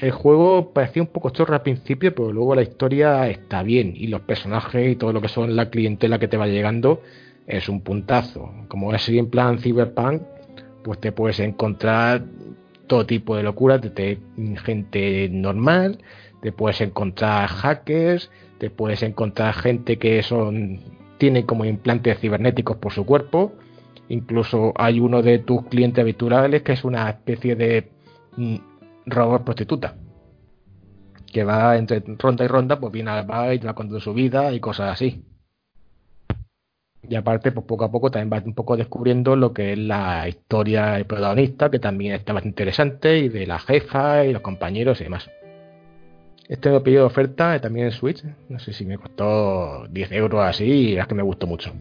El 0.00 0.10
juego 0.10 0.72
parecía 0.72 1.02
un 1.02 1.08
poco 1.08 1.30
chorro 1.30 1.54
al 1.54 1.62
principio, 1.62 2.14
pero 2.14 2.32
luego 2.32 2.54
la 2.54 2.62
historia 2.62 3.28
está 3.28 3.62
bien 3.62 3.94
y 3.96 4.08
los 4.08 4.22
personajes 4.22 4.92
y 4.92 4.96
todo 4.96 5.12
lo 5.12 5.20
que 5.20 5.28
son 5.28 5.56
la 5.56 5.70
clientela 5.70 6.18
que 6.18 6.28
te 6.28 6.36
va 6.36 6.46
llegando 6.46 7.02
es 7.46 7.68
un 7.68 7.80
puntazo. 7.80 8.50
Como 8.68 8.94
es 8.94 9.08
en 9.08 9.30
plan 9.30 9.58
cyberpunk, 9.58 10.22
pues 10.84 11.00
te 11.00 11.12
puedes 11.12 11.40
encontrar 11.40 12.24
todo 12.86 13.06
tipo 13.06 13.36
de 13.36 13.42
locuras, 13.42 13.80
de 13.80 14.18
gente 14.64 15.28
normal, 15.30 15.98
te 16.40 16.52
puedes 16.52 16.80
encontrar 16.80 17.48
hackers, 17.48 18.30
te 18.58 18.70
puedes 18.70 19.02
encontrar 19.02 19.54
gente 19.54 19.98
que 19.98 20.22
son 20.22 20.80
tiene 21.18 21.46
como 21.46 21.64
implantes 21.64 22.18
cibernéticos 22.18 22.76
por 22.76 22.92
su 22.92 23.06
cuerpo. 23.06 23.54
Incluso 24.08 24.72
hay 24.76 25.00
uno 25.00 25.22
de 25.22 25.38
tus 25.38 25.66
clientes 25.66 26.02
habituales 26.02 26.62
que 26.62 26.72
es 26.72 26.84
una 26.84 27.08
especie 27.08 27.56
de 27.56 27.90
mm, 28.36 28.56
robot 29.06 29.44
prostituta. 29.44 29.96
Que 31.32 31.44
va 31.44 31.76
entre 31.76 32.02
ronda 32.18 32.44
y 32.44 32.48
ronda, 32.48 32.78
pues 32.78 32.92
viene 32.92 33.10
al 33.10 33.26
bar 33.26 33.54
y 33.54 33.58
va 33.58 33.74
con 33.74 34.00
su 34.00 34.14
vida 34.14 34.52
y 34.52 34.60
cosas 34.60 34.92
así. 34.92 35.24
Y 37.08 37.14
aparte, 37.14 37.52
pues 37.52 37.66
poco 37.66 37.84
a 37.84 37.90
poco 37.90 38.10
también 38.10 38.30
vas 38.30 38.44
un 38.44 38.54
poco 38.54 38.76
descubriendo 38.76 39.36
lo 39.36 39.52
que 39.52 39.72
es 39.72 39.78
la 39.78 40.28
historia 40.28 40.92
del 40.92 41.06
protagonista, 41.06 41.70
que 41.70 41.78
también 41.78 42.14
está 42.14 42.32
bastante 42.32 42.62
interesante, 42.62 43.18
y 43.18 43.28
de 43.28 43.46
la 43.46 43.58
jefa 43.58 44.24
y 44.24 44.32
los 44.32 44.42
compañeros 44.42 45.00
y 45.00 45.04
demás. 45.04 45.28
Este 46.48 46.70
me 46.70 46.80
pedido 46.80 47.06
oferta 47.06 47.60
también 47.60 47.86
en 47.86 47.92
Switch. 47.92 48.22
No 48.48 48.58
sé 48.58 48.72
si 48.72 48.84
me 48.86 48.98
costó 48.98 49.86
10 49.88 50.12
euros 50.12 50.44
así 50.44 50.64
y 50.64 50.98
es 50.98 51.06
que 51.06 51.14
me 51.14 51.22
gustó 51.22 51.46
mucho. 51.46 51.72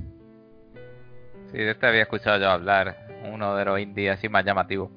Sí, 1.51 1.57
de 1.57 1.72
este 1.72 1.86
había 1.86 2.03
escuchado 2.03 2.39
yo 2.39 2.49
hablar. 2.49 2.97
Uno 3.32 3.55
de 3.55 3.66
los 3.66 3.80
indies 3.80 4.13
así 4.13 4.30
más 4.30 4.43
llamativos. 4.43 4.89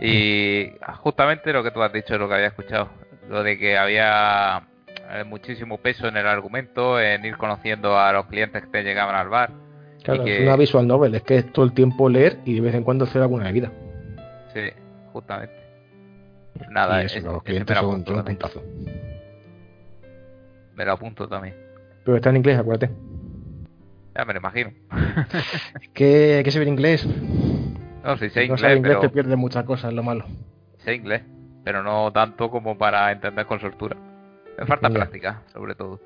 Y 0.00 0.70
mm. 0.72 0.92
justamente 0.98 1.52
lo 1.52 1.64
que 1.64 1.70
tú 1.70 1.82
has 1.82 1.92
dicho 1.92 2.14
es 2.14 2.20
lo 2.20 2.28
que 2.28 2.34
había 2.34 2.48
escuchado. 2.48 2.88
Lo 3.28 3.42
de 3.42 3.58
que 3.58 3.76
había 3.76 4.62
eh, 5.10 5.24
muchísimo 5.24 5.78
peso 5.78 6.06
en 6.06 6.16
el 6.16 6.26
argumento, 6.26 7.00
en 7.00 7.24
ir 7.24 7.36
conociendo 7.36 7.98
a 7.98 8.12
los 8.12 8.26
clientes 8.26 8.62
que 8.62 8.68
te 8.68 8.82
llegaban 8.82 9.16
al 9.16 9.28
bar. 9.28 9.50
Claro, 10.02 10.24
es 10.24 10.40
una 10.40 10.56
visual 10.56 10.86
novel, 10.86 11.14
es 11.16 11.22
que 11.22 11.38
es 11.38 11.52
todo 11.52 11.64
el 11.64 11.72
tiempo 11.72 12.08
leer 12.08 12.38
y 12.44 12.54
de 12.54 12.60
vez 12.60 12.74
en 12.74 12.84
cuando 12.84 13.04
hacer 13.04 13.20
alguna 13.20 13.50
vida. 13.50 13.72
Sí, 14.54 14.70
justamente. 15.12 15.67
Nada, 16.70 17.02
y 17.02 17.20
los 17.20 17.42
clientes 17.42 17.76
son 17.76 18.04
un 18.06 18.24
puntazo. 18.24 18.62
Me 20.74 20.84
lo 20.84 20.92
apunto 20.92 21.28
también. 21.28 21.54
Pero 22.04 22.16
está 22.16 22.30
en 22.30 22.36
inglés, 22.36 22.58
acuérdate. 22.58 22.94
Ya 24.16 24.24
me 24.24 24.32
lo 24.32 24.40
imagino. 24.40 24.72
es 25.80 25.88
que 25.94 26.36
hay 26.38 26.44
que 26.44 26.50
saber 26.50 26.68
inglés. 26.68 27.06
No, 28.04 28.16
si 28.16 28.30
sé 28.30 28.44
inglés, 28.44 28.76
inglés 28.76 29.00
te 29.00 29.08
pierde 29.08 29.36
muchas 29.36 29.64
cosas, 29.64 29.92
lo 29.92 30.02
malo. 30.02 30.24
Sé 30.78 30.94
inglés, 30.94 31.22
pero 31.64 31.82
no 31.82 32.12
tanto 32.12 32.50
como 32.50 32.78
para 32.78 33.10
entender 33.12 33.46
con 33.46 33.60
soltura. 33.60 33.96
Me 34.58 34.66
falta 34.66 34.88
práctica, 34.90 35.42
sobre 35.52 35.74
todo. 35.74 36.00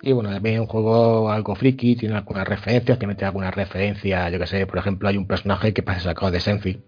Y 0.00 0.12
bueno, 0.12 0.30
también 0.30 0.56
es 0.56 0.60
un 0.60 0.66
juego 0.66 1.30
algo 1.30 1.54
friki, 1.54 1.94
tiene 1.94 2.16
algunas 2.16 2.46
referencias, 2.46 2.98
te 2.98 3.06
mete 3.06 3.24
alguna 3.24 3.50
referencia, 3.50 4.28
yo 4.30 4.38
que 4.38 4.46
sé, 4.46 4.66
por 4.66 4.78
ejemplo, 4.78 5.08
hay 5.08 5.16
un 5.16 5.26
personaje 5.26 5.72
que 5.72 5.82
pasa 5.82 6.00
sacado 6.00 6.32
de 6.32 6.40
Senfi, 6.40 6.82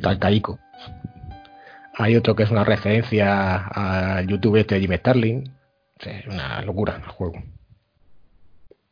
tal 0.00 0.18
Caico. 0.18 0.58
Hay 1.94 2.16
otro 2.16 2.34
que 2.34 2.44
es 2.44 2.50
una 2.50 2.64
referencia 2.64 3.66
al 3.66 4.26
YouTube 4.26 4.56
este 4.56 4.76
de 4.76 4.80
Jimmy 4.80 4.96
Starling. 4.96 5.44
es 6.00 6.26
una 6.26 6.62
locura 6.62 6.96
el 6.96 7.08
juego. 7.08 7.42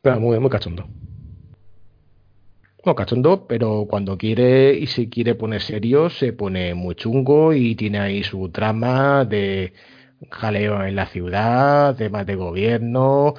Pero 0.01 0.19
muy, 0.19 0.39
muy 0.39 0.49
cachondo. 0.49 0.87
No, 2.83 2.95
cachondo, 2.95 3.45
pero 3.47 3.85
cuando 3.87 4.17
quiere 4.17 4.73
y 4.73 4.87
si 4.87 5.07
quiere 5.07 5.35
poner 5.35 5.61
serio, 5.61 6.09
se 6.09 6.33
pone 6.33 6.73
muy 6.73 6.95
chungo 6.95 7.53
y 7.53 7.75
tiene 7.75 7.99
ahí 7.99 8.23
su 8.23 8.49
trama 8.49 9.23
de 9.25 9.73
jaleo 10.31 10.83
en 10.83 10.95
la 10.95 11.05
ciudad, 11.05 11.95
temas 11.95 12.25
de 12.25 12.35
gobierno, 12.35 13.35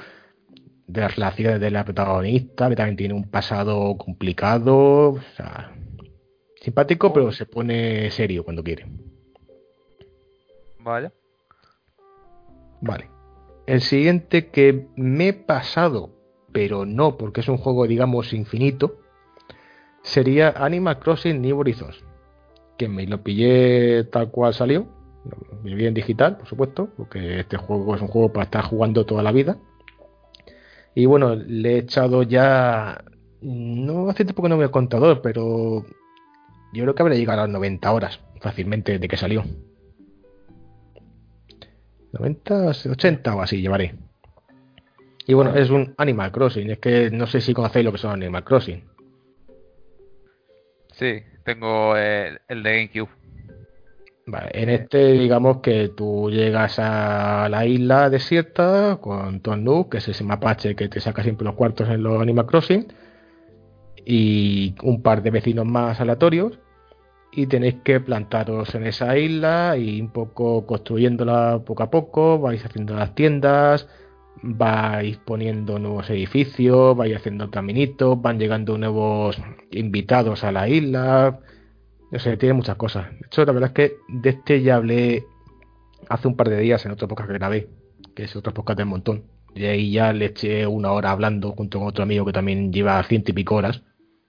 de 0.87 1.01
las 1.01 1.17
relaciones 1.17 1.61
de 1.61 1.71
la 1.71 1.85
protagonista, 1.85 2.69
que 2.69 2.77
también 2.77 2.97
tiene 2.97 3.15
un 3.15 3.25
pasado 3.25 3.97
complicado. 3.97 5.11
O 5.11 5.21
sea, 5.37 5.73
simpático, 6.63 7.13
pero 7.13 7.33
se 7.33 7.45
pone 7.45 8.11
serio 8.11 8.45
cuando 8.45 8.63
quiere. 8.63 8.87
Vale. 10.79 11.11
Vale. 12.81 13.11
El 13.67 13.81
siguiente 13.81 14.49
que 14.49 14.87
me 14.97 15.29
he 15.29 15.33
pasado, 15.33 16.11
pero 16.53 16.87
no 16.87 17.17
porque 17.17 17.41
es 17.41 17.49
un 17.49 17.57
juego, 17.57 17.87
digamos, 17.87 18.33
infinito, 18.33 18.99
sería 20.03 20.51
Animal 20.51 20.99
Crossing 20.99 21.41
New 21.41 21.59
Horizons. 21.59 22.05
Que 22.79 22.89
me 22.89 23.07
lo 23.07 23.23
pillé 23.23 24.05
tal 24.05 24.31
cual 24.31 24.55
salió. 24.55 24.87
Me 25.63 25.75
vi 25.75 25.87
en 25.87 25.95
digital, 25.95 26.39
por 26.39 26.49
supuesto, 26.49 26.89
porque 26.97 27.41
este 27.41 27.57
juego 27.57 27.95
es 27.95 28.03
un 28.03 28.09
juego 28.09 28.33
para 28.33 28.45
estar 28.45 28.65
jugando 28.65 29.07
toda 29.07 29.23
la 29.23 29.31
vida. 29.31 29.59
Y 30.95 31.07
bueno, 31.07 31.37
le 31.37 31.75
he 31.75 31.79
echado 31.79 32.23
ya. 32.23 33.05
No 33.41 34.11
hace 34.11 34.25
tiempo 34.25 34.43
que 34.43 34.49
no 34.49 34.59
veo 34.59 34.67
el 34.67 34.73
contador, 34.73 35.23
pero 35.23 35.85
yo 36.73 36.85
creo 36.85 36.95
que 36.95 37.03
habrá 37.03 37.15
llegado 37.15 37.41
a 37.41 37.45
las 37.45 37.53
90 37.53 37.93
horas 37.93 38.21
fácilmente 38.41 38.99
de 38.99 39.09
que 39.09 39.17
salió. 39.17 39.45
90, 42.13 42.73
80 42.91 43.35
o 43.35 43.43
así 43.43 43.61
llevaré. 43.61 43.95
Y 45.27 45.35
bueno, 45.35 45.55
es 45.55 45.71
un 45.71 45.95
Animal 45.99 46.33
Crossing. 46.33 46.71
Es 46.71 46.79
que 46.79 47.11
no 47.11 47.27
sé 47.27 47.41
si 47.41 47.55
conocéis 47.55 47.85
lo 47.85 47.93
que 47.93 47.99
son 47.99 48.13
Animal 48.13 48.45
Crossing. 48.45 48.85
Sí, 50.93 51.23
tengo 51.45 51.97
el, 51.97 52.39
de 52.49 52.63
GameCube. 52.63 53.09
Vale, 54.25 54.51
en 54.55 54.69
este 54.69 55.13
digamos 55.13 55.59
que 55.59 55.89
tú 55.89 56.31
llegas 56.31 56.79
a 56.79 57.49
la 57.51 57.67
isla 57.67 58.09
desierta 58.09 58.99
con 59.01 59.41
Tonu, 59.41 59.89
que 59.89 59.99
es 59.99 60.09
ese 60.09 60.23
mapache 60.23 60.77
que 60.77 60.89
te 60.89 61.01
saca 61.01 61.25
siempre 61.25 61.45
los 61.45 61.55
cuartos 61.55 61.89
en 61.89 62.05
los 62.05 62.23
Animal 62.23 62.47
Crossing, 62.47 62.87
y 64.05 64.77
un 64.83 65.03
par 65.03 65.23
de 65.23 65.31
vecinos 65.31 65.67
más 65.67 66.01
aleatorios 66.01 66.62
y 67.33 67.47
tenéis 67.47 67.77
que 67.83 67.99
plantaros 68.01 68.75
en 68.75 68.87
esa 68.87 69.17
isla 69.17 69.77
y 69.79 70.01
un 70.01 70.11
poco 70.11 70.67
construyéndola 70.67 71.63
poco 71.65 71.83
a 71.83 71.91
poco, 71.91 72.39
vais 72.39 72.65
haciendo 72.65 72.95
las 72.95 73.15
tiendas, 73.15 73.89
vais 74.43 75.17
poniendo 75.17 75.79
nuevos 75.79 76.11
edificios, 76.11 76.95
vais 76.97 77.17
haciendo 77.17 77.51
caminitos, 77.51 78.21
van 78.21 78.39
llegando 78.39 78.77
nuevos 78.77 79.41
invitados 79.71 80.45
a 80.45 80.53
la 80.53 80.69
isla, 80.69 81.41
no 82.11 82.19
sé, 82.19 82.37
tiene 82.37 82.53
muchas 82.53 82.77
cosas. 82.77 83.11
De 83.13 83.27
hecho, 83.27 83.45
la 83.47 83.53
verdad 83.53 83.71
es 83.71 83.75
que 83.75 83.97
de 84.09 84.31
este 84.31 84.63
ya 84.63 84.77
hablé 84.77 85.25
hace 86.11 86.29
un 86.29 86.37
par 86.37 86.51
de 86.51 86.59
días 86.59 86.85
en 86.85 86.93
otra 86.93 87.07
época 87.07 87.27
que 87.27 87.33
grabé, 87.33 87.71
que 88.15 88.25
es 88.25 88.37
otro 88.37 88.53
podcast 88.53 88.77
del 88.77 88.87
montón. 88.87 89.25
Y 89.55 89.65
ahí 89.65 89.93
ya 89.93 90.13
le 90.13 90.27
eché 90.27 90.67
una 90.67 90.93
hora 90.93 91.11
hablando 91.11 91.53
junto 91.53 91.79
con 91.79 91.89
otro 91.89 92.03
amigo 92.03 92.27
que 92.27 92.33
también 92.33 92.73
lleva 92.73 93.03
ciento 93.05 93.31
y 93.31 93.35
pico 93.35 93.55
horas. 93.55 93.83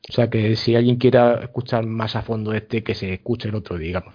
O 0.10 0.12
sea 0.12 0.30
que 0.30 0.56
si 0.56 0.76
alguien 0.76 0.98
quiera 0.98 1.36
escuchar 1.42 1.86
más 1.86 2.16
a 2.16 2.22
fondo 2.22 2.54
este, 2.54 2.84
que 2.84 2.96
se 2.96 3.14
escuche 3.14 3.50
el 3.50 3.56
otro, 3.56 3.78
digamos. 3.78 4.14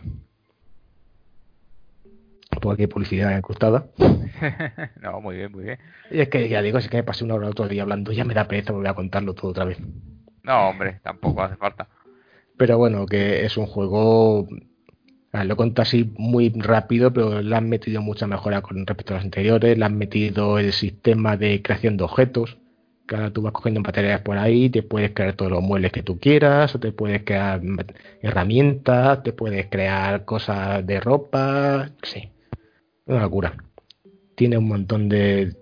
Por 2.60 2.74
aquí 2.74 2.82
hay 2.82 2.88
publicidad 2.88 3.36
incrustada. 3.36 3.86
no, 5.02 5.20
muy 5.20 5.36
bien, 5.36 5.52
muy 5.52 5.64
bien. 5.64 5.78
Y 6.10 6.20
es 6.20 6.28
que 6.28 6.48
ya 6.48 6.60
digo, 6.60 6.80
si 6.80 6.88
que 6.88 6.98
me 6.98 7.04
pasé 7.04 7.24
una 7.24 7.34
hora 7.34 7.46
el 7.46 7.52
otro 7.52 7.68
día 7.68 7.82
hablando, 7.82 8.12
ya 8.12 8.24
me 8.24 8.34
da 8.34 8.48
pereza 8.48 8.72
volver 8.72 8.90
a 8.90 8.94
contarlo 8.94 9.34
todo 9.34 9.50
otra 9.50 9.64
vez. 9.64 9.78
No, 10.42 10.68
hombre, 10.70 11.00
tampoco 11.02 11.42
hace 11.42 11.56
falta. 11.56 11.88
Pero 12.56 12.78
bueno, 12.78 13.06
que 13.06 13.44
es 13.44 13.56
un 13.56 13.66
juego 13.66 14.48
lo 15.32 15.56
conto 15.56 15.82
así 15.82 16.12
muy 16.16 16.50
rápido, 16.50 17.12
pero 17.12 17.42
le 17.42 17.54
han 17.54 17.68
metido 17.68 18.00
mucha 18.02 18.26
mejora 18.26 18.62
con 18.62 18.86
respecto 18.86 19.14
a 19.14 19.16
los 19.16 19.24
anteriores. 19.24 19.76
Le 19.78 19.84
han 19.84 19.96
metido 19.96 20.58
el 20.58 20.72
sistema 20.72 21.36
de 21.36 21.62
creación 21.62 21.96
de 21.96 22.04
objetos. 22.04 22.58
Ahora 23.10 23.30
tú 23.30 23.42
vas 23.42 23.52
cogiendo 23.52 23.80
materiales 23.80 24.20
por 24.20 24.38
ahí, 24.38 24.70
te 24.70 24.82
puedes 24.82 25.12
crear 25.12 25.34
todos 25.34 25.50
los 25.50 25.62
muebles 25.62 25.92
que 25.92 26.02
tú 26.02 26.18
quieras, 26.18 26.74
o 26.74 26.80
te 26.80 26.92
puedes 26.92 27.24
crear 27.24 27.60
herramientas, 28.22 29.22
te 29.22 29.32
puedes 29.32 29.66
crear 29.66 30.24
cosas 30.24 30.86
de 30.86 31.00
ropa. 31.00 31.90
Sí, 32.02 32.30
una 33.06 33.22
locura. 33.22 33.56
Tiene 34.34 34.58
un 34.58 34.68
montón 34.68 35.08
de 35.08 35.56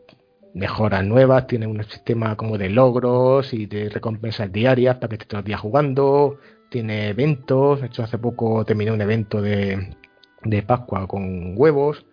mejoras 0.55 1.05
nuevas, 1.05 1.47
tiene 1.47 1.67
un 1.67 1.83
sistema 1.85 2.37
como 2.37 2.59
de 2.59 2.71
logros 2.71 3.53
y 3.53 3.67
de 3.67 3.89
recompensas 3.91 4.51
diarias 4.53 4.97
para 4.97 5.09
que 5.09 5.15
estés 5.15 5.29
todos 5.29 5.43
los 5.43 5.47
días 5.47 5.61
jugando 5.61 6.39
tiene 6.69 7.09
eventos. 7.09 7.81
De 7.81 7.87
hecho, 7.87 8.03
hace 8.03 8.19
poco 8.19 8.65
terminé 8.65 8.93
un 8.93 9.01
evento 9.01 9.41
de, 9.41 9.97
de 10.45 10.63
Pascua 10.63 11.07
con 11.07 11.55
huevos. 11.57 12.05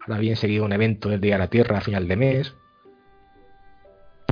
Ahora 0.00 0.20
bien 0.20 0.36
seguido 0.36 0.64
un 0.64 0.72
evento 0.72 1.08
del 1.08 1.20
Día 1.20 1.34
de 1.34 1.38
la 1.40 1.48
Tierra 1.48 1.78
a 1.78 1.82
final 1.82 2.08
de 2.08 2.16
mes. 2.16 2.54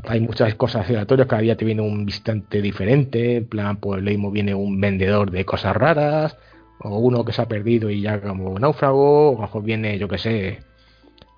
Hay 0.04 0.20
muchas 0.20 0.54
cosas 0.54 0.88
aleatorias, 0.88 1.26
cada 1.26 1.42
día 1.42 1.56
te 1.56 1.64
viene 1.64 1.82
un 1.82 2.06
visitante 2.06 2.62
diferente, 2.62 3.36
en 3.36 3.48
plan, 3.48 3.76
por 3.78 3.98
el 3.98 4.04
Leimo 4.04 4.30
viene 4.30 4.54
un 4.54 4.80
vendedor 4.80 5.30
de 5.30 5.44
cosas 5.44 5.76
raras, 5.76 6.36
o 6.78 6.98
uno 6.98 7.24
que 7.24 7.32
se 7.32 7.42
ha 7.42 7.48
perdido 7.48 7.90
y 7.90 8.02
ya 8.02 8.20
como 8.20 8.58
náufrago, 8.58 9.30
o 9.30 9.32
a 9.32 9.34
lo 9.34 9.40
mejor 9.42 9.62
viene, 9.62 9.98
yo 9.98 10.08
que 10.08 10.18
sé, 10.18 10.60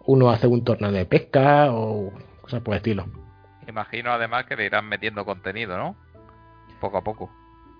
uno 0.07 0.31
hace 0.31 0.47
un 0.47 0.65
torneo 0.65 0.93
de 0.93 1.07
pesca, 1.07 1.73
o 1.73 2.13
cosas 2.43 2.61
por 2.61 2.75
el 2.75 2.79
estilo. 2.79 3.07
Imagino 3.69 4.11
además 4.11 4.47
que 4.47 4.57
le 4.57 4.67
irán 4.67 4.89
metiendo 4.89 5.25
contenido, 5.25 5.77
¿no? 5.77 5.97
Poco 6.81 6.99
a 6.99 7.05
poco. 7.05 7.31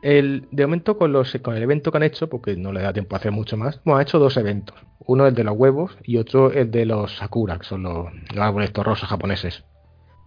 El, 0.03 0.47
de 0.53 0.67
momento 0.67 0.97
con, 0.97 1.13
los, 1.13 1.37
con 1.43 1.57
el 1.57 1.63
evento 1.63 1.91
que 1.91 1.97
han 1.97 2.05
hecho, 2.05 2.29
porque 2.29 2.57
no 2.57 2.73
le 2.73 2.83
da 2.83 2.93
tiempo 2.93 3.17
a 3.17 3.19
hacer 3.19 3.33
mucho 3.33 3.57
más, 3.57 3.83
bueno, 3.85 3.97
han 3.97 4.03
hecho 4.03 4.19
dos 4.19 4.37
eventos. 4.37 4.77
Uno 5.01 5.27
el 5.27 5.35
de 5.35 5.45
los 5.45 5.57
huevos 5.57 5.99
y 6.03 6.19
otro 6.19 6.53
el 6.53 6.71
de 6.71 6.85
los 6.85 7.17
sakura, 7.17 7.59
que 7.59 7.65
son 7.65 7.83
los, 7.83 8.07
árboles 8.37 8.73
torrosos 8.73 9.09
japoneses. 9.09 9.65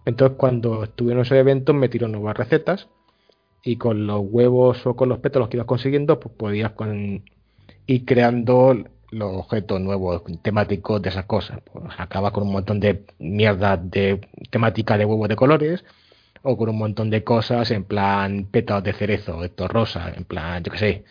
Entonces 0.04 0.36
cuando 0.36 0.84
estuvieron 0.84 1.22
ese 1.22 1.38
evento 1.38 1.74
metieron 1.74 2.12
nuevas 2.12 2.36
recetas 2.36 2.88
y 3.62 3.76
con 3.76 4.06
los 4.06 4.20
huevos 4.22 4.86
o 4.86 4.96
con 4.96 5.08
los 5.08 5.18
pétalos 5.18 5.48
que 5.48 5.56
ibas 5.56 5.66
consiguiendo, 5.66 6.18
pues 6.18 6.34
podías 6.34 6.72
ir 7.86 8.04
creando 8.04 8.76
los 9.10 9.36
objetos 9.36 9.80
nuevos 9.80 10.22
temáticos 10.42 11.00
de 11.02 11.10
esas 11.10 11.26
cosas. 11.26 11.60
Pues 11.72 11.84
acaba 11.98 12.32
con 12.32 12.44
un 12.44 12.52
montón 12.52 12.80
de 12.80 13.04
mierda 13.18 13.76
de 13.76 14.20
temática 14.50 14.98
de 14.98 15.04
huevos 15.04 15.28
de 15.28 15.36
colores 15.36 15.84
o 16.42 16.56
con 16.56 16.70
un 16.70 16.78
montón 16.78 17.10
de 17.10 17.22
cosas 17.22 17.70
en 17.70 17.84
plan 17.84 18.46
pétalos 18.50 18.84
de 18.84 18.92
cerezo, 18.94 19.44
esto 19.44 19.68
rosa, 19.68 20.12
en 20.16 20.24
plan, 20.24 20.62
yo 20.64 20.72
qué 20.72 20.78
sé, 20.78 21.04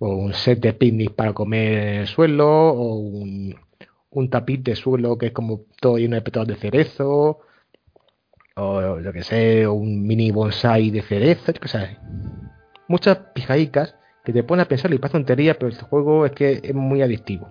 o 0.00 0.08
un 0.16 0.34
set 0.34 0.60
de 0.60 0.72
picnic 0.72 1.12
para 1.14 1.32
comer 1.32 1.72
en 1.72 1.94
el 2.00 2.06
suelo, 2.08 2.48
o 2.70 2.94
un, 2.96 3.54
un 4.10 4.30
tapiz 4.30 4.62
de 4.64 4.74
suelo 4.74 5.16
que 5.18 5.26
es 5.26 5.32
como 5.32 5.62
todo 5.80 5.98
lleno 5.98 6.16
de 6.16 6.22
pétalos 6.22 6.48
de 6.48 6.56
cerezo, 6.56 7.40
o 8.56 9.00
yo 9.00 9.12
que 9.12 9.22
sé, 9.22 9.66
un 9.66 10.06
mini 10.06 10.30
bonsai 10.30 10.90
de 10.90 11.02
cerezo, 11.02 11.52
yo 11.52 11.60
que 11.60 11.68
sé. 11.68 11.98
Muchas 12.88 13.18
pijadicas 13.34 13.96
que 14.24 14.32
te 14.32 14.44
ponen 14.44 14.64
a 14.64 14.68
pensar 14.68 14.92
y 14.92 14.98
parece 14.98 15.18
tontería, 15.18 15.54
pero 15.54 15.68
este 15.68 15.84
juego 15.84 16.26
es 16.26 16.32
que 16.32 16.60
es 16.62 16.74
muy 16.74 17.02
adictivo. 17.02 17.48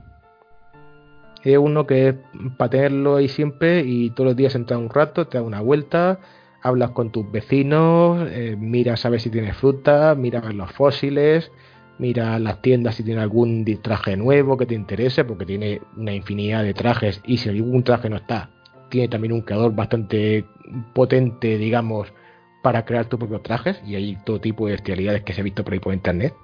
Es 1.44 1.58
uno 1.58 1.88
que 1.88 2.10
es 2.10 2.16
para 2.58 2.70
tenerlo 2.70 3.16
ahí 3.16 3.28
siempre 3.28 3.82
y 3.82 4.12
todos 4.12 4.30
los 4.30 4.36
días 4.36 4.56
entrar 4.56 4.80
un 4.80 4.90
rato, 4.90 5.28
te 5.28 5.38
da 5.38 5.44
una 5.44 5.62
vuelta, 5.62 6.20
hablas 6.62 6.92
con 6.92 7.12
tus 7.12 7.30
vecinos, 7.32 8.30
eh, 8.32 8.56
miras 8.58 9.06
a 9.06 9.10
ver 9.10 9.20
si 9.20 9.32
tienes 9.32 9.58
fruta, 9.58 10.14
mira 10.16 10.40
ver 10.40 10.54
los 10.54 10.72
fósiles, 10.72 11.52
mira 11.98 12.38
las 12.38 12.62
tiendas 12.62 12.96
si 12.96 13.04
tiene 13.04 13.22
algún 13.22 13.66
traje 13.82 14.16
nuevo 14.18 14.56
que 14.56 14.68
te 14.68 14.76
interese, 14.76 15.26
porque 15.26 15.46
tiene 15.46 15.82
una 15.98 16.14
infinidad 16.14 16.64
de 16.64 16.76
trajes 16.76 17.22
y 17.26 17.38
si 17.38 17.50
algún 17.50 17.84
traje 17.84 18.10
no 18.10 18.18
está, 18.18 18.52
tiene 18.92 19.08
también 19.08 19.34
un 19.34 19.42
creador 19.42 19.74
bastante 19.74 20.46
potente, 20.94 21.58
digamos, 21.58 22.14
para 22.62 22.86
crear 22.86 23.08
tus 23.08 23.18
propios 23.18 23.42
trajes 23.42 23.82
y 23.84 23.96
hay 23.96 24.18
todo 24.24 24.40
tipo 24.40 24.68
de 24.68 24.74
bestialidades 24.74 25.24
que 25.24 25.34
se 25.34 25.42
ha 25.42 25.44
visto 25.44 25.64
por 25.64 25.74
ahí 25.74 25.80
por 25.80 25.94
internet. 25.94 26.36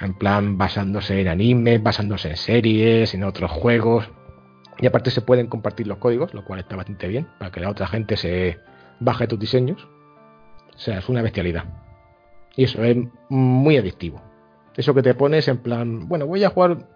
En 0.00 0.14
plan, 0.14 0.58
basándose 0.58 1.20
en 1.20 1.28
animes, 1.28 1.80
basándose 1.80 2.30
en 2.30 2.36
series, 2.36 3.14
en 3.14 3.22
otros 3.22 3.52
juegos. 3.52 4.10
Y 4.80 4.86
aparte 4.86 5.12
se 5.12 5.20
pueden 5.20 5.46
compartir 5.46 5.86
los 5.86 5.98
códigos, 5.98 6.34
lo 6.34 6.44
cual 6.44 6.58
está 6.58 6.74
bastante 6.74 7.06
bien, 7.06 7.28
para 7.38 7.52
que 7.52 7.60
la 7.60 7.70
otra 7.70 7.86
gente 7.86 8.16
se, 8.16 8.58
baja 9.00 9.26
tus 9.26 9.38
diseños. 9.38 9.86
O 10.74 10.78
sea, 10.78 10.98
es 10.98 11.08
una 11.08 11.22
bestialidad. 11.22 11.64
Y 12.56 12.64
eso 12.64 12.82
es 12.82 12.96
muy 13.28 13.76
adictivo. 13.76 14.20
Eso 14.76 14.94
que 14.94 15.02
te 15.02 15.14
pones 15.14 15.46
en 15.48 15.58
plan, 15.58 16.08
bueno, 16.08 16.26
voy 16.26 16.42
a 16.44 16.50
jugar, 16.50 16.88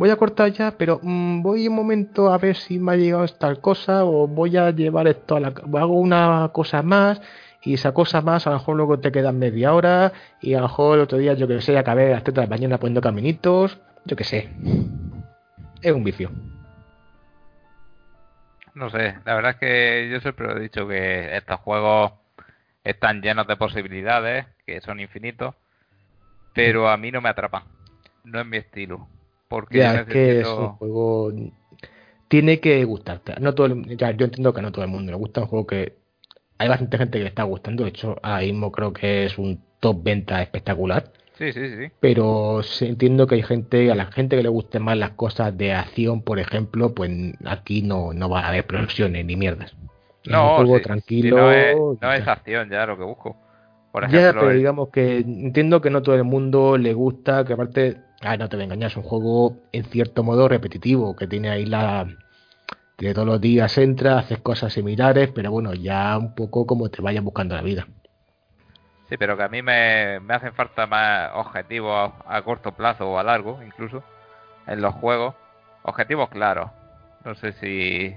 voy 0.00 0.08
a 0.08 0.16
cortar 0.16 0.50
ya, 0.50 0.70
pero 0.78 0.98
mm, 1.02 1.42
voy 1.42 1.68
un 1.68 1.74
momento 1.74 2.32
a 2.32 2.38
ver 2.38 2.56
si 2.56 2.78
me 2.78 2.92
ha 2.92 2.96
llegado 2.96 3.28
tal 3.28 3.60
cosa 3.60 4.06
o 4.06 4.26
voy 4.26 4.56
a 4.56 4.70
llevar 4.70 5.06
esto 5.06 5.36
a 5.36 5.40
la... 5.40 5.48
Hago 5.48 6.00
una 6.00 6.48
cosa 6.54 6.82
más 6.82 7.20
y 7.62 7.74
esa 7.74 7.92
cosa 7.92 8.22
más 8.22 8.46
a 8.46 8.50
lo 8.50 8.56
mejor 8.56 8.76
luego 8.76 8.98
te 8.98 9.12
quedan 9.12 9.38
media 9.38 9.74
hora 9.74 10.14
y 10.40 10.54
a 10.54 10.60
lo 10.60 10.68
mejor 10.68 10.96
el 10.96 11.02
otro 11.02 11.18
día 11.18 11.34
yo 11.34 11.46
que 11.46 11.60
sé, 11.60 11.76
acabé 11.76 12.06
a 12.06 12.14
las 12.14 12.24
3 12.24 12.34
de 12.34 12.40
la 12.40 12.46
mañana 12.46 12.78
poniendo 12.78 13.02
caminitos, 13.02 13.78
yo 14.06 14.16
que 14.16 14.24
sé. 14.24 14.48
Es 15.82 15.92
un 15.92 16.02
vicio. 16.02 16.30
No 18.72 18.88
sé, 18.88 19.18
la 19.26 19.34
verdad 19.34 19.50
es 19.50 19.56
que 19.58 20.08
yo 20.10 20.20
siempre 20.20 20.50
he 20.50 20.60
dicho 20.60 20.88
que 20.88 21.36
estos 21.36 21.60
juegos 21.60 22.12
están 22.84 23.20
llenos 23.20 23.46
de 23.46 23.56
posibilidades, 23.56 24.46
que 24.64 24.80
son 24.80 24.98
infinitos, 24.98 25.54
pero 26.54 26.88
a 26.88 26.96
mí 26.96 27.10
no 27.10 27.20
me 27.20 27.28
atrapan. 27.28 27.64
No 28.24 28.40
es 28.40 28.46
mi 28.46 28.56
estilo. 28.56 29.06
Porque 29.50 29.78
ya, 29.78 30.02
es 30.02 30.06
que 30.06 30.40
es 30.42 30.46
un 30.46 30.68
juego. 30.74 31.32
Tiene 32.28 32.60
que 32.60 32.84
gustarte. 32.84 33.34
No 33.40 33.52
todo 33.52 33.74
ya, 33.84 34.12
yo 34.12 34.26
entiendo 34.26 34.54
que 34.54 34.62
no 34.62 34.70
todo 34.70 34.84
el 34.84 34.90
mundo 34.92 35.10
le 35.10 35.18
gusta 35.18 35.40
un 35.40 35.48
juego 35.48 35.66
que. 35.66 35.98
Hay 36.58 36.68
bastante 36.68 36.98
gente 36.98 37.18
que 37.18 37.24
le 37.24 37.30
está 37.30 37.42
gustando. 37.42 37.82
De 37.82 37.88
hecho, 37.88 38.16
ahora 38.22 38.42
mismo 38.42 38.70
creo 38.70 38.92
que 38.92 39.24
es 39.24 39.38
un 39.38 39.60
top 39.80 40.04
venta 40.04 40.40
espectacular. 40.40 41.10
Sí, 41.36 41.52
sí, 41.52 41.68
sí. 41.68 41.90
Pero 41.98 42.60
entiendo 42.80 43.26
que 43.26 43.34
hay 43.34 43.42
gente, 43.42 43.90
a 43.90 43.96
la 43.96 44.06
gente 44.12 44.36
que 44.36 44.42
le 44.44 44.50
gusten 44.50 44.84
más 44.84 44.96
las 44.96 45.12
cosas 45.12 45.56
de 45.58 45.72
acción, 45.72 46.22
por 46.22 46.38
ejemplo, 46.38 46.94
pues 46.94 47.10
aquí 47.44 47.82
no, 47.82 48.12
no 48.12 48.28
va 48.28 48.42
a 48.42 48.48
haber 48.48 48.60
explosiones 48.60 49.24
ni 49.24 49.34
mierdas. 49.34 49.74
no, 50.26 50.50
un 50.50 50.66
juego 50.66 50.80
tranquilo. 50.80 51.38
no, 52.00 52.12
es, 52.12 52.28
acción 52.28 52.70
ya 52.70 52.86
lo 52.86 52.96
que 52.96 53.04
busco. 53.04 53.36
Por 53.90 54.04
ejemplo, 54.04 54.20
ya, 54.20 54.32
pero 54.32 54.50
digamos 54.50 54.90
que 54.90 55.16
entiendo 55.18 55.80
que 55.80 55.90
no 55.90 56.02
todo 56.02 56.14
el 56.14 56.24
mundo 56.24 56.78
le 56.78 56.92
gusta, 56.92 57.44
que 57.44 57.54
aparte, 57.54 57.96
ah, 58.20 58.36
no 58.36 58.48
te 58.48 58.56
voy 58.56 58.62
a 58.62 58.64
engañar, 58.64 58.90
es 58.90 58.96
un 58.96 59.02
juego 59.02 59.56
en 59.72 59.84
cierto 59.84 60.22
modo 60.22 60.48
repetitivo, 60.48 61.16
que 61.16 61.26
tiene 61.26 61.50
ahí 61.50 61.66
la 61.66 62.06
de 62.98 63.14
todos 63.14 63.26
los 63.26 63.40
días 63.40 63.78
entra, 63.78 64.18
haces 64.18 64.40
cosas 64.40 64.72
similares, 64.72 65.30
pero 65.34 65.50
bueno, 65.50 65.72
ya 65.72 66.16
un 66.18 66.34
poco 66.34 66.66
como 66.66 66.90
te 66.90 67.00
vayas 67.00 67.24
buscando 67.24 67.56
la 67.56 67.62
vida. 67.62 67.86
Sí, 69.08 69.16
pero 69.16 69.36
que 69.36 69.42
a 69.42 69.48
mí 69.48 69.62
me, 69.62 70.20
me 70.20 70.34
hacen 70.34 70.52
falta 70.52 70.86
más 70.86 71.30
objetivos 71.34 72.12
a, 72.26 72.42
corto 72.42 72.72
plazo 72.72 73.08
o 73.08 73.18
a 73.18 73.24
largo, 73.24 73.60
incluso, 73.64 74.04
en 74.66 74.82
los 74.82 74.94
juegos. 74.94 75.34
Objetivos 75.82 76.28
claros. 76.28 76.70
No 77.24 77.34
sé 77.34 77.52
si... 77.52 78.14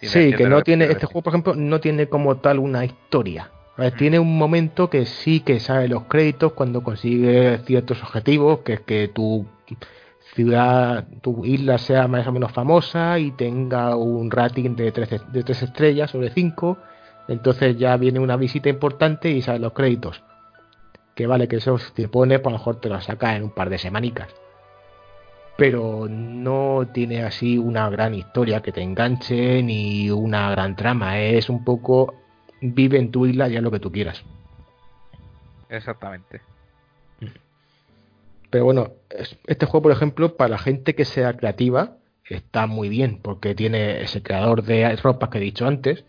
sí, 0.00 0.32
que 0.32 0.48
no 0.48 0.62
tiene... 0.62 0.86
Este 0.86 1.06
juego, 1.06 1.22
por 1.22 1.32
ejemplo, 1.32 1.54
no 1.54 1.80
tiene 1.80 2.06
como 2.08 2.38
tal 2.38 2.58
una 2.58 2.84
historia. 2.84 3.50
Tiene 3.96 4.18
un 4.18 4.36
momento 4.36 4.90
que 4.90 5.06
sí 5.06 5.40
que 5.40 5.60
sale 5.60 5.88
los 5.88 6.04
créditos 6.04 6.52
cuando 6.52 6.82
consigue 6.82 7.58
ciertos 7.64 8.02
objetivos, 8.02 8.60
que 8.60 8.74
es 8.74 8.80
que 8.80 9.08
tu 9.08 9.46
ciudad, 10.34 11.06
tu 11.22 11.44
isla 11.44 11.78
sea 11.78 12.06
más 12.06 12.26
o 12.26 12.32
menos 12.32 12.52
famosa 12.52 13.18
y 13.18 13.30
tenga 13.32 13.96
un 13.96 14.30
rating 14.30 14.76
de 14.76 14.92
3, 14.92 15.32
de 15.32 15.42
tres 15.42 15.62
estrellas 15.62 16.10
sobre 16.10 16.30
5. 16.30 16.78
Entonces 17.28 17.78
ya 17.78 17.96
viene 17.96 18.20
una 18.20 18.36
visita 18.36 18.68
importante 18.68 19.30
y 19.30 19.40
salen 19.40 19.62
los 19.62 19.72
créditos 19.72 20.22
que 21.20 21.26
vale 21.26 21.48
que 21.48 21.56
eso 21.56 21.78
te 21.94 22.08
pone, 22.08 22.38
pues 22.38 22.46
a 22.46 22.52
lo 22.52 22.58
mejor 22.58 22.80
te 22.80 22.88
lo 22.88 22.98
saca 23.00 23.36
en 23.36 23.42
un 23.42 23.50
par 23.50 23.68
de 23.68 23.76
semanicas. 23.76 24.28
Pero 25.58 26.06
no 26.08 26.88
tiene 26.94 27.24
así 27.24 27.58
una 27.58 27.90
gran 27.90 28.14
historia 28.14 28.62
que 28.62 28.72
te 28.72 28.80
enganche 28.80 29.62
ni 29.62 30.10
una 30.10 30.50
gran 30.50 30.76
trama. 30.76 31.20
Es 31.20 31.50
un 31.50 31.62
poco 31.62 32.14
vive 32.60 32.98
en 32.98 33.10
tu 33.10 33.26
isla 33.26 33.48
ya 33.48 33.60
lo 33.60 33.70
que 33.70 33.80
tú 33.80 33.90
quieras. 33.90 34.22
Exactamente. 35.68 36.40
Pero 38.50 38.64
bueno, 38.64 38.92
este 39.46 39.66
juego, 39.66 39.82
por 39.82 39.92
ejemplo, 39.92 40.36
para 40.36 40.50
la 40.50 40.58
gente 40.58 40.94
que 40.94 41.04
sea 41.04 41.36
creativa, 41.36 41.96
está 42.28 42.66
muy 42.66 42.88
bien 42.88 43.20
porque 43.22 43.54
tiene 43.54 44.02
ese 44.02 44.22
creador 44.22 44.64
de 44.64 44.94
ropas 44.96 45.30
que 45.30 45.38
he 45.38 45.42
dicho 45.42 45.66
antes, 45.66 46.04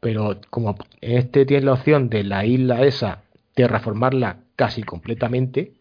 pero 0.00 0.40
como 0.50 0.76
en 1.00 1.18
este 1.18 1.46
tiene 1.46 1.66
la 1.66 1.72
opción 1.72 2.08
de 2.08 2.24
la 2.24 2.44
isla 2.44 2.82
esa 2.82 3.22
terraformarla 3.54 4.38
casi 4.56 4.82
completamente, 4.82 5.72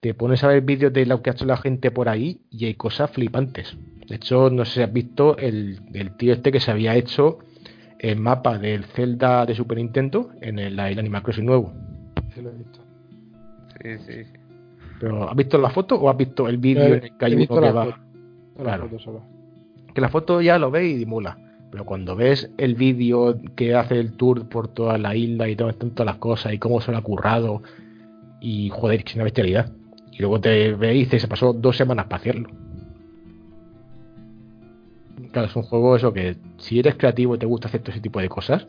te 0.00 0.14
pones 0.14 0.42
a 0.42 0.48
ver 0.48 0.62
vídeos 0.62 0.92
de 0.92 1.06
lo 1.06 1.22
que 1.22 1.30
ha 1.30 1.32
hecho 1.32 1.44
la 1.44 1.56
gente 1.56 1.92
por 1.92 2.08
ahí 2.08 2.40
y 2.50 2.64
hay 2.64 2.74
cosas 2.74 3.10
flipantes. 3.10 3.76
De 4.08 4.16
hecho, 4.16 4.50
no 4.50 4.64
sé 4.64 4.74
si 4.74 4.82
has 4.82 4.92
visto 4.92 5.36
el, 5.36 5.80
el 5.94 6.16
tío 6.16 6.32
este 6.32 6.50
que 6.50 6.58
se 6.58 6.72
había 6.72 6.96
hecho 6.96 7.38
el 8.02 8.18
mapa 8.18 8.58
del 8.58 8.84
Zelda 8.84 9.46
de 9.46 9.54
Super 9.54 9.78
Nintendo 9.78 10.30
en 10.40 10.58
el, 10.58 10.78
el 10.78 10.98
Animal 10.98 11.22
Crossing 11.22 11.46
nuevo. 11.46 11.72
Sí, 12.34 12.42
lo 12.42 12.50
he 12.50 12.54
visto. 12.54 12.80
Sí, 13.80 13.98
sí, 13.98 14.24
sí. 14.24 14.38
Pero 15.00 15.28
¿has 15.30 15.36
visto 15.36 15.56
la 15.56 15.70
foto 15.70 15.96
o 15.96 16.10
has 16.10 16.16
visto 16.16 16.48
el 16.48 16.58
vídeo 16.58 16.82
Eh, 16.84 16.98
en 16.98 17.04
el 17.04 17.16
que 17.16 17.24
hay 17.24 17.34
uno 17.34 17.46
que 17.46 17.60
la 17.60 17.72
va? 17.72 18.00
Claro. 18.56 18.90
Que 19.94 20.00
la 20.00 20.08
foto 20.08 20.40
ya 20.40 20.58
lo 20.58 20.70
ves 20.70 20.92
y 20.92 20.96
dimula. 20.96 21.38
Pero 21.70 21.84
cuando 21.84 22.16
ves 22.16 22.50
el 22.58 22.74
vídeo 22.74 23.40
que 23.56 23.74
hace 23.74 23.98
el 23.98 24.12
tour 24.16 24.48
por 24.48 24.68
toda 24.68 24.98
la 24.98 25.14
isla 25.14 25.48
y 25.48 25.52
están 25.52 25.90
todas 25.92 26.06
las 26.06 26.16
cosas 26.16 26.52
y 26.52 26.58
cómo 26.58 26.80
se 26.80 26.92
lo 26.92 26.98
ha 26.98 27.02
currado 27.02 27.62
y 28.40 28.68
joder, 28.70 29.04
que 29.04 29.10
es 29.10 29.14
una 29.14 29.24
bestialidad. 29.24 29.72
Y 30.10 30.18
luego 30.18 30.40
te 30.40 30.74
ves 30.74 30.94
y 30.94 30.98
dices, 30.98 31.22
se 31.22 31.28
pasó 31.28 31.52
dos 31.52 31.76
semanas 31.76 32.06
para 32.06 32.16
hacerlo. 32.16 32.50
Claro, 35.32 35.48
es 35.48 35.56
un 35.56 35.62
juego 35.62 35.96
eso 35.96 36.12
que 36.12 36.36
si 36.58 36.78
eres 36.78 36.94
creativo 36.96 37.34
y 37.34 37.38
te 37.38 37.46
gusta 37.46 37.68
hacer 37.68 37.80
todo 37.80 37.92
ese 37.92 38.00
tipo 38.00 38.20
de 38.20 38.28
cosas, 38.28 38.66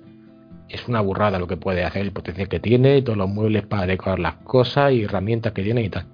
es 0.69 0.87
una 0.87 1.01
burrada 1.01 1.37
lo 1.37 1.47
que 1.47 1.57
puede 1.57 1.83
hacer, 1.83 2.03
el 2.03 2.11
potencial 2.13 2.47
que 2.47 2.59
tiene, 2.59 2.97
y 2.97 3.01
todos 3.01 3.17
los 3.17 3.29
muebles 3.29 3.65
para 3.65 3.85
decorar 3.85 4.19
las 4.19 4.35
cosas 4.37 4.93
y 4.93 5.03
herramientas 5.03 5.51
que 5.51 5.61
tiene 5.63 5.83
y 5.83 5.89
tal. 5.89 6.05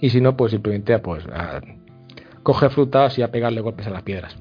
Y 0.00 0.10
si 0.10 0.20
no, 0.20 0.36
pues 0.36 0.52
simplemente 0.52 0.98
pues 0.98 1.24
a 1.26 1.62
coger 2.42 2.70
frutas 2.70 3.18
y 3.18 3.22
a 3.22 3.30
pegarle 3.30 3.62
golpes 3.62 3.86
a 3.86 3.90
las 3.90 4.02
piedras. 4.02 4.36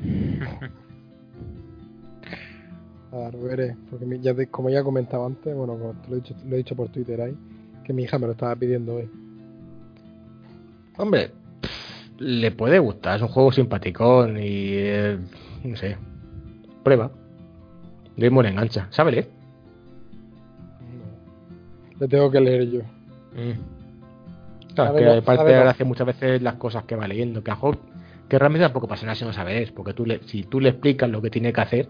A 3.12 3.28
ver, 3.30 3.76
porque 3.90 4.18
ya 4.20 4.34
te- 4.34 4.46
como 4.46 4.70
ya 4.70 4.82
comentaba 4.82 5.26
antes, 5.26 5.54
bueno, 5.54 5.76
como 5.78 5.92
te 6.00 6.08
lo 6.08 6.16
he, 6.16 6.20
dicho, 6.20 6.34
lo 6.46 6.54
he 6.54 6.58
dicho 6.58 6.74
por 6.74 6.88
Twitter 6.88 7.20
ahí, 7.20 7.36
que 7.84 7.92
mi 7.92 8.04
hija 8.04 8.18
me 8.18 8.24
lo 8.26 8.32
estaba 8.32 8.56
pidiendo 8.56 8.94
hoy. 8.94 9.10
Hombre, 10.96 11.30
le 12.22 12.50
puede 12.52 12.78
gustar, 12.78 13.16
es 13.16 13.22
un 13.22 13.28
juego 13.28 13.52
simpaticón 13.52 14.36
y 14.38 14.70
eh, 14.74 15.18
no 15.64 15.76
sé. 15.76 15.96
Prueba. 16.84 17.10
De 18.16 18.30
muy 18.30 18.46
engancha. 18.46 18.86
¿Sabe 18.90 19.12
leer? 19.12 19.28
No. 20.80 21.98
Le 22.00 22.08
tengo 22.08 22.30
que 22.30 22.40
leer 22.40 22.70
yo. 22.70 22.80
Claro, 24.74 24.92
Sabe 24.92 24.98
que 24.98 25.04
lo- 25.16 25.22
parte 25.22 25.36
sabe 25.38 25.50
de 25.52 25.56
lo- 25.58 25.64
gracia 25.64 25.84
muchas 25.84 26.06
veces 26.06 26.42
las 26.42 26.54
cosas 26.54 26.84
que 26.84 26.96
va 26.96 27.06
leyendo, 27.08 27.42
que 27.42 27.50
a 27.50 27.58
que 28.28 28.38
realmente 28.38 28.64
tampoco 28.64 28.88
pasa 28.88 29.04
nada 29.04 29.14
si 29.14 29.24
no 29.24 29.32
sabes, 29.32 29.70
porque 29.72 29.92
tú 29.92 30.06
le, 30.06 30.20
si 30.24 30.42
tú 30.44 30.58
le 30.60 30.70
explicas 30.70 31.10
lo 31.10 31.20
que 31.20 31.28
tiene 31.30 31.52
que 31.52 31.60
hacer, 31.60 31.88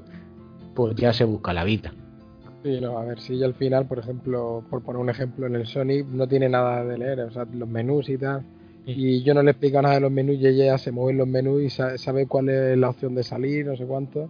pues 0.75 0.95
ya 0.97 1.13
se 1.13 1.25
busca 1.25 1.53
la 1.53 1.63
vida. 1.63 1.93
Sí, 2.65 2.81
no, 2.81 2.99
a 2.99 3.05
ver, 3.05 3.21
si 3.21 3.43
al 3.43 3.55
final, 3.55 3.87
por 3.87 3.99
ejemplo, 3.99 4.65
por 4.71 4.83
poner 4.83 5.01
un 5.01 5.11
ejemplo, 5.11 5.47
en 5.47 5.55
el 5.57 5.67
Sonic 5.67 6.07
no 6.09 6.27
tiene 6.27 6.49
nada 6.49 6.85
de 6.85 6.99
leer, 6.99 7.21
o 7.21 7.31
sea, 7.31 7.45
los 7.53 7.69
menús 7.69 8.09
y 8.09 8.19
tal. 8.19 8.43
Y 8.85 9.23
yo 9.23 9.33
no 9.35 9.43
le 9.43 9.53
explico 9.53 9.81
nada 9.81 9.95
de 9.95 10.01
los 10.01 10.11
menús 10.11 10.37
y 10.39 10.47
ella 10.47 10.77
se 10.77 10.91
mueve 10.91 11.13
en 11.13 11.19
los 11.19 11.29
menús 11.29 11.63
y 11.63 11.71
sa- 11.71 11.97
sabe 11.99 12.27
cuál 12.27 12.49
es 12.49 12.77
la 12.77 12.89
opción 12.91 13.15
de 13.15 13.23
salir, 13.23 13.65
no 13.67 13.77
sé 13.77 13.85
cuánto, 13.87 14.29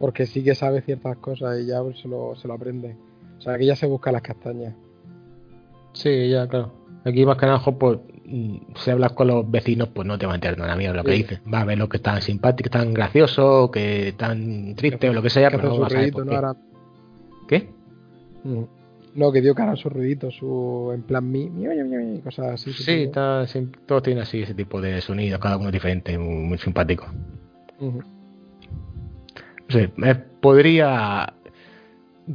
porque 0.00 0.26
sí 0.26 0.42
que 0.42 0.54
sabe 0.56 0.80
ciertas 0.82 1.16
cosas 1.18 1.60
y 1.60 1.66
ya 1.66 1.80
se 1.94 2.08
lo, 2.08 2.34
se 2.34 2.48
lo 2.48 2.54
aprende. 2.54 2.96
O 3.38 3.40
sea, 3.40 3.56
que 3.56 3.64
ella 3.64 3.76
se 3.76 3.86
busca 3.86 4.10
las 4.10 4.22
castañas. 4.22 4.74
Sí, 5.92 6.28
ya, 6.30 6.48
claro. 6.48 6.72
Aquí 7.04 7.24
más 7.26 7.36
que 7.36 7.46
nada, 7.46 7.60
pues 7.78 7.98
mm, 8.24 8.56
si 8.76 8.90
hablas 8.90 9.12
con 9.12 9.28
los 9.28 9.48
vecinos, 9.48 9.88
pues 9.88 10.06
no 10.06 10.18
te 10.18 10.26
va 10.26 10.32
a 10.32 10.34
enterar 10.36 10.58
nada 10.58 10.74
mierda 10.76 10.96
lo 10.96 11.04
que 11.04 11.12
Sí. 11.12 11.22
dicen. 11.22 11.40
Va 11.52 11.60
a 11.60 11.64
ver 11.64 11.78
lo 11.78 11.88
que 11.88 11.98
están 11.98 12.22
simpáticos, 12.22 12.70
tan 12.72 12.92
graciosos, 12.94 13.70
que 13.70 14.14
tan 14.16 14.74
triste 14.74 15.10
o 15.10 15.12
lo 15.12 15.22
que 15.22 15.30
sea, 15.30 15.48
que 15.50 15.58
pero 15.58 15.68
no 15.68 15.80
va 15.80 15.88
su 15.88 15.96
a 15.96 16.10
por 16.12 16.26
¿no? 16.26 16.56
¿Qué? 17.48 17.68
Mm. 18.44 18.62
No, 19.14 19.30
que 19.30 19.42
dio 19.42 19.54
cara 19.54 19.72
a 19.72 19.76
su 19.76 19.90
ruidito, 19.90 20.30
su 20.30 20.90
en 20.94 21.02
plan 21.02 21.30
mi, 21.30 21.50
mi, 21.50 21.66
mi, 21.68 22.20
cosas 22.20 22.52
así. 22.52 22.72
Sí, 22.72 23.02
está, 23.04 23.44
todos 23.86 24.02
tienen 24.02 24.22
así 24.22 24.42
ese 24.42 24.54
tipo 24.54 24.80
de 24.80 25.00
sonidos, 25.02 25.38
cada 25.38 25.58
uno 25.58 25.70
diferente, 25.70 26.16
muy, 26.16 26.44
muy 26.44 26.58
simpático. 26.58 27.06
Sé, 29.68 29.90
eh, 30.02 30.14
podría 30.40 31.34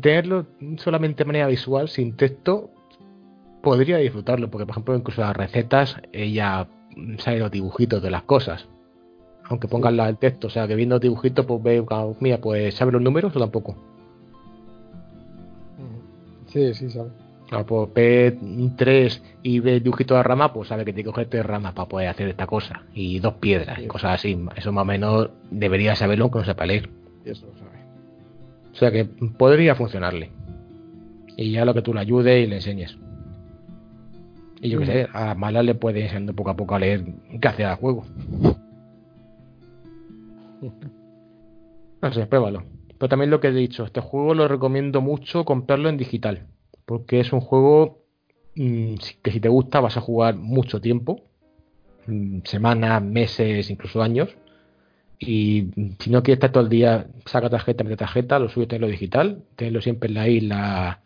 tenerlo 0.01 0.45
solamente 0.77 1.23
de 1.23 1.27
manera 1.27 1.47
visual, 1.47 1.87
sin 1.87 2.15
texto, 2.15 2.69
podría 3.63 3.97
disfrutarlo, 3.97 4.49
porque 4.51 4.65
por 4.65 4.73
ejemplo 4.73 4.95
incluso 4.95 5.21
las 5.21 5.35
recetas, 5.35 5.97
ella 6.11 6.67
sabe 7.17 7.39
los 7.39 7.51
dibujitos 7.51 8.01
de 8.03 8.11
las 8.11 8.23
cosas. 8.23 8.67
Aunque 9.45 9.67
pongan 9.67 9.99
el 9.99 10.17
texto, 10.17 10.47
o 10.47 10.49
sea 10.49 10.67
que 10.67 10.75
viendo 10.75 10.95
los 10.95 11.01
dibujitos, 11.01 11.45
pues 11.45 11.63
ve, 11.63 11.83
ah, 11.89 12.07
mira, 12.19 12.37
pues 12.39 12.75
sabe 12.75 12.91
los 12.91 13.01
números 13.01 13.35
o 13.35 13.39
tampoco. 13.39 13.75
Sí, 16.57 16.73
sí, 16.73 16.89
sabe. 16.89 17.09
Claro, 17.49 17.65
pues 17.65 17.93
ve 17.93 18.37
tres 18.75 19.21
y 19.43 19.59
ve 19.59 19.75
el 19.75 19.83
dibujito 19.83 20.15
de 20.15 20.23
rama, 20.23 20.51
pues 20.51 20.67
sabe 20.69 20.83
que 20.83 20.91
tiene 20.91 21.03
que 21.05 21.11
coger 21.11 21.27
tres 21.29 21.45
ramas 21.45 21.73
para 21.73 21.87
poder 21.87 22.09
hacer 22.09 22.27
esta 22.27 22.47
cosa. 22.47 22.83
Y 22.93 23.19
dos 23.19 23.35
piedras 23.35 23.77
y 23.79 23.83
Sí. 23.83 23.87
cosas 23.87 24.15
así. 24.15 24.37
Eso 24.55 24.71
más 24.71 24.81
o 24.81 24.85
menos 24.85 25.29
debería 25.51 25.95
saberlo 25.95 26.25
aunque 26.25 26.39
no 26.39 26.45
sepa 26.45 26.65
leer. 26.65 26.89
Eso 27.23 27.45
lo 27.45 27.53
sabe. 27.57 27.77
O 28.73 28.75
sea 28.75 28.91
que 28.91 29.05
podría 29.05 29.75
funcionarle. 29.75 30.31
Y 31.37 31.51
ya 31.51 31.63
lo 31.63 31.73
que 31.73 31.81
tú 31.83 31.93
le 31.93 31.99
ayudes 32.01 32.43
y 32.43 32.47
le 32.49 32.55
enseñes. 32.55 32.97
Y 34.59 34.69
yo 34.69 34.79
qué 34.79 34.85
Mm. 34.85 34.87
sé, 34.87 35.07
a 35.13 35.35
Mala 35.35 35.61
le 35.61 35.75
puede 35.75 36.01
enseñando 36.01 36.33
poco 36.33 36.49
a 36.49 36.55
poco 36.57 36.73
a 36.75 36.79
leer 36.79 37.05
qué 37.39 37.47
hace 37.47 37.63
al 37.63 37.75
juego. 37.77 38.03
No 42.01 42.11
sé, 42.13 42.25
pruébalo. 42.27 42.63
Pero 42.97 43.09
también 43.09 43.29
lo 43.29 43.39
que 43.39 43.47
he 43.49 43.51
dicho, 43.53 43.85
este 43.85 44.01
juego 44.01 44.33
lo 44.33 44.47
recomiendo 44.47 45.01
mucho 45.01 45.45
comprarlo 45.45 45.89
en 45.89 45.97
digital. 45.97 46.47
Porque 46.85 47.19
es 47.19 47.31
un 47.33 47.41
juego 47.41 48.03
mm, 48.55 48.95
que 49.21 49.31
si 49.31 49.39
te 49.39 49.49
gusta 49.49 49.79
vas 49.79 49.97
a 49.97 50.01
jugar 50.01 50.35
mucho 50.35 50.81
tiempo. 50.81 51.21
mm, 52.07 52.39
Semanas, 52.45 53.03
meses, 53.03 53.69
incluso 53.69 54.01
años. 54.01 54.35
Y 55.19 55.67
si 55.99 56.09
no 56.11 56.21
quieres 56.21 56.37
estar 56.37 56.51
todo 56.51 56.63
el 56.63 56.69
día, 56.69 57.07
saca 57.25 57.49
tarjeta, 57.49 57.83
mete 57.83 57.97
tarjeta, 57.97 58.37
lo 58.39 58.49
subes 58.49 58.69
en 58.71 58.81
lo 58.81 58.87
digital, 58.87 59.43
tenlo 59.55 59.81
siempre 59.81 60.09
en 60.09 60.13
la 60.13 60.27
isla 60.27 61.01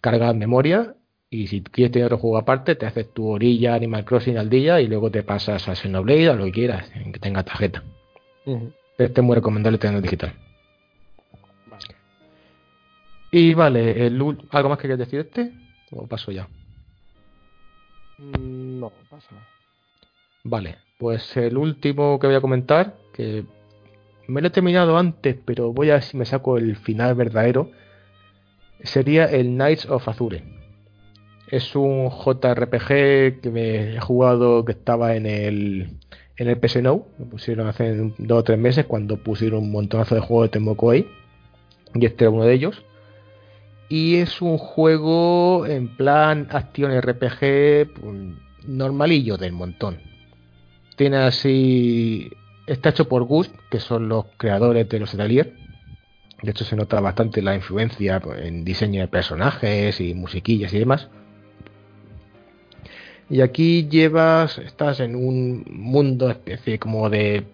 cargada 0.00 0.32
en 0.32 0.38
memoria. 0.38 0.94
Y 1.30 1.46
si 1.46 1.62
quieres 1.62 1.92
tener 1.92 2.06
otro 2.06 2.18
juego 2.18 2.36
aparte, 2.36 2.74
te 2.74 2.84
haces 2.84 3.10
tu 3.14 3.26
orilla 3.26 3.74
Animal 3.74 4.04
Crossing 4.04 4.36
al 4.36 4.50
día 4.50 4.82
y 4.82 4.86
luego 4.86 5.10
te 5.10 5.22
pasas 5.22 5.66
a 5.66 5.74
Xenoblade 5.74 6.28
o 6.28 6.34
lo 6.36 6.44
que 6.44 6.52
quieras, 6.52 6.90
en 6.94 7.10
que 7.10 7.20
tenga 7.20 7.42
tarjeta. 7.42 7.82
Ujú. 8.44 8.70
Este 8.98 9.20
es 9.20 9.26
muy 9.26 9.34
recomendable 9.34 9.78
tenerlo 9.78 10.02
digital. 10.02 10.34
Y 13.34 13.54
vale, 13.54 14.06
el, 14.06 14.20
¿algo 14.50 14.68
más 14.68 14.78
que 14.78 14.82
quieras 14.82 14.98
decir 14.98 15.24
de 15.24 15.28
este? 15.28 15.52
¿O 15.90 16.06
paso 16.06 16.30
ya? 16.30 16.48
Mm, 18.18 18.78
No, 18.78 18.92
pasa. 19.10 19.34
Vale, 20.44 20.76
pues 20.98 21.36
el 21.36 21.56
último 21.56 22.18
que 22.18 22.26
voy 22.26 22.36
a 22.36 22.40
comentar, 22.40 22.96
que 23.14 23.44
me 24.28 24.40
lo 24.40 24.48
he 24.48 24.50
terminado 24.50 24.98
antes, 24.98 25.36
pero 25.44 25.72
voy 25.72 25.90
a 25.90 25.94
ver 25.94 26.02
si 26.02 26.16
me 26.16 26.26
saco 26.26 26.58
el 26.58 26.76
final 26.76 27.14
verdadero, 27.14 27.70
sería 28.82 29.24
el 29.24 29.46
Knights 29.54 29.86
of 29.88 30.06
Azure. 30.08 30.42
Es 31.48 31.74
un 31.74 32.10
JRPG 32.10 33.40
que 33.40 33.50
me 33.50 33.94
he 33.96 34.00
jugado 34.00 34.64
que 34.64 34.72
estaba 34.72 35.16
en 35.16 35.26
el 35.26 35.98
en 36.36 36.48
el 36.48 36.58
PS 36.58 36.82
Now, 36.82 37.06
lo 37.18 37.26
pusieron 37.26 37.68
hace 37.68 37.94
dos 38.18 38.38
o 38.40 38.44
tres 38.44 38.58
meses 38.58 38.86
cuando 38.86 39.18
pusieron 39.18 39.64
un 39.64 39.70
montonazo 39.72 40.14
de 40.14 40.22
juegos 40.22 40.46
de 40.46 40.52
Temo 40.52 40.76
Koei 40.76 41.06
y 41.94 42.06
este 42.06 42.24
era 42.24 42.30
uno 42.30 42.44
de 42.44 42.54
ellos. 42.54 42.82
Y 43.92 44.16
es 44.16 44.40
un 44.40 44.56
juego 44.56 45.66
en 45.66 45.94
plan 45.94 46.48
acción 46.50 46.98
RPG 46.98 47.90
normalillo 48.66 49.36
del 49.36 49.52
montón. 49.52 49.98
Tiene 50.96 51.18
así. 51.18 52.30
Está 52.66 52.88
hecho 52.88 53.06
por 53.06 53.24
Gust, 53.24 53.54
que 53.70 53.80
son 53.80 54.08
los 54.08 54.24
creadores 54.38 54.88
de 54.88 54.98
los 54.98 55.12
Atelier. 55.12 55.52
De 56.42 56.52
hecho, 56.52 56.64
se 56.64 56.74
nota 56.74 57.00
bastante 57.00 57.42
la 57.42 57.54
influencia 57.54 58.22
en 58.38 58.64
diseño 58.64 59.02
de 59.02 59.08
personajes 59.08 60.00
y 60.00 60.14
musiquillas 60.14 60.72
y 60.72 60.78
demás. 60.78 61.10
Y 63.28 63.42
aquí 63.42 63.88
llevas. 63.90 64.56
Estás 64.56 65.00
en 65.00 65.14
un 65.14 65.66
mundo 65.68 66.30
especie 66.30 66.78
como 66.78 67.10
de. 67.10 67.44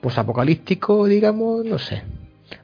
Pues 0.00 0.18
apocalíptico, 0.18 1.06
digamos, 1.06 1.64
no 1.64 1.80
sé. 1.80 2.04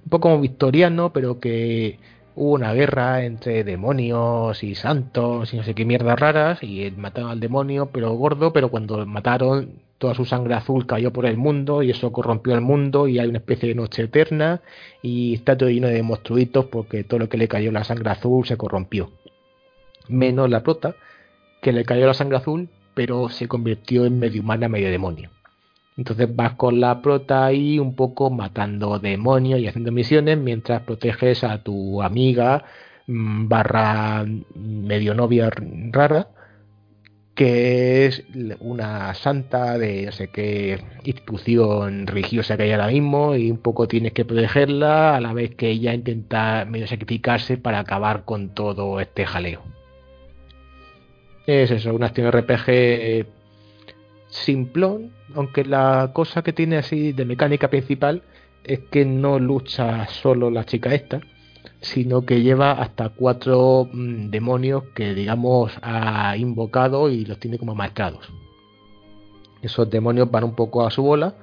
Un 0.05 0.11
poco 0.11 0.29
como 0.29 0.41
victoriano, 0.41 1.13
pero 1.13 1.41
que 1.41 1.99
hubo 2.37 2.53
una 2.53 2.73
guerra 2.73 3.25
entre 3.25 3.65
demonios 3.65 4.63
y 4.63 4.75
santos 4.75 5.53
y 5.53 5.57
no 5.57 5.63
sé 5.63 5.75
qué 5.75 5.85
mierdas 5.85 6.19
raras 6.19 6.63
y 6.63 6.91
mataron 6.97 7.31
al 7.31 7.41
demonio 7.41 7.91
pero 7.93 8.13
gordo 8.13 8.53
pero 8.53 8.71
cuando 8.71 9.05
mataron 9.07 9.83
toda 9.99 10.15
su 10.15 10.25
sangre 10.25 10.55
azul 10.55 10.87
cayó 10.87 11.13
por 11.13 11.27
el 11.27 11.37
mundo 11.37 11.83
y 11.83 11.91
eso 11.91 12.13
corrompió 12.13 12.55
el 12.55 12.61
mundo 12.61 13.09
y 13.09 13.19
hay 13.19 13.29
una 13.29 13.39
especie 13.39 13.69
de 13.69 13.75
noche 13.75 14.03
eterna 14.03 14.61
y 15.03 15.35
está 15.35 15.57
todo 15.57 15.69
lleno 15.71 15.89
de 15.89 16.03
monstruitos 16.03 16.67
porque 16.67 17.05
todo 17.05 17.21
lo 17.21 17.29
que 17.29 17.39
le 17.39 17.49
cayó 17.49 17.71
la 17.73 17.85
sangre 17.85 18.11
azul 18.11 18.47
se 18.47 18.57
corrompió 18.57 19.11
menos 20.09 20.51
la 20.51 20.63
prota 20.63 20.97
que 21.63 21.73
le 21.73 21.85
cayó 21.85 22.07
la 22.07 22.15
sangre 22.15 22.39
azul 22.39 22.69
pero 22.95 23.29
se 23.29 23.49
convirtió 23.49 24.07
en 24.07 24.19
medio 24.19 24.41
humana, 24.41 24.69
medio 24.69 24.91
demonio. 24.91 25.31
Entonces 25.97 26.35
vas 26.35 26.55
con 26.55 26.81
la 26.81 27.01
prota 27.03 27.45
ahí 27.45 27.79
un 27.79 27.95
poco 27.95 28.31
matando 28.31 28.99
demonios 28.99 29.61
y 29.61 29.69
haciendo 29.69 29.93
misiones 29.93 30.39
mientras 30.39 30.83
proteges 30.83 31.45
a 31.45 31.63
tu 31.63 32.03
amiga 32.03 32.65
mm, 33.07 33.49
barra 33.49 34.25
medio 34.55 35.15
novia 35.15 35.51
rara 35.93 36.29
que 37.35 38.07
es 38.07 38.25
una 38.61 39.13
santa 39.15 39.77
de 39.77 40.07
no 40.07 40.13
sé 40.13 40.29
qué 40.29 40.81
institución 41.05 42.07
religiosa 42.07 42.57
que 42.57 42.65
hay 42.65 42.73
ahora 42.73 42.87
mismo 42.89 43.35
y 43.35 43.51
un 43.51 43.59
poco 43.59 43.89
tienes 43.89 44.13
que 44.13 44.25
protegerla 44.25 45.17
a 45.17 45.21
la 45.21 45.33
vez 45.33 45.55
que 45.55 45.69
ella 45.71 45.95
intenta 45.95 46.65
medio 46.65 46.87
sacrificarse 46.87 47.57
para 47.57 47.81
acabar 47.81 48.25
con 48.25 48.51
todo 48.55 49.01
este 49.01 49.27
jaleo. 49.27 49.63
Es 51.47 51.71
eso, 51.71 51.93
una 51.95 52.07
acción 52.07 52.31
RPG 52.31 53.27
simplón, 54.29 55.13
aunque 55.35 55.65
la 55.65 56.11
cosa 56.13 56.43
que 56.43 56.53
tiene 56.53 56.77
así 56.77 57.13
de 57.13 57.25
mecánica 57.25 57.69
principal 57.69 58.23
es 58.65 58.81
que 58.91 59.05
no 59.05 59.39
lucha 59.39 60.07
solo 60.09 60.51
la 60.51 60.65
chica 60.65 60.95
esta, 60.95 61.21
sino 61.81 62.25
que 62.25 62.43
lleva 62.43 62.73
hasta 62.73 63.11
cuatro 63.11 63.89
mm, 63.93 64.31
demonios 64.31 64.85
que 64.95 65.15
digamos 65.15 65.73
ha 65.83 66.37
invocado 66.37 67.11
y 67.11 67.25
los 67.25 67.39
tiene 67.39 67.59
como 67.59 67.75
marcados. 67.75 68.33
Esos 69.63 69.89
demonios 69.89 70.31
van 70.31 70.45
un 70.45 70.55
poco 70.55 70.87
a 70.87 70.91
su 70.91 71.03
bola 71.03 71.35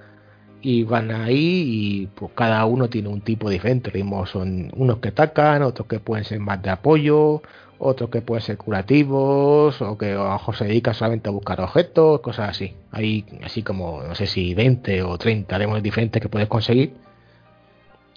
y 0.61 0.83
van 0.83 1.11
ahí 1.11 1.63
y 1.65 2.07
pues 2.07 2.31
cada 2.35 2.65
uno 2.65 2.89
tiene 2.89 3.09
un 3.09 3.21
tipo 3.21 3.49
diferente. 3.49 3.91
son 4.25 4.71
unos 4.75 4.97
que 4.99 5.09
atacan, 5.09 5.63
otros 5.63 5.87
que 5.87 5.99
pueden 5.99 6.23
ser 6.23 6.39
más 6.39 6.61
de 6.61 6.69
apoyo, 6.69 7.41
otros 7.81 8.09
que 8.09 8.21
pueden 8.21 8.43
ser 8.43 8.57
curativos 8.57 9.81
o 9.81 9.97
que 9.97 10.13
a 10.13 10.39
se 10.53 10.65
dedica 10.65 10.93
solamente 10.93 11.29
a 11.29 11.31
buscar 11.31 11.59
objetos, 11.61 12.21
cosas 12.21 12.49
así. 12.49 12.75
Hay 12.91 13.25
así 13.43 13.63
como 13.63 14.03
no 14.03 14.15
sé 14.15 14.27
si 14.27 14.53
20 14.53 15.03
o 15.03 15.17
30 15.17 15.59
demonios 15.59 15.83
diferentes 15.83 16.21
que 16.21 16.29
puedes 16.29 16.47
conseguir 16.47 16.93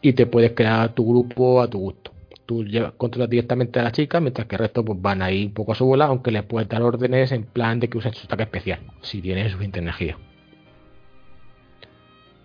y 0.02 0.12
te 0.12 0.26
puedes 0.26 0.52
crear 0.52 0.94
tu 0.94 1.08
grupo 1.08 1.62
a 1.62 1.68
tu 1.68 1.78
gusto 1.78 2.14
tú 2.46 2.64
controlas 2.96 3.30
directamente 3.30 3.80
a 3.80 3.84
la 3.84 3.92
chica, 3.92 4.20
mientras 4.20 4.46
que 4.46 4.56
el 4.56 4.60
resto 4.60 4.84
pues, 4.84 5.00
van 5.00 5.22
ahí 5.22 5.46
un 5.46 5.54
poco 5.54 5.72
a 5.72 5.74
su 5.74 5.86
bola, 5.86 6.06
aunque 6.06 6.30
les 6.30 6.42
puedes 6.42 6.68
dar 6.68 6.82
órdenes 6.82 7.32
en 7.32 7.44
plan 7.44 7.80
de 7.80 7.88
que 7.88 7.98
usen 7.98 8.14
su 8.14 8.26
ataque 8.26 8.42
especial, 8.44 8.80
si 9.02 9.20
tiene 9.20 9.48
suficiente 9.48 9.78
energía. 9.78 10.18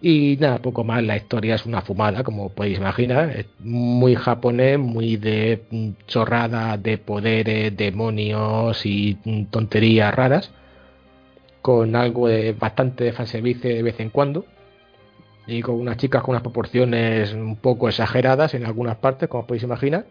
Y 0.02 0.38
nada, 0.40 0.60
poco 0.60 0.84
más, 0.86 1.04
la 1.04 1.18
historia 1.18 1.56
es 1.56 1.66
una 1.66 1.82
fumada, 1.82 2.24
como 2.24 2.50
podéis 2.50 2.78
imaginar, 2.78 3.32
es 3.32 3.48
muy 3.60 4.16
japonés, 4.16 4.80
muy 4.80 5.18
de 5.18 5.62
chorrada 6.08 6.78
de 6.78 6.98
poderes, 6.98 7.76
demonios 7.76 8.86
y 8.86 9.16
tonterías 9.52 10.16
raras, 10.16 10.52
con 11.62 11.98
algo 11.98 12.30
de 12.30 12.54
bastante 12.54 13.04
de 13.04 13.12
fanservice 13.12 13.68
de 13.68 13.84
vez 13.84 14.00
en 14.00 14.10
cuando 14.10 14.46
y 15.48 15.62
con 15.62 15.76
unas 15.76 15.98
chicas 15.98 16.22
con 16.22 16.32
unas 16.32 16.44
proporciones 16.44 17.34
un 17.34 17.56
poco 17.58 17.90
exageradas 17.90 18.54
en 18.54 18.66
algunas 18.66 18.98
partes, 18.98 19.28
como 19.28 19.48
podéis 19.48 19.64
imaginar. 19.64 20.06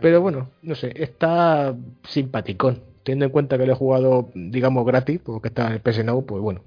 Pero 0.00 0.20
bueno, 0.20 0.50
no 0.62 0.74
sé, 0.74 0.92
está 0.96 1.74
simpaticón. 2.04 2.82
Teniendo 3.02 3.26
en 3.26 3.32
cuenta 3.32 3.58
que 3.58 3.66
lo 3.66 3.72
he 3.72 3.76
jugado, 3.76 4.30
digamos, 4.34 4.86
gratis, 4.86 5.20
porque 5.22 5.48
está 5.48 5.66
en 5.68 5.74
el 5.74 5.80
PS 5.80 6.04
Now, 6.04 6.24
pues 6.24 6.42
bueno. 6.42 6.62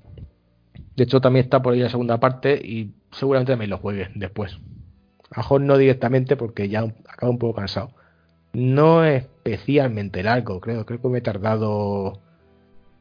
De 0.98 1.04
hecho, 1.06 1.22
también 1.22 1.46
está 1.46 1.62
por 1.62 1.74
ahí 1.74 1.80
la 1.80 1.90
segunda 1.90 2.20
parte 2.20 2.56
y 2.56 2.92
seguramente 3.12 3.54
también 3.54 3.70
lo 3.70 3.78
juegue 3.78 4.10
después. 4.16 4.60
A 5.32 5.40
mejor 5.40 5.62
no 5.62 5.78
directamente 5.78 6.36
porque 6.36 6.68
ya 6.68 6.82
acabo 7.08 7.32
un 7.32 7.40
poco 7.40 7.56
cansado. 7.56 7.92
No 8.52 9.06
especialmente 9.06 10.24
largo, 10.24 10.60
creo. 10.60 10.86
Creo 10.86 11.02
que 11.02 11.08
me 11.08 11.20
he 11.20 11.22
tardado 11.22 12.20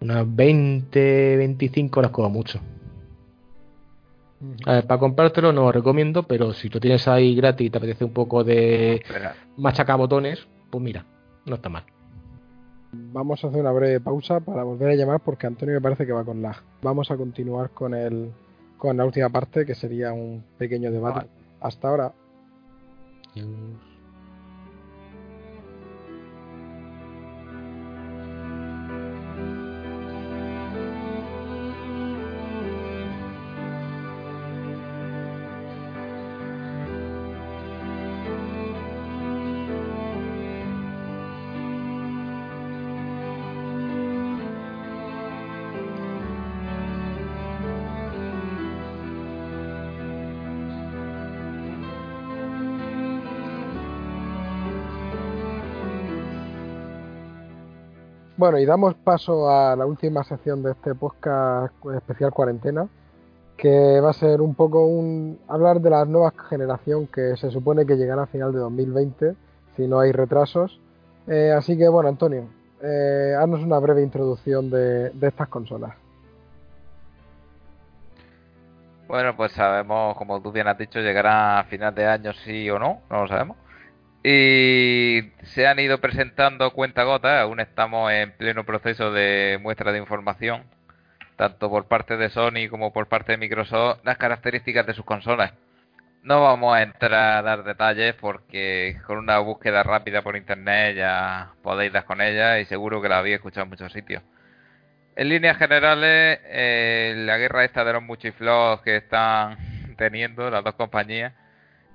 unas 0.01 0.37
20, 0.37 1.37
25 1.37 1.99
horas 1.99 2.13
como 2.13 2.31
mucho 2.31 2.61
para 4.65 4.99
comprártelo 4.99 5.53
no 5.53 5.63
lo 5.63 5.73
recomiendo, 5.73 6.25
pero 6.25 6.53
si 6.53 6.69
lo 6.69 6.81
tienes 6.81 7.09
ahí 7.09 7.35
gratis 7.35 7.67
y 7.67 7.71
te 7.71 7.79
apetece 7.79 8.05
un 8.05 8.13
poco 8.13 8.45
de 8.45 9.03
machacabotones, 9.57 10.47
pues 10.71 10.83
mira, 10.83 11.07
no 11.47 11.57
está 11.57 11.69
mal. 11.69 11.85
Vamos 13.13 13.43
a 13.43 13.49
hacer 13.49 13.61
una 13.61 13.73
breve 13.73 14.01
pausa 14.01 14.41
para 14.41 14.63
volver 14.63 14.91
a 14.91 14.95
llamar 14.95 15.21
porque 15.21 15.47
Antonio 15.47 15.75
me 15.75 15.81
parece 15.81 16.07
que 16.07 16.13
va 16.13 16.25
con 16.25 16.43
lag. 16.43 16.57
Vamos 16.83 17.11
a 17.11 17.17
continuar 17.17 17.71
con 17.71 17.95
el 17.95 18.33
con 18.79 18.97
la 18.97 19.05
última 19.05 19.29
parte 19.31 19.65
que 19.65 19.75
sería 19.75 20.13
un 20.13 20.45
pequeño 20.59 20.91
debate. 20.91 21.27
Hasta 21.61 21.89
ahora. 21.89 22.13
Bueno, 58.39 58.59
y 58.59 58.67
damos 58.67 58.95
paso 58.97 59.49
a 59.49 59.75
la 59.77 59.87
última 59.87 60.23
sección 60.23 60.63
de 60.63 60.73
este 60.73 60.95
podcast 60.95 61.73
especial 61.95 62.33
cuarentena, 62.33 62.87
que 63.57 63.99
va 63.99 64.11
a 64.11 64.13
ser 64.13 64.43
un 64.43 64.55
poco 64.55 64.85
un 64.85 65.39
hablar 65.49 65.81
de 65.81 65.89
la 65.89 66.05
nueva 66.05 66.35
generación 66.51 67.07
que 67.07 67.35
se 67.39 67.51
supone 67.51 67.87
que 67.87 67.97
llegará 67.97 68.25
a 68.25 68.27
final 68.27 68.53
de 68.53 68.59
2020, 68.59 69.35
si 69.75 69.89
no 69.89 70.01
hay 70.01 70.13
retrasos. 70.13 70.79
Eh, 71.27 71.51
así 71.57 71.79
que 71.79 71.89
bueno, 71.89 72.11
Antonio, 72.11 72.47
eh, 72.83 73.35
haznos 73.39 73.63
una 73.63 73.79
breve 73.79 74.03
introducción 74.03 74.69
de, 74.69 75.13
estas 75.23 75.49
consolas. 75.49 75.95
Bueno, 79.09 79.35
pues 79.35 79.53
sabemos, 79.53 80.15
como 80.19 80.43
tú 80.43 80.53
bien 80.53 80.69
has 80.69 80.77
dicho, 80.77 81.01
llegará 81.01 81.61
a 81.61 81.65
final 81.65 81.95
de 81.95 82.05
año 82.07 82.35
sí 82.35 82.69
o 82.69 82.79
no, 82.79 83.01
no 83.09 83.23
lo 83.23 83.29
sabemos. 83.29 83.57
Y 84.29 85.31
se 85.55 85.69
han 85.69 85.79
ido 85.79 86.01
presentando 86.01 86.73
cuenta 86.73 87.05
gota, 87.05 87.41
aún 87.41 87.61
estamos 87.61 88.11
en 88.11 88.33
pleno 88.33 88.65
proceso 88.65 89.13
de 89.13 89.57
muestra 89.63 89.93
de 89.93 90.01
información, 90.01 90.65
tanto 91.37 91.71
por 91.71 91.87
parte 91.87 92.17
de 92.17 92.29
Sony 92.31 92.69
como 92.69 92.93
por 92.93 93.07
parte 93.07 93.31
de 93.31 93.39
Microsoft, 93.39 94.01
las 94.03 94.19
características 94.19 94.85
de 94.85 94.95
sus 94.95 95.05
consolas. 95.05 95.53
No 96.25 96.43
vamos 96.43 96.75
a 96.75 96.83
entrar 96.83 97.37
a 97.37 97.43
dar 97.43 97.63
detalles 97.63 98.17
porque 98.17 98.99
con 99.07 99.19
una 99.19 99.39
búsqueda 99.39 99.85
rápida 99.85 100.23
por 100.23 100.37
internet 100.37 100.97
ya 100.97 101.53
podéis 101.63 101.93
dar 101.93 102.05
con 102.05 102.21
ella 102.21 102.59
y 102.59 102.65
seguro 102.65 103.01
que 103.01 103.09
la 103.09 103.19
habéis 103.19 103.37
escuchado 103.37 103.63
en 103.63 103.71
muchos 103.71 103.93
sitios. 103.93 104.25
En 105.15 105.29
líneas 105.29 105.57
generales, 105.57 106.41
eh, 106.47 107.15
la 107.19 107.39
guerra 107.39 107.65
esta 107.65 107.85
de 107.85 107.93
los 107.93 108.03
muchiflos 108.03 108.81
que 108.83 108.97
están 108.97 109.57
teniendo 109.97 110.51
las 110.51 110.65
dos 110.65 110.75
compañías 110.75 111.33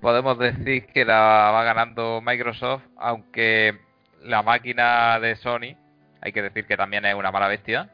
podemos 0.01 0.37
decir 0.37 0.87
que 0.87 1.05
la 1.05 1.51
va 1.53 1.63
ganando 1.63 2.21
Microsoft, 2.21 2.83
aunque 2.97 3.79
la 4.23 4.41
máquina 4.41 5.19
de 5.19 5.35
Sony, 5.35 5.77
hay 6.21 6.31
que 6.33 6.41
decir 6.41 6.65
que 6.65 6.75
también 6.75 7.05
es 7.05 7.15
una 7.15 7.31
mala 7.31 7.47
bestia, 7.47 7.89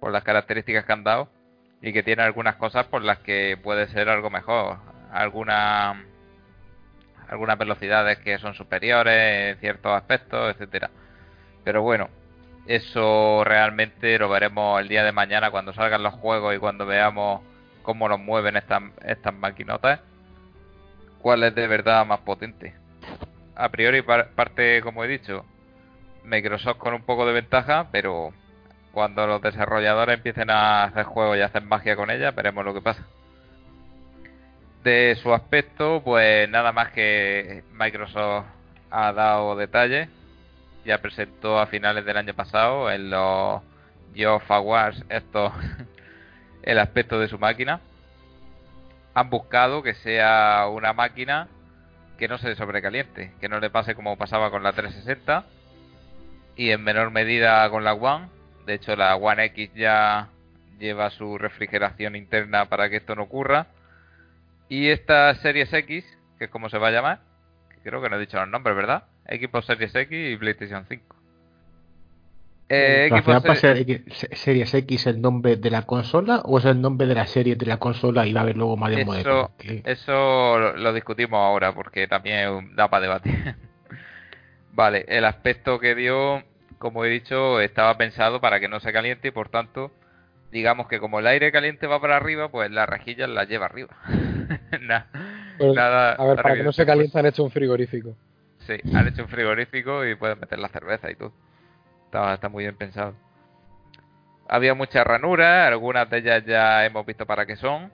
por 0.00 0.12
las 0.12 0.22
características 0.22 0.84
que 0.84 0.92
han 0.92 1.04
dado, 1.04 1.28
y 1.82 1.92
que 1.92 2.02
tiene 2.02 2.22
algunas 2.22 2.56
cosas 2.56 2.86
por 2.86 3.02
las 3.02 3.18
que 3.18 3.58
puede 3.62 3.88
ser 3.88 4.08
algo 4.08 4.30
mejor. 4.30 4.78
Algunas 5.12 5.96
algunas 7.28 7.58
velocidades 7.58 8.18
que 8.18 8.38
son 8.38 8.54
superiores 8.54 9.52
en 9.52 9.60
ciertos 9.60 9.92
aspectos, 9.92 10.54
etcétera. 10.54 10.90
Pero 11.62 11.82
bueno, 11.82 12.08
eso 12.66 13.42
realmente 13.44 14.18
lo 14.18 14.30
veremos 14.30 14.80
el 14.80 14.88
día 14.88 15.04
de 15.04 15.12
mañana 15.12 15.50
cuando 15.50 15.74
salgan 15.74 16.02
los 16.02 16.14
juegos 16.14 16.56
y 16.56 16.58
cuando 16.58 16.86
veamos 16.86 17.42
cómo 17.82 18.08
los 18.08 18.18
mueven 18.18 18.56
estas, 18.56 18.82
estas 19.04 19.34
maquinotas 19.34 20.00
cuál 21.20 21.42
es 21.44 21.54
de 21.54 21.66
verdad 21.66 22.06
más 22.06 22.20
potente. 22.20 22.74
A 23.54 23.68
priori 23.70 24.02
parte, 24.02 24.80
como 24.82 25.04
he 25.04 25.08
dicho, 25.08 25.44
Microsoft 26.24 26.78
con 26.78 26.94
un 26.94 27.02
poco 27.02 27.26
de 27.26 27.32
ventaja, 27.32 27.88
pero 27.90 28.32
cuando 28.92 29.26
los 29.26 29.42
desarrolladores 29.42 30.16
empiecen 30.16 30.50
a 30.50 30.84
hacer 30.84 31.04
juegos 31.04 31.36
y 31.36 31.40
a 31.40 31.46
hacer 31.46 31.62
magia 31.62 31.96
con 31.96 32.10
ella, 32.10 32.30
veremos 32.30 32.64
lo 32.64 32.74
que 32.74 32.80
pasa. 32.80 33.04
De 34.84 35.16
su 35.22 35.34
aspecto, 35.34 36.02
pues 36.04 36.48
nada 36.48 36.72
más 36.72 36.92
que 36.92 37.64
Microsoft 37.72 38.46
ha 38.90 39.12
dado 39.12 39.56
detalles. 39.56 40.08
Ya 40.84 40.98
presentó 40.98 41.58
a 41.58 41.66
finales 41.66 42.04
del 42.04 42.16
año 42.16 42.34
pasado 42.34 42.90
en 42.90 43.10
los 43.10 43.60
Geoff 44.14 44.50
Awards 44.50 45.04
esto 45.08 45.52
el 46.62 46.78
aspecto 46.78 47.20
de 47.20 47.28
su 47.28 47.38
máquina 47.38 47.80
han 49.18 49.30
buscado 49.30 49.82
que 49.82 49.94
sea 49.94 50.68
una 50.70 50.92
máquina 50.92 51.48
que 52.18 52.28
no 52.28 52.38
se 52.38 52.54
sobrecaliente, 52.54 53.32
que 53.40 53.48
no 53.48 53.58
le 53.58 53.70
pase 53.70 53.94
como 53.94 54.16
pasaba 54.16 54.50
con 54.50 54.62
la 54.62 54.72
360 54.72 55.44
y 56.56 56.70
en 56.70 56.82
menor 56.82 57.10
medida 57.10 57.68
con 57.70 57.84
la 57.84 57.94
One, 57.94 58.28
De 58.66 58.74
hecho, 58.74 58.94
la 58.96 59.16
One 59.16 59.44
X 59.46 59.70
ya 59.74 60.28
lleva 60.78 61.10
su 61.10 61.38
refrigeración 61.38 62.16
interna 62.16 62.66
para 62.66 62.90
que 62.90 62.96
esto 62.96 63.14
no 63.14 63.22
ocurra. 63.22 63.68
Y 64.68 64.88
esta 64.88 65.34
Series 65.36 65.72
X, 65.72 66.04
que 66.38 66.44
es 66.44 66.50
como 66.50 66.68
se 66.68 66.78
va 66.78 66.88
a 66.88 66.92
llamar, 66.92 67.20
creo 67.82 68.02
que 68.02 68.08
no 68.08 68.16
he 68.16 68.20
dicho 68.20 68.38
los 68.38 68.48
nombres, 68.48 68.76
¿verdad? 68.76 69.04
Equipo 69.26 69.62
Series 69.62 69.94
X 69.94 70.34
y 70.34 70.36
PlayStation 70.36 70.84
5. 70.88 71.17
Eh, 72.70 73.08
al 73.10 73.22
final 73.22 73.42
Series 74.10 74.74
X 74.74 75.06
el 75.06 75.22
nombre 75.22 75.56
de 75.56 75.70
la 75.70 75.82
consola 75.82 76.42
o 76.44 76.58
es 76.58 76.66
el 76.66 76.82
nombre 76.82 77.06
de 77.06 77.14
la 77.14 77.26
serie 77.26 77.56
de 77.56 77.64
la 77.64 77.78
consola 77.78 78.26
y 78.26 78.34
va 78.34 78.40
a 78.40 78.42
haber 78.42 78.58
luego 78.58 78.76
más 78.76 78.94
de 78.94 79.06
modelo? 79.06 79.50
Eso 79.84 80.58
lo 80.76 80.92
discutimos 80.92 81.38
ahora 81.38 81.72
porque 81.72 82.06
también 82.06 82.76
da 82.76 82.88
para 82.88 83.02
debatir. 83.02 83.54
vale, 84.72 85.06
el 85.08 85.24
aspecto 85.24 85.78
que 85.78 85.94
dio, 85.94 86.42
como 86.78 87.06
he 87.06 87.08
dicho, 87.08 87.58
estaba 87.60 87.96
pensado 87.96 88.40
para 88.42 88.60
que 88.60 88.68
no 88.68 88.80
se 88.80 88.92
caliente 88.92 89.28
y 89.28 89.30
por 89.30 89.48
tanto, 89.48 89.90
digamos 90.52 90.88
que 90.88 91.00
como 91.00 91.20
el 91.20 91.26
aire 91.26 91.50
caliente 91.50 91.86
va 91.86 92.00
para 92.02 92.18
arriba, 92.18 92.50
pues 92.50 92.70
las 92.70 92.86
rejillas 92.86 93.30
las 93.30 93.48
lleva 93.48 93.64
arriba. 93.64 93.96
nada, 94.82 96.12
a 96.12 96.24
ver, 96.26 96.42
para 96.42 96.54
que 96.54 96.62
no 96.64 96.72
se 96.72 96.84
caliente 96.84 97.18
han 97.18 97.26
hecho 97.26 97.44
un 97.44 97.50
frigorífico. 97.50 98.14
Sí, 98.66 98.74
han 98.94 99.08
hecho 99.08 99.22
un 99.22 99.28
frigorífico 99.28 100.04
y 100.04 100.16
pueden 100.16 100.38
meter 100.38 100.58
la 100.58 100.68
cerveza 100.68 101.10
y 101.10 101.14
todo. 101.14 101.32
Está, 102.12 102.48
muy 102.48 102.64
bien 102.64 102.76
pensado. 102.76 103.14
Había 104.48 104.74
muchas 104.74 105.06
ranuras, 105.06 105.68
algunas 105.68 106.08
de 106.08 106.18
ellas 106.18 106.44
ya 106.46 106.86
hemos 106.86 107.04
visto 107.04 107.26
para 107.26 107.44
qué 107.44 107.56
son. 107.56 107.92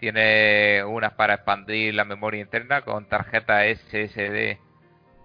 Tiene 0.00 0.82
unas 0.84 1.12
para 1.12 1.34
expandir 1.34 1.94
la 1.94 2.04
memoria 2.04 2.40
interna 2.40 2.82
con 2.82 3.06
tarjeta 3.06 3.64
SSD 3.66 4.58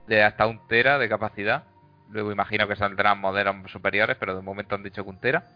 de 0.07 0.23
hasta 0.23 0.45
un 0.45 0.67
tera 0.67 0.99
de 0.99 1.09
capacidad. 1.09 1.63
Luego 2.11 2.31
imagino 2.31 2.67
que 2.67 2.75
saldrán 2.75 3.19
modelos 3.19 3.55
superiores, 3.71 4.17
pero 4.19 4.35
de 4.35 4.41
momento 4.43 4.75
han 4.75 4.83
dicho 4.83 5.03
que 5.03 5.09
un 5.09 5.19
tera. 5.19 5.47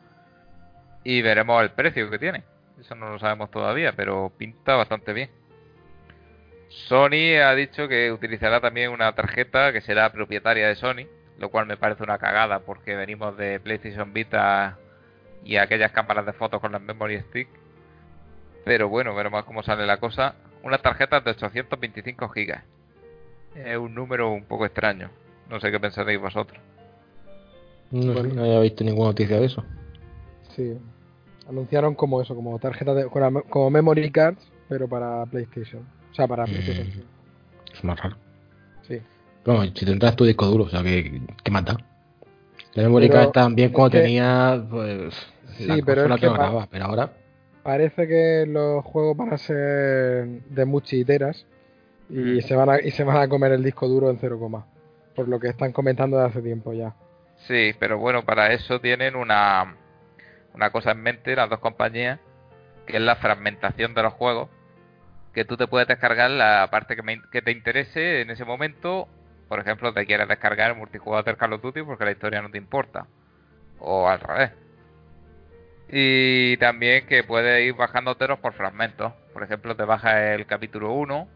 Y 1.03 1.21
veremos 1.21 1.61
el 1.61 1.71
precio 1.71 2.09
que 2.09 2.17
tiene. 2.17 2.43
Eso 2.79 2.95
no 2.95 3.11
lo 3.11 3.19
sabemos 3.19 3.51
todavía, 3.51 3.93
pero 3.95 4.31
pinta 4.35 4.75
bastante 4.75 5.13
bien. 5.13 5.29
Sony 6.69 7.37
ha 7.43 7.53
dicho 7.53 7.87
que 7.87 8.11
utilizará 8.11 8.59
también 8.59 8.91
una 8.91 9.13
tarjeta 9.13 9.71
que 9.71 9.81
será 9.81 10.11
propietaria 10.11 10.67
de 10.67 10.75
Sony, 10.75 11.07
lo 11.39 11.49
cual 11.49 11.65
me 11.65 11.77
parece 11.77 12.03
una 12.03 12.17
cagada 12.17 12.59
porque 12.59 12.95
venimos 12.95 13.35
de 13.37 13.59
PlayStation 13.59 14.13
Vita 14.13 14.77
y 15.43 15.55
aquellas 15.55 15.91
cámaras 15.91 16.25
de 16.25 16.33
fotos 16.33 16.59
con 16.59 16.71
las 16.71 16.81
memory 16.81 17.21
stick. 17.21 17.47
Pero 18.65 18.89
bueno, 18.89 19.15
veremos 19.15 19.45
cómo 19.45 19.63
sale 19.63 19.85
la 19.85 19.97
cosa. 19.97 20.35
Una 20.63 20.77
tarjeta 20.79 21.21
de 21.21 21.31
825 21.31 22.29
gigas. 22.29 22.63
Es 23.55 23.77
un 23.77 23.95
número 23.95 24.29
un 24.31 24.43
poco 24.43 24.65
extraño. 24.65 25.09
No 25.49 25.59
sé 25.59 25.71
qué 25.71 25.79
pensaréis 25.79 26.19
vosotros. 26.19 26.61
No, 27.91 28.13
sé, 28.13 28.23
no 28.27 28.43
había 28.43 28.59
visto 28.59 28.83
ninguna 28.83 29.09
noticia 29.09 29.39
de 29.39 29.45
eso. 29.45 29.63
Sí. 30.55 30.77
Anunciaron 31.47 31.95
como 31.95 32.21
eso, 32.21 32.35
como 32.35 32.59
tarjeta 32.59 32.93
de, 32.93 33.07
como 33.07 33.69
memory 33.71 34.11
cards, 34.11 34.51
pero 34.67 34.87
para 34.87 35.25
PlayStation. 35.25 35.83
O 36.11 36.13
sea, 36.13 36.27
para 36.27 36.43
mm. 36.43 36.49
PlayStation. 36.49 37.03
Es 37.73 37.83
más 37.83 37.99
raro. 37.99 38.17
Bueno, 39.45 39.71
si 39.75 39.85
tendrás 39.85 40.15
tu 40.15 40.25
disco 40.25 40.45
duro, 40.45 40.65
o 40.65 40.69
sea, 40.69 40.83
que, 40.83 41.21
que 41.43 41.51
mata. 41.51 41.77
La 42.73 42.83
memoria 42.83 43.09
card 43.09 43.31
también 43.31 43.71
cuando 43.71 43.97
tenía, 43.97 44.63
pues. 44.69 45.13
Sí, 45.57 45.81
pero 45.85 46.13
es 46.13 46.21
que 46.21 46.29
pero 46.69 46.85
ahora. 46.85 47.09
Parece 47.63 48.07
que 48.07 48.45
los 48.47 48.83
juegos 48.85 49.17
van 49.17 49.33
a 49.33 49.37
ser 49.37 50.27
de 50.49 50.65
muchas 50.65 50.93
y, 50.93 51.03
mm. 52.13 52.41
se 52.41 52.55
van 52.55 52.69
a, 52.69 52.81
y 52.81 52.91
se 52.91 53.03
van 53.03 53.17
a 53.17 53.27
comer 53.27 53.51
el 53.51 53.63
disco 53.63 53.87
duro 53.87 54.09
en 54.09 54.17
0, 54.19 54.65
por 55.15 55.27
lo 55.27 55.39
que 55.39 55.49
están 55.49 55.71
comentando 55.71 56.17
de 56.17 56.25
hace 56.25 56.41
tiempo 56.41 56.73
ya. 56.73 56.95
Sí, 57.47 57.73
pero 57.79 57.97
bueno, 57.97 58.23
para 58.25 58.53
eso 58.53 58.79
tienen 58.79 59.15
una, 59.15 59.75
una 60.53 60.69
cosa 60.71 60.91
en 60.91 61.01
mente 61.01 61.35
las 61.35 61.49
dos 61.49 61.59
compañías, 61.59 62.19
que 62.85 62.97
es 62.97 63.03
la 63.03 63.15
fragmentación 63.17 63.93
de 63.93 64.03
los 64.03 64.13
juegos, 64.13 64.49
que 65.33 65.45
tú 65.45 65.57
te 65.57 65.67
puedes 65.67 65.87
descargar 65.87 66.31
la 66.31 66.67
parte 66.71 66.95
que, 66.95 67.21
que 67.31 67.41
te 67.41 67.51
interese 67.51 68.21
en 68.21 68.29
ese 68.29 68.45
momento 68.45 69.07
por 69.49 69.59
ejemplo, 69.59 69.91
te 69.91 70.05
quieres 70.05 70.27
descargar 70.27 70.71
el 70.71 70.77
multijugador 70.77 71.25
de 71.25 71.35
Call 71.35 71.53
of 71.53 71.61
Duty 71.63 71.81
porque 71.81 72.05
la 72.05 72.11
historia 72.11 72.41
no 72.41 72.51
te 72.51 72.59
importa. 72.59 73.07
O 73.79 74.07
al 74.07 74.19
revés. 74.19 74.51
Y 75.91 76.55
también 76.57 77.07
que 77.07 77.23
puedes 77.23 77.65
ir 77.65 77.73
bajando 77.73 78.15
teros 78.15 78.37
por 78.39 78.53
fragmentos. 78.53 79.11
Por 79.33 79.41
ejemplo, 79.41 79.75
te 79.75 79.83
bajas 79.83 80.15
el 80.39 80.45
capítulo 80.45 80.93
1 80.93 81.27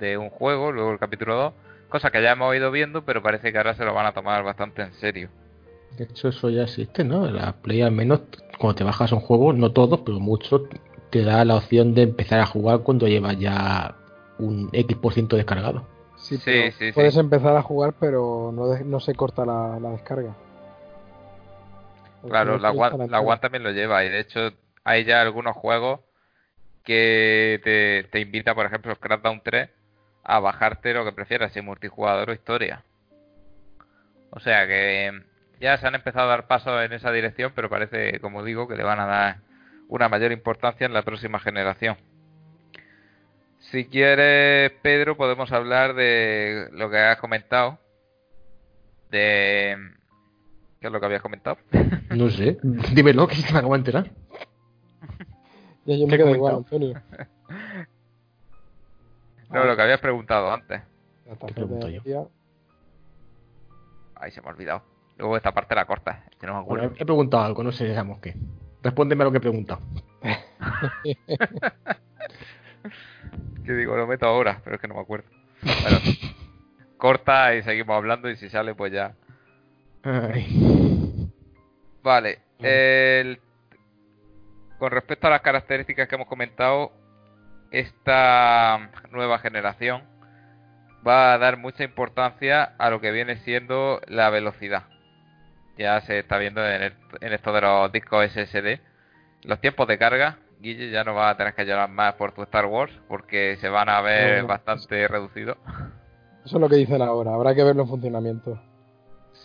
de 0.00 0.18
un 0.18 0.28
juego, 0.28 0.72
luego 0.72 0.90
el 0.90 0.98
capítulo 0.98 1.36
2. 1.36 1.52
Cosa 1.88 2.10
que 2.10 2.20
ya 2.20 2.32
hemos 2.32 2.54
ido 2.56 2.72
viendo, 2.72 3.04
pero 3.04 3.22
parece 3.22 3.52
que 3.52 3.58
ahora 3.58 3.74
se 3.74 3.84
lo 3.84 3.94
van 3.94 4.06
a 4.06 4.12
tomar 4.12 4.42
bastante 4.42 4.82
en 4.82 4.92
serio. 4.94 5.28
De 5.96 6.04
hecho, 6.04 6.28
eso 6.28 6.50
ya 6.50 6.62
existe, 6.62 7.04
¿no? 7.04 7.30
La 7.30 7.52
Play 7.52 7.82
al 7.82 7.92
menos, 7.92 8.22
cuando 8.58 8.74
te 8.74 8.82
bajas 8.82 9.12
un 9.12 9.20
juego, 9.20 9.52
no 9.52 9.70
todos, 9.70 10.00
pero 10.00 10.18
muchos, 10.18 10.62
te 11.10 11.22
da 11.22 11.44
la 11.44 11.56
opción 11.56 11.94
de 11.94 12.02
empezar 12.02 12.40
a 12.40 12.46
jugar 12.46 12.80
cuando 12.80 13.06
llevas 13.06 13.38
ya 13.38 13.94
un 14.38 14.68
X% 14.72 15.36
descargado. 15.36 15.86
Sí, 16.22 16.38
sí, 16.38 16.92
puedes 16.92 17.16
empezar 17.16 17.56
a 17.56 17.62
jugar, 17.62 17.94
pero 17.98 18.50
no, 18.52 18.78
no 18.78 19.00
se 19.00 19.14
corta 19.14 19.44
la, 19.44 19.78
descarga. 19.90 20.34
claro, 22.26 22.58
la 22.58 22.70
One, 22.70 23.08
la 23.08 23.40
también 23.40 23.64
lo 23.64 23.72
lleva 23.72 24.04
y 24.04 24.08
de 24.08 24.20
hecho 24.20 24.52
hay 24.84 25.04
ya 25.04 25.20
algunos 25.20 25.56
juegos 25.56 26.00
que 26.84 27.60
te, 27.64 28.08
te 28.10 28.20
invita, 28.20 28.54
por 28.54 28.66
ejemplo, 28.66 28.96
Crackdown 28.96 29.42
3 29.44 29.70
a 30.24 30.40
bajarte 30.40 30.94
lo 30.94 31.04
que 31.04 31.12
prefieras, 31.12 31.52
si 31.52 31.60
multijugador 31.60 32.30
o 32.30 32.32
historia. 32.32 32.84
O 34.30 34.40
sea 34.40 34.66
que 34.66 35.22
ya 35.60 35.76
se 35.76 35.86
han 35.86 35.94
empezado 35.94 36.26
a 36.26 36.30
dar 36.30 36.46
pasos 36.46 36.82
en 36.82 36.92
esa 36.92 37.12
dirección, 37.12 37.52
pero 37.54 37.68
parece, 37.68 38.18
como 38.20 38.44
digo, 38.44 38.66
que 38.66 38.76
le 38.76 38.84
van 38.84 39.00
a 39.00 39.06
dar 39.06 39.36
una 39.88 40.08
mayor 40.08 40.32
importancia 40.32 40.86
en 40.86 40.94
la 40.94 41.02
próxima 41.02 41.38
generación. 41.38 41.96
Si 43.72 43.86
quieres, 43.86 44.70
Pedro, 44.82 45.16
podemos 45.16 45.50
hablar 45.50 45.94
de 45.94 46.68
lo 46.72 46.90
que 46.90 46.98
has 46.98 47.16
comentado. 47.16 47.78
De. 49.10 49.74
¿Qué 50.78 50.88
es 50.88 50.92
lo 50.92 51.00
que 51.00 51.06
habías 51.06 51.22
comentado? 51.22 51.56
No 52.10 52.28
sé. 52.28 52.58
Dímelo, 52.92 53.26
que 53.26 53.36
se 53.36 53.50
me 53.50 53.60
acabo 53.60 53.72
de 53.72 53.78
enterar. 53.78 54.10
Ya 55.84 55.96
yo 55.96 56.06
me 56.06 56.16
quedo 56.16 56.30
igual, 56.30 56.56
Antonio. 56.56 57.02
No, 59.50 59.64
lo 59.64 59.74
que 59.74 59.82
habías 59.82 60.00
preguntado 60.00 60.52
antes. 60.52 60.80
¿Qué 61.24 61.52
pregunto 61.52 61.88
yo? 61.88 62.30
Ay, 64.14 64.30
se 64.30 64.40
me 64.42 64.48
ha 64.48 64.50
olvidado. 64.50 64.82
Luego 65.16 65.36
esta 65.36 65.52
parte 65.52 65.74
la 65.74 65.86
corta. 65.86 66.24
Que 66.38 66.46
no 66.46 66.54
me 66.54 66.60
acuerdo. 66.60 66.92
he 66.96 67.04
preguntado 67.04 67.42
algo, 67.42 67.64
no 67.64 67.72
sé, 67.72 67.86
digamos 67.86 68.20
qué. 68.20 68.36
Respóndeme 68.82 69.22
a 69.22 69.24
lo 69.24 69.32
que 69.32 69.38
he 69.38 69.40
preguntado. 69.40 69.80
que 73.64 73.72
digo, 73.72 73.96
lo 73.96 74.06
meto 74.06 74.26
ahora, 74.26 74.60
pero 74.64 74.76
es 74.76 74.82
que 74.82 74.88
no 74.88 74.94
me 74.94 75.00
acuerdo. 75.00 75.28
Bueno, 75.62 75.98
corta 76.96 77.54
y 77.54 77.62
seguimos 77.62 77.96
hablando 77.96 78.30
y 78.30 78.36
si 78.36 78.48
sale 78.48 78.74
pues 78.74 78.92
ya. 78.92 79.14
Vale, 82.02 82.40
el... 82.58 83.40
con 84.78 84.90
respecto 84.90 85.28
a 85.28 85.30
las 85.30 85.42
características 85.42 86.08
que 86.08 86.14
hemos 86.16 86.26
comentado, 86.26 86.92
esta 87.70 88.90
nueva 89.10 89.38
generación 89.38 90.02
va 91.06 91.32
a 91.32 91.38
dar 91.38 91.56
mucha 91.56 91.84
importancia 91.84 92.74
a 92.78 92.90
lo 92.90 93.00
que 93.00 93.12
viene 93.12 93.36
siendo 93.38 94.00
la 94.08 94.30
velocidad. 94.30 94.84
Ya 95.78 96.00
se 96.02 96.18
está 96.18 96.38
viendo 96.38 96.64
en, 96.66 96.94
en 97.20 97.32
esto 97.32 97.52
de 97.52 97.60
los 97.60 97.90
discos 97.92 98.30
SSD. 98.30 98.80
Los 99.44 99.60
tiempos 99.60 99.88
de 99.88 99.98
carga 99.98 100.38
Guille, 100.62 100.90
ya 100.90 101.02
no 101.02 101.14
va 101.14 101.30
a 101.30 101.36
tener 101.36 101.54
que 101.54 101.64
llorar 101.64 101.90
más 101.90 102.14
por 102.14 102.30
tu 102.32 102.42
Star 102.42 102.66
Wars 102.66 102.92
porque 103.08 103.56
se 103.60 103.68
van 103.68 103.88
a 103.88 104.00
ver 104.00 104.44
bastante 104.44 105.08
reducidos. 105.08 105.58
Eso 106.44 106.56
es 106.56 106.60
lo 106.60 106.68
que 106.68 106.76
dicen 106.76 107.02
ahora, 107.02 107.34
habrá 107.34 107.52
que 107.54 107.64
verlo 107.64 107.82
en 107.82 107.88
funcionamiento. 107.88 108.60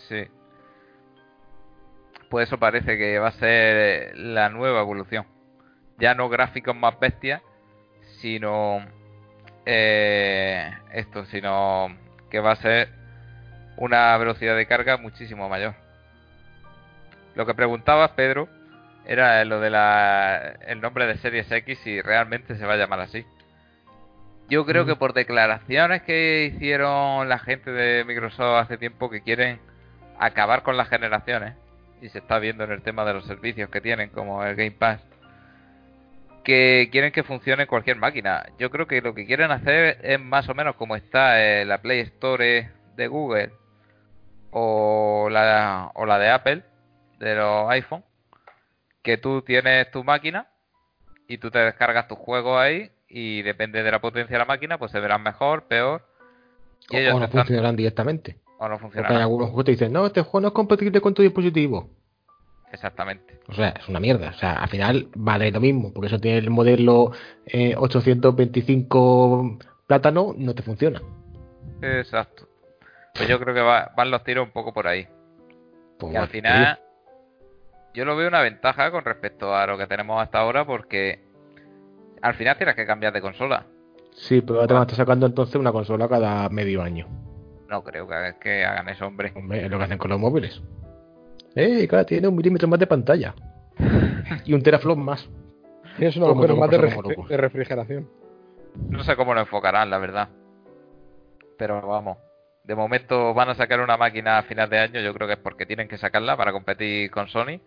Sí. 0.08 0.28
Pues 2.30 2.46
eso 2.46 2.58
parece 2.58 2.96
que 2.96 3.18
va 3.18 3.28
a 3.28 3.32
ser 3.32 4.16
la 4.16 4.48
nueva 4.48 4.80
evolución. 4.80 5.26
Ya 5.98 6.14
no 6.14 6.28
gráficos 6.28 6.76
más 6.76 6.98
bestias, 7.00 7.42
sino 8.20 8.86
eh, 9.66 10.70
esto, 10.92 11.24
sino 11.26 11.88
que 12.30 12.38
va 12.38 12.52
a 12.52 12.56
ser 12.56 12.90
una 13.76 14.16
velocidad 14.18 14.56
de 14.56 14.66
carga 14.66 14.96
muchísimo 14.98 15.48
mayor. 15.48 15.74
Lo 17.34 17.44
que 17.44 17.54
preguntabas, 17.54 18.12
Pedro, 18.12 18.48
era 19.08 19.42
lo 19.46 19.58
de 19.58 19.70
la, 19.70 20.58
el 20.66 20.80
nombre 20.80 21.06
de 21.06 21.16
Series 21.16 21.50
X 21.50 21.86
y 21.86 22.02
realmente 22.02 22.56
se 22.56 22.66
va 22.66 22.74
a 22.74 22.76
llamar 22.76 23.00
así. 23.00 23.24
Yo 24.50 24.64
creo 24.66 24.86
que 24.86 24.96
por 24.96 25.14
declaraciones 25.14 26.02
que 26.02 26.52
hicieron 26.54 27.28
la 27.28 27.38
gente 27.38 27.70
de 27.70 28.04
Microsoft 28.04 28.62
hace 28.62 28.78
tiempo 28.78 29.10
que 29.10 29.22
quieren 29.22 29.60
acabar 30.18 30.62
con 30.62 30.76
las 30.76 30.88
generaciones, 30.88 31.54
y 32.00 32.08
se 32.10 32.18
está 32.18 32.38
viendo 32.38 32.64
en 32.64 32.72
el 32.72 32.82
tema 32.82 33.04
de 33.04 33.14
los 33.14 33.24
servicios 33.24 33.70
que 33.70 33.80
tienen, 33.80 34.10
como 34.10 34.44
el 34.44 34.54
Game 34.56 34.72
Pass, 34.72 35.00
que 36.44 36.88
quieren 36.92 37.12
que 37.12 37.22
funcione 37.22 37.66
cualquier 37.66 37.96
máquina. 37.96 38.46
Yo 38.58 38.70
creo 38.70 38.86
que 38.86 39.00
lo 39.00 39.14
que 39.14 39.26
quieren 39.26 39.50
hacer 39.50 39.98
es 40.02 40.20
más 40.20 40.48
o 40.48 40.54
menos 40.54 40.76
como 40.76 40.96
está 40.96 41.42
eh, 41.42 41.64
la 41.64 41.78
Play 41.78 42.00
Store 42.00 42.70
de 42.96 43.06
Google 43.06 43.52
o 44.50 45.28
la, 45.30 45.90
o 45.94 46.06
la 46.06 46.18
de 46.18 46.30
Apple, 46.30 46.62
de 47.18 47.34
los 47.34 47.70
iPhone, 47.70 48.04
que 49.02 49.16
tú 49.16 49.42
tienes 49.42 49.90
tu 49.90 50.04
máquina 50.04 50.48
y 51.26 51.38
tú 51.38 51.50
te 51.50 51.58
descargas 51.58 52.08
tus 52.08 52.18
juegos 52.18 52.58
ahí 52.58 52.90
y 53.08 53.42
depende 53.42 53.82
de 53.82 53.90
la 53.90 54.00
potencia 54.00 54.34
de 54.34 54.38
la 54.38 54.44
máquina, 54.44 54.78
pues 54.78 54.92
se 54.92 55.00
verán 55.00 55.22
mejor, 55.22 55.64
peor. 55.64 56.06
Y 56.90 56.96
o, 56.96 56.98
ellos 57.00 57.14
o 57.14 57.18
no 57.18 57.24
están... 57.26 57.40
funcionarán 57.40 57.76
directamente. 57.76 58.38
O 58.58 58.68
no 58.68 58.78
funcionarán. 58.78 59.14
Porque 59.14 59.22
algunos 59.22 59.46
juegos 59.48 59.64
te 59.64 59.70
dicen, 59.72 59.92
no, 59.92 60.06
este 60.06 60.22
juego 60.22 60.40
no 60.40 60.48
es 60.48 60.54
compatible 60.54 61.00
con 61.00 61.14
tu 61.14 61.22
dispositivo. 61.22 61.90
Exactamente. 62.72 63.40
O 63.48 63.54
sea, 63.54 63.70
es 63.70 63.88
una 63.88 64.00
mierda. 64.00 64.30
O 64.30 64.38
sea, 64.38 64.54
al 64.54 64.68
final 64.68 65.08
vale 65.14 65.50
lo 65.50 65.60
mismo, 65.60 65.92
porque 65.92 66.08
eso 66.08 66.18
tiene 66.18 66.38
el 66.38 66.50
modelo 66.50 67.12
eh, 67.46 67.74
825 67.76 69.58
plátano, 69.86 70.34
no 70.36 70.54
te 70.54 70.62
funciona. 70.62 71.00
Exacto. 71.80 72.46
Pues 73.14 73.28
yo 73.28 73.38
creo 73.40 73.54
que 73.54 73.60
va, 73.60 73.92
van 73.96 74.10
los 74.10 74.22
tiros 74.22 74.46
un 74.46 74.52
poco 74.52 74.72
por 74.72 74.86
ahí. 74.86 75.08
Pues 75.98 76.12
y 76.12 76.16
al 76.16 76.28
final, 76.28 76.78
yo 77.94 78.04
lo 78.04 78.16
veo 78.16 78.28
una 78.28 78.42
ventaja 78.42 78.90
con 78.90 79.04
respecto 79.04 79.54
a 79.54 79.66
lo 79.66 79.78
que 79.78 79.86
tenemos 79.86 80.20
hasta 80.22 80.38
ahora, 80.38 80.64
porque 80.64 81.20
al 82.22 82.34
final 82.34 82.56
tienes 82.56 82.74
que 82.74 82.86
cambiar 82.86 83.12
de 83.12 83.20
consola. 83.20 83.66
Sí, 84.12 84.40
pero 84.40 84.56
ahora 84.56 84.66
te 84.66 84.74
van 84.74 84.80
a 84.80 84.84
estar 84.84 84.96
sacando 84.96 85.26
entonces 85.26 85.56
una 85.56 85.72
consola 85.72 86.08
cada 86.08 86.48
medio 86.48 86.82
año. 86.82 87.06
No 87.68 87.84
creo 87.84 88.08
que, 88.08 88.34
que 88.40 88.64
hagan 88.64 88.88
eso, 88.88 89.06
hombre. 89.06 89.32
Hombre, 89.36 89.64
es 89.64 89.70
lo 89.70 89.78
que 89.78 89.84
hacen 89.84 89.98
con 89.98 90.10
los 90.10 90.18
móviles. 90.18 90.60
¡Eh! 91.54 91.86
Claro, 91.88 92.06
tiene 92.06 92.28
un 92.28 92.36
milímetro 92.36 92.68
más 92.68 92.80
de 92.80 92.86
pantalla. 92.86 93.34
y 94.44 94.54
un 94.54 94.62
teraflop 94.62 94.96
más. 94.96 95.28
Tienes 95.96 96.16
un 96.16 96.24
agujero 96.24 96.56
más 96.56 96.70
de, 96.70 96.78
ref 96.78 96.96
de 97.28 97.36
refrigeración. 97.36 98.08
No 98.88 99.02
sé 99.02 99.16
cómo 99.16 99.34
lo 99.34 99.40
enfocarán, 99.40 99.90
la 99.90 99.98
verdad. 99.98 100.28
Pero 101.56 101.80
vamos. 101.86 102.18
De 102.62 102.74
momento 102.74 103.34
van 103.34 103.48
a 103.48 103.54
sacar 103.54 103.80
una 103.80 103.96
máquina 103.96 104.38
a 104.38 104.42
final 104.42 104.70
de 104.70 104.78
año, 104.78 105.00
yo 105.00 105.12
creo 105.14 105.26
que 105.26 105.34
es 105.34 105.40
porque 105.40 105.66
tienen 105.66 105.88
que 105.88 105.98
sacarla 105.98 106.36
para 106.36 106.52
competir 106.52 107.10
con 107.10 107.28
Sony. 107.28 107.60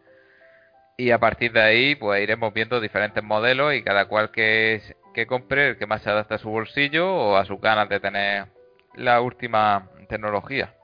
Y 1.02 1.10
a 1.10 1.18
partir 1.18 1.52
de 1.52 1.64
ahí, 1.64 1.96
pues 1.96 2.22
iremos 2.22 2.54
viendo 2.54 2.80
diferentes 2.80 3.24
modelos 3.24 3.74
y 3.74 3.82
cada 3.82 4.06
cual 4.06 4.30
que, 4.30 4.84
que 5.16 5.26
compre, 5.26 5.70
el 5.70 5.78
que 5.78 5.88
más 5.88 6.04
se 6.04 6.12
adapte 6.12 6.36
a 6.36 6.38
su 6.38 6.52
bolsillo 6.52 7.12
o 7.12 7.38
a 7.38 7.46
sus 7.46 7.60
ganas 7.60 7.90
de 7.90 8.00
tener 8.00 8.46
la 8.94 9.20
última 9.20 9.90
tecnología. 10.08 10.76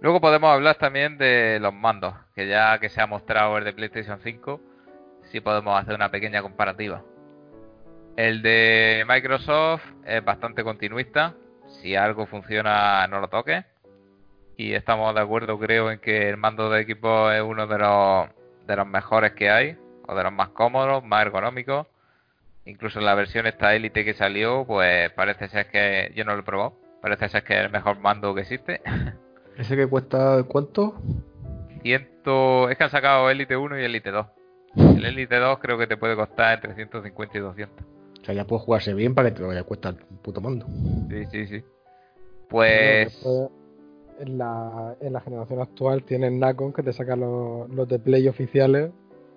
Luego 0.00 0.20
podemos 0.20 0.50
hablar 0.50 0.74
también 0.74 1.16
de 1.16 1.60
los 1.60 1.72
mandos, 1.72 2.16
que 2.34 2.48
ya 2.48 2.80
que 2.80 2.88
se 2.88 3.00
ha 3.00 3.06
mostrado 3.06 3.58
el 3.58 3.64
de 3.64 3.74
PlayStation 3.74 4.18
5, 4.18 4.60
sí 5.30 5.40
podemos 5.40 5.80
hacer 5.80 5.94
una 5.94 6.10
pequeña 6.10 6.42
comparativa. 6.42 7.04
El 8.16 8.42
de 8.42 9.04
Microsoft 9.06 9.84
es 10.04 10.24
bastante 10.24 10.64
continuista, 10.64 11.34
si 11.80 11.94
algo 11.94 12.26
funciona 12.26 13.06
no 13.06 13.20
lo 13.20 13.28
toques. 13.28 13.64
Y 14.56 14.72
estamos 14.74 15.14
de 15.14 15.20
acuerdo 15.20 15.58
creo 15.58 15.90
en 15.90 15.98
que 15.98 16.28
el 16.28 16.36
mando 16.36 16.70
de 16.70 16.80
equipo 16.80 17.30
es 17.30 17.42
uno 17.42 17.66
de 17.66 17.78
los, 17.78 18.28
de 18.66 18.76
los 18.76 18.86
mejores 18.86 19.32
que 19.32 19.50
hay, 19.50 19.76
o 20.06 20.14
de 20.14 20.22
los 20.22 20.32
más 20.32 20.50
cómodos, 20.50 21.04
más 21.04 21.22
ergonómicos. 21.22 21.86
Incluso 22.66 22.98
en 22.98 23.04
la 23.04 23.14
versión 23.14 23.46
esta 23.46 23.74
Elite 23.74 24.04
que 24.04 24.14
salió, 24.14 24.64
pues 24.66 25.10
parece 25.10 25.48
ser 25.48 25.68
que 25.68 26.12
yo 26.14 26.24
no 26.24 26.34
lo 26.34 26.40
he 26.40 26.44
probado, 26.44 26.74
parece 27.02 27.28
ser 27.28 27.42
que 27.42 27.54
es 27.58 27.64
el 27.64 27.70
mejor 27.70 27.98
mando 27.98 28.34
que 28.34 28.42
existe. 28.42 28.80
¿Ese 29.58 29.76
que 29.76 29.86
cuesta 29.86 30.42
cuánto? 30.44 30.94
Ciento... 31.82 32.70
Es 32.70 32.78
que 32.78 32.84
han 32.84 32.90
sacado 32.90 33.28
Elite 33.30 33.56
1 33.56 33.78
y 33.78 33.84
Elite 33.84 34.10
2. 34.10 34.26
El 34.76 35.04
Elite 35.04 35.36
2 35.36 35.58
creo 35.58 35.78
que 35.78 35.86
te 35.86 35.96
puede 35.96 36.16
costar 36.16 36.54
entre 36.54 36.74
150 36.74 37.38
y 37.38 37.40
200. 37.40 37.86
O 38.20 38.24
sea, 38.24 38.34
ya 38.34 38.46
puedes 38.46 38.64
jugarse 38.64 38.94
bien 38.94 39.14
para 39.14 39.30
que 39.30 39.36
te 39.36 39.42
vaya 39.42 39.60
a 39.60 39.64
costar 39.64 39.94
un 40.10 40.16
puto 40.18 40.40
mundo. 40.40 40.66
Sí, 41.10 41.26
sí, 41.26 41.46
sí. 41.46 41.64
Pues... 42.48 43.22
en, 44.20 44.38
la, 44.38 44.96
en 45.00 45.12
la 45.12 45.20
generación 45.20 45.60
actual 45.60 46.04
tienen 46.04 46.38
Nacon 46.38 46.72
que 46.72 46.82
te 46.82 46.92
saca 46.92 47.16
los, 47.16 47.68
los 47.70 47.88
de 47.88 47.98
Play 47.98 48.28
oficiales. 48.28 48.90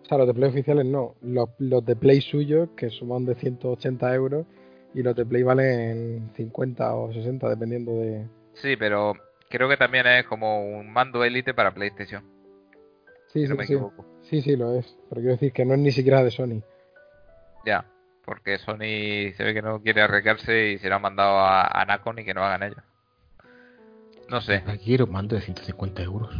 O 0.04 0.06
sea, 0.06 0.18
los 0.18 0.28
de 0.28 0.34
Play 0.34 0.50
oficiales 0.50 0.86
no. 0.86 1.16
Los, 1.22 1.50
los 1.60 1.86
de 1.86 1.96
Play 1.96 2.22
suyos, 2.22 2.70
que 2.76 2.90
suman 2.90 3.26
de 3.26 3.36
180 3.36 4.16
euros. 4.16 4.46
Y 4.94 5.04
los 5.04 5.16
de 5.16 5.26
Play 5.26 5.44
valen 5.44 6.32
50 6.36 6.96
o 6.96 7.14
60, 7.14 7.50
dependiendo 7.50 7.94
de... 7.94 8.26
Sí, 8.54 8.76
pero 8.78 9.14
creo 9.50 9.70
que 9.70 9.78
también 9.78 10.08
es 10.08 10.26
como 10.26 10.66
un 10.66 10.92
mando 10.92 11.24
élite 11.24 11.54
para 11.54 11.74
PlayStation. 11.74 12.24
Sí, 13.28 13.46
sí, 13.46 13.54
sí. 13.66 13.78
Sí, 14.22 14.42
sí, 14.42 14.56
lo 14.56 14.76
es. 14.76 14.98
Pero 15.10 15.22
quiero 15.22 15.34
decir 15.34 15.54
que 15.54 15.66
no 15.66 15.74
es 15.74 15.80
ni 15.80 15.92
siquiera 15.92 16.24
de 16.24 16.32
Sony. 16.32 16.62
Ya, 17.66 17.86
porque 18.26 18.58
Sony 18.58 19.34
se 19.36 19.44
ve 19.44 19.54
que 19.54 19.62
no 19.62 19.82
quiere 19.82 20.02
arriesgarse 20.02 20.72
y 20.72 20.78
se 20.80 20.90
lo 20.90 20.96
han 20.96 21.02
mandado 21.02 21.38
a, 21.40 21.68
a 21.68 21.86
Nacon 21.86 22.20
y 22.20 22.26
que 22.26 22.34
no 22.34 22.44
hagan 22.44 22.64
ellos. 22.64 22.84
No 24.30 24.42
sé. 24.42 24.64
Quiero 24.84 25.06
un 25.06 25.12
mando 25.12 25.36
de 25.36 25.42
150 25.42 26.02
euros. 26.04 26.36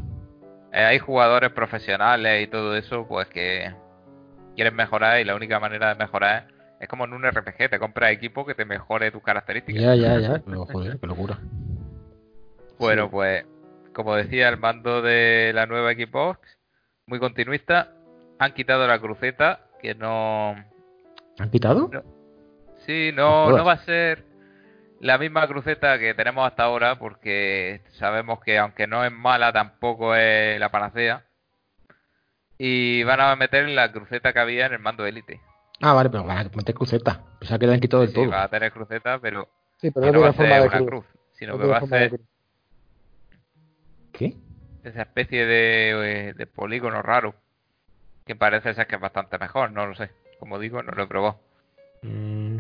Eh, 0.74 0.84
hay 0.84 1.00
jugadores 1.00 1.52
profesionales 1.52 2.44
y 2.44 2.48
todo 2.48 2.76
eso, 2.76 3.08
pues 3.08 3.28
que 3.28 3.74
quieren 4.56 4.76
mejorar 4.76 5.20
y 5.20 5.24
la 5.24 5.36
única 5.36 5.60
manera 5.60 5.90
de 5.90 5.96
mejorar 5.96 6.48
es 6.80 6.88
como 6.88 7.06
en 7.06 7.14
un 7.14 7.24
RPG, 7.24 7.70
te 7.70 7.80
compras 7.80 8.12
equipo 8.12 8.46
que 8.46 8.54
te 8.54 8.66
mejore 8.66 9.12
tus 9.12 9.24
características. 9.24 9.82
Ya, 9.82 9.96
ya, 9.96 10.20
ya. 10.20 10.42
Joder, 10.72 11.00
qué 11.00 11.08
locura. 11.08 11.40
Bueno, 12.78 13.10
pues 13.10 13.46
como 13.94 14.16
decía, 14.16 14.50
el 14.50 14.58
mando 14.58 15.02
de 15.02 15.52
la 15.56 15.66
nueva 15.66 15.94
Xbox, 15.94 16.40
muy 17.08 17.20
continuista, 17.20 17.94
han 18.38 18.54
quitado 18.54 18.86
la 18.86 19.00
cruceta, 19.00 19.62
que 19.82 19.96
no... 19.96 20.56
¿Han 21.40 21.50
quitado? 21.50 21.90
Sí, 22.86 23.12
no, 23.16 23.50
no 23.50 23.66
va 23.66 23.74
a 23.74 23.86
ser 23.86 24.24
la 25.00 25.18
misma 25.18 25.48
cruceta 25.48 26.00
que 26.00 26.14
tenemos 26.14 26.46
hasta 26.48 26.64
ahora, 26.64 26.98
porque 26.98 27.82
sabemos 27.94 28.40
que 28.42 28.58
aunque 28.58 28.88
no 28.88 29.04
es 29.06 29.12
mala, 29.12 29.52
tampoco 29.54 30.16
es 30.16 30.60
la 30.60 30.70
panacea. 30.70 31.24
Y 32.58 33.04
van 33.04 33.22
a 33.22 33.36
meter 33.36 33.68
la 33.70 33.92
cruceta 33.92 34.34
que 34.34 34.40
había 34.40 34.66
en 34.66 34.74
el 34.74 34.80
mando 34.80 35.06
Elite. 35.06 35.40
Ah, 35.82 35.94
vale, 35.94 36.10
pero 36.10 36.24
van 36.24 36.38
a 36.40 36.44
meter 36.56 36.74
cruceta. 36.74 37.22
Pensaba 37.40 37.60
que 37.60 37.68
le 37.68 37.74
han 37.76 37.80
quitado 37.80 38.02
del 38.02 38.10
sí, 38.10 38.16
todo. 38.16 38.30
va 38.32 38.44
a 38.44 38.50
tener 38.50 38.72
cruceta, 38.72 39.20
pero, 39.20 39.48
sí, 39.80 39.92
pero 39.92 40.12
no 40.12 40.22
va 40.22 40.30
a 40.30 40.34
ser 40.34 40.46
una 40.62 40.70
cruz. 40.70 40.88
cruz, 40.88 41.06
sino 41.34 41.54
No 41.54 41.60
que 41.60 41.68
va 41.68 41.78
a 41.78 41.86
ser. 41.86 42.20
¿Qué? 44.12 44.36
esa 44.84 45.02
especie 45.02 45.46
de, 45.46 46.34
de 46.36 46.48
polígono 46.48 47.02
raro. 47.02 47.36
Que 48.26 48.36
parece 48.36 48.74
ser 48.74 48.88
que 48.88 48.96
es 48.96 49.02
bastante 49.02 49.38
mejor, 49.38 49.72
no 49.72 49.86
lo 49.86 49.96
sé. 49.96 50.10
Como 50.40 50.58
digo, 50.60 50.82
no 50.82 50.92
lo 50.94 51.04
he 51.04 51.08
probado. 51.08 51.40
Mm, 52.02 52.58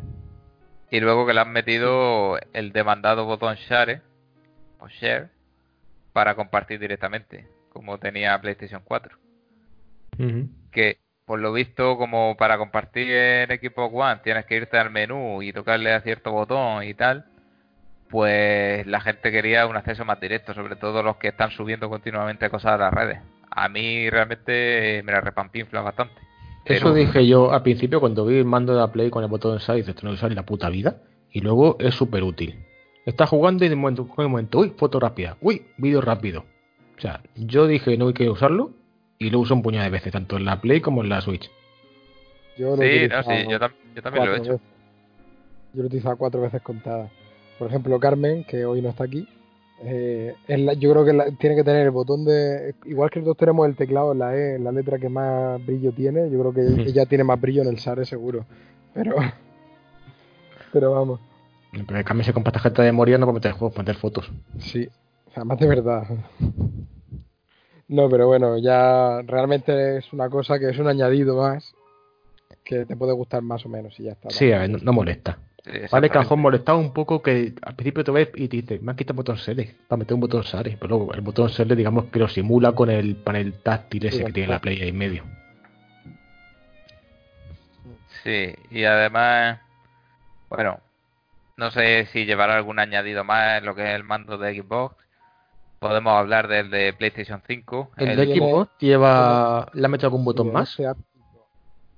Y 0.90 1.00
luego 1.00 1.26
que 1.26 1.34
le 1.34 1.42
han 1.42 1.52
metido 1.52 2.40
el 2.54 2.72
demandado 2.72 3.26
botón 3.26 3.56
share 3.56 4.02
o 4.80 4.88
share 4.88 5.30
para 6.14 6.36
compartir 6.36 6.80
directamente, 6.80 7.48
como 7.70 7.98
tenía 8.00 8.40
PlayStation 8.40 8.82
4. 8.84 9.18
ujú. 10.18 10.50
Que 10.72 11.00
por 11.26 11.40
lo 11.40 11.52
visto, 11.52 11.98
como 11.98 12.38
para 12.38 12.58
compartir 12.58 13.12
en 13.12 13.50
Xbox 13.50 13.94
One 13.94 14.22
tienes 14.24 14.46
que 14.46 14.56
irte 14.56 14.78
al 14.78 14.92
menú 14.92 15.42
y 15.42 15.52
tocarle 15.52 15.94
a 15.94 16.02
cierto 16.02 16.32
botón 16.32 16.84
y 16.84 16.94
tal, 16.94 17.26
pues 18.10 18.88
la 18.88 19.02
gente 19.02 19.32
quería 19.32 19.68
un 19.68 19.76
acceso 19.76 20.06
más 20.06 20.20
directo, 20.22 20.54
sobre 20.54 20.78
todo 20.78 21.04
los 21.04 21.18
que 21.18 21.30
están 21.30 21.52
subiendo 21.52 21.90
continuamente 21.90 22.50
cosas 22.50 22.74
a 22.74 22.78
las 22.78 22.94
redes. 22.94 23.20
A 23.52 23.68
mí 23.70 24.10
realmente 24.10 25.02
me 25.04 25.12
la 25.12 25.20
repampinfla 25.22 25.82
bastante. 25.82 26.27
Eso 26.70 26.94
dije 26.94 27.26
yo 27.28 27.52
al 27.52 27.64
principio 27.64 28.00
cuando 28.00 28.26
vi 28.26 28.38
el 28.38 28.46
mando 28.46 28.74
de 28.74 28.80
la 28.80 28.92
Play 28.92 29.10
con 29.10 29.24
el 29.24 29.30
botón 29.30 29.60
side, 29.60 29.78
dices, 29.78 29.90
esto 29.96 30.06
no 30.08 30.14
usar 30.14 30.32
en 30.32 30.36
la 30.36 30.46
puta 30.46 30.70
vida. 30.70 30.98
Y 31.32 31.42
luego 31.42 31.78
es 31.80 31.94
súper 31.96 32.24
útil. 32.24 32.56
Estás 33.06 33.30
jugando 33.30 33.64
y 33.64 33.70
de 33.70 33.76
momento, 33.76 34.08
momento, 34.18 34.60
uy, 34.60 34.74
foto 34.76 35.00
rápida, 35.00 35.38
uy, 35.42 35.66
vídeo 35.78 36.02
rápido. 36.02 36.46
O 36.98 37.02
sea, 37.02 37.22
yo 37.36 37.68
dije 37.68 37.98
no 37.98 38.08
hay 38.08 38.14
que 38.14 38.30
usarlo 38.30 38.72
y 39.20 39.30
lo 39.30 39.40
uso 39.40 39.54
un 39.54 39.62
puñado 39.62 39.86
de 39.86 39.92
veces, 39.92 40.12
tanto 40.12 40.38
en 40.38 40.46
la 40.46 40.60
Play 40.62 40.82
como 40.82 41.04
en 41.04 41.10
la 41.10 41.22
Switch. 41.22 41.50
Yo 42.58 42.76
lo 42.76 42.82
he 42.84 43.08
Sí, 43.08 43.08
no, 43.14 43.24
sí, 43.24 43.52
yo, 43.52 43.60
tam- 43.60 43.72
yo 43.96 44.02
también 44.02 44.26
lo 44.26 44.34
he 44.34 44.38
hecho. 44.38 44.52
veces. 44.54 44.68
Yo 45.74 45.78
lo 45.78 45.84
he 45.84 45.86
utilizado 45.88 46.18
cuatro 46.18 46.42
veces 46.42 46.62
contadas. 46.62 47.12
Por 47.60 47.70
ejemplo, 47.70 48.00
Carmen, 48.00 48.44
que 48.44 48.66
hoy 48.66 48.82
no 48.82 48.90
está 48.90 49.04
aquí, 49.04 49.28
eh, 49.84 50.34
es 50.48 50.60
la- 50.60 50.74
yo 50.74 50.92
creo 50.92 51.06
que 51.06 51.14
la- 51.14 51.32
tiene 51.32 51.56
que 51.56 51.64
tener 51.64 51.84
el 51.84 51.92
botón 51.92 52.26
de. 52.26 52.74
Igual 52.86 53.10
que 53.10 53.20
nosotros 53.20 53.38
tenemos 53.38 53.68
el 53.68 53.76
teclado 53.76 54.12
en 54.14 54.20
la 54.20 54.36
E, 54.36 54.56
en 54.56 54.64
la 54.64 54.72
letra 54.72 54.98
que 54.98 55.10
más 55.10 55.64
brillo 55.66 55.92
tiene, 55.92 56.30
yo 56.32 56.40
creo 56.40 56.54
que 56.54 56.62
Ujú. 56.62 56.82
ella 56.90 57.06
tiene 57.06 57.24
más 57.24 57.40
brillo 57.40 57.62
en 57.62 57.68
el 57.70 57.80
SARE, 57.80 58.06
seguro. 58.06 58.46
Pero. 58.94 59.16
Pero 60.74 60.92
vamos, 60.92 61.20
Pero 61.88 62.04
cambio 62.04 62.26
se 62.26 62.34
compra 62.34 62.52
tarjeta 62.52 62.82
de 62.84 62.92
memoria 62.92 63.18
no 63.18 63.26
para 63.26 63.36
meter 63.36 63.52
juegos, 63.54 63.74
para 63.74 63.84
meter 63.84 63.96
fotos. 63.96 64.30
sí. 64.60 64.88
O 65.28 65.32
sea, 65.34 65.44
más 65.44 65.60
de 65.60 65.68
verdad. 65.68 66.04
No, 67.88 68.10
pero 68.10 68.28
bueno, 68.28 68.58
ya 68.58 69.22
realmente 69.22 69.98
es 69.98 70.12
una 70.12 70.30
cosa 70.30 70.60
que 70.60 70.70
es 70.70 70.78
un 70.80 70.88
añadido 70.88 71.38
más 71.38 71.74
que 72.64 72.86
te 72.86 72.96
puede 72.98 73.14
gustar 73.14 73.42
más 73.44 73.66
o 73.66 73.70
menos 73.70 73.98
y 74.00 74.04
ya 74.04 74.12
está. 74.12 74.30
Sí, 74.30 74.52
a 74.52 74.60
ver, 74.60 74.70
no, 74.72 74.78
no 74.80 74.94
molesta. 74.94 75.38
Sí, 75.68 75.74
Vale, 75.74 75.80
que 75.82 75.84
a 75.84 75.84
lo 75.84 75.84
exactamente. 75.84 76.20
mejor 76.20 76.38
molestaba 76.38 76.78
un 76.78 76.94
poco 76.94 77.22
que 77.22 77.54
al 77.62 77.76
principio 77.76 78.04
te 78.04 78.12
ves 78.12 78.30
y 78.36 78.48
te 78.48 78.58
dices, 78.58 78.82
me 78.82 78.92
han 78.92 78.98
quitado 78.98 79.14
el 79.14 79.18
botón 79.18 79.38
select 79.38 79.76
para 79.88 79.98
meter 80.00 80.14
un 80.14 80.22
botón 80.22 80.44
sare. 80.44 80.78
Pero 80.80 80.98
luego 80.98 81.14
el 81.14 81.22
botón 81.22 81.50
select, 81.50 81.78
digamos 81.78 82.06
que 82.06 82.20
lo 82.20 82.28
simula 82.30 82.72
con 82.72 82.90
el 82.90 83.16
panel 83.18 83.54
táctil 83.64 84.06
ese 84.06 84.20
Sí, 84.20 84.24
que 84.26 84.32
tiene 84.32 84.50
la 84.54 84.60
Play 84.60 84.82
ahí 84.82 84.90
en 84.90 84.98
medio. 84.98 85.24
Sí, 88.24 88.54
y 88.72 88.84
además, 88.84 89.60
bueno, 90.50 90.80
no 91.58 91.72
sé 91.72 92.06
si 92.08 92.26
llevará 92.26 92.56
algún 92.56 92.80
añadido 92.80 93.24
más 93.24 93.60
en 93.60 93.66
lo 93.66 93.76
que 93.76 93.84
es 93.84 93.96
el 93.96 94.04
mando 94.04 94.38
de 94.38 94.62
Xbox, 94.62 94.96
Podemos 95.80 96.14
hablar 96.14 96.48
del 96.48 96.72
de 96.72 96.92
PlayStation 96.94 97.40
5. 97.46 97.92
El, 97.98 98.08
el- 98.10 98.18
de 98.18 98.34
Xbox 98.34 98.72
lleva. 98.80 99.70
¿Le 99.74 99.86
han 99.86 99.92
metido 99.92 100.08
algún 100.08 100.26
botón 100.26 100.48
Sí, 100.48 100.54
más? 100.54 100.76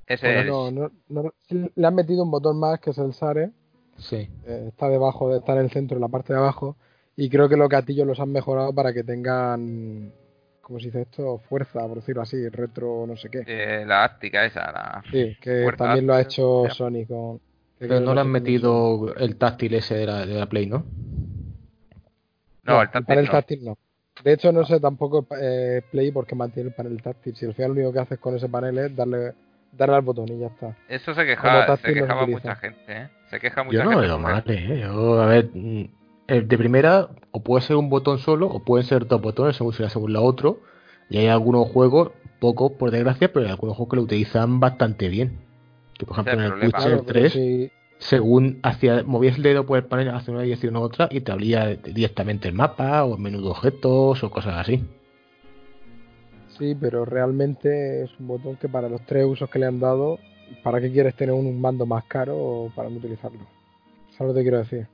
ese 0.05 0.25
Bueno, 0.27 0.41
es- 0.41 0.73
no, 0.73 0.91
no, 1.07 1.23
no, 1.23 1.33
le 1.75 1.87
han 1.87 1.95
metido 1.95 2.23
un 2.23 2.29
botón 2.31 2.59
más 2.59 2.81
que 2.81 2.89
es 2.89 2.97
el 2.97 3.13
SARE. 3.13 3.51
Sí. 3.99 4.29
eh, 4.45 4.65
está 4.69 4.89
debajo, 4.89 5.35
está 5.35 5.53
en 5.53 5.59
el 5.59 5.71
centro, 5.71 5.97
en 5.97 6.01
la 6.01 6.07
parte 6.07 6.33
de 6.33 6.39
abajo. 6.39 6.75
Y 7.15 7.29
creo 7.29 7.49
que 7.49 7.57
los 7.57 7.69
gatillos 7.69 8.07
los 8.07 8.19
han 8.19 8.31
mejorado 8.31 8.73
para 8.73 8.93
que 8.93 9.03
tengan, 9.03 10.11
¿cómo 10.61 10.79
se 10.79 10.85
dice 10.85 11.01
esto? 11.01 11.37
Fuerza, 11.49 11.85
por 11.87 11.95
decirlo 11.95 12.21
así, 12.21 12.47
retro, 12.49 13.05
no 13.05 13.17
sé 13.17 13.29
qué. 13.29 13.43
eh, 13.45 13.83
la 13.85 14.05
áptica 14.05 14.45
esa. 14.45 14.71
La... 14.71 15.03
Sí, 15.11 15.35
que 15.41 15.63
Fuerza 15.63 15.85
también 15.85 16.07
lo 16.07 16.13
ha 16.13 16.21
hecho 16.21 16.67
ya. 16.67 16.73
Sony 16.73 17.05
con. 17.07 17.41
Pero 17.77 17.99
no 18.01 18.13
le 18.13 18.21
han 18.21 18.29
metido 18.29 19.15
el 19.15 19.37
táctil 19.37 19.73
ese 19.73 19.95
de 19.95 20.05
la, 20.05 20.25
de 20.25 20.33
la 20.33 20.47
Play, 20.47 20.65
¿no? 20.65 20.85
No, 22.63 22.81
el 22.81 22.89
táctil 22.89 23.05
panel 23.05 23.25
no. 23.25 23.31
táctil 23.31 23.65
no. 23.65 23.77
De 24.23 24.33
hecho, 24.33 24.51
no 24.51 24.65
sé 24.65 24.79
tampoco 24.79 25.27
eh, 25.41 25.81
Play 25.91 26.11
porque 26.11 26.35
mantiene 26.35 26.69
el 26.69 26.75
panel 26.75 27.01
táctil. 27.01 27.35
Si 27.35 27.45
al 27.45 27.53
final 27.53 27.71
lo 27.71 27.75
único 27.75 27.93
que 27.93 27.99
haces 27.99 28.19
con 28.19 28.35
ese 28.35 28.49
panel 28.49 28.77
es 28.77 28.95
darle, 28.95 29.33
darle 29.71 29.95
al 29.95 30.01
botón 30.01 30.27
y 30.29 30.39
ya 30.39 30.47
está. 30.47 30.75
Eso 30.89 31.13
se 31.13 31.25
quejaba, 31.25 31.65
táctil 31.65 31.93
se 31.93 31.99
no 32.01 32.05
se 32.05 32.07
quejaba 32.07 32.27
mucha 32.27 32.55
gente, 32.55 32.83
¿eh? 32.87 33.09
Se 33.29 33.39
queja 33.39 33.63
mucha 33.63 33.77
Yo 33.77 33.83
no 33.83 33.99
veo 33.99 34.17
mal, 34.19 34.43
eh. 34.47 34.79
Yo, 34.81 35.21
a 35.21 35.25
ver, 35.27 35.49
mm, 35.53 35.83
el 36.27 36.47
de 36.47 36.57
primera, 36.57 37.09
o 37.31 37.43
puede 37.43 37.63
ser 37.63 37.75
un 37.75 37.89
botón 37.89 38.19
solo, 38.19 38.47
o 38.47 38.63
pueden 38.63 38.85
ser 38.87 39.07
dos 39.07 39.21
botones, 39.21 39.55
según 39.55 39.73
sea 39.73 39.89
según 39.89 40.13
la 40.13 40.21
otro. 40.21 40.61
Y 41.09 41.17
hay 41.17 41.27
algunos 41.27 41.67
juegos, 41.67 42.11
pocos 42.39 42.71
por 42.73 42.91
desgracia, 42.91 43.31
pero 43.31 43.45
hay 43.45 43.51
algunos 43.51 43.75
juegos 43.75 43.91
que 43.91 43.95
lo 43.97 44.03
utilizan 44.03 44.59
bastante 44.59 45.09
bien. 45.09 45.39
Que 45.97 46.05
por 46.05 46.13
ejemplo 46.15 46.33
en 46.33 46.39
el. 46.41 46.53
Witcher 46.53 46.71
Claro, 46.71 47.03
pero 47.05 47.19
3, 47.19 47.33
si- 47.33 47.71
según 47.97 48.59
hacia, 48.63 49.03
movías 49.03 49.37
el 49.37 49.43
dedo 49.43 49.65
por 49.65 49.77
el 49.77 49.85
panel 49.85 50.09
hacia 50.09 50.33
una 50.33 50.43
dirección 50.43 50.75
u 50.77 50.81
otra 50.81 51.07
y 51.11 51.21
te 51.21 51.31
abría 51.31 51.67
directamente 51.75 52.47
el 52.47 52.53
mapa, 52.53 53.03
o 53.03 53.15
el 53.15 53.21
menú 53.21 53.41
de 53.41 53.49
objetos, 53.49 54.23
o 54.23 54.31
cosas 54.31 54.55
así. 54.57 54.83
Sí, 56.57 56.75
pero 56.79 57.05
realmente 57.05 58.03
es 58.03 58.11
un 58.19 58.27
botón 58.27 58.55
que 58.57 58.67
para 58.67 58.89
los 58.89 59.05
tres 59.05 59.25
usos 59.25 59.49
que 59.49 59.59
le 59.59 59.65
han 59.65 59.79
dado, 59.79 60.19
¿para 60.63 60.79
qué 60.81 60.91
quieres 60.91 61.15
tener 61.15 61.33
un, 61.33 61.59
mando 61.59 61.85
más 61.85 62.03
caro 62.05 62.35
o 62.37 62.69
para 62.75 62.89
no 62.89 62.97
utilizarlo? 62.97 63.39
Eso 64.09 64.23
es 64.23 64.27
lo 64.27 64.27
que 64.27 64.39
te 64.39 64.41
quiero 64.41 64.57
decir. 64.59 64.87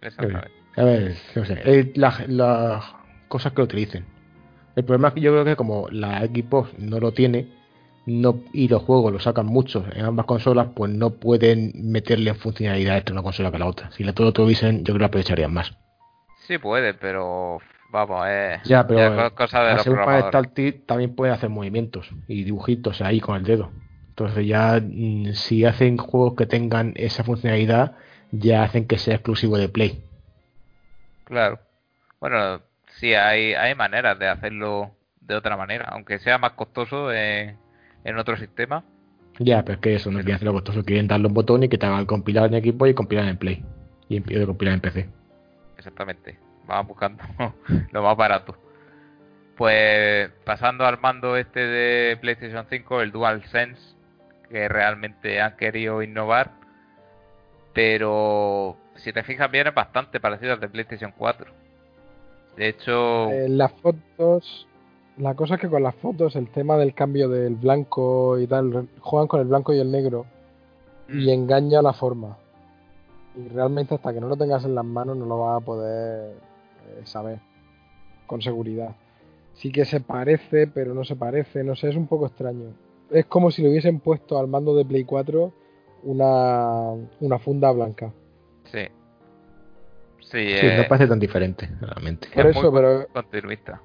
Exactamente. 0.00 0.50
A 0.76 0.84
ver, 0.84 1.16
no 1.34 1.44
sé, 1.44 1.60
eh, 1.64 1.92
la- 1.96 2.24
las 2.28 2.84
cosas 3.28 3.52
que 3.52 3.58
lo 3.58 3.64
utilicen. 3.64 4.04
El 4.76 4.84
problema 4.84 5.08
es 5.08 5.14
que 5.14 5.20
yo 5.20 5.32
creo 5.32 5.44
que 5.44 5.56
como 5.56 5.88
la 5.90 6.20
Xbox 6.20 6.78
no 6.78 7.00
lo 7.00 7.12
tiene 7.12 7.48
no 8.06 8.40
y 8.52 8.68
los 8.68 8.82
juegos 8.82 9.12
lo 9.12 9.20
sacan 9.20 9.46
muchos 9.46 9.84
en 9.94 10.04
ambas 10.04 10.26
consolas, 10.26 10.68
pues 10.74 10.90
no 10.92 11.10
pueden 11.10 11.72
meterle 11.74 12.32
funcionalidades 12.34 13.00
entre 13.00 13.12
una 13.12 13.22
consola 13.22 13.50
que 13.50 13.58
la 13.58 13.66
otra. 13.66 13.90
Si 13.92 14.02
la 14.02 14.14
todo 14.14 14.32
tuviesen, 14.32 14.78
yo 14.78 14.84
creo 14.84 14.94
que 14.94 15.00
la 15.00 15.06
aprovecharían 15.06 15.52
más. 15.52 15.72
Sí 16.46 16.56
puede, 16.58 16.94
pero 16.94 17.58
vamos, 17.90 18.26
es 18.28 18.62
Ya, 18.64 18.86
pero 18.86 19.14
ya 19.16 19.30
cosa 19.30 19.62
de 19.62 19.74
los 19.74 19.84
programadores. 19.84 20.86
también 20.86 21.14
pueden 21.14 21.34
hacer 21.34 21.50
movimientos 21.50 22.08
y 22.26 22.44
dibujitos 22.44 23.02
ahí 23.02 23.20
con 23.20 23.36
el 23.36 23.42
dedo. 23.44 23.70
Entonces 24.18 24.48
ya 24.48 24.80
mm, 24.82 25.32
si 25.34 25.64
hacen 25.64 25.96
juegos 25.96 26.34
que 26.34 26.46
tengan 26.46 26.92
esa 26.96 27.22
funcionalidad, 27.22 27.92
ya 28.32 28.64
hacen 28.64 28.88
que 28.88 28.98
sea 28.98 29.14
exclusivo 29.14 29.56
de 29.56 29.68
Play. 29.68 30.02
Claro. 31.22 31.60
Bueno, 32.18 32.60
sí, 32.96 33.14
hay, 33.14 33.54
hay 33.54 33.76
maneras 33.76 34.18
de 34.18 34.26
hacerlo 34.26 34.90
de 35.20 35.36
otra 35.36 35.56
manera, 35.56 35.86
aunque 35.92 36.18
sea 36.18 36.36
más 36.36 36.52
costoso 36.54 37.12
eh, 37.12 37.54
en 38.02 38.18
otro 38.18 38.36
sistema. 38.36 38.82
Ya, 39.38 39.62
pero 39.62 39.74
es 39.74 39.80
que 39.80 39.94
eso 39.94 40.10
no 40.10 40.18
quieren 40.18 40.34
hacerlo 40.34 40.54
costoso, 40.54 40.82
quieren 40.82 41.06
darle 41.06 41.28
un 41.28 41.34
botón 41.34 41.62
y 41.62 41.68
que 41.68 41.78
te 41.78 41.86
hagan 41.86 42.06
compilar 42.06 42.46
en 42.46 42.54
equipo 42.54 42.88
y 42.88 42.94
compilar 42.94 43.28
en 43.28 43.36
Play. 43.36 43.64
Y 44.08 44.16
en 44.16 44.24
de 44.24 44.46
compilar 44.46 44.74
en 44.74 44.80
PC. 44.80 45.08
Exactamente. 45.76 46.36
Vamos 46.66 46.88
buscando 46.88 47.22
lo 47.92 48.02
más 48.02 48.16
barato. 48.16 48.56
Pues 49.56 50.28
pasando 50.44 50.86
al 50.86 50.98
mando 50.98 51.36
este 51.36 51.60
de 51.60 52.16
PlayStation 52.16 52.66
5, 52.68 53.02
el 53.02 53.12
DualSense, 53.12 53.97
que 54.50 54.68
realmente 54.68 55.40
han 55.40 55.56
querido 55.56 56.02
innovar, 56.02 56.52
pero 57.72 58.76
si 58.96 59.12
te 59.12 59.22
fijas 59.22 59.50
bien 59.50 59.66
es 59.68 59.74
bastante 59.74 60.20
parecido 60.20 60.52
al 60.54 60.60
de 60.60 60.68
PlayStation 60.68 61.12
4. 61.16 61.52
De 62.56 62.68
hecho, 62.68 63.30
Eh, 63.30 63.48
las 63.48 63.72
fotos, 63.72 64.66
la 65.16 65.34
cosa 65.34 65.54
es 65.54 65.60
que 65.60 65.68
con 65.68 65.82
las 65.82 65.94
fotos 65.96 66.34
el 66.36 66.50
tema 66.50 66.76
del 66.76 66.94
cambio 66.94 67.28
del 67.28 67.54
blanco 67.54 68.38
y 68.38 68.46
tal, 68.46 68.88
juegan 69.00 69.28
con 69.28 69.40
el 69.40 69.46
blanco 69.46 69.72
y 69.72 69.78
el 69.78 69.92
negro 69.92 70.26
mm, 71.08 71.20
y 71.20 71.30
engaña 71.30 71.82
la 71.82 71.92
forma. 71.92 72.36
Y 73.36 73.48
realmente 73.48 73.94
hasta 73.94 74.12
que 74.12 74.20
no 74.20 74.28
lo 74.28 74.36
tengas 74.36 74.64
en 74.64 74.74
las 74.74 74.84
manos 74.84 75.16
no 75.16 75.26
lo 75.26 75.38
vas 75.38 75.62
a 75.62 75.64
poder 75.64 76.32
eh, 76.88 77.02
saber 77.04 77.38
con 78.26 78.42
seguridad. 78.42 78.96
Sí 79.54 79.70
que 79.70 79.84
se 79.84 80.00
parece, 80.00 80.66
pero 80.66 80.94
no 80.94 81.04
se 81.04 81.16
parece, 81.16 81.62
no 81.62 81.76
sé, 81.76 81.90
es 81.90 81.96
un 81.96 82.08
poco 82.08 82.26
extraño. 82.26 82.72
Es 83.10 83.26
como 83.26 83.50
si 83.50 83.62
le 83.62 83.70
hubiesen 83.70 84.00
puesto 84.00 84.38
al 84.38 84.48
mando 84.48 84.74
de 84.76 84.84
Play 84.84 85.04
4 85.04 85.52
una, 86.02 86.92
una 87.20 87.38
funda 87.38 87.70
blanca. 87.72 88.12
sí. 88.64 88.80
Sí, 90.20 90.36
Sí, 90.40 90.66
eh, 90.66 90.74
no 90.76 90.88
parece 90.88 91.08
tan 91.08 91.18
diferente, 91.18 91.66
realmente. 91.80 92.28
Por 92.34 92.44
es 92.44 92.56
eso, 92.56 92.70
muy 92.70 92.80
pero 92.80 93.08
continuista. 93.08 93.80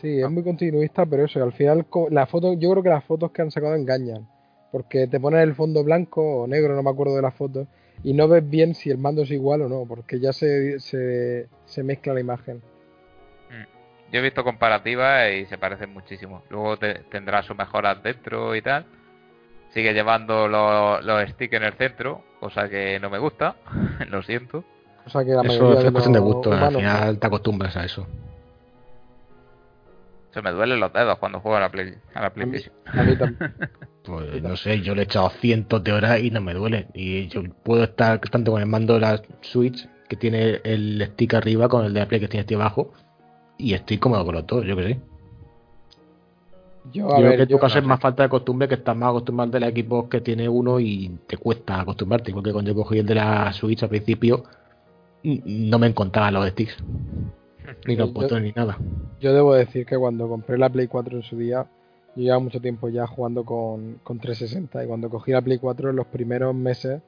Sí, 0.00 0.20
es 0.20 0.30
muy 0.30 0.42
continuista, 0.42 1.04
pero 1.04 1.26
eso, 1.26 1.42
al 1.42 1.52
final 1.52 1.86
la 2.10 2.26
foto, 2.26 2.54
yo 2.54 2.70
creo 2.70 2.82
que 2.82 2.88
las 2.88 3.04
fotos 3.04 3.30
que 3.30 3.42
han 3.42 3.50
sacado 3.50 3.74
engañan, 3.74 4.26
porque 4.70 5.06
te 5.06 5.20
ponen 5.20 5.40
el 5.40 5.54
fondo 5.54 5.84
blanco 5.84 6.42
o 6.42 6.46
negro, 6.46 6.74
no 6.74 6.82
me 6.82 6.88
acuerdo 6.88 7.14
de 7.14 7.22
las 7.22 7.34
fotos, 7.34 7.68
y 8.02 8.14
no 8.14 8.26
ves 8.26 8.48
bien 8.48 8.74
si 8.74 8.88
el 8.88 8.96
mando 8.96 9.22
es 9.22 9.30
igual 9.30 9.62
o 9.62 9.68
no, 9.68 9.84
porque 9.86 10.18
ya 10.18 10.32
se, 10.32 10.80
se, 10.80 11.46
se 11.66 11.82
mezcla 11.82 12.14
la 12.14 12.20
imagen. 12.20 12.62
Yo 14.12 14.18
he 14.18 14.22
visto 14.22 14.44
comparativas 14.44 15.32
y 15.32 15.46
se 15.46 15.56
parecen 15.58 15.92
muchísimo. 15.92 16.42
Luego 16.50 16.76
te- 16.76 17.00
tendrá 17.10 17.42
sus 17.42 17.56
mejoras 17.56 18.02
dentro 18.02 18.54
y 18.54 18.60
tal. 18.62 18.84
Sigue 19.70 19.94
llevando 19.94 20.48
los, 20.48 21.02
los 21.04 21.28
sticks 21.30 21.54
en 21.54 21.62
el 21.64 21.72
centro, 21.72 22.22
cosa 22.38 22.68
que 22.68 23.00
no 23.00 23.08
me 23.08 23.18
gusta. 23.18 23.56
Lo 24.10 24.22
siento. 24.22 24.64
O 25.06 25.10
sea 25.10 25.24
que 25.24 25.30
la 25.30 25.42
Eso 25.42 25.80
es 25.80 25.90
cuestión 25.90 26.12
de 26.12 26.20
gusto, 26.20 26.52
al 26.52 26.74
final 26.74 27.18
te 27.18 27.26
acostumbras 27.26 27.76
a 27.76 27.84
eso. 27.84 28.06
Se 30.32 30.40
me 30.40 30.50
duelen 30.50 30.80
los 30.80 30.92
dedos 30.92 31.18
cuando 31.18 31.40
juego 31.40 31.56
a 31.56 31.60
la, 31.60 31.70
Play, 31.70 31.94
a 32.14 32.20
la 32.20 32.26
a 32.26 32.30
mí, 32.30 32.34
PlayStation. 32.46 32.74
a 32.86 33.02
mí 33.02 33.16
también. 33.16 33.54
Pues 34.04 34.42
no 34.42 34.56
sé, 34.56 34.80
yo 34.80 34.96
le 34.96 35.02
he 35.02 35.04
echado 35.04 35.30
cientos 35.30 35.84
de 35.84 35.92
horas 35.92 36.18
y 36.18 36.32
no 36.32 36.40
me 36.40 36.54
duele. 36.54 36.88
Y 36.92 37.28
yo 37.28 37.40
puedo 37.62 37.84
estar 37.84 38.18
tanto 38.18 38.50
con 38.50 38.60
el 38.60 38.66
mando 38.66 38.94
de 38.94 39.00
la 39.00 39.22
Switch, 39.42 39.88
que 40.08 40.16
tiene 40.16 40.60
el 40.64 41.00
stick 41.12 41.34
arriba, 41.34 41.68
con 41.68 41.84
el 41.84 41.94
de 41.94 42.00
la 42.00 42.06
Play 42.06 42.18
que 42.20 42.26
tiene 42.26 42.40
este 42.40 42.56
abajo, 42.56 42.92
y 43.62 43.74
estoy 43.74 43.98
cómodo 43.98 44.24
con 44.24 44.34
los 44.34 44.46
dos, 44.46 44.64
yo 44.64 44.76
que 44.76 44.82
sé. 44.84 45.00
Yo, 46.92 47.08
Yo 47.08 47.12
a 47.14 47.16
creo 47.16 47.28
ver, 47.28 47.36
que 47.36 47.42
en 47.42 47.48
tu 47.48 47.54
yo- 47.54 47.60
caso 47.60 47.78
es 47.78 47.84
más 47.84 48.00
falta 48.00 48.24
de 48.24 48.28
costumbre 48.28 48.66
que 48.68 48.74
estás 48.74 48.96
más 48.96 49.10
acostumbrado 49.10 49.52
del 49.52 49.62
equipo 49.64 50.08
que 50.08 50.20
tiene 50.20 50.48
uno 50.48 50.80
y 50.80 51.16
te 51.28 51.36
cuesta 51.36 51.80
acostumbrarte. 51.80 52.30
Igual 52.30 52.44
que 52.44 52.52
cuando 52.52 52.70
yo 52.72 52.74
cogí 52.74 52.98
el 52.98 53.06
de 53.06 53.14
la 53.14 53.52
Switch 53.52 53.82
al 53.84 53.88
principio, 53.88 54.42
no 55.22 55.78
me 55.78 55.86
encontraban 55.86 56.34
los 56.34 56.48
sticks, 56.48 56.76
ni 57.86 57.94
los 57.94 58.08
Yo- 58.08 58.12
botones 58.14 58.42
ni 58.44 58.52
nada. 58.52 58.76
yo 59.20 59.32
debo 59.32 59.54
decir 59.54 59.86
que 59.86 59.96
cuando 59.96 60.28
compré 60.28 60.58
la 60.58 60.68
Play 60.68 60.88
4 60.88 61.16
en 61.16 61.22
su 61.22 61.36
día, 61.38 61.66
yo 62.16 62.22
llevaba 62.24 62.42
mucho 62.42 62.60
tiempo 62.60 62.88
ya 62.88 63.06
jugando 63.06 63.44
con, 63.44 64.00
con 64.02 64.18
360 64.18 64.82
y 64.82 64.88
cuando 64.88 65.08
cogí 65.08 65.30
la 65.30 65.40
Play 65.40 65.58
4 65.58 65.90
en 65.90 65.96
los 65.96 66.06
primeros 66.08 66.52
meses 66.54 67.00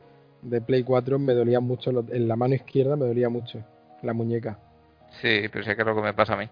de 0.43 0.60
Play 0.60 0.85
4 0.85 1.18
me 1.18 1.35
dolía 1.35 1.59
mucho, 1.59 1.90
en 1.90 2.28
la 2.28 2.36
mano 2.36 2.55
izquierda 2.55 2.94
me 2.94 3.06
dolía 3.06 3.28
mucho, 3.28 3.59
la 4.02 4.12
muñeca. 4.12 4.59
Sí, 5.20 5.49
pero 5.53 5.65
sé 5.65 5.74
que 5.77 5.82
es 5.82 5.86
lo 5.86 5.95
que 5.95 6.03
me 6.03 6.15
pasa 6.15 6.35
a 6.35 6.36
mí. 6.36 6.49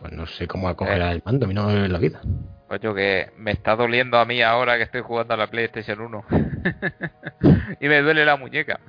Pues 0.00 0.12
no 0.12 0.26
sé 0.26 0.48
cómo 0.48 0.68
acoger 0.68 1.00
el 1.00 1.22
mando, 1.24 1.44
a 1.44 1.48
mí 1.48 1.54
no 1.54 1.66
me 1.66 1.88
la 1.88 1.98
vida. 1.98 2.20
Pues 2.68 2.80
yo 2.80 2.94
que 2.94 3.30
me 3.36 3.52
está 3.52 3.76
doliendo 3.76 4.18
a 4.18 4.24
mí 4.24 4.42
ahora 4.42 4.76
que 4.76 4.84
estoy 4.84 5.02
jugando 5.02 5.34
a 5.34 5.36
la 5.36 5.46
PlayStation 5.48 6.00
1. 6.00 6.24
y 7.80 7.88
me 7.88 8.00
duele 8.02 8.24
la 8.24 8.36
muñeca. 8.36 8.80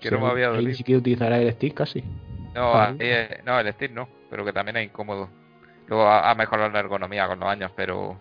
Que 0.00 0.10
no 0.10 0.20
me 0.20 0.26
había 0.28 0.46
Ahí 0.46 0.52
Ni 0.52 0.56
dolido. 0.58 0.76
siquiera 0.76 0.98
utilizará 1.00 1.38
el 1.38 1.52
stick 1.52 1.74
casi. 1.74 2.02
No, 2.54 2.74
Ah. 2.74 2.94
eh, 2.98 3.40
no, 3.44 3.58
el 3.60 3.72
stick 3.74 3.92
no, 3.92 4.08
pero 4.30 4.44
que 4.44 4.52
también 4.52 4.76
es 4.78 4.84
incómodo. 4.86 5.28
Luego 5.86 6.08
ha, 6.08 6.34
mejorado 6.34 6.70
la 6.70 6.80
ergonomía 6.80 7.26
con 7.26 7.38
los 7.40 7.48
años, 7.48 7.70
pero 7.76 8.18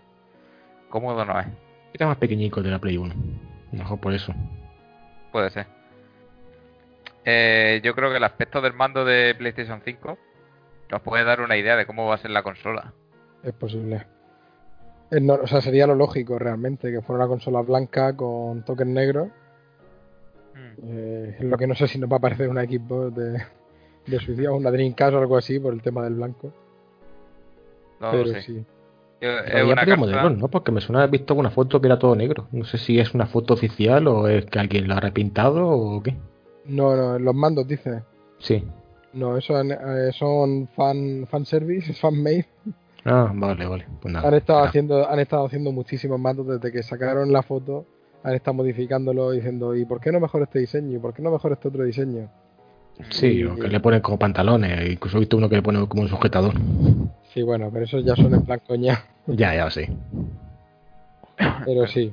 cómodo 0.90 1.24
no 1.26 1.40
es. 1.40 1.48
Era 1.94 2.08
más 2.08 2.18
pequeñico 2.18 2.62
de 2.62 2.70
la 2.72 2.80
Play 2.80 2.98
1. 2.98 3.14
Mejor 3.72 4.00
por 4.00 4.14
eso. 4.14 4.34
Puede 5.32 5.50
ser. 5.52 5.66
Eh, 7.26 7.82
yo 7.84 7.94
creo 7.94 8.10
que 8.12 8.18
el 8.18 8.24
aspecto 8.24 8.62
del 8.62 8.74
mando 8.74 9.06
de 9.06 9.36
PlayStation 9.38 9.82
5 9.84 10.18
nos 10.92 11.02
puede 11.02 11.24
dar 11.24 11.42
una 11.42 11.58
idea 11.58 11.76
de 11.76 11.86
cómo 11.86 12.08
va 12.08 12.16
a 12.16 12.18
ser 12.18 12.32
la 12.32 12.44
consola. 12.44 12.94
Es 13.44 13.54
posible. 13.54 14.06
Es 15.10 15.22
no- 15.22 15.36
o 15.36 15.48
sea, 15.48 15.62
sería 15.62 15.88
lo 15.88 15.96
lógico 15.96 16.40
realmente, 16.40 16.92
que 16.92 17.02
fuera 17.02 17.24
una 17.24 17.28
consola 17.30 17.62
blanca 17.62 18.16
con 18.16 18.64
toques 18.66 18.88
negros. 18.88 19.30
Eh, 20.84 21.38
lo 21.42 21.58
que 21.58 21.68
no 21.68 21.76
sé 21.76 21.88
si 21.88 22.00
nos 22.00 22.12
va 22.12 22.18
a 22.18 22.22
parecer 22.22 22.50
una 22.50 22.64
Xbox 22.64 23.16
de, 23.16 23.42
de 24.08 24.20
su 24.20 24.34
día, 24.36 24.52
una 24.52 24.72
Dreamcast 24.72 25.14
o 25.14 25.20
algo 25.20 25.38
así 25.38 25.60
por 25.60 25.74
el 25.74 25.82
tema 25.82 26.04
del 26.04 26.16
blanco. 26.16 26.52
No 28.00 28.12
pero 28.12 28.26
sí. 28.42 28.66
Yo- 29.22 29.30
es 29.40 29.64
una 29.64 29.76
carta- 29.76 29.96
modelos, 29.98 30.38
¿no? 30.38 30.48
Porque 30.48 30.72
me 30.72 30.82
suena 30.82 31.00
haber 31.02 31.12
visto 31.12 31.36
una 31.36 31.52
foto 31.52 31.80
que 31.80 31.88
era 31.88 32.00
todo 32.00 32.16
negro. 32.16 32.48
No 32.52 32.66
sé 32.66 32.78
si 32.80 33.00
es 33.00 33.14
una 33.14 33.28
foto 33.28 33.54
oficial 33.54 34.08
o 34.08 34.28
es 34.28 34.46
que 34.48 34.60
alguien 34.60 34.88
lo 34.88 34.96
ha 34.96 35.00
repintado 35.00 35.68
o 35.70 36.02
qué. 36.02 36.16
No, 36.66 36.96
no, 36.96 37.20
los 37.20 37.36
mandos 37.36 37.68
dice. 37.68 38.04
Sí. 38.40 38.64
No, 39.14 39.38
eso 39.38 39.60
eh, 39.62 40.12
son 40.14 40.68
fan, 40.76 41.28
fan 41.30 41.46
service, 41.46 41.94
fan 42.02 42.22
made. 42.22 42.46
Ah, 43.06 43.32
vale, 43.34 43.66
vale. 43.66 43.88
Pues 44.02 44.14
nada. 44.14 44.28
Han 44.28 44.34
estado 44.36 44.60
nada. 44.60 44.70
haciendo, 44.70 45.10
han 45.10 45.20
estado 45.20 45.46
haciendo 45.46 45.72
muchísimos 45.72 46.20
mandos 46.20 46.48
desde 46.48 46.72
que 46.72 46.84
sacaron 46.84 47.32
la 47.32 47.42
foto. 47.42 47.86
Han 48.24 48.36
estado 48.36 48.54
modificándolo 48.56 49.32
diciendo, 49.32 49.76
¿y 49.76 49.86
por 49.86 50.00
qué 50.00 50.12
no 50.12 50.20
mejor 50.20 50.44
este 50.44 50.60
diseño? 50.60 50.96
¿Y 50.96 51.00
por 51.00 51.14
qué 51.14 51.24
no 51.24 51.32
mejor 51.32 51.54
este 51.54 51.68
otro 51.68 51.84
diseño? 51.84 52.30
Sí, 53.10 53.44
o 53.44 53.56
que 53.56 53.68
le 53.68 53.80
ponen 53.80 54.02
como 54.02 54.20
pantalones. 54.20 54.92
Incluso 54.92 55.18
he 55.18 55.22
visto 55.22 55.38
uno 55.38 55.50
que 55.50 55.56
le 55.56 55.64
pone 55.64 55.88
como 55.88 56.04
un 56.04 56.10
sujetador. 56.10 56.54
Sí, 57.34 57.42
bueno, 57.42 57.70
pero 57.72 57.86
eso 57.86 58.00
ya 58.00 58.16
son 58.16 58.34
en 58.34 58.46
plan 58.46 58.62
coña. 58.66 59.06
Ya, 59.28 59.54
ya 59.54 59.70
sí. 59.70 59.86
Pero 61.64 61.86
sí. 61.86 62.12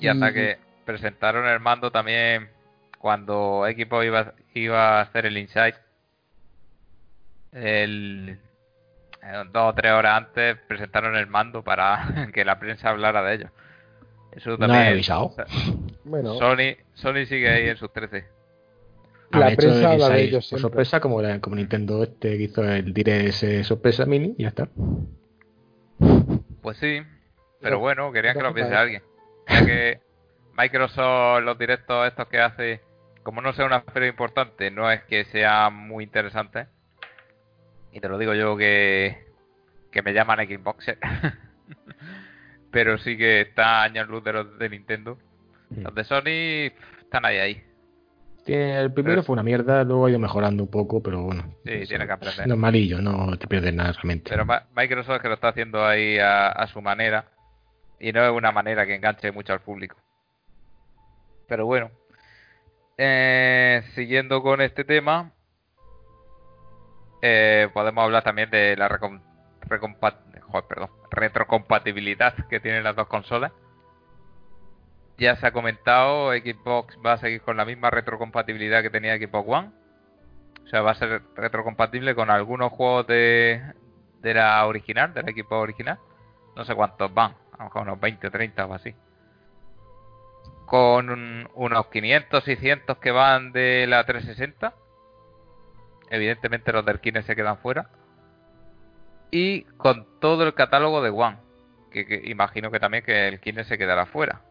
Y 0.00 0.08
hasta 0.08 0.32
que 0.32 0.58
presentaron 0.84 1.46
el 1.46 1.60
mando 1.60 1.92
también 1.92 2.48
cuando 3.00 3.66
equipo 3.66 4.02
iba, 4.04 4.34
iba 4.54 4.98
a 4.98 5.00
hacer 5.00 5.24
el 5.26 5.38
Insight. 5.38 5.74
El, 7.52 8.38
eh, 9.22 9.44
dos 9.52 9.70
o 9.70 9.74
tres 9.74 9.92
horas 9.92 10.16
antes 10.18 10.56
presentaron 10.68 11.16
el 11.16 11.26
mando 11.26 11.62
para 11.64 12.28
que 12.34 12.44
la 12.44 12.58
prensa 12.60 12.90
hablara 12.90 13.22
de 13.22 13.34
ello. 13.34 13.48
Eso 14.32 14.50
No 14.50 14.58
también. 14.58 14.82
he 14.84 14.88
avisado. 14.90 15.34
Bueno, 16.04 16.34
Sony, 16.34 16.76
Sony 16.94 17.26
sigue 17.26 17.50
ahí 17.50 17.68
en 17.68 17.76
sus 17.76 17.92
13. 17.92 18.24
La 19.32 19.46
Han 19.46 19.56
prensa 19.56 19.78
el 19.78 19.84
habla 19.86 20.08
de 20.08 20.14
Inside 20.14 20.22
ellos 20.28 20.46
siempre. 20.46 20.60
sorpresa, 20.62 21.00
como, 21.00 21.20
la- 21.22 21.40
como 21.40 21.56
Nintendo 21.56 22.02
este 22.02 22.36
que 22.36 22.44
hizo 22.44 22.62
el 22.64 22.92
Direct 22.92 23.26
ese 23.28 23.64
sorpresa 23.64 24.04
mini 24.06 24.34
y 24.38 24.42
ya 24.42 24.48
está. 24.48 24.68
Pues 26.62 26.76
sí, 26.78 27.00
pero 27.60 27.78
bueno, 27.78 28.12
querían 28.12 28.36
que 28.36 28.42
lo 28.42 28.52
viese 28.52 28.74
alguien. 28.74 29.02
Ya 29.48 29.64
que 29.64 30.00
Microsoft, 30.56 31.42
los 31.42 31.58
directos 31.58 32.06
estos 32.08 32.28
que 32.28 32.40
hace, 32.40 32.80
como 33.22 33.40
no 33.40 33.52
sea 33.52 33.66
una 33.66 33.82
feria 33.82 34.08
importante, 34.08 34.70
no 34.70 34.90
es 34.90 35.02
que 35.04 35.24
sea 35.26 35.70
muy 35.70 36.04
interesante. 36.04 36.66
Y 37.92 38.00
te 38.00 38.08
lo 38.08 38.18
digo 38.18 38.34
yo 38.34 38.56
que, 38.56 39.26
que 39.90 40.02
me 40.02 40.12
llaman 40.12 40.46
Xboxer. 40.46 40.98
pero 42.70 42.98
sí 42.98 43.16
que 43.16 43.40
está 43.42 43.82
años 43.82 44.08
luz 44.08 44.22
de 44.24 44.32
los 44.32 44.58
de 44.58 44.68
Nintendo. 44.68 45.18
Los 45.70 45.94
de 45.94 46.04
Sony 46.04 46.72
están 47.02 47.24
ahí 47.24 47.36
ahí. 47.38 47.64
El 48.46 48.92
primero 48.92 49.14
Pero- 49.16 49.22
fue 49.22 49.34
una 49.34 49.42
mierda, 49.42 49.84
luego 49.84 50.06
ha 50.06 50.10
ido 50.10 50.18
mejorando 50.18 50.62
un 50.64 50.70
poco, 50.70 51.00
pero 51.02 51.22
bueno. 51.22 51.54
Sí, 51.64 51.72
eso 51.72 51.88
tiene 51.90 52.06
que 52.06 52.12
aprender. 52.12 52.48
Normalillo, 52.48 53.00
no 53.00 53.36
te 53.38 53.46
pierdes 53.46 53.72
nada 53.74 53.92
realmente. 53.92 54.30
Pero 54.30 54.44
Microsoft 54.74 55.16
es 55.16 55.22
que 55.22 55.28
lo 55.28 55.34
está 55.34 55.48
haciendo 55.48 55.84
ahí 55.86 56.18
a, 56.18 56.48
a 56.48 56.66
su 56.66 56.80
manera. 56.80 57.26
Y 58.00 58.12
no 58.12 58.24
es 58.24 58.32
una 58.32 58.50
manera 58.50 58.86
que 58.86 58.94
enganche 58.94 59.30
mucho 59.30 59.52
al 59.52 59.60
público. 59.60 59.96
Pero 61.46 61.66
bueno. 61.66 61.90
Eh, 63.02 63.82
siguiendo 63.94 64.42
con 64.42 64.60
este 64.60 64.84
tema. 64.84 65.32
eh, 67.22 67.68
podemos 67.72 68.04
hablar 68.04 68.22
también 68.22 68.50
de 68.50 68.76
la 68.76 68.88
recom- 68.90 69.22
joder, 70.48 70.88
retrocompatibilidad 71.10 72.34
que 72.48 72.60
tienen 72.60 72.84
las 72.84 72.94
dos 72.96 73.06
consolas. 73.08 73.52
Ya 75.16 75.34
se 75.36 75.46
ha 75.46 75.52
comentado, 75.52 76.30
Xbox 76.32 76.98
va 77.04 77.14
a 77.14 77.18
seguir 77.18 77.40
con 77.40 77.56
la 77.56 77.64
misma 77.64 77.88
retrocompatibilidad 77.90 78.82
que 78.82 78.90
tenía 78.90 79.16
Xbox 79.16 79.48
One. 79.48 79.70
O 80.64 80.66
sea, 80.68 80.82
va 80.82 80.90
a 80.90 80.94
ser 80.94 81.22
retrocompatible 81.36 82.14
con 82.14 82.28
algunos 82.30 82.70
juegos 82.70 83.06
de, 83.06 83.62
de 84.20 84.34
la 84.34 84.66
original, 84.66 85.14
del 85.14 85.28
equipo 85.30 85.56
original. 85.58 85.98
No 86.54 86.64
sé 86.66 86.74
cuántos 86.74 87.12
van, 87.14 87.32
a 87.52 87.58
lo 87.60 87.64
mejor 87.64 87.82
unos 87.82 88.00
20 88.00 88.26
o 88.26 88.30
30 88.30 88.66
o 88.66 88.74
así. 88.74 88.94
Con 90.70 91.10
un- 91.10 91.48
unos 91.54 91.86
500, 91.88 92.44
600 92.44 92.98
que 92.98 93.10
van 93.10 93.50
de 93.50 93.86
la 93.88 94.04
360. 94.06 94.72
Evidentemente 96.10 96.72
los 96.72 96.84
del 96.86 97.00
Kinect 97.00 97.26
se 97.26 97.34
quedan 97.34 97.58
fuera. 97.58 97.90
Y 99.32 99.62
con 99.76 100.06
todo 100.20 100.44
el 100.44 100.54
catálogo 100.54 101.02
de 101.02 101.10
One. 101.10 101.38
Que, 101.90 102.06
que 102.06 102.22
imagino 102.26 102.70
que 102.70 102.78
también 102.78 103.02
que 103.04 103.26
el 103.26 103.40
Kinect 103.40 103.68
se 103.68 103.78
quedará 103.78 104.06
fuera. 104.06 104.42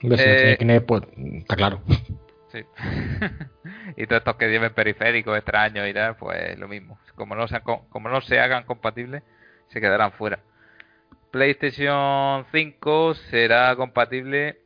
Si 0.00 0.06
no 0.08 0.14
eh, 0.14 0.18
tiene 0.36 0.56
Kinect, 0.58 0.86
pues 0.86 1.02
está 1.34 1.56
claro. 1.56 1.80
Sí. 2.52 2.64
y 3.96 4.06
todos 4.06 4.20
estos 4.20 4.36
que 4.36 4.48
lleven 4.48 4.72
periféricos 4.72 5.36
extraños 5.36 5.88
y 5.88 5.94
tal, 5.94 6.14
pues 6.16 6.56
lo 6.60 6.68
mismo. 6.68 6.98
Como 7.16 7.34
no, 7.34 7.48
sean 7.48 7.62
co- 7.62 7.86
como 7.88 8.08
no 8.08 8.20
se 8.20 8.38
hagan 8.38 8.62
compatibles, 8.64 9.24
se 9.68 9.80
quedarán 9.80 10.12
fuera. 10.12 10.38
PlayStation 11.34 12.44
5 12.52 13.14
será 13.28 13.74
compatible 13.74 14.60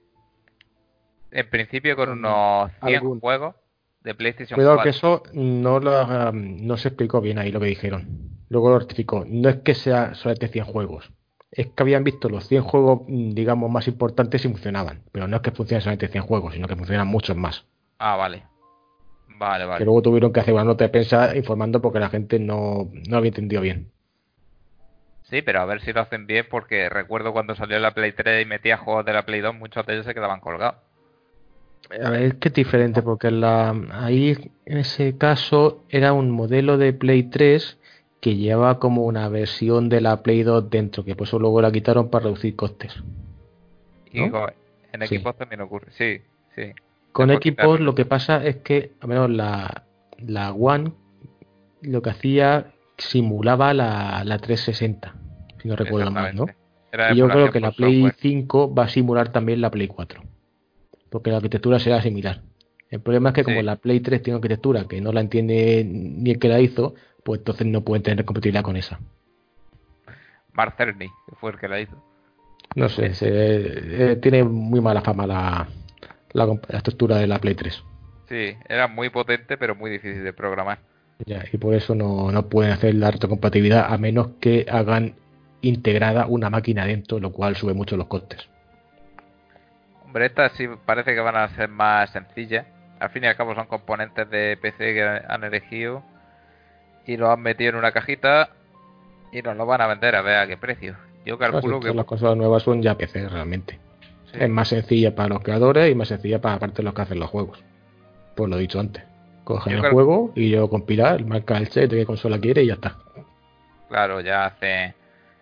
en 1.31 1.49
principio 1.49 1.97
con 1.97 2.11
unos 2.11 2.71
100 2.85 2.95
algún. 2.97 3.21
juegos 3.21 3.55
de 4.03 4.15
PlayStation 4.15 4.55
Cuidado 4.55 4.77
4. 4.77 4.83
que 4.85 4.91
eso 4.91 5.23
no, 5.33 5.81
lo, 5.81 6.31
no 6.33 6.77
se 6.77 6.89
explicó 6.89 7.23
bien 7.23 7.39
ahí 7.39 7.51
lo 7.51 7.59
que 7.59 7.67
dijeron. 7.69 8.07
Luego 8.51 8.69
lo 8.69 8.79
rectificó. 8.81 9.25
No 9.27 9.49
es 9.49 9.57
que 9.57 9.75
sea 9.75 10.13
solamente 10.15 10.49
100 10.49 10.67
juegos. 10.67 11.11
Es 11.51 11.69
que 11.69 11.83
habían 11.83 12.05
visto 12.05 12.29
los 12.29 12.47
100 12.47 12.63
juegos, 12.65 13.01
mm, 13.09 13.31
digamos, 13.31 13.71
más 13.71 13.89
importantes 13.89 14.45
y 14.45 14.49
funcionaban. 14.49 15.05
Pero 15.11 15.27
no 15.27 15.37
es 15.37 15.43
que 15.43 15.53
funcionen 15.53 15.81
solamente 15.81 16.09
100 16.09 16.25
juegos, 16.25 16.53
sino 16.53 16.69
que 16.69 16.77
funcionan 16.77 17.07
muchos 17.09 17.35
más. 17.35 17.65
Ah, 17.99 18.17
vale. 18.17 18.43
Vale, 19.39 19.65
Que 19.65 19.69
vale. 19.71 19.85
luego 19.87 20.03
tuvieron 20.03 20.35
que 20.35 20.41
hacer 20.41 20.53
una 20.53 20.65
nota 20.65 20.85
de 20.85 20.91
prensa 20.91 21.35
informando 21.35 21.81
porque 21.81 21.99
la 21.99 22.11
gente 22.11 22.39
no, 22.39 22.91
no 23.09 23.17
había 23.17 23.29
entendido 23.29 23.63
bien. 23.63 23.91
Sí, 25.31 25.43
pero 25.43 25.61
a 25.61 25.67
ver 25.67 25.83
si 25.83 25.93
lo 25.93 26.01
hacen 26.01 26.27
bien 26.27 26.47
porque 26.51 26.89
recuerdo 26.89 27.33
cuando 27.33 27.55
salió 27.55 27.79
la 27.79 27.93
Play 27.93 28.13
3 28.13 28.43
y 28.43 28.49
metía 28.49 28.79
juegos 28.79 29.05
de 29.05 29.13
la 29.13 29.27
Play 29.27 29.41
2, 29.41 29.55
muchos 29.55 29.85
de 29.85 29.95
ellos 29.95 30.07
se 30.07 30.15
quedaban 30.15 30.41
colgados. 30.41 30.77
A 32.03 32.11
ver, 32.11 32.23
es 32.23 32.35
que 32.35 32.49
es 32.49 32.55
diferente 32.55 33.03
porque 33.03 33.31
la, 33.31 33.71
ahí 33.93 34.37
en 34.65 34.79
ese 34.79 35.19
caso 35.19 35.85
era 35.91 36.13
un 36.15 36.31
modelo 36.31 36.79
de 36.79 36.93
Play 36.95 37.25
3 37.25 37.79
que 38.21 38.37
llevaba 38.37 38.79
como 38.79 39.05
una 39.05 39.29
versión 39.29 39.89
de 39.89 40.01
la 40.01 40.23
Play 40.23 40.43
2 40.43 40.71
dentro, 40.71 41.05
que 41.05 41.15
por 41.15 41.27
eso 41.27 41.39
luego 41.39 41.61
la 41.61 41.73
quitaron 41.73 42.11
para 42.11 42.25
reducir 42.25 42.57
costes. 42.57 42.95
Y 44.11 44.21
en 44.21 44.33
Sí. 44.33 45.15
equipos 45.15 45.37
también 45.37 45.61
ocurre. 45.61 45.93
Sí, 45.93 46.23
sí. 46.55 46.73
Con 47.13 47.31
equipos 47.31 47.67
quitar. 47.67 47.81
lo 47.81 47.95
que 47.95 48.07
pasa 48.07 48.45
es 48.45 48.57
que, 48.57 48.93
al 49.01 49.09
menos 49.09 49.31
la, 49.31 49.85
la 50.19 50.53
One, 50.53 50.93
lo 51.83 52.01
que 52.03 52.11
hacía 52.11 52.73
simulaba 52.99 53.73
la, 53.75 54.23
la 54.25 54.39
360, 54.39 55.15
si 55.63 55.69
no 55.69 55.77
recuerdo 55.77 56.11
mal, 56.11 56.35
¿no? 56.37 56.47
Y 57.15 57.17
yo 57.17 57.29
creo 57.29 57.51
que 57.51 57.61
la 57.61 57.71
Play 57.73 58.03
software. 58.03 58.15
5 58.21 58.75
va 58.75 58.85
a 58.85 58.89
simular 58.89 59.33
también 59.33 59.61
la 59.61 59.71
Play 59.71 59.87
4, 59.89 60.23
porque 61.11 61.31
la 61.31 61.37
arquitectura 61.37 61.79
será 61.79 62.03
similar. 62.03 62.43
El 62.91 63.01
problema 63.01 63.31
es 63.31 63.35
que 63.35 63.45
como 63.45 63.63
la 63.63 63.77
Play 63.77 64.01
3 64.01 64.23
tiene 64.23 64.37
arquitectura 64.37 64.87
que 64.89 65.01
no 65.01 65.13
la 65.13 65.21
entiende 65.21 65.85
ni 65.87 66.31
el 66.31 66.39
que 66.39 66.49
la 66.49 66.61
hizo, 66.61 66.95
pues 67.23 67.41
entonces 67.41 67.67
no 67.67 67.83
pueden 67.83 68.03
tener 68.03 68.25
compatibilidad 68.25 68.63
con 68.63 68.77
esa. 68.77 68.99
Que 71.29 71.37
fue 71.37 71.53
el 71.53 71.59
que 71.59 71.69
la 71.69 71.81
hizo. 71.81 71.97
No 72.75 72.89
sé, 72.89 73.15
se- 73.15 74.13
eh, 74.13 74.17
tiene 74.17 74.45
muy 74.45 74.81
mala 74.81 75.01
fama 75.03 75.27
la, 75.27 75.67
la, 76.33 76.47
la 76.47 76.77
estructura 76.79 77.17
de 77.17 77.27
la 77.27 77.39
Play 77.39 77.55
3. 77.55 77.83
Sí, 78.29 78.57
era 78.69 78.89
muy 78.89 79.09
potente, 79.11 79.57
pero 79.57 79.75
muy 79.75 79.91
difícil 79.91 80.23
de 80.25 80.33
programar. 80.33 80.79
Ya, 81.27 81.45
y 81.53 81.57
por 81.59 81.75
eso 81.75 81.95
no, 81.95 82.31
no 82.31 82.49
pueden 82.49 82.73
hacer 82.73 82.95
la 82.95 83.11
retrocompatibilidad 83.11 83.93
a 83.93 83.99
menos 83.99 84.31
que 84.41 84.67
hagan 84.71 85.15
integrada 85.61 86.27
una 86.27 86.51
máquina 86.51 86.87
dentro, 86.87 87.19
lo 87.19 87.33
cual 87.33 87.57
sube 87.57 87.75
mucho 87.75 87.97
los 87.97 88.07
costes. 88.07 88.49
Hombre, 90.05 90.27
estas 90.27 90.53
sí 90.53 90.67
parece 90.87 91.15
que 91.15 91.21
van 91.21 91.37
a 91.37 91.49
ser 91.51 91.69
más 91.69 92.11
sencillas. 92.11 92.67
Al 93.01 93.11
fin 93.11 93.25
y 93.25 93.27
al 93.27 93.37
cabo 93.37 93.55
son 93.55 93.67
componentes 93.67 94.29
de 94.31 94.57
PC 94.61 94.95
que 94.95 95.03
han 95.03 95.45
elegido 95.45 96.03
y 97.07 97.17
lo 97.17 97.31
han 97.31 97.41
metido 97.41 97.71
en 97.71 97.77
una 97.77 97.93
cajita 97.93 98.51
y 99.33 99.43
nos 99.43 99.57
lo 99.57 99.67
van 99.67 99.81
a 99.81 99.87
vender 99.87 100.17
a 100.17 100.23
ver 100.23 100.37
a 100.39 100.47
qué 100.47 100.57
precio. 100.57 100.97
Yo 101.25 101.39
calculo 101.39 101.81
que 101.81 101.93
las 101.93 102.07
consolas 102.07 102.37
nuevas 102.37 102.63
son 102.63 102.83
ya 102.83 102.97
PC 102.97 103.29
realmente. 103.29 103.79
sí. 104.33 104.39
Es 104.41 104.49
más 104.49 104.69
sencilla 104.69 105.15
para 105.15 105.29
los 105.29 105.43
creadores 105.43 105.91
y 105.91 105.95
más 105.95 106.09
sencilla 106.09 106.41
para 106.41 106.55
aparte 106.55 106.83
los 106.83 106.95
que 106.95 107.03
hacen 107.03 107.19
los 107.19 107.29
juegos. 107.29 107.63
Pues 108.35 108.49
lo 108.49 108.57
dicho 108.57 108.81
antes. 108.81 109.08
Cogen 109.49 109.71
Yo 109.73 109.77
el 109.77 109.81
creo- 109.81 109.93
juego 109.95 110.33
y 110.37 110.51
yo 110.51 110.69
compilar, 110.69 111.25
marca 111.25 111.57
el 111.57 111.69
set 111.69 111.91
de 111.91 111.97
qué 111.97 112.05
consola 112.05 112.39
quiere 112.39 112.65
y 112.65 112.67
ya 112.67 112.75
está. 112.75 112.99
Claro, 113.89 114.21
ya 114.21 114.45
hacen 114.45 114.95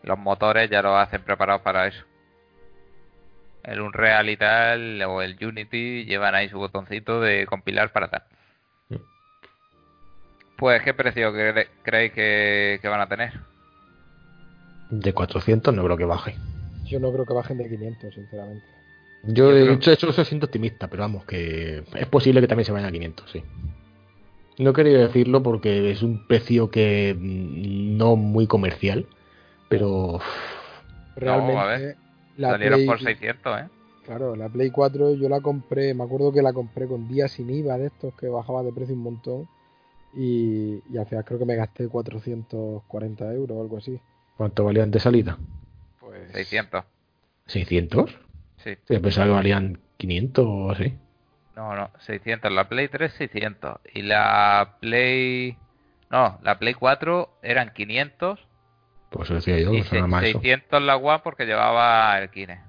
los 0.04 0.16
motores 0.16 0.70
ya 0.70 0.80
lo 0.80 0.96
hacen 0.96 1.22
preparados 1.22 1.62
para 1.62 1.88
eso. 1.88 2.04
El 3.64 3.80
Unreal 3.80 4.30
y 4.30 4.36
tal 4.36 5.02
o 5.02 5.22
el 5.22 5.36
Unity 5.44 6.04
llevan 6.04 6.36
ahí 6.36 6.48
su 6.48 6.56
botoncito 6.56 7.20
de 7.20 7.46
compilar 7.46 7.90
para 7.90 8.06
tal. 8.08 8.22
Pues, 10.56 10.80
¿qué 10.82 10.94
precio 10.94 11.32
cre- 11.34 11.66
creéis 11.82 12.12
que, 12.12 12.78
que 12.80 12.86
van 12.88 13.00
a 13.00 13.08
tener? 13.08 13.32
De 14.88 15.12
400 15.12 15.74
no 15.74 15.82
creo 15.82 15.96
que 15.96 16.04
baje. 16.04 16.36
Yo 16.84 17.00
no 17.00 17.12
creo 17.12 17.26
que 17.26 17.34
bajen 17.34 17.58
de 17.58 17.68
500, 17.68 18.14
sinceramente. 18.14 18.64
Yo, 19.24 19.50
Yo 19.50 19.52
de 19.52 19.62
creo- 19.62 19.74
hecho, 19.74 19.90
eso 19.90 20.12
soy 20.12 20.24
siendo 20.24 20.46
optimista, 20.46 20.86
pero 20.86 21.02
vamos, 21.02 21.24
que 21.24 21.82
es 21.96 22.06
posible 22.06 22.40
que 22.40 22.46
también 22.46 22.64
se 22.66 22.70
vayan 22.70 22.88
a 22.88 22.92
500, 22.92 23.28
sí. 23.32 23.42
No 24.58 24.72
quería 24.72 24.98
decirlo 24.98 25.42
porque 25.42 25.90
es 25.90 26.02
un 26.02 26.26
precio 26.26 26.70
que 26.70 27.14
mm, 27.18 27.96
no 27.96 28.16
muy 28.16 28.46
comercial, 28.46 29.06
pero 29.68 30.20
Realmente, 31.16 31.58
a 31.58 31.64
ver. 31.64 31.96
la 32.36 32.50
Salieron 32.50 32.78
Play, 32.78 32.86
por 32.86 33.00
600, 33.00 33.60
¿eh? 33.60 33.68
Claro, 34.04 34.36
la 34.36 34.48
Play 34.48 34.70
4 34.70 35.14
yo 35.14 35.28
la 35.28 35.40
compré, 35.40 35.94
me 35.94 36.04
acuerdo 36.04 36.32
que 36.32 36.42
la 36.42 36.52
compré 36.52 36.86
con 36.86 37.08
días 37.08 37.32
sin 37.32 37.50
IVA 37.50 37.78
de 37.78 37.86
estos 37.86 38.14
que 38.14 38.28
bajaba 38.28 38.62
de 38.62 38.72
precio 38.72 38.94
un 38.94 39.02
montón 39.02 39.48
y, 40.14 40.82
y 40.90 40.98
al 40.98 41.06
final 41.06 41.24
creo 41.24 41.38
que 41.38 41.44
me 41.44 41.56
gasté 41.56 41.88
440 41.88 43.32
euros 43.32 43.56
o 43.56 43.60
algo 43.62 43.78
así. 43.78 43.98
¿Cuánto 44.36 44.64
valían 44.64 44.90
de 44.90 45.00
salida? 45.00 45.38
Pues 46.00 46.32
600. 46.32 46.84
¿600? 47.46 48.10
Sí. 48.58 48.74
Sí, 48.86 48.98
pensaba 48.98 49.26
que 49.26 49.32
valían 49.32 49.78
500 49.96 50.44
o 50.46 50.70
así. 50.70 50.94
No, 51.56 51.74
no, 51.74 51.90
600. 52.00 52.52
La 52.52 52.68
Play 52.68 52.88
3, 52.88 53.12
600. 53.12 53.78
Y 53.94 54.02
la 54.02 54.76
Play... 54.80 55.56
No, 56.10 56.38
la 56.42 56.58
Play 56.58 56.74
4 56.74 57.38
eran 57.42 57.72
500. 57.72 58.38
Pues 59.10 59.24
eso 59.24 59.34
decía 59.34 59.58
yo, 59.58 59.72
y 59.72 59.82
suena 59.82 60.06
más 60.06 60.24
eso. 60.24 60.38
600 60.40 60.82
la 60.82 60.96
One 60.96 61.20
porque 61.24 61.46
llevaba 61.46 62.18
el 62.18 62.30
Kine. 62.30 62.60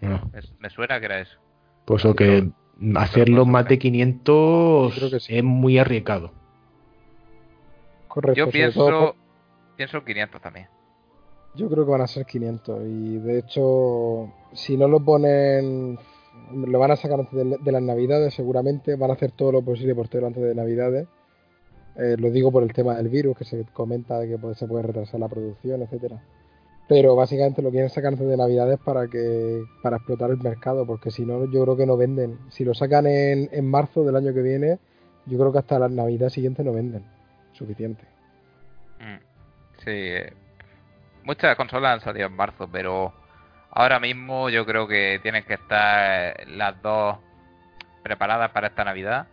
No. 0.00 0.28
Me, 0.32 0.40
me 0.58 0.70
suena 0.70 0.98
que 0.98 1.06
era 1.06 1.20
eso. 1.20 1.38
Pues 1.84 2.04
eso 2.04 2.14
que 2.14 2.50
hacerlo 2.96 3.46
más 3.46 3.66
de 3.68 3.78
500 3.78 4.94
Yo 4.94 4.98
creo 4.98 5.10
que 5.10 5.20
sí. 5.20 5.36
es 5.36 5.44
muy 5.44 5.78
arriesgado. 5.78 6.32
Correcto. 8.08 8.36
Yo 8.36 8.50
pienso... 8.50 8.86
todo 8.86 9.22
Pienso 9.76 9.98
en 9.98 10.04
500 10.04 10.40
también. 10.40 10.68
Yo 11.54 11.68
creo 11.68 11.84
que 11.84 11.90
van 11.90 12.00
a 12.02 12.06
ser 12.06 12.24
500 12.24 12.82
y 12.86 13.18
de 13.18 13.38
hecho, 13.38 14.32
si 14.52 14.76
no 14.76 14.88
lo 14.88 15.00
ponen, 15.00 15.98
lo 16.54 16.78
van 16.78 16.90
a 16.90 16.96
sacar 16.96 17.20
antes 17.20 17.60
de, 17.62 17.72
las 17.72 17.82
navidades 17.82 18.34
seguramente, 18.34 18.96
van 18.96 19.10
a 19.10 19.14
hacer 19.14 19.32
todo 19.32 19.52
lo 19.52 19.62
posible 19.62 19.94
por 19.94 20.08
tenerlo 20.08 20.28
antes 20.28 20.42
de 20.42 20.54
navidades. 20.54 21.08
Eh, 21.96 22.16
lo 22.18 22.30
digo 22.30 22.50
por 22.50 22.62
el 22.62 22.72
tema 22.72 22.94
del 22.94 23.08
virus, 23.08 23.36
que 23.36 23.44
se 23.44 23.64
comenta 23.72 24.18
de 24.18 24.28
que 24.28 24.38
puede- 24.38 24.54
se 24.54 24.66
puede 24.66 24.82
retrasar 24.84 25.20
la 25.20 25.28
producción, 25.28 25.82
etcétera. 25.82 26.22
Pero 26.88 27.14
básicamente 27.16 27.62
lo 27.62 27.70
quieren 27.70 27.90
sacar 27.90 28.12
antes 28.12 28.26
de 28.26 28.36
navidades 28.36 28.78
para 28.78 29.08
que 29.08 29.62
para 29.82 29.96
explotar 29.96 30.30
el 30.30 30.38
mercado, 30.38 30.84
porque 30.86 31.10
si 31.10 31.24
no, 31.24 31.44
yo 31.50 31.62
creo 31.62 31.76
que 31.76 31.86
no 31.86 31.96
venden. 31.96 32.38
Si 32.50 32.64
lo 32.64 32.74
sacan 32.74 33.06
en, 33.06 33.48
en 33.52 33.66
marzo 33.70 34.04
del 34.04 34.16
año 34.16 34.34
que 34.34 34.42
viene, 34.42 34.78
yo 35.26 35.38
creo 35.38 35.52
que 35.52 35.58
hasta 35.58 35.78
la 35.78 35.88
navidad 35.88 36.28
siguiente 36.28 36.64
no 36.64 36.72
venden. 36.72 37.04
Suficiente. 37.52 38.04
Mm, 39.00 39.18
Sí. 39.84 39.90
eh, 39.90 40.32
Muchas 41.24 41.54
consolas 41.56 41.94
han 41.94 42.00
salido 42.00 42.26
en 42.26 42.34
marzo, 42.34 42.68
pero 42.70 43.12
ahora 43.72 43.98
mismo 43.98 44.50
yo 44.50 44.64
creo 44.64 44.86
que 44.86 45.18
tienen 45.22 45.44
que 45.44 45.54
estar 45.54 46.46
las 46.46 46.80
dos 46.82 47.16
preparadas 48.02 48.50
para 48.50 48.68
esta 48.68 48.84
Navidad. 48.84 49.26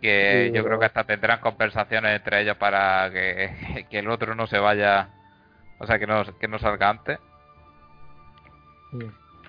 Que 0.00 0.50
Sí, 0.50 0.56
yo 0.56 0.64
creo 0.64 0.78
que 0.78 0.86
hasta 0.86 1.04
tendrán 1.04 1.40
conversaciones 1.40 2.16
entre 2.16 2.42
ellos 2.42 2.56
para 2.56 3.10
que, 3.10 3.86
que 3.90 3.98
el 4.00 4.10
otro 4.10 4.34
no 4.34 4.46
se 4.46 4.58
vaya, 4.58 5.08
o 5.78 5.86
sea, 5.86 5.98
que 5.98 6.06
no, 6.06 6.22
que 6.38 6.48
no 6.48 6.58
salga 6.58 6.90
antes. 6.90 7.18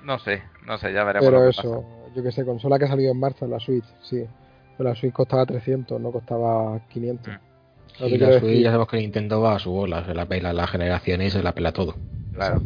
No 0.04 0.20
sé, 0.20 0.42
no 0.66 0.78
sé, 0.78 0.92
ya 0.92 1.04
veremos. 1.04 1.30
Pero 1.30 1.48
eso, 1.48 1.86
yo 2.16 2.24
que 2.24 2.32
sé, 2.32 2.46
consola 2.46 2.80
que 2.80 2.86
ha 2.86 2.90
salido 2.90 3.12
en 3.12 3.20
marzo, 3.20 3.48
la 3.48 3.60
Switch, 3.60 3.86
sí. 4.02 4.26
Pero 4.78 4.90
la 4.90 4.96
Switch 4.96 5.14
costaba 5.14 5.46
300, 5.46 6.00
no 6.02 6.12
costaba 6.12 6.80
500. 6.90 7.34
Mm. 7.34 8.06
Y 8.06 8.18
la 8.18 8.40
Switch 8.40 8.62
ya 8.62 8.70
sabemos 8.70 8.88
que 8.88 8.98
Nintendo 8.98 9.42
va 9.42 9.56
a 9.56 9.60
su 9.60 9.72
bola, 9.72 10.04
se 10.04 10.14
la 10.14 10.26
pela 10.26 10.52
la 10.52 10.68
generación 10.68 11.22
y 11.22 11.30
se 11.30 11.44
la 11.44 11.54
pela 11.54 11.72
todo. 11.74 11.96
Claro. 12.34 12.60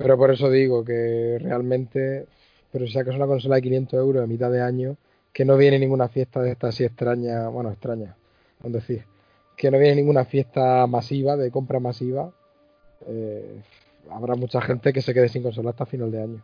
Pero 0.00 0.16
por 0.16 0.30
eso 0.30 0.50
digo 0.50 0.82
que 0.82 1.36
realmente, 1.42 2.26
pero 2.72 2.86
si 2.86 2.92
sacas 2.92 3.14
una 3.14 3.26
consola 3.26 3.56
de 3.56 3.62
500 3.62 4.00
euros 4.00 4.24
a 4.24 4.26
mitad 4.26 4.50
de 4.50 4.62
año, 4.62 4.96
que 5.30 5.44
no 5.44 5.58
viene 5.58 5.78
ninguna 5.78 6.08
fiesta 6.08 6.40
de 6.40 6.52
esta 6.52 6.68
así 6.68 6.84
extraña, 6.84 7.48
bueno, 7.48 7.70
extraña, 7.70 8.16
es 8.64 8.72
decir, 8.72 9.04
que 9.58 9.70
no 9.70 9.78
viene 9.78 9.96
ninguna 9.96 10.24
fiesta 10.24 10.86
masiva, 10.86 11.36
de 11.36 11.50
compra 11.50 11.80
masiva, 11.80 12.32
eh, 13.06 13.60
habrá 14.10 14.36
mucha 14.36 14.62
gente 14.62 14.94
que 14.94 15.02
se 15.02 15.12
quede 15.12 15.28
sin 15.28 15.42
consola 15.42 15.70
hasta 15.70 15.84
final 15.84 16.10
de 16.10 16.22
año. 16.22 16.42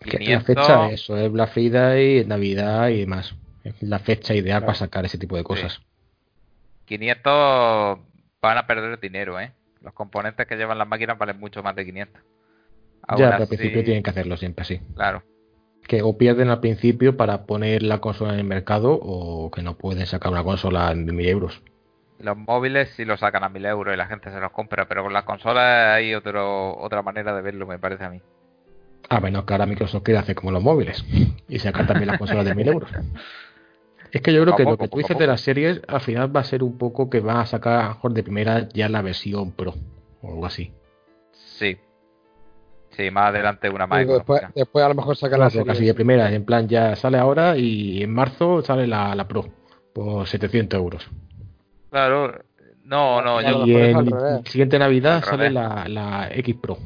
Que 0.00 0.12
la 0.12 0.18
500, 0.18 0.46
fecha, 0.46 0.90
eso 0.90 1.18
es 1.18 1.30
Black 1.30 1.50
Friday, 1.50 2.24
Navidad 2.24 2.88
y 2.88 3.00
demás. 3.00 3.34
Es 3.62 3.74
la 3.82 3.98
fecha 3.98 4.32
ideal 4.32 4.60
Claro. 4.60 4.66
para 4.66 4.78
sacar 4.78 5.04
ese 5.04 5.18
tipo 5.18 5.36
de 5.36 5.44
cosas. 5.44 5.82
500 6.86 7.98
van 8.40 8.58
a 8.58 8.66
perder 8.66 8.98
dinero, 9.00 9.38
¿eh? 9.38 9.52
Los 9.82 9.92
componentes 9.92 10.46
que 10.46 10.56
llevan 10.56 10.78
las 10.78 10.88
máquinas 10.88 11.18
valen 11.18 11.38
mucho 11.38 11.62
más 11.62 11.76
de 11.76 11.84
500. 11.84 12.22
Aún 13.06 13.20
ya, 13.20 13.30
pero 13.30 13.42
al 13.42 13.48
principio 13.48 13.84
tienen 13.84 14.02
que 14.02 14.10
hacerlo 14.10 14.36
siempre 14.36 14.62
así. 14.62 14.80
Claro. 14.94 15.22
Que 15.86 16.02
o 16.02 16.18
pierden 16.18 16.48
al 16.48 16.60
principio 16.60 17.16
para 17.16 17.46
poner 17.46 17.82
la 17.82 17.98
consola 17.98 18.32
en 18.34 18.40
el 18.40 18.44
mercado 18.44 18.98
o 19.00 19.50
que 19.50 19.62
no 19.62 19.76
pueden 19.76 20.06
sacar 20.06 20.32
una 20.32 20.42
consola 20.42 20.92
de 20.94 21.12
1000 21.12 21.28
euros. 21.28 21.62
Los 22.18 22.36
móviles 22.36 22.90
sí 22.96 23.04
los 23.04 23.20
sacan 23.20 23.44
a 23.44 23.48
1000 23.48 23.66
euros 23.66 23.94
y 23.94 23.96
la 23.96 24.06
gente 24.06 24.30
se 24.30 24.40
los 24.40 24.50
compra, 24.50 24.88
pero 24.88 25.04
con 25.04 25.12
las 25.12 25.24
consolas 25.24 25.94
hay 25.94 26.14
otro, 26.14 26.76
otra 26.78 27.02
manera 27.02 27.34
de 27.34 27.42
verlo, 27.42 27.66
me 27.66 27.78
parece 27.78 28.04
a 28.04 28.10
mí. 28.10 28.20
A 29.08 29.20
menos 29.20 29.44
que 29.44 29.54
ahora 29.54 29.66
Microsoft 29.66 30.02
quiera 30.02 30.20
hacer 30.20 30.34
como 30.34 30.50
los 30.50 30.62
móviles 30.62 31.04
y 31.48 31.58
sacar 31.58 31.86
también 31.86 32.08
las 32.08 32.18
consolas 32.18 32.44
de 32.44 32.54
1000 32.54 32.68
euros. 32.68 32.90
Es 34.12 34.22
que 34.22 34.32
yo 34.32 34.42
creo 34.42 34.56
que 34.56 34.64
Poco 34.64 34.72
lo 34.72 34.78
que 34.78 34.88
tú 34.88 34.98
dices 34.98 35.18
de 35.18 35.26
las 35.26 35.40
series 35.40 35.82
al 35.88 36.00
final 36.00 36.34
va 36.34 36.40
a 36.40 36.44
ser 36.44 36.62
un 36.62 36.78
poco 36.78 37.10
que 37.10 37.20
van 37.20 37.36
a 37.38 37.46
sacar 37.46 37.80
a 37.80 37.82
lo 37.82 37.88
mejor 37.90 38.14
de 38.14 38.22
primera 38.22 38.68
ya 38.70 38.88
la 38.88 39.02
versión 39.02 39.52
Pro 39.52 39.74
o 40.22 40.30
algo 40.30 40.46
así. 40.46 40.72
Sí. 41.32 41.76
Sí, 42.96 43.10
más 43.10 43.28
adelante 43.28 43.68
una 43.68 43.86
más 43.86 44.06
después, 44.06 44.84
a 44.84 44.88
lo 44.88 44.94
mejor 44.94 45.16
sacan 45.16 45.40
la 45.40 45.50
serie. 45.50 45.66
casi 45.66 45.84
de 45.84 45.92
primera, 45.94 46.32
en 46.32 46.44
plan 46.46 46.66
ya 46.66 46.96
sale 46.96 47.18
ahora 47.18 47.56
y 47.56 48.02
en 48.02 48.12
marzo 48.14 48.62
sale 48.62 48.86
la, 48.86 49.14
la 49.14 49.28
Pro 49.28 49.44
por 49.92 50.26
700 50.26 50.78
euros. 50.78 51.10
Claro. 51.90 52.32
No, 52.84 53.20
no, 53.20 53.40
yo, 53.42 53.58
lo 53.58 53.66
Y 53.66 53.74
en 53.76 53.96
al 53.96 54.06
revés. 54.06 54.40
siguiente 54.46 54.78
Navidad 54.78 55.16
Al 55.16 55.24
sale 55.24 55.50
la, 55.50 55.86
la 55.88 56.28
X 56.32 56.56
Pro. 56.60 56.78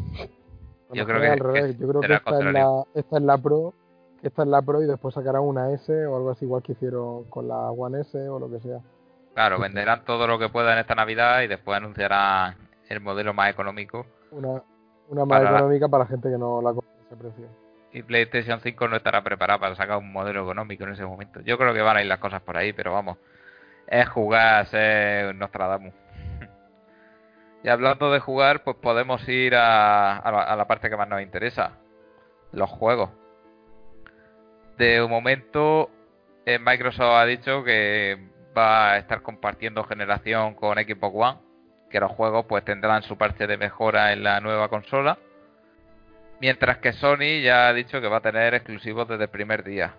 Yo 0.92 1.06
creo 1.06 1.20
que- 1.20 1.28
al 1.28 1.38
revés. 1.38 1.76
que 1.76 1.82
Yo 1.82 1.88
creo 1.88 2.00
que 2.00 2.14
esta 2.14 2.38
es, 2.38 2.44
la, 2.52 2.84
esta 2.94 3.16
es 3.18 3.22
la 3.22 3.38
Pro, 3.38 3.74
esta 4.22 4.42
es 4.42 4.48
la 4.48 4.62
Pro 4.62 4.82
y 4.82 4.86
después 4.86 5.14
sacarán 5.14 5.42
una 5.42 5.70
S 5.72 5.92
o 6.06 6.16
algo 6.16 6.30
así 6.30 6.44
igual 6.46 6.62
que 6.62 6.72
hicieron 6.72 7.24
con 7.24 7.46
la 7.46 7.70
One 7.70 8.00
S 8.00 8.18
o 8.28 8.38
lo 8.40 8.50
que 8.50 8.60
sea. 8.60 8.78
claro, 9.34 9.60
venderán 9.60 10.04
todo 10.04 10.26
lo 10.26 10.38
que 10.38 10.48
puedan 10.48 10.78
esta 10.78 10.94
Navidad 10.94 11.42
y 11.42 11.46
después 11.48 11.76
anunciarán 11.76 12.56
el 12.88 13.00
modelo 13.00 13.32
más 13.34 13.50
económico. 13.50 14.06
Una, 14.32 14.62
una 15.10 15.24
más 15.24 15.40
Para- 15.42 15.58
económica 15.58 15.88
para 15.88 16.06
gente 16.06 16.30
que 16.30 16.38
no 16.38 16.62
la 16.62 16.72
compre 16.72 16.90
a 16.90 17.06
ese 17.06 17.16
precio. 17.16 17.46
Y 17.92 18.02
PlayStation 18.02 18.60
5 18.60 18.88
no 18.88 18.96
estará 18.96 19.22
preparada 19.22 19.58
para 19.58 19.74
sacar 19.74 19.98
un 19.98 20.12
modelo 20.12 20.42
económico 20.42 20.84
en 20.84 20.90
ese 20.92 21.04
momento. 21.04 21.40
Yo 21.40 21.58
creo 21.58 21.74
que 21.74 21.82
van 21.82 21.96
a 21.96 22.00
ir 22.02 22.06
las 22.06 22.20
cosas 22.20 22.40
por 22.42 22.56
ahí, 22.56 22.72
pero 22.72 22.92
vamos, 22.92 23.18
es 23.88 24.08
jugar 24.08 24.66
ser 24.66 25.34
Nostradamus. 25.34 25.92
y 27.64 27.68
hablando 27.68 28.12
de 28.12 28.20
jugar, 28.20 28.62
pues 28.62 28.76
podemos 28.76 29.28
ir 29.28 29.56
a, 29.56 30.16
a 30.18 30.30
la, 30.30 30.42
a 30.44 30.56
la 30.56 30.66
parte 30.68 30.88
que 30.88 30.96
más 30.96 31.08
nos 31.08 31.20
interesa, 31.20 31.72
los 32.52 32.70
juegos. 32.70 33.10
De 34.78 35.04
momento, 35.06 35.90
eh, 36.46 36.58
Microsoft 36.58 37.16
ha 37.16 37.26
dicho 37.26 37.64
que 37.64 38.16
va 38.56 38.92
a 38.92 38.98
estar 38.98 39.20
compartiendo 39.22 39.84
generación 39.84 40.54
con 40.54 40.78
Xbox 40.78 41.14
One, 41.14 41.38
que 41.90 42.00
los 42.00 42.10
juegos 42.12 42.46
pues 42.48 42.64
tendrán 42.64 43.02
su 43.02 43.18
parte 43.18 43.46
de 43.46 43.56
mejora 43.56 44.12
en 44.12 44.22
la 44.22 44.40
nueva 44.40 44.68
consola. 44.68 45.18
Mientras 46.40 46.78
que 46.78 46.92
Sony 46.94 47.42
ya 47.42 47.68
ha 47.68 47.72
dicho 47.74 48.00
que 48.00 48.08
va 48.08 48.18
a 48.18 48.22
tener 48.22 48.54
exclusivos 48.54 49.06
desde 49.08 49.24
el 49.24 49.30
primer 49.30 49.62
día. 49.64 49.94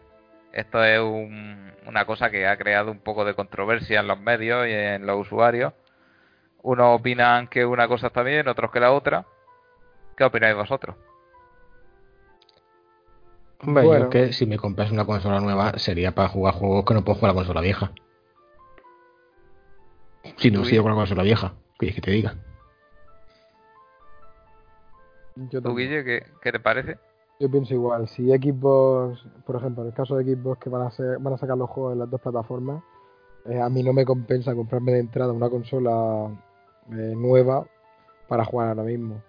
Esto 0.53 0.83
es 0.83 0.99
un- 0.99 1.71
una 1.85 2.05
cosa 2.05 2.29
que 2.31 2.47
ha 2.47 2.57
creado 2.57 2.91
un 2.91 2.99
poco 2.99 3.23
de 3.25 3.35
controversia 3.35 3.99
en 3.99 4.07
los 4.07 4.19
medios 4.19 4.67
y 4.67 4.71
en 4.71 5.05
los 5.05 5.17
usuarios. 5.27 5.73
Unos 6.63 6.99
opinan 6.99 7.47
que 7.47 7.65
una 7.65 7.87
cosa 7.87 8.07
está 8.07 8.23
bien, 8.23 8.47
otros 8.47 8.71
que 8.71 8.79
la 8.79 8.91
otra. 8.91 9.25
¿Qué 10.17 10.23
opináis 10.23 10.55
vosotros? 10.55 10.95
Hombre, 13.63 13.83
Bueno. 13.85 14.05
yo 14.05 14.09
que 14.09 14.33
si 14.33 14.45
me 14.45 14.57
compras 14.57 14.91
una 14.91 15.05
consola 15.05 15.39
nueva 15.39 15.73
sería 15.77 16.13
para 16.13 16.29
jugar 16.29 16.55
juegos 16.55 16.83
que 16.85 16.93
no 16.95 17.03
puedo 17.03 17.15
jugar 17.19 17.29
a 17.31 17.33
la 17.33 17.39
consola 17.39 17.61
vieja. 17.61 17.91
Si 20.37 20.49
no 20.51 20.63
sigo 20.65 20.83
con 20.83 20.91
la 20.91 20.97
consola 20.97 21.23
vieja, 21.23 21.53
¿qué 21.70 21.70
quieres 21.81 21.95
que 21.95 22.01
te 22.01 22.11
diga? 22.11 22.35
Yo, 25.35 25.61
¿Tú. 25.61 25.75
Guille, 25.75 26.03
qué, 26.03 26.23
qué 26.41 26.51
te 26.51 26.59
parece? 26.59 26.97
Yo 27.39 27.49
pienso 27.49 27.73
igual. 27.73 28.07
Si 28.07 28.29
Xbox, 28.29 29.25
por 29.45 29.55
ejemplo, 29.55 29.81
en 29.81 29.89
el 29.89 29.95
caso 29.95 30.15
de 30.15 30.23
Xbox 30.23 30.59
que 30.59 30.69
van 30.69 30.83
a, 30.83 30.91
ser, 30.91 31.17
van 31.19 31.33
a 31.33 31.37
sacar 31.37 31.57
los 31.57 31.69
juegos 31.69 31.93
en 31.93 31.99
las 31.99 32.09
dos 32.09 32.21
plataformas, 32.21 32.83
eh, 33.45 33.59
a 33.59 33.69
mí 33.69 33.81
no 33.81 33.93
me 33.93 34.05
compensa 34.05 34.53
comprarme 34.53 34.91
de 34.91 34.99
entrada 34.99 35.33
una 35.33 35.49
consola 35.49 36.29
eh, 36.91 37.13
nueva 37.15 37.65
para 38.27 38.45
jugar 38.45 38.69
ahora 38.69 38.83
mismo. 38.83 39.23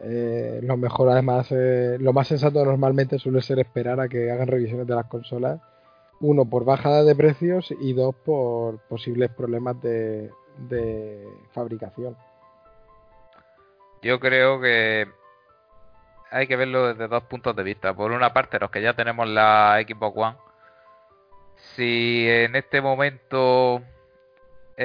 Eh, 0.00 0.60
lo 0.62 0.76
mejor, 0.76 1.08
además, 1.08 1.46
eh, 1.52 1.96
lo 2.00 2.12
más 2.12 2.26
sensato 2.26 2.64
normalmente 2.64 3.18
suele 3.18 3.40
ser 3.40 3.60
esperar 3.60 4.00
a 4.00 4.08
que 4.08 4.30
hagan 4.30 4.48
revisiones 4.48 4.86
de 4.86 4.94
las 4.96 5.06
consolas. 5.06 5.60
Uno, 6.20 6.46
por 6.46 6.64
bajada 6.64 7.04
de 7.04 7.14
precios 7.14 7.72
y 7.80 7.92
dos, 7.92 8.14
por 8.24 8.78
posibles 8.88 9.30
problemas 9.30 9.80
de, 9.82 10.30
de 10.56 11.28
fabricación. 11.52 12.16
Yo 14.02 14.20
creo 14.20 14.60
que 14.60 15.08
hay 16.30 16.46
que 16.46 16.56
verlo 16.56 16.88
desde 16.88 17.08
dos 17.08 17.24
puntos 17.24 17.54
de 17.56 17.62
vista. 17.62 17.94
Por 17.94 18.12
una 18.12 18.32
parte, 18.32 18.58
los 18.58 18.70
que 18.70 18.82
ya 18.82 18.94
tenemos 18.94 19.28
la 19.28 19.82
Xbox 19.86 20.16
One, 20.16 20.36
si 21.74 22.26
en 22.28 22.56
este 22.56 22.80
momento 22.80 23.82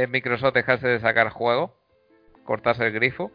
Microsoft 0.09 0.53
dejase 0.53 0.87
de 0.87 0.99
sacar 0.99 1.29
juegos, 1.29 1.71
cortase 2.45 2.85
el 2.85 2.93
grifo, 2.93 3.31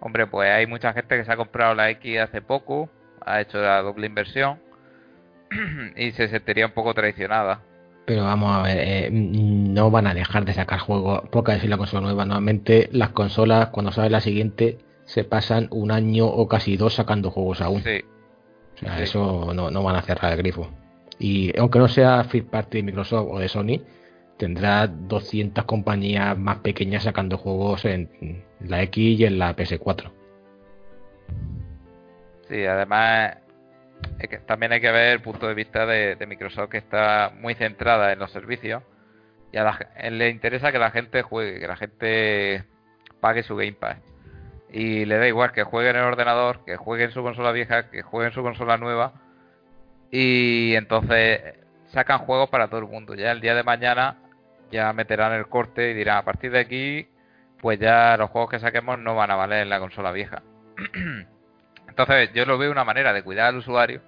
hombre, 0.00 0.26
pues 0.26 0.50
hay 0.50 0.66
mucha 0.66 0.92
gente 0.92 1.16
que 1.16 1.24
se 1.24 1.32
ha 1.32 1.36
comprado 1.36 1.74
la 1.74 1.90
X 1.90 2.20
hace 2.20 2.40
poco, 2.40 2.88
ha 3.24 3.40
hecho 3.40 3.58
la 3.58 3.82
doble 3.82 4.06
inversión 4.06 4.60
y 5.96 6.12
se 6.12 6.28
sentiría 6.28 6.66
un 6.66 6.72
poco 6.72 6.94
traicionada. 6.94 7.60
Pero 8.08 8.24
vamos 8.24 8.56
a 8.56 8.62
ver, 8.62 8.78
eh, 8.80 9.10
no 9.12 9.90
van 9.90 10.06
a 10.06 10.14
dejar 10.14 10.46
de 10.46 10.54
sacar 10.54 10.78
juegos 10.78 11.24
porque 11.30 11.52
decir 11.52 11.68
la 11.68 11.76
consola 11.76 12.00
nueva. 12.00 12.24
Normalmente 12.24 12.88
las 12.90 13.10
consolas, 13.10 13.68
cuando 13.68 13.92
sale 13.92 14.08
la 14.08 14.22
siguiente, 14.22 14.78
se 15.04 15.24
pasan 15.24 15.68
un 15.70 15.90
año 15.90 16.26
o 16.26 16.48
casi 16.48 16.78
dos 16.78 16.94
sacando 16.94 17.30
juegos 17.30 17.60
aún. 17.60 17.82
Sí, 17.82 18.00
O 18.76 18.78
sea, 18.78 18.96
sí. 18.96 19.02
eso 19.02 19.52
no, 19.54 19.70
no 19.70 19.82
van 19.82 19.96
a 19.96 20.00
cerrar 20.02 20.32
el 20.32 20.38
grifo. 20.38 20.70
Y 21.18 21.54
aunque 21.58 21.78
no 21.78 21.86
sea 21.86 22.24
First 22.24 22.48
Party 22.48 22.78
de 22.78 22.82
Microsoft 22.84 23.28
o 23.30 23.38
de 23.40 23.48
Sony, 23.48 23.82
tendrá 24.38 24.86
200 24.86 25.64
compañías 25.66 26.38
más 26.38 26.58
pequeñas 26.60 27.02
sacando 27.02 27.36
juegos 27.36 27.84
en 27.84 28.42
la 28.60 28.82
X 28.84 29.20
y 29.20 29.24
en 29.26 29.38
la 29.38 29.54
PS4. 29.54 30.10
sí, 32.48 32.64
además 32.64 33.36
que 34.18 34.38
también 34.38 34.72
hay 34.72 34.80
que 34.80 34.90
ver 34.90 35.12
el 35.12 35.20
punto 35.20 35.46
de 35.46 35.54
vista 35.54 35.86
de, 35.86 36.16
Microsoft 36.26 36.70
que 36.70 36.78
está 36.78 37.32
muy 37.34 37.54
centrada 37.54 38.12
en 38.12 38.18
los 38.18 38.30
servicios 38.32 38.82
y 39.52 39.56
a 39.56 39.64
la 39.64 39.88
eh, 39.96 40.10
le 40.10 40.28
interesa 40.28 40.72
que 40.72 40.78
la 40.78 40.90
gente 40.90 41.22
juegue, 41.22 41.60
que 41.60 41.66
la 41.66 41.76
gente 41.76 42.64
pague 43.20 43.42
su 43.42 43.56
Game 43.56 43.72
Pass. 43.72 43.98
Y 44.70 45.06
le 45.06 45.16
da 45.16 45.26
igual 45.26 45.52
que 45.52 45.62
juegue 45.62 45.90
en 45.90 45.96
el 45.96 46.02
ordenador, 46.02 46.64
que 46.66 46.76
juegue 46.76 47.04
en 47.04 47.12
su 47.12 47.22
consola 47.22 47.52
vieja, 47.52 47.90
que 47.90 48.02
juegue 48.02 48.28
en 48.28 48.34
su 48.34 48.42
consola 48.42 48.76
nueva. 48.76 49.14
Y 50.10 50.74
entonces 50.74 51.40
sacan 51.86 52.18
juegos 52.18 52.50
para 52.50 52.68
todo 52.68 52.80
el 52.80 52.86
mundo. 52.86 53.14
Ya 53.14 53.32
el 53.32 53.40
día 53.40 53.54
de 53.54 53.62
mañana 53.62 54.18
ya 54.70 54.92
meterán 54.92 55.32
el 55.32 55.48
corte 55.48 55.90
y 55.90 55.94
dirán 55.94 56.18
a 56.18 56.24
partir 56.24 56.50
de 56.50 56.60
aquí, 56.60 57.08
pues 57.62 57.78
ya 57.78 58.16
los 58.18 58.28
juegos 58.28 58.50
que 58.50 58.58
saquemos 58.58 58.98
no 58.98 59.14
van 59.14 59.30
a 59.30 59.36
valer 59.36 59.62
en 59.62 59.70
la 59.70 59.80
consola 59.80 60.12
vieja. 60.12 60.42
Entonces 61.98 62.32
yo 62.32 62.44
lo 62.46 62.58
veo 62.58 62.70
una 62.70 62.84
manera 62.84 63.12
de 63.12 63.24
cuidar 63.24 63.48
al 63.48 63.56
usuario. 63.56 64.00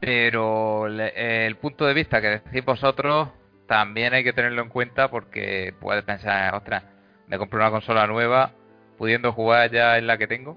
Pero 0.00 0.88
le- 0.88 1.46
el 1.46 1.56
punto 1.56 1.84
de 1.84 1.92
vista 1.92 2.22
que 2.22 2.40
decís 2.40 2.64
vosotros 2.64 3.28
también 3.66 4.14
hay 4.14 4.24
que 4.24 4.32
tenerlo 4.32 4.62
en 4.62 4.70
cuenta 4.70 5.10
porque 5.10 5.74
puedes 5.80 6.02
pensar, 6.04 6.54
ostras, 6.54 6.84
me 7.26 7.36
compro 7.36 7.58
una 7.60 7.70
consola 7.70 8.06
nueva 8.06 8.52
pudiendo 8.96 9.32
jugar 9.32 9.70
ya 9.70 9.98
en 9.98 10.06
la 10.06 10.16
que 10.16 10.26
tengo. 10.26 10.56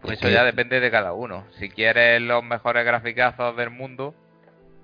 Pues 0.00 0.18
eso 0.18 0.30
ya 0.30 0.42
depende 0.44 0.80
de 0.80 0.90
cada 0.90 1.12
uno. 1.12 1.44
Si 1.58 1.68
quieres 1.68 2.20
los 2.22 2.42
mejores 2.42 2.84
graficazos 2.86 3.54
del 3.58 3.68
mundo, 3.70 4.14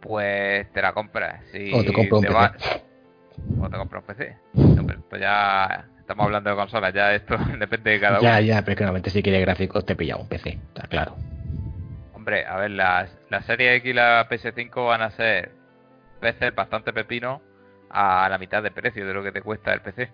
pues 0.00 0.70
te 0.72 0.82
la 0.82 0.92
compras. 0.92 1.42
Si 1.50 1.72
O 1.72 1.82
te 1.82 1.92
compras 1.92 2.12
un 2.12 2.26
PC. 2.26 2.34
va- 2.34 2.52
O 3.62 3.70
te 3.70 3.76
compras 3.78 4.02
un 4.02 4.06
PC. 4.14 4.36
No, 4.76 4.86
pero 4.86 4.98
esto 4.98 5.16
ya 5.16 5.88
estamos 6.10 6.24
hablando 6.26 6.50
de 6.50 6.56
consolas, 6.56 6.92
ya 6.92 7.14
esto 7.14 7.36
depende 7.58 7.92
de 7.92 8.00
cada 8.00 8.18
uno. 8.18 8.22
Ya, 8.28 8.40
ya, 8.40 8.60
pero 8.62 8.72
es 8.72 8.78
que 8.78 8.84
normalmente 8.84 9.10
si 9.10 9.22
quieres 9.22 9.40
gráficos 9.42 9.86
te 9.86 9.94
pilla 9.94 10.16
un 10.16 10.26
PC, 10.26 10.50
está 10.50 10.82
claro. 10.88 11.16
Hombre, 12.14 12.44
a 12.44 12.56
ver, 12.56 12.72
las, 12.72 13.16
la 13.30 13.42
serie 13.42 13.76
X 13.76 13.90
y 13.90 13.94
la 13.94 14.26
PS5 14.28 14.86
van 14.86 15.02
a 15.02 15.10
ser 15.12 15.52
PCs 16.20 16.54
bastante 16.54 16.92
pepino 16.92 17.40
a 17.90 18.28
la 18.28 18.38
mitad 18.38 18.60
de 18.62 18.72
precio 18.72 19.06
de 19.06 19.14
lo 19.14 19.22
que 19.22 19.30
te 19.32 19.40
cuesta 19.40 19.72
el 19.72 19.80
PC. 19.82 20.10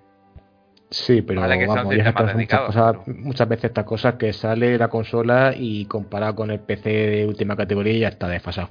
Sí, 0.90 1.22
pero 1.22 1.40
Vale, 1.40 1.58
que 1.58 1.66
son 1.66 1.74
vamos, 1.76 1.94
ya 1.96 2.04
sistemas 2.04 2.08
estas 2.08 2.22
muchas, 2.24 2.36
dedicados, 2.36 2.66
cosas, 2.66 2.96
pero- 3.06 3.18
muchas 3.18 3.48
veces 3.48 3.64
estas 3.64 3.84
cosas 3.84 4.14
que 4.14 4.32
sale 4.32 4.78
la 4.78 4.88
consola 4.88 5.52
y 5.56 5.86
comparado 5.86 6.36
con 6.36 6.50
el 6.50 6.60
PC 6.60 6.90
de 6.90 7.26
última 7.26 7.56
categoría 7.56 7.98
ya 7.98 8.08
está 8.08 8.28
desfasado. 8.28 8.68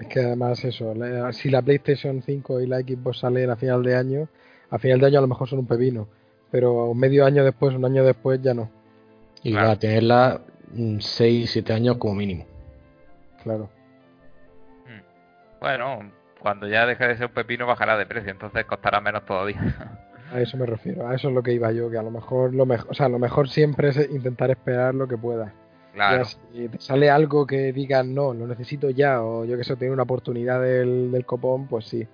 Es 0.00 0.06
que 0.08 0.20
además 0.20 0.64
eso, 0.64 0.94
la- 0.94 1.32
si 1.32 1.50
la 1.50 1.60
PlayStation 1.60 2.22
5 2.22 2.60
y 2.60 2.66
la 2.66 2.78
Xbox 2.80 3.18
salen 3.18 3.50
a 3.50 3.56
final 3.56 3.82
de 3.82 3.96
año, 3.96 4.28
a 4.72 4.78
final 4.78 4.98
de 4.98 5.06
año 5.06 5.18
a 5.18 5.22
lo 5.22 5.28
mejor 5.28 5.48
son 5.48 5.60
un 5.60 5.66
pepino, 5.66 6.08
pero 6.50 6.92
medio 6.94 7.24
año 7.24 7.44
después, 7.44 7.74
un 7.76 7.84
año 7.84 8.02
después 8.04 8.40
ya 8.42 8.54
no, 8.54 8.68
Y 9.44 9.52
Claro. 9.52 9.66
va 9.68 9.72
a 9.74 9.78
tenerla 9.78 10.40
6, 10.98 11.50
7 11.50 11.72
años 11.72 11.96
como 11.98 12.14
mínimo. 12.14 12.44
claro. 13.42 13.68
Hmm. 14.86 15.60
Bueno, 15.60 16.10
cuando 16.40 16.66
ya 16.68 16.86
deje 16.86 17.06
de 17.08 17.16
ser 17.16 17.26
un 17.26 17.32
pepino 17.32 17.66
bajará 17.66 17.96
de 17.96 18.06
precio, 18.06 18.30
entonces 18.32 18.64
costará 18.64 19.00
menos 19.00 19.24
todavía. 19.24 19.60
A 20.32 20.40
eso 20.40 20.56
me 20.56 20.64
refiero, 20.66 21.06
a 21.06 21.14
eso 21.14 21.28
es 21.28 21.34
lo 21.34 21.42
que 21.42 21.52
iba 21.52 21.70
yo, 21.72 21.90
que 21.90 21.98
a 21.98 22.02
lo 22.02 22.10
mejor 22.10 22.54
lo 22.54 22.64
mejor, 22.64 22.90
o 22.90 22.94
sea, 22.94 23.08
lo 23.08 23.18
mejor 23.18 23.48
siempre 23.50 23.90
es 23.90 24.10
intentar 24.10 24.50
esperar 24.50 24.94
lo 24.94 25.06
que 25.06 25.18
puedas. 25.18 25.52
claro. 25.92 26.24
Ya 26.24 26.24
si 26.24 26.68
te 26.68 26.80
sale 26.80 27.10
algo 27.10 27.46
que 27.46 27.70
digas 27.72 28.06
no, 28.06 28.32
lo 28.32 28.46
necesito 28.46 28.88
ya, 28.88 29.22
o 29.22 29.44
yo 29.44 29.58
que 29.58 29.64
sé, 29.64 29.76
tener 29.76 29.92
una 29.92 30.04
oportunidad 30.04 30.62
del, 30.62 31.10
del 31.12 31.26
copón, 31.26 31.66
pues 31.66 31.84
sí. 31.84 32.06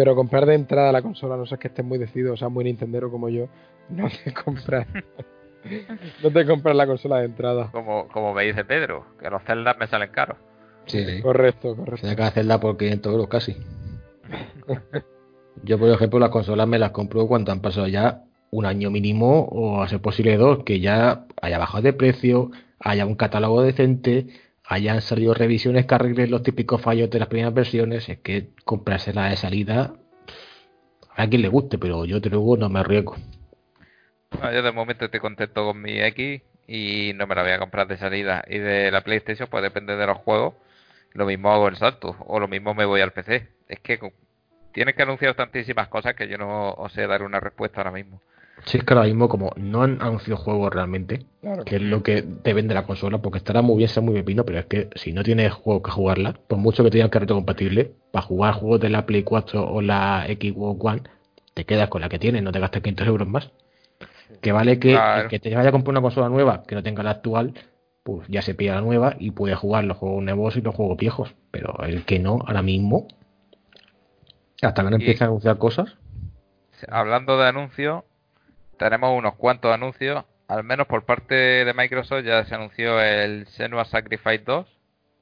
Pero 0.00 0.16
comprar 0.16 0.46
de 0.46 0.54
entrada 0.54 0.92
la 0.92 1.02
consola, 1.02 1.36
no 1.36 1.44
sé 1.44 1.58
que 1.58 1.68
estés 1.68 1.84
muy 1.84 1.98
decidido, 1.98 2.32
o 2.32 2.36
sea, 2.38 2.48
muy 2.48 2.64
Nintendero 2.64 3.10
como 3.10 3.28
yo, 3.28 3.48
no 3.90 4.08
te 4.08 4.32
compras. 4.44 4.86
no 6.22 6.30
te 6.30 6.46
compras 6.46 6.74
la 6.74 6.86
consola 6.86 7.18
de 7.18 7.26
entrada. 7.26 7.70
Como, 7.70 8.08
como 8.08 8.32
me 8.32 8.44
dice 8.44 8.64
Pedro, 8.64 9.04
que 9.20 9.28
los 9.28 9.42
celdas 9.42 9.76
me 9.78 9.86
salen 9.88 10.10
caros. 10.10 10.38
Sí, 10.86 11.04
sí. 11.04 11.20
Correcto, 11.20 11.76
correcto. 11.76 12.08
Se 12.08 12.16
que 12.16 12.22
hacerla 12.22 12.58
por 12.58 12.78
500 12.78 13.12
euros 13.12 13.28
casi. 13.28 13.58
Yo, 15.64 15.78
por 15.78 15.90
ejemplo, 15.90 16.18
las 16.18 16.30
consolas 16.30 16.66
me 16.66 16.78
las 16.78 16.92
compro 16.92 17.26
cuando 17.26 17.52
han 17.52 17.60
pasado 17.60 17.86
ya 17.86 18.24
un 18.50 18.64
año 18.64 18.90
mínimo 18.90 19.48
o 19.52 19.82
a 19.82 19.88
ser 19.88 20.00
posible 20.00 20.38
dos, 20.38 20.64
que 20.64 20.80
ya 20.80 21.26
haya 21.42 21.58
bajado 21.58 21.82
de 21.82 21.92
precio, 21.92 22.52
haya 22.78 23.04
un 23.04 23.16
catálogo 23.16 23.60
decente, 23.60 24.28
hayan 24.70 25.02
salido 25.02 25.34
revisiones 25.34 25.84
que 25.84 25.94
arreglen 25.96 26.30
los 26.30 26.44
típicos 26.44 26.80
fallos 26.80 27.10
de 27.10 27.18
las 27.18 27.26
primeras 27.26 27.52
versiones. 27.52 28.08
Es 28.08 28.20
que 28.20 28.50
comprársela 28.64 29.28
de 29.28 29.36
salida 29.36 29.94
a 31.16 31.26
quien 31.26 31.42
le 31.42 31.48
guste, 31.48 31.76
pero 31.76 32.04
yo 32.04 32.20
te 32.20 32.30
luego 32.30 32.56
no 32.56 32.68
me 32.68 32.78
arriesgo. 32.78 33.16
Yo 34.40 34.62
de 34.62 34.70
momento 34.70 35.06
estoy 35.06 35.18
contento 35.18 35.64
con 35.64 35.82
mi 35.82 36.00
X 36.00 36.42
y 36.68 37.12
no 37.16 37.26
me 37.26 37.34
la 37.34 37.42
voy 37.42 37.50
a 37.50 37.58
comprar 37.58 37.88
de 37.88 37.96
salida. 37.96 38.44
Y 38.48 38.58
de 38.58 38.92
la 38.92 39.00
PlayStation, 39.00 39.48
pues 39.50 39.60
depende 39.64 39.96
de 39.96 40.06
los 40.06 40.18
juegos. 40.18 40.54
Lo 41.14 41.26
mismo 41.26 41.50
hago 41.52 41.66
el 41.66 41.74
salto, 41.74 42.14
o 42.20 42.38
lo 42.38 42.46
mismo 42.46 42.72
me 42.72 42.84
voy 42.84 43.00
al 43.00 43.10
PC. 43.10 43.48
Es 43.66 43.80
que 43.80 43.98
tienes 44.72 44.94
que 44.94 45.02
anunciar 45.02 45.34
tantísimas 45.34 45.88
cosas 45.88 46.14
que 46.14 46.28
yo 46.28 46.38
no 46.38 46.70
os 46.74 46.92
sé 46.92 47.08
dar 47.08 47.24
una 47.24 47.40
respuesta 47.40 47.80
ahora 47.80 47.90
mismo. 47.90 48.22
Si 48.66 48.76
es 48.78 48.84
que 48.84 48.94
ahora 48.94 49.06
mismo, 49.06 49.28
como 49.28 49.52
no 49.56 49.82
han 49.82 50.00
anunciado 50.02 50.36
juegos 50.36 50.72
realmente, 50.72 51.26
Claro. 51.40 51.64
que 51.64 51.76
es 51.76 51.82
lo 51.82 52.02
que 52.02 52.22
te 52.22 52.52
vende 52.54 52.74
la 52.74 52.84
consola, 52.84 53.18
porque 53.18 53.38
estará 53.38 53.62
muy 53.62 53.78
bien, 53.78 53.88
ser 53.88 54.02
muy 54.02 54.14
pepino, 54.14 54.44
pero 54.44 54.58
es 54.58 54.66
que 54.66 54.90
si 54.96 55.12
no 55.12 55.22
tienes 55.22 55.52
juego 55.52 55.82
que 55.82 55.90
jugarla, 55.90 56.34
por 56.46 56.58
mucho 56.58 56.84
que 56.84 56.90
tengas 56.90 57.10
que 57.10 57.18
retrocompatible, 57.20 57.92
para 58.12 58.24
jugar 58.26 58.54
juegos 58.54 58.80
de 58.80 58.90
la 58.90 59.06
Play 59.06 59.22
4 59.22 59.66
o 59.66 59.80
la 59.80 60.26
Xbox 60.28 60.78
One, 60.84 61.02
te 61.54 61.64
quedas 61.64 61.88
con 61.88 62.00
la 62.02 62.08
que 62.08 62.18
tienes, 62.18 62.42
no 62.42 62.52
te 62.52 62.60
gastas 62.60 62.82
500 62.82 63.06
euros 63.06 63.26
más. 63.28 63.50
Que 64.40 64.52
vale 64.52 64.78
que 64.78 64.92
Claro. 64.92 65.22
el 65.22 65.28
que 65.28 65.38
te 65.40 65.54
vaya 65.54 65.70
a 65.70 65.72
comprar 65.72 65.92
una 65.92 66.02
consola 66.02 66.28
nueva 66.28 66.62
que 66.66 66.74
no 66.74 66.82
tenga 66.82 67.02
la 67.02 67.10
actual, 67.10 67.54
pues 68.02 68.26
ya 68.28 68.42
se 68.42 68.54
pilla 68.54 68.76
la 68.76 68.80
nueva 68.80 69.16
y 69.18 69.30
puede 69.32 69.54
jugar 69.54 69.84
los 69.84 69.96
juegos 69.96 70.22
nuevos 70.22 70.56
y 70.56 70.60
los 70.60 70.74
juegos 70.74 70.96
viejos. 70.98 71.34
Pero 71.50 71.74
el 71.84 72.04
que 72.04 72.18
no, 72.18 72.38
ahora 72.46 72.62
mismo, 72.62 73.08
hasta 74.62 74.82
que 74.84 74.90
no 74.90 74.96
empiece 74.96 75.24
a 75.24 75.28
anunciar 75.28 75.58
cosas, 75.58 75.96
Hablando 76.88 77.36
de 77.36 77.46
anuncios, 77.46 78.04
tenemos 78.80 79.16
unos 79.16 79.34
cuantos 79.36 79.72
anuncios. 79.72 80.24
Al 80.48 80.64
menos 80.64 80.88
por 80.88 81.04
parte 81.04 81.34
de 81.34 81.74
Microsoft 81.74 82.24
ya 82.24 82.44
se 82.44 82.54
anunció 82.56 83.00
el 83.00 83.46
Senua 83.46 83.84
Sacrifice 83.84 84.38
2 84.44 84.66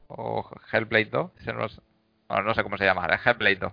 o 0.06 0.48
Hellblade 0.72 1.10
2. 1.10 1.30
Senua's- 1.44 1.82
bueno, 2.28 2.44
no 2.44 2.54
sé 2.54 2.62
cómo 2.62 2.78
se 2.78 2.84
llama, 2.86 3.04
el 3.06 3.18
Hellblade 3.22 3.56
2. 3.56 3.72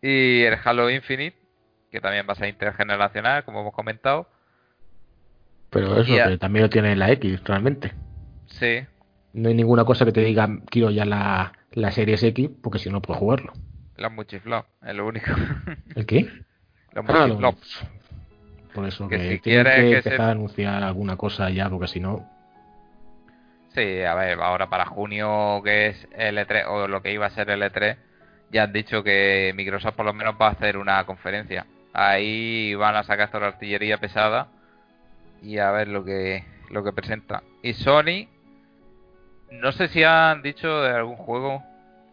Y 0.00 0.42
el 0.42 0.58
Halo 0.64 0.90
Infinite, 0.90 1.36
que 1.92 2.00
también 2.00 2.26
va 2.28 2.32
a 2.32 2.36
ser 2.36 2.48
intergeneracional, 2.48 3.44
como 3.44 3.60
hemos 3.60 3.72
comentado. 3.74 4.28
pero 5.70 6.00
eso, 6.00 6.38
también 6.38 6.64
lo 6.64 6.70
tiene 6.70 6.96
la 6.96 7.10
X 7.12 7.42
realmente. 7.44 7.92
Sí, 8.46 8.84
No 9.32 9.48
hay 9.48 9.54
ninguna 9.54 9.84
cosa 9.84 10.04
que 10.04 10.12
te 10.12 10.20
diga 10.20 10.48
quiero 10.68 10.90
ya 10.90 11.04
la, 11.04 11.52
la 11.72 11.90
Series 11.92 12.22
X, 12.22 12.50
porque 12.62 12.78
si 12.78 12.90
no 12.90 13.00
puedo 13.00 13.18
jugarlo. 13.20 13.52
los 13.96 14.12
multiflop, 14.12 14.66
es 14.84 14.94
lo 14.94 15.06
único. 15.06 15.30
¿El 15.94 16.04
qué? 16.06 16.22
los 16.92 17.04
Ah, 17.08 17.26
multiflop. 17.28 17.54
Por 18.74 18.86
eso 18.86 19.08
Que 19.08 19.18
que, 19.18 19.28
si 19.36 19.38
tienen 19.38 19.64
quieres 19.64 19.74
que 19.74 19.80
que 19.90 19.96
empezar 19.96 20.16
se- 20.16 20.22
a 20.22 20.30
anunciar 20.30 20.82
alguna 20.82 21.16
cosa 21.16 21.50
ya, 21.50 21.68
porque 21.68 21.88
si 21.88 22.00
no, 22.00 22.24
Sí, 23.74 24.02
a 24.02 24.14
ver, 24.14 24.38
ahora 24.40 24.68
para 24.68 24.84
junio, 24.84 25.62
que 25.64 25.86
es 25.88 26.08
L3, 26.12 26.66
o 26.68 26.88
lo 26.88 27.00
que 27.02 27.12
iba 27.12 27.26
a 27.26 27.30
ser 27.30 27.48
L3, 27.48 27.96
ya 28.50 28.64
han 28.64 28.72
dicho 28.72 29.02
que 29.02 29.52
Microsoft 29.56 29.94
por 29.94 30.04
lo 30.04 30.12
menos 30.12 30.34
va 30.40 30.48
a 30.48 30.50
hacer 30.50 30.76
una 30.76 31.04
conferencia. 31.06 31.66
Ahí 31.94 32.74
van 32.74 32.96
a 32.96 33.02
sacar 33.02 33.28
toda 33.30 33.40
la 33.42 33.46
artillería 33.48 33.96
pesada 33.98 34.48
y 35.42 35.58
a 35.58 35.70
ver 35.70 35.88
lo 35.88 36.04
que, 36.04 36.44
lo 36.70 36.84
que 36.84 36.92
presenta. 36.92 37.42
Y 37.62 37.72
Sony, 37.72 38.28
no 39.50 39.72
sé 39.72 39.88
si 39.88 40.04
han 40.04 40.42
dicho 40.42 40.82
de 40.82 40.90
algún 40.90 41.16
juego 41.16 41.62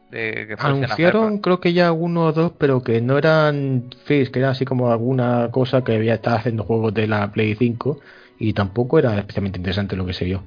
de 0.10 0.48
que 0.48 0.56
anunciaron 0.58 1.24
hacerlo. 1.24 1.42
creo 1.42 1.60
que 1.60 1.74
ya 1.74 1.92
uno 1.92 2.26
o 2.26 2.34
dos, 2.34 2.52
pero 2.58 2.82
que 2.82 3.02
no 3.02 3.18
eran 3.18 3.90
fix, 4.06 4.30
que 4.30 4.40
era 4.40 4.50
así 4.52 4.66
como 4.66 4.92
alguna 4.92 5.50
cosa 5.52 5.84
que 5.84 5.96
había 5.96 6.16
estado 6.16 6.38
haciendo 6.38 6.64
juegos 6.64 6.94
de 6.94 7.08
la 7.08 7.32
Play 7.32 7.56
5 7.56 8.00
y 8.40 8.54
tampoco 8.54 9.00
era 9.00 9.18
especialmente 9.18 9.60
interesante 9.60 9.96
lo 9.96 10.06
que 10.06 10.14
se 10.14 10.26
vio. 10.26 10.40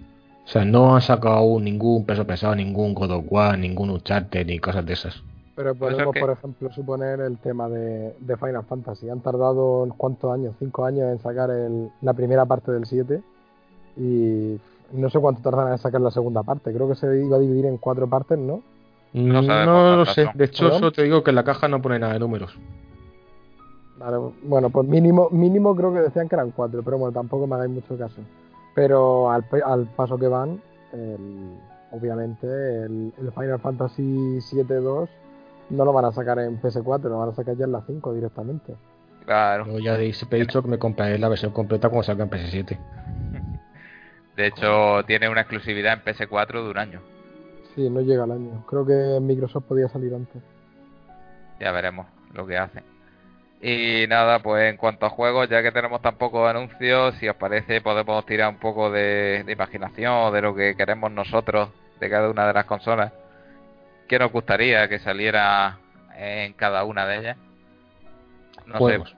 O 0.45 0.49
sea, 0.49 0.65
no 0.65 0.95
han 0.97 1.03
sacado 1.03 1.37
aún 1.37 1.65
ningún 1.65 2.05
peso 2.05 2.27
pesado, 2.27 2.55
ningún 2.55 2.95
God 2.95 3.11
of 3.13 3.25
War, 3.31 3.59
ningún 3.59 3.91
Uncharted 3.91 4.47
ni 4.47 4.59
cosas 4.59 4.85
de 4.85 4.93
esas. 4.95 5.23
Pero 5.55 5.75
podemos, 5.75 6.17
por 6.17 6.31
ejemplo, 6.31 6.73
suponer 6.73 7.21
el 7.21 7.39
tema 7.39 7.69
de, 7.69 8.15
de 8.19 8.37
Final 8.37 8.65
Fantasy. 8.65 9.09
Han 9.09 9.21
tardado, 9.21 9.87
¿cuántos 9.97 10.33
años? 10.33 10.55
Cinco 10.59 10.85
años 10.85 11.13
en 11.13 11.19
sacar 11.21 11.51
el- 11.51 11.91
la 12.01 12.15
primera 12.15 12.45
parte 12.47 12.73
del 12.73 12.87
7. 12.87 13.23
Y 13.97 14.59
No 14.93 15.09
sé 15.09 15.19
cuánto 15.21 15.41
tardan 15.43 15.73
en 15.73 15.79
sacar 15.79 16.01
la 16.03 16.11
segunda 16.11 16.43
parte. 16.43 16.73
Creo 16.73 16.87
que 16.89 16.95
se 16.95 17.07
iba 17.25 17.37
a 17.37 17.41
dividir 17.41 17.65
en 17.67 17.79
cuatro 17.79 18.09
partes, 18.09 18.39
¿no? 18.39 18.61
No 19.13 19.43
No, 19.43 19.97
lo 19.97 20.07
sé. 20.07 20.31
De 20.35 20.45
hecho, 20.45 20.65
¿Perdón? 20.65 20.79
solo 20.81 20.93
te 20.93 21.03
digo 21.03 21.23
que 21.23 21.31
en 21.31 21.37
la 21.37 21.45
caja 21.45 21.69
no 21.69 21.83
pone 21.83 21.99
nada 21.99 22.15
de 22.15 22.19
números. 22.21 22.57
Vale, 23.99 24.17
bueno, 24.43 24.71
pues 24.71 24.89
mínimo, 24.89 25.29
mínimo 25.31 25.77
creo 25.77 25.93
que 25.93 26.01
decían 26.01 26.29
que 26.29 26.35
eran 26.35 26.51
cuatro, 26.51 26.83
pero 26.83 26.99
bueno, 26.99 27.13
tampoco 27.13 27.47
me 27.47 27.55
hagáis 27.55 27.71
mucho 27.71 27.97
caso. 27.97 28.21
Pero 28.75 29.31
al, 29.31 29.45
al 29.65 29.87
paso 29.95 30.19
que 30.19 30.27
van, 30.29 30.61
el- 30.93 31.57
obviamente 31.93 32.47
el, 32.47 33.13
el 33.19 33.33
Final 33.33 33.61
Fantasy 33.61 34.39
7-2 34.41 35.09
no 35.71 35.85
lo 35.85 35.93
van 35.93 36.07
a 36.07 36.13
sacar 36.13 36.39
en 36.39 36.61
PS4, 36.61 37.03
lo 37.11 37.19
van 37.19 37.29
a 37.29 37.35
sacar 37.35 37.57
ya 37.57 37.67
en 37.67 37.73
la 37.73 37.83
5 37.87 38.13
directamente. 38.15 38.75
Claro. 39.27 39.67
Yo 39.67 39.79
ya 39.79 39.95
he 39.97 40.01
dicho 40.39 40.63
que 40.63 40.69
me 40.69 40.79
compraré 40.79 41.19
la 41.19 41.29
versión 41.29 41.53
completa 41.53 41.89
cuando 41.89 42.03
salga 42.05 42.25
en 42.25 42.31
PS7. 42.31 42.79
De 44.37 44.47
hecho, 44.47 45.05
tiene 45.07 45.29
una 45.29 45.43
exclusividad 45.43 45.93
en 45.93 46.01
PS4 46.03 46.65
de 46.65 46.71
un 46.71 46.79
año. 46.79 47.01
Sí, 47.75 47.89
no 47.89 48.01
llega 48.01 48.25
al 48.25 48.33
año. 48.33 48.65
Creo 48.67 48.85
que 48.85 49.19
Microsoft 49.21 49.65
podía 49.65 49.89
salir 49.89 50.15
antes. 50.15 50.43
Ya 51.61 51.73
veremos 51.73 52.07
lo 52.35 52.47
que 52.47 52.59
hacen. 52.59 52.85
Y 53.61 54.07
nada, 54.09 54.41
pues 54.41 54.71
en 54.71 54.77
cuanto 54.77 55.07
a 55.07 55.11
juegos, 55.11 55.49
ya 55.49 55.63
que 55.63 55.71
tenemos 55.71 56.03
tan 56.03 56.17
pocos 56.17 56.51
anuncios, 56.51 57.15
si 57.21 57.29
os 57.29 57.37
parece 57.37 57.81
podemos 57.81 58.27
tirar 58.27 58.49
un 58.51 58.59
poco 58.59 58.91
de, 58.91 59.45
de 59.47 59.53
imaginación 59.53 60.33
de 60.33 60.43
lo 60.43 60.55
que 60.55 60.75
queremos 60.75 61.13
nosotros 61.13 61.69
de 62.01 62.11
cada 62.11 62.29
una 62.29 62.47
de 62.47 62.53
las 62.53 62.65
consolas. 62.65 63.13
¿Qué 64.09 64.19
nos 64.19 64.33
gustaría 64.33 64.89
que 64.89 64.99
saliera 64.99 65.79
en 66.17 66.53
cada 66.55 66.85
una 66.85 67.07
de 67.07 67.19
ellas? 67.19 67.37
No 68.67 68.79
Juegos. 68.79 69.11
sé. 69.11 69.17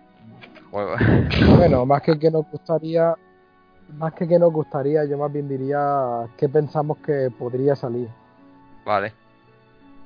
Juegos. 0.71 1.01
Bueno, 1.57 1.87
más 1.87 2.03
que 2.03 2.19
que 2.19 2.31
nos 2.31 2.45
gustaría, 2.51 3.15
más 3.97 4.13
que 4.13 4.29
que 4.29 4.39
nos 4.39 4.53
gustaría, 4.53 5.05
yo 5.07 5.17
más 5.17 5.33
bien 5.33 5.49
diría 5.49 6.27
qué 6.37 6.49
pensamos 6.51 6.99
que 6.99 7.31
podría 7.39 7.75
salir. 7.75 8.09
Vale. 8.85 9.13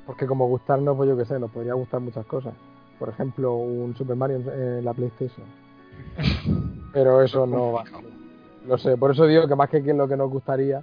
Porque 0.06 0.26
como 0.26 0.46
gustarnos, 0.48 0.96
pues 0.96 1.08
yo 1.08 1.16
qué 1.16 1.24
sé, 1.24 1.38
nos 1.38 1.50
podría 1.50 1.74
gustar 1.74 2.00
muchas 2.00 2.24
cosas. 2.26 2.54
Por 2.98 3.10
ejemplo, 3.10 3.54
un 3.54 3.94
Super 3.94 4.16
Mario 4.16 4.36
en, 4.52 4.84
la 4.84 4.94
PlayStation. 4.94 5.46
Pero 6.92 7.22
eso 7.22 7.46
no 7.46 7.72
va. 7.72 7.84
Lo 8.66 8.78
sé, 8.78 8.96
por 8.96 9.10
eso 9.10 9.26
digo 9.26 9.46
que 9.46 9.54
más 9.54 9.68
que 9.70 9.80
lo 9.80 10.08
que 10.08 10.16
nos 10.16 10.30
gustaría. 10.30 10.82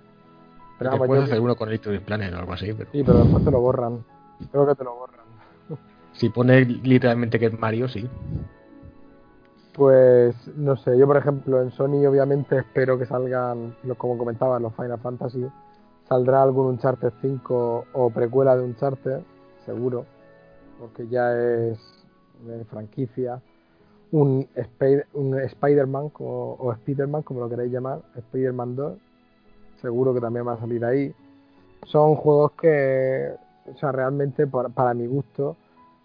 Pero 0.77 0.91
vamos, 0.91 1.07
puedes 1.07 1.23
yo- 1.25 1.31
hacer 1.31 1.41
uno 1.41 1.55
con 1.55 1.69
Little 1.69 1.99
Planet 2.01 2.33
o 2.33 2.37
algo 2.37 2.53
así, 2.53 2.73
pero 2.73 2.89
Sí, 2.91 3.03
pero 3.03 3.19
después 3.19 3.43
te 3.43 3.51
lo 3.51 3.59
borran. 3.61 4.03
Creo 4.51 4.67
que 4.67 4.75
te 4.75 4.83
lo 4.83 4.95
borran. 4.95 5.25
si 6.13 6.29
pone 6.29 6.65
literalmente 6.65 7.39
que 7.39 7.47
es 7.47 7.59
Mario, 7.59 7.87
sí. 7.87 8.09
Pues 9.73 10.35
no 10.55 10.77
sé, 10.77 10.97
yo 10.97 11.05
por 11.05 11.17
ejemplo 11.17 11.61
en 11.61 11.69
Sony 11.71 12.05
obviamente 12.07 12.57
espero 12.57 12.97
que 12.97 13.05
salgan, 13.05 13.75
los- 13.83 13.97
como 13.97 14.17
comentaba, 14.17 14.59
los 14.59 14.73
Final 14.75 14.99
Fantasy. 14.99 15.45
Saldrá 16.07 16.43
algún 16.43 16.67
Uncharted 16.67 17.13
5 17.21 17.85
o 17.93 18.09
precuela 18.11 18.55
de 18.55 18.63
Uncharted, 18.63 19.21
seguro, 19.65 20.05
porque 20.79 21.07
ya 21.07 21.33
es 21.33 21.79
de 22.45 22.63
franquicia. 22.65 23.41
Un, 24.11 24.47
Spy- 24.55 25.03
un 25.13 25.39
Spider-Man 25.39 26.11
o 26.19 26.71
Spider-Man, 26.73 27.23
como 27.23 27.39
lo 27.39 27.49
queréis 27.49 27.71
llamar, 27.71 28.01
Spider-Man 28.15 28.75
2, 28.75 28.97
seguro 29.81 30.13
que 30.13 30.21
también 30.21 30.47
va 30.47 30.53
a 30.53 30.59
salir 30.59 30.85
ahí. 30.85 31.13
Son 31.85 32.15
juegos 32.15 32.51
que, 32.53 33.31
o 33.73 33.77
sea, 33.77 33.91
realmente 33.91 34.47
para, 34.47 34.93
mi 34.93 35.07
gusto, 35.07 35.57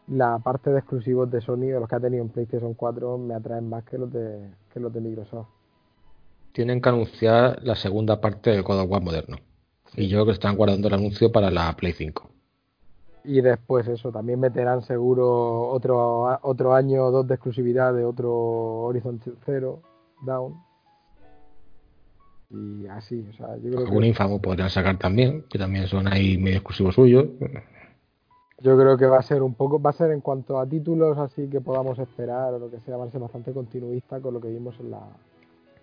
la 0.09 0.39
parte 0.39 0.70
de 0.70 0.78
exclusivos 0.78 1.31
de 1.31 1.40
Sony, 1.40 1.66
de 1.68 1.78
los 1.78 1.89
que 1.89 1.97
ha 1.97 2.01
tenido 2.01 2.22
en 2.22 2.31
PlayStation 2.31 2.74
4, 2.74 3.18
me 3.18 3.35
atraen 3.35 3.68
más 3.68 3.85
que 3.85 3.98
los 3.98 4.10
de, 4.12 4.51
que 4.72 4.81
los 4.81 4.93
de 4.93 5.01
Microsoft. 5.01 5.47
Tienen 6.52 6.81
que 6.81 6.89
anunciar 6.89 7.62
la 7.62 7.77
segunda 7.77 8.20
parte 8.20 8.51
del 8.51 8.62
God 8.62 8.81
of 8.81 8.90
War 8.90 9.02
moderno. 9.02 9.36
Y 9.96 10.08
yo 10.08 10.18
creo 10.18 10.26
que 10.26 10.32
están 10.32 10.56
guardando 10.56 10.88
el 10.88 10.94
anuncio 10.94 11.30
para 11.32 11.50
la 11.50 11.74
Play 11.76 11.92
5. 11.92 12.30
Y 13.24 13.40
después 13.42 13.86
eso, 13.86 14.10
también 14.10 14.40
meterán 14.40 14.82
seguro 14.82 15.68
otro, 15.68 16.28
a- 16.28 16.40
otro 16.42 16.74
año 16.74 17.04
o 17.04 17.10
dos 17.10 17.26
de 17.28 17.34
exclusividad 17.34 17.92
de 17.92 18.04
otro 18.04 18.32
Horizon 18.32 19.20
Zero, 19.44 19.82
Down. 20.22 20.54
Y 22.50 22.86
así, 22.88 23.24
o 23.30 23.32
sea, 23.34 23.56
yo 23.58 23.70
creo 23.70 23.80
Algún 23.86 24.02
que, 24.02 24.08
infamo 24.08 24.40
podrían 24.40 24.70
sacar 24.70 24.98
también, 24.98 25.44
que 25.48 25.58
también 25.58 25.86
son 25.86 26.08
ahí 26.08 26.36
medio 26.38 26.56
exclusivos 26.56 26.94
suyos. 26.96 27.26
yo 28.58 28.76
creo 28.76 28.96
que 28.96 29.06
va 29.06 29.18
a 29.18 29.22
ser 29.22 29.42
un 29.42 29.54
poco, 29.54 29.80
va 29.80 29.90
a 29.90 29.92
ser 29.92 30.10
en 30.10 30.20
cuanto 30.20 30.58
a 30.58 30.66
títulos 30.66 31.16
así 31.18 31.48
que 31.48 31.60
podamos 31.60 31.98
esperar 31.98 32.54
o 32.54 32.58
lo 32.58 32.70
que 32.70 32.80
sea, 32.80 32.96
va 32.96 33.04
a 33.04 33.10
ser 33.10 33.20
bastante 33.20 33.52
continuista 33.52 34.20
con 34.20 34.34
lo 34.34 34.40
que 34.40 34.48
vimos 34.48 34.74
en 34.80 34.90
la, 34.90 35.00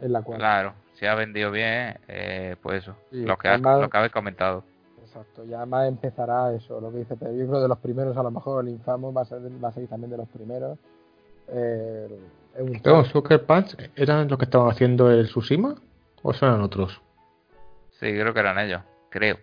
en 0.02 0.12
la 0.12 0.22
4. 0.24 0.40
Claro, 0.40 0.74
si 0.98 1.06
ha 1.06 1.16
vendido 1.16 1.52
bien, 1.52 1.98
eh, 2.08 2.56
pues 2.62 2.84
eso. 2.84 2.96
Sí, 3.12 3.24
lo, 3.26 3.38
que 3.38 3.48
has- 3.48 3.54
además- 3.56 3.82
lo 3.82 3.90
que 3.90 3.98
habéis 3.98 4.14
comentado. 4.14 4.64
Exacto, 5.04 5.46
y 5.46 5.54
además 5.54 5.88
empezará 5.88 6.54
eso, 6.54 6.80
lo 6.82 6.92
que 6.92 6.98
dice 7.00 7.16
Pedro. 7.16 7.34
Yo 7.34 7.48
creo 7.48 7.62
de 7.62 7.68
los 7.68 7.78
primeros, 7.80 8.18
a 8.18 8.24
lo 8.24 8.32
mejor 8.32 8.64
el 8.64 8.72
Infamous 8.72 9.16
va 9.16 9.22
a 9.22 9.26
ser, 9.26 9.40
va 9.64 9.70
a 9.70 9.72
ser 9.72 9.88
también 9.88 10.12
de 10.12 10.18
los 10.18 10.28
primeros. 10.30 10.78
Eh, 11.50 12.08
el 12.58 12.82
Pero 12.84 13.06
Sucker 13.06 13.46
Punch, 13.46 13.76
¿eran 13.96 14.28
los 14.28 14.38
que 14.38 14.46
estaban 14.46 14.70
haciendo 14.70 15.10
el 15.12 15.28
Tsushima? 15.28 15.76
¿O 16.24 16.34
son 16.34 16.50
eran 16.50 16.62
otros? 16.62 17.02
Sí, 18.00 18.12
creo 18.12 18.34
que 18.34 18.40
eran 18.40 18.60
ellos, 18.60 18.82
creo. 19.10 19.38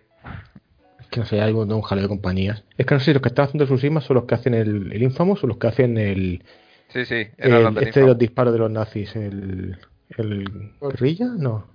Es 0.99 1.07
que 1.07 1.19
no 1.21 1.25
sé, 1.25 1.41
hay 1.41 1.51
un, 1.53 1.71
un 1.71 1.81
jaleo 1.81 2.03
de 2.03 2.09
compañías. 2.09 2.63
Es 2.77 2.85
que 2.85 2.93
no 2.93 2.99
sé 2.99 3.05
si 3.05 3.13
los 3.13 3.21
que 3.21 3.29
están 3.29 3.45
haciendo 3.45 3.63
el 3.63 3.69
Tsushima 3.69 4.01
son 4.01 4.15
los 4.15 4.25
que 4.25 4.35
hacen 4.35 4.53
el, 4.53 4.91
el 4.91 5.01
Infamous 5.03 5.43
o 5.43 5.47
los 5.47 5.57
que 5.57 5.67
hacen 5.67 5.97
el, 5.97 6.43
Sí, 6.89 7.05
sí, 7.05 7.27
eran 7.37 7.63
los 7.63 7.69
el 7.69 7.75
del 7.75 7.83
este 7.87 7.99
de 8.01 8.05
los 8.07 8.17
disparos 8.17 8.53
de 8.53 8.59
los 8.59 8.69
nazis, 8.71 9.15
el, 9.15 9.77
el 10.09 10.73
guerrilla, 10.81 11.27
no, 11.37 11.67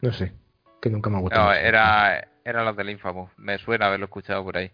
no 0.00 0.12
sé, 0.12 0.32
que 0.80 0.90
nunca 0.90 1.10
me 1.10 1.18
ha 1.18 1.20
gustado. 1.20 1.46
No, 1.46 1.52
era, 1.52 2.28
eran 2.44 2.64
los 2.64 2.76
del 2.76 2.90
Infamous. 2.90 3.30
Me 3.36 3.58
suena 3.58 3.86
haberlo 3.86 4.06
escuchado 4.06 4.44
por 4.44 4.56
ahí. 4.56 4.70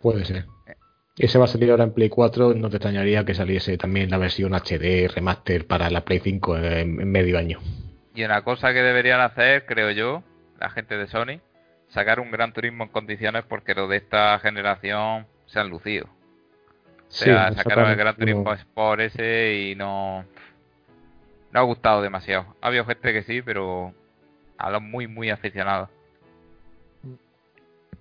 Puede 0.00 0.24
ser. 0.24 0.46
Ese 1.16 1.38
va 1.38 1.44
a 1.44 1.48
salir 1.48 1.70
ahora 1.70 1.84
en 1.84 1.92
Play 1.92 2.08
4, 2.08 2.54
no 2.54 2.70
te 2.70 2.76
extrañaría 2.76 3.24
que 3.24 3.34
saliese 3.34 3.76
también 3.76 4.10
la 4.10 4.16
versión 4.18 4.54
HD 4.54 5.08
remaster 5.14 5.66
para 5.66 5.90
la 5.90 6.04
Play 6.04 6.20
5 6.20 6.56
en, 6.56 7.00
en 7.00 7.10
medio 7.10 7.38
año. 7.38 7.60
Y 8.14 8.24
una 8.24 8.42
cosa 8.42 8.72
que 8.72 8.82
deberían 8.82 9.20
hacer, 9.20 9.66
creo 9.66 9.90
yo, 9.90 10.22
la 10.58 10.70
gente 10.70 10.96
de 10.96 11.06
Sony, 11.06 11.40
sacar 11.88 12.20
un 12.20 12.30
Gran 12.30 12.52
Turismo 12.52 12.84
en 12.84 12.90
condiciones 12.90 13.44
porque 13.46 13.74
los 13.74 13.88
de 13.88 13.98
esta 13.98 14.38
generación 14.38 15.26
se 15.46 15.60
han 15.60 15.68
lucido. 15.68 16.06
O 16.06 17.14
sea, 17.14 17.50
Sí, 17.50 17.56
sacaron 17.56 17.90
el 17.90 17.96
Gran 17.96 18.16
Turismo 18.16 18.52
Sport 18.52 19.00
ese 19.02 19.54
y 19.54 19.74
no... 19.74 20.24
No 21.52 21.60
ha 21.60 21.62
gustado 21.64 22.02
demasiado. 22.02 22.56
Ha 22.60 22.68
habido 22.68 22.86
gente 22.86 23.12
que 23.12 23.22
sí, 23.22 23.42
pero 23.42 23.94
a 24.58 24.70
los 24.70 24.82
muy, 24.82 25.06
muy 25.06 25.30
aficionados. 25.30 25.90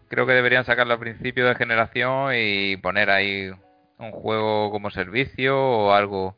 Creo 0.08 0.26
que 0.26 0.34
deberían 0.34 0.66
sacarlo 0.66 0.94
al 0.94 1.00
principio 1.00 1.46
de 1.48 1.56
generación 1.56 2.34
y 2.36 2.78
poner 2.78 3.10
ahí 3.10 3.52
un 3.98 4.12
juego 4.12 4.72
como 4.72 4.90
servicio 4.90 5.58
o 5.58 5.94
algo, 5.94 6.36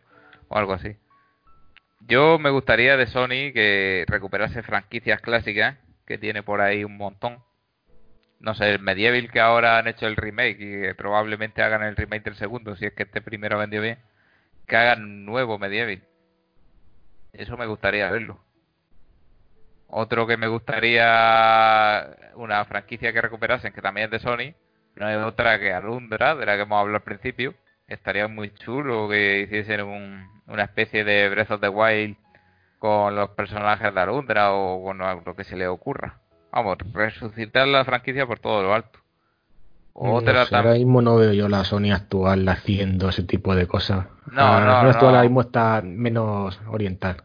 o 0.48 0.58
algo 0.58 0.74
así. 0.74 0.96
Yo 2.02 2.38
me 2.40 2.50
gustaría 2.50 2.98
de 2.98 3.08
Sony 3.08 3.54
que 3.54 4.06
recuperase 4.08 4.62
franquicias 4.64 5.22
clásicas, 5.22 5.78
que 6.06 6.18
tiene 6.18 6.44
por 6.44 6.62
ahí 6.62 6.84
un 6.84 6.98
montón. 6.98 7.40
No 8.40 8.56
sé, 8.56 8.72
el 8.72 8.80
Medieval 8.80 9.32
que 9.32 9.40
ahora 9.40 9.78
han 9.78 9.88
hecho 9.88 10.06
el 10.08 10.18
remake 10.18 10.60
y 10.60 10.82
que 10.82 10.96
probablemente 10.96 11.64
hagan 11.64 11.84
el 11.84 11.96
remake 11.96 12.26
del 12.26 12.36
segundo, 12.36 12.76
si 12.76 12.86
es 12.86 12.94
que 12.94 13.04
este 13.04 13.22
primero 13.22 13.58
vendió 13.58 13.82
bien, 13.82 14.00
que 14.68 14.76
hagan 14.76 15.26
nuevo 15.26 15.58
Medieval. 15.60 16.04
Eso 17.34 17.58
me 17.58 17.66
gustaría 17.66 18.10
verlo. 18.12 18.40
Otro 19.88 20.26
que 20.26 20.38
me 20.38 20.48
gustaría, 20.48 22.16
una 22.36 22.64
franquicia 22.66 23.14
que 23.14 23.22
recuperasen, 23.22 23.74
que 23.74 23.82
también 23.82 24.06
es 24.06 24.12
de 24.12 24.20
Sony, 24.20 24.56
no 24.96 25.06
hay 25.08 25.16
otra 25.16 25.60
que 25.60 25.74
Alundra, 25.74 26.36
de 26.36 26.46
la 26.46 26.56
que 26.56 26.62
hemos 26.64 26.80
hablado 26.80 26.98
al 26.98 27.04
principio. 27.04 27.54
Estaría 27.88 28.28
muy 28.28 28.54
chulo 28.54 29.10
que 29.10 29.42
hiciesen 29.42 29.82
un- 29.82 30.42
una 30.48 30.64
especie 30.64 31.04
de 31.04 31.30
Breath 31.30 31.52
of 31.52 31.62
the 31.62 31.70
Wild 31.70 32.18
con 32.80 33.16
los 33.16 33.30
personajes 33.32 33.94
de 33.94 34.00
Alundra 34.02 34.54
o 34.54 34.84
con 34.84 34.98
lo 34.98 35.36
que 35.36 35.44
se 35.44 35.56
le 35.56 35.68
ocurra. 35.68 36.20
Vamos, 36.52 36.78
resucitar 36.94 37.68
la 37.68 37.86
franquicia 37.86 38.26
por 38.28 38.40
todo 38.40 38.62
lo 38.64 38.74
alto. 38.74 39.00
No 39.96 40.14
Otra 40.14 40.46
sé, 40.46 40.52
tam- 40.52 40.58
ahora 40.60 40.74
mismo 40.74 41.02
no 41.02 41.16
veo 41.18 41.34
yo 41.34 41.48
la 41.50 41.64
Sony 41.64 41.92
actual 41.94 42.48
haciendo 42.50 43.10
ese 43.10 43.24
tipo 43.24 43.54
de 43.56 43.68
cosas. 43.68 44.08
No, 44.32 44.60
no, 44.60 44.82
Sony 44.82 44.90
actual 44.90 45.02
no. 45.02 45.08
ahora 45.18 45.22
mismo 45.22 45.42
está 45.42 45.82
menos 45.84 46.60
oriental. 46.68 47.24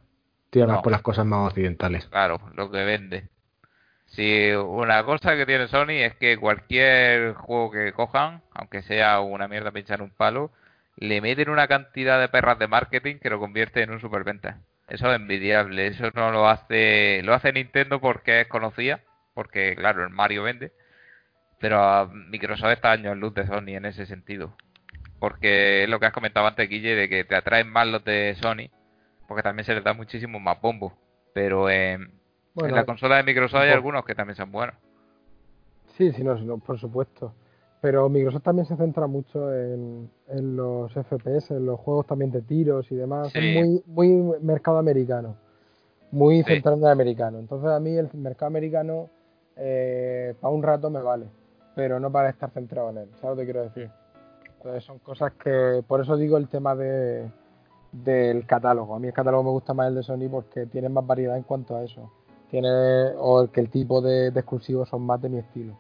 Tira 0.51 0.67
más 0.67 0.77
No. 0.77 0.83
por 0.83 0.93
las 0.93 1.03
cosas 1.03 1.25
más 1.27 1.49
occidentales. 1.49 2.07
Claro, 2.07 2.39
lo 2.55 2.71
que 2.71 2.85
vende. 2.85 3.29
Si 4.07 4.51
una 4.53 5.05
cosa 5.05 5.37
que 5.37 5.45
tiene 5.47 5.69
Sony 5.69 6.01
es 6.03 6.15
que 6.17 6.39
cualquier 6.39 7.35
juego 7.35 7.71
que 7.71 7.93
cojan, 7.93 8.43
aunque 8.55 8.83
sea 8.83 9.21
una 9.21 9.49
mierda 9.49 9.71
pinchar 9.71 10.01
un 10.03 10.11
palo, 10.11 10.51
le 10.97 11.21
meten 11.21 11.51
una 11.51 11.69
cantidad 11.69 12.19
de 12.19 12.29
perras 12.29 12.59
de 12.59 12.69
marketing 12.69 13.17
que 13.17 13.31
lo 13.31 13.39
convierte 13.39 13.83
en 13.83 13.91
un 13.91 14.01
superventa. 14.01 14.59
Eso 14.89 15.11
es 15.11 15.17
envidiable. 15.21 15.87
Eso 15.89 16.11
no 16.15 16.31
lo 16.31 16.49
hace, 16.49 17.21
lo 17.23 17.35
hace 17.35 17.53
Nintendo 17.53 18.01
porque 18.01 18.41
es 18.43 18.49
conocida, 18.49 19.01
porque 19.35 19.75
claro, 19.77 20.03
el 20.03 20.11
Mario 20.11 20.43
vende. 20.43 20.73
Pero 21.61 21.83
a 21.83 22.07
Microsoft 22.07 22.71
está 22.71 22.93
años 22.93 23.17
luz 23.17 23.35
de 23.35 23.47
Sony 23.47 23.77
en 23.77 23.87
ese 23.87 24.07
sentido. 24.07 24.53
Porque 25.19 25.85
es 25.85 25.89
lo 25.89 25.99
que 25.99 26.07
has 26.07 26.13
comentado 26.13 26.47
antes, 26.47 26.69
Guille, 26.69 26.95
de 26.95 27.09
que 27.09 27.25
te 27.25 27.35
atraen 27.35 27.69
más 27.69 27.89
los 27.89 28.05
de 28.05 28.37
Sony, 28.41 28.71
porque 29.27 29.43
también 29.43 29.65
se 29.65 29.75
les 29.75 29.83
da 29.83 29.93
muchísimo 29.93 30.39
más 30.39 30.61
bombo. 30.61 30.93
Pero 31.35 31.69
en, 31.69 32.13
en 32.57 32.75
la 32.75 32.85
consola 32.85 33.17
de 33.17 33.25
Microsoft 33.25 33.63
hay 33.63 33.71
algunos 33.71 34.05
que 34.05 34.15
también 34.15 34.37
son 34.37 34.53
buenos. 34.53 34.77
Sí, 35.97 36.13
sí, 36.13 36.23
no, 36.23 36.59
por 36.59 36.79
supuesto. 36.79 37.35
Pero 37.81 38.09
Microsoft 38.09 38.43
también 38.43 38.67
se 38.67 38.77
centra 38.77 39.07
mucho 39.07 39.53
en, 39.53 40.11
los 40.29 40.93
FPS, 40.93 41.51
en 41.53 41.67
los 41.67 41.79
juegos 41.81 42.07
también 42.07 42.31
de 42.31 42.43
tiros 42.43 42.91
y 42.91 42.97
demás. 42.97 43.35
Es 43.35 43.55
muy, 43.55 43.83
muy 43.87 44.09
mercado 44.41 44.79
americano. 44.79 45.37
Muy 46.11 46.43
centrado 46.43 46.77
en 46.77 46.85
el 46.85 46.91
americano. 46.91 47.39
Entonces 47.39 47.69
a 47.69 47.79
mí 47.79 47.97
el 47.97 48.09
mercado 48.15 48.47
americano 48.47 49.11
eh, 49.57 50.35
para 50.41 50.55
un 50.55 50.63
rato 50.63 50.91
me 50.91 51.03
vale. 51.03 51.27
Pero 51.79 52.01
no 52.01 52.11
para 52.11 52.31
estar 52.31 52.51
centrado 52.51 52.91
en 52.91 52.99
él. 52.99 53.09
¿Sabes 53.21 53.37
lo 53.37 53.37
que 53.37 53.45
quiero 53.45 53.63
decir? 53.63 53.89
Entonces 54.57 54.83
son 54.83 54.99
cosas 54.99 55.33
que... 55.35 55.81
Por 55.87 56.01
eso 56.01 56.17
digo 56.17 56.37
el 56.37 56.49
tema 56.49 56.75
de, 56.75 57.31
del 57.93 58.45
catálogo. 58.47 58.97
A 58.97 58.99
mí 58.99 59.07
el 59.07 59.13
catálogo 59.13 59.45
me 59.45 59.51
gusta 59.51 59.75
más 59.75 59.87
el 59.87 59.95
de 59.95 60.03
Sony 60.03 60.29
porque 60.29 60.67
tiene 60.67 60.89
más 60.89 61.07
variedad 61.07 61.37
en 61.37 61.45
cuanto 61.45 61.77
a 61.77 61.85
eso. 61.85 62.13
Tiene... 62.51 62.69
O 63.17 63.49
que 63.53 63.61
el 63.61 63.71
tipo 63.71 64.01
de, 64.03 64.33
de 64.33 64.41
exclusivos 64.41 64.89
son 64.89 65.03
más 65.03 65.23
de 65.23 65.29
mi 65.29 65.39
estilo. 65.39 65.79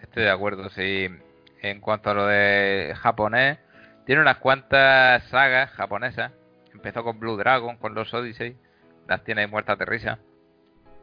Estoy 0.00 0.22
de 0.22 0.30
acuerdo, 0.30 0.68
sí. 0.68 1.08
En 1.60 1.80
cuanto 1.80 2.10
a 2.10 2.14
lo 2.14 2.26
de 2.26 2.94
japonés, 2.96 3.58
tiene 4.06 4.22
unas 4.22 4.36
cuantas 4.36 5.24
sagas 5.24 5.70
japonesas. 5.70 6.30
Empezó 6.72 7.02
con 7.02 7.18
Blue 7.18 7.36
Dragon, 7.36 7.78
con 7.78 7.96
los 7.96 8.14
Odyssey. 8.14 8.56
Las 9.08 9.24
tiene 9.24 9.48
muertas 9.48 9.76
de 9.76 9.86
risa. 9.86 10.18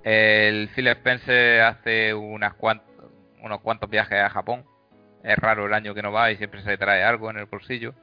El 0.01 0.69
Phil 0.69 0.87
Spencer 0.87 1.59
hace 1.63 2.13
unas 2.13 2.53
unos 3.41 3.61
cuantos 3.61 3.89
viajes 3.89 4.19
a 4.19 4.29
Japón. 4.29 4.65
Es 5.23 5.37
raro 5.37 5.65
el 5.65 5.73
año 5.73 5.93
que 5.93 6.01
no 6.01 6.11
va 6.11 6.31
y 6.31 6.37
siempre 6.37 6.61
se 6.63 6.77
trae 6.77 7.03
algo 7.03 7.29
en 7.29 7.37
el 7.37 7.45
bolsillo. 7.45 7.93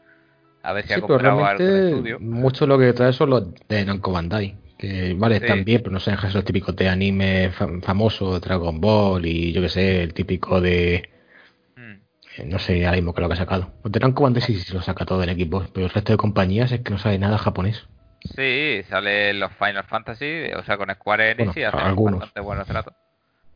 A 0.62 0.72
ver 0.72 0.86
si 0.86 0.94
ha 0.94 1.00
comprado 1.00 1.44
algo 1.44 1.62
en 1.62 1.86
estudio. 1.86 2.20
Mucho 2.20 2.66
lo 2.66 2.78
que 2.78 2.92
trae 2.92 3.12
son 3.12 3.30
los 3.30 3.54
de 3.68 3.84
Namco 3.84 4.12
Bandai. 4.12 4.56
Que 4.78 5.14
vale, 5.16 5.36
están 5.36 5.64
bien, 5.64 5.82
pero 5.82 5.92
no 5.92 6.00
sean 6.00 6.18
los 6.20 6.44
típicos 6.44 6.74
de 6.74 6.88
anime 6.88 7.52
famoso, 7.82 8.40
Dragon 8.40 8.80
Ball 8.80 9.24
y 9.24 9.52
yo 9.52 9.62
que 9.62 9.68
sé, 9.68 10.02
el 10.02 10.14
típico 10.14 10.60
de. 10.60 11.10
Hmm. 11.76 12.00
Eh, 12.36 12.44
no 12.46 12.58
sé 12.58 12.84
ahora 12.84 12.96
mismo 12.96 13.14
que 13.14 13.20
lo 13.20 13.28
que 13.28 13.34
ha 13.34 13.36
sacado. 13.36 13.72
Los 13.84 13.92
de 13.92 14.00
Namco 14.00 14.24
Bandai 14.24 14.42
sí, 14.42 14.56
sí 14.56 14.74
lo 14.74 14.82
saca 14.82 15.04
todo 15.04 15.22
en 15.22 15.28
equipo, 15.28 15.64
pero 15.72 15.86
el 15.86 15.92
resto 15.92 16.12
de 16.12 16.16
compañías 16.16 16.72
es 16.72 16.80
que 16.80 16.90
no 16.90 16.98
sabe 16.98 17.18
nada 17.18 17.38
japonés. 17.38 17.86
Sí, 18.20 18.82
sale 18.88 19.34
los 19.34 19.52
Final 19.52 19.84
Fantasy, 19.84 20.50
o 20.56 20.62
sea, 20.64 20.78
con 20.78 20.90
Square 20.90 21.32
Enix 21.32 21.56
y 21.56 21.62
hacen 21.62 21.80
algunos. 21.80 22.20
bastante 22.20 22.40
buenos 22.40 22.66
tratos. 22.66 22.94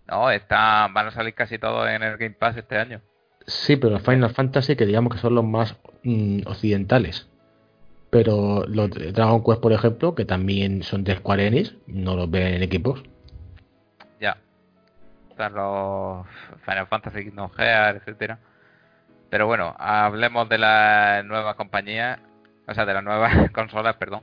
No, 0.09 0.31
están, 0.31 0.95
van 0.95 1.09
a 1.09 1.11
salir 1.11 1.35
casi 1.35 1.59
todos 1.59 1.89
en 1.89 2.03
el 2.03 2.17
Game 2.17 2.35
Pass 2.35 2.57
este 2.57 2.79
año. 2.79 3.01
Sí, 3.47 3.77
pero 3.77 3.95
los 3.95 4.03
Final 4.03 4.31
Fantasy 4.31 4.77
que 4.77 4.87
digamos 4.87 5.13
que 5.13 5.21
son 5.21 5.35
los 5.35 5.45
más 5.45 5.77
mm, 6.03 6.41
occidentales. 6.47 7.29
Pero 8.11 8.65
los 8.67 8.91
Dragon 8.91 9.45
Quest, 9.45 9.61
por 9.61 9.73
ejemplo, 9.73 10.15
que 10.15 10.25
también 10.25 10.83
son 10.83 11.05
de 11.05 11.17
Square 11.17 11.47
Enix, 11.47 11.75
no 11.87 12.17
los 12.17 12.31
ven 12.31 12.55
en 12.55 12.63
equipos. 12.63 13.03
Ya. 14.19 14.39
Están 15.29 15.55
los 15.55 16.27
Final 16.65 16.87
Fantasy 16.87 17.25
Kingdom 17.25 17.51
Hearts, 17.51 18.01
etcétera. 18.01 18.39
Pero 19.29 19.47
bueno, 19.47 19.77
hablemos 19.79 20.49
de 20.49 20.57
la 20.57 21.23
nueva 21.23 21.55
compañía, 21.55 22.21
o 22.67 22.73
sea, 22.73 22.87
de 22.87 22.95
las 22.95 23.05
nuevas 23.05 23.51
consolas, 23.53 23.97
perdón 23.97 24.23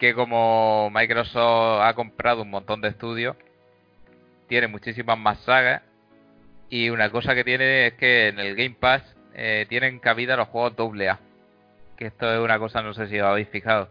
que 0.00 0.14
como 0.14 0.90
Microsoft 0.90 1.82
ha 1.82 1.94
comprado 1.94 2.42
un 2.42 2.50
montón 2.50 2.80
de 2.80 2.88
estudios, 2.88 3.36
tiene 4.50 4.66
muchísimas 4.66 5.16
más 5.16 5.38
sagas 5.44 5.80
y 6.68 6.90
una 6.90 7.08
cosa 7.10 7.36
que 7.36 7.44
tiene 7.44 7.86
es 7.86 7.92
que 7.94 8.28
en 8.28 8.40
el 8.40 8.56
Game 8.56 8.74
Pass 8.78 9.00
eh, 9.32 9.64
tienen 9.68 10.00
cabida 10.00 10.36
los 10.36 10.48
juegos 10.48 10.74
AA. 10.76 11.20
Que 11.96 12.06
esto 12.06 12.32
es 12.32 12.40
una 12.40 12.58
cosa, 12.58 12.82
no 12.82 12.92
sé 12.92 13.06
si 13.06 13.20
os 13.20 13.28
habéis 13.28 13.48
fijado. 13.48 13.88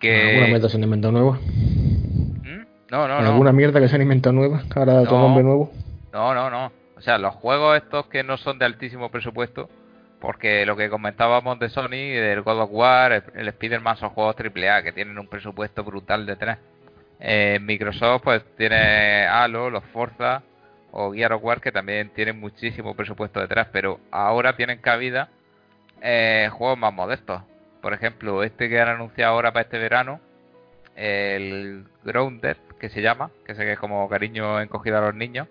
Que... 0.00 0.30
¿Alguna 0.30 0.46
mierda 0.48 0.68
se 0.68 0.76
han 0.78 0.82
inventado 0.82 1.12
nueva? 1.12 1.38
¿Mm? 1.38 2.66
No, 2.90 3.06
no, 3.06 3.20
no. 3.20 3.30
¿Alguna 3.30 3.52
mierda 3.52 3.80
que 3.80 3.88
se 3.88 3.94
han 3.94 4.02
inventado 4.02 4.32
nueva? 4.32 4.64
Ahora 4.74 4.94
no, 4.94 5.04
nombre 5.04 5.44
nuevo. 5.44 5.72
No, 6.12 6.34
no, 6.34 6.50
no. 6.50 6.72
O 6.96 7.00
sea, 7.00 7.16
los 7.18 7.36
juegos 7.36 7.76
estos 7.76 8.06
que 8.06 8.24
no 8.24 8.36
son 8.36 8.58
de 8.58 8.64
altísimo 8.64 9.12
presupuesto, 9.12 9.70
porque 10.20 10.66
lo 10.66 10.76
que 10.76 10.90
comentábamos 10.90 11.56
de 11.60 11.68
Sony, 11.68 12.16
del 12.18 12.42
God 12.42 12.62
of 12.62 12.70
War, 12.72 13.12
el 13.32 13.46
Spider-Man 13.46 13.96
son 13.96 14.10
juegos 14.10 14.34
AAA 14.36 14.82
que 14.82 14.90
tienen 14.90 15.16
un 15.20 15.28
presupuesto 15.28 15.84
brutal 15.84 16.26
detrás. 16.26 16.58
Eh, 17.20 17.58
Microsoft 17.60 18.22
pues 18.22 18.42
tiene 18.56 19.26
Halo, 19.26 19.70
los 19.70 19.84
Forza 19.86 20.42
o 20.92 21.12
Gear 21.12 21.32
of 21.32 21.44
War 21.44 21.60
que 21.60 21.72
también 21.72 22.10
tienen 22.10 22.38
muchísimo 22.38 22.94
presupuesto 22.94 23.40
detrás, 23.40 23.68
pero 23.72 24.00
ahora 24.10 24.56
tienen 24.56 24.78
cabida 24.78 25.28
eh, 26.00 26.48
juegos 26.52 26.78
más 26.78 26.92
modestos. 26.92 27.42
Por 27.82 27.92
ejemplo, 27.92 28.42
este 28.42 28.68
que 28.68 28.80
han 28.80 28.88
anunciado 28.88 29.34
ahora 29.34 29.52
para 29.52 29.64
este 29.64 29.78
verano, 29.78 30.20
el 30.96 31.84
Grounded, 32.04 32.56
que 32.80 32.88
se 32.88 33.02
llama, 33.02 33.30
que 33.46 33.54
sé 33.54 33.64
que 33.64 33.72
es 33.72 33.78
como 33.78 34.08
cariño 34.08 34.60
encogido 34.60 34.98
a 34.98 35.02
los 35.02 35.14
niños. 35.14 35.48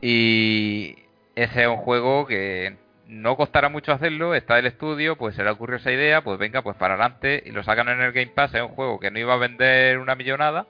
Y 0.00 0.96
ese 1.34 1.62
es 1.62 1.68
un 1.68 1.76
juego 1.78 2.26
que 2.26 2.76
no 3.08 3.36
costará 3.36 3.68
mucho 3.68 3.92
hacerlo, 3.92 4.34
está 4.34 4.58
el 4.58 4.66
estudio, 4.66 5.16
pues 5.16 5.36
se 5.36 5.44
le 5.44 5.50
ocurrió 5.50 5.76
esa 5.76 5.92
idea, 5.92 6.22
pues 6.22 6.38
venga, 6.38 6.62
pues 6.62 6.76
para 6.76 6.94
adelante 6.94 7.42
y 7.44 7.52
lo 7.52 7.62
sacan 7.62 7.88
en 7.88 8.00
el 8.00 8.12
Game 8.12 8.32
Pass, 8.34 8.54
es 8.54 8.62
un 8.62 8.68
juego 8.68 8.98
que 8.98 9.10
no 9.10 9.18
iba 9.18 9.34
a 9.34 9.38
vender 9.38 9.98
una 9.98 10.14
millonada, 10.14 10.66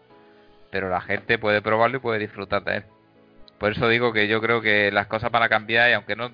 pero 0.71 0.91
la 0.91 1.01
gente 1.01 1.39
puede 1.39 1.63
probarlo 1.63 1.97
y 1.97 2.01
puede 2.01 2.19
disfrutar 2.19 2.63
de 2.65 2.77
él. 2.79 2.85
Por 3.59 3.73
eso 3.73 3.89
digo 3.89 4.13
que 4.13 4.29
yo 4.29 4.41
creo 4.41 4.61
que 4.61 4.91
las 4.93 5.07
cosas 5.07 5.31
van 5.31 5.43
a 5.43 5.49
cambiar 5.49 5.91
y 5.91 5.95
aunque 5.95 6.17
no 6.17 6.31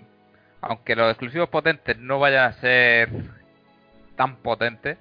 aunque 0.60 0.94
los 0.94 1.10
exclusivos 1.10 1.48
potentes 1.48 1.98
no 1.98 2.20
vayan 2.20 2.44
a 2.44 2.52
ser 2.54 3.08
tan 4.16 4.36
potentes, 4.36 4.96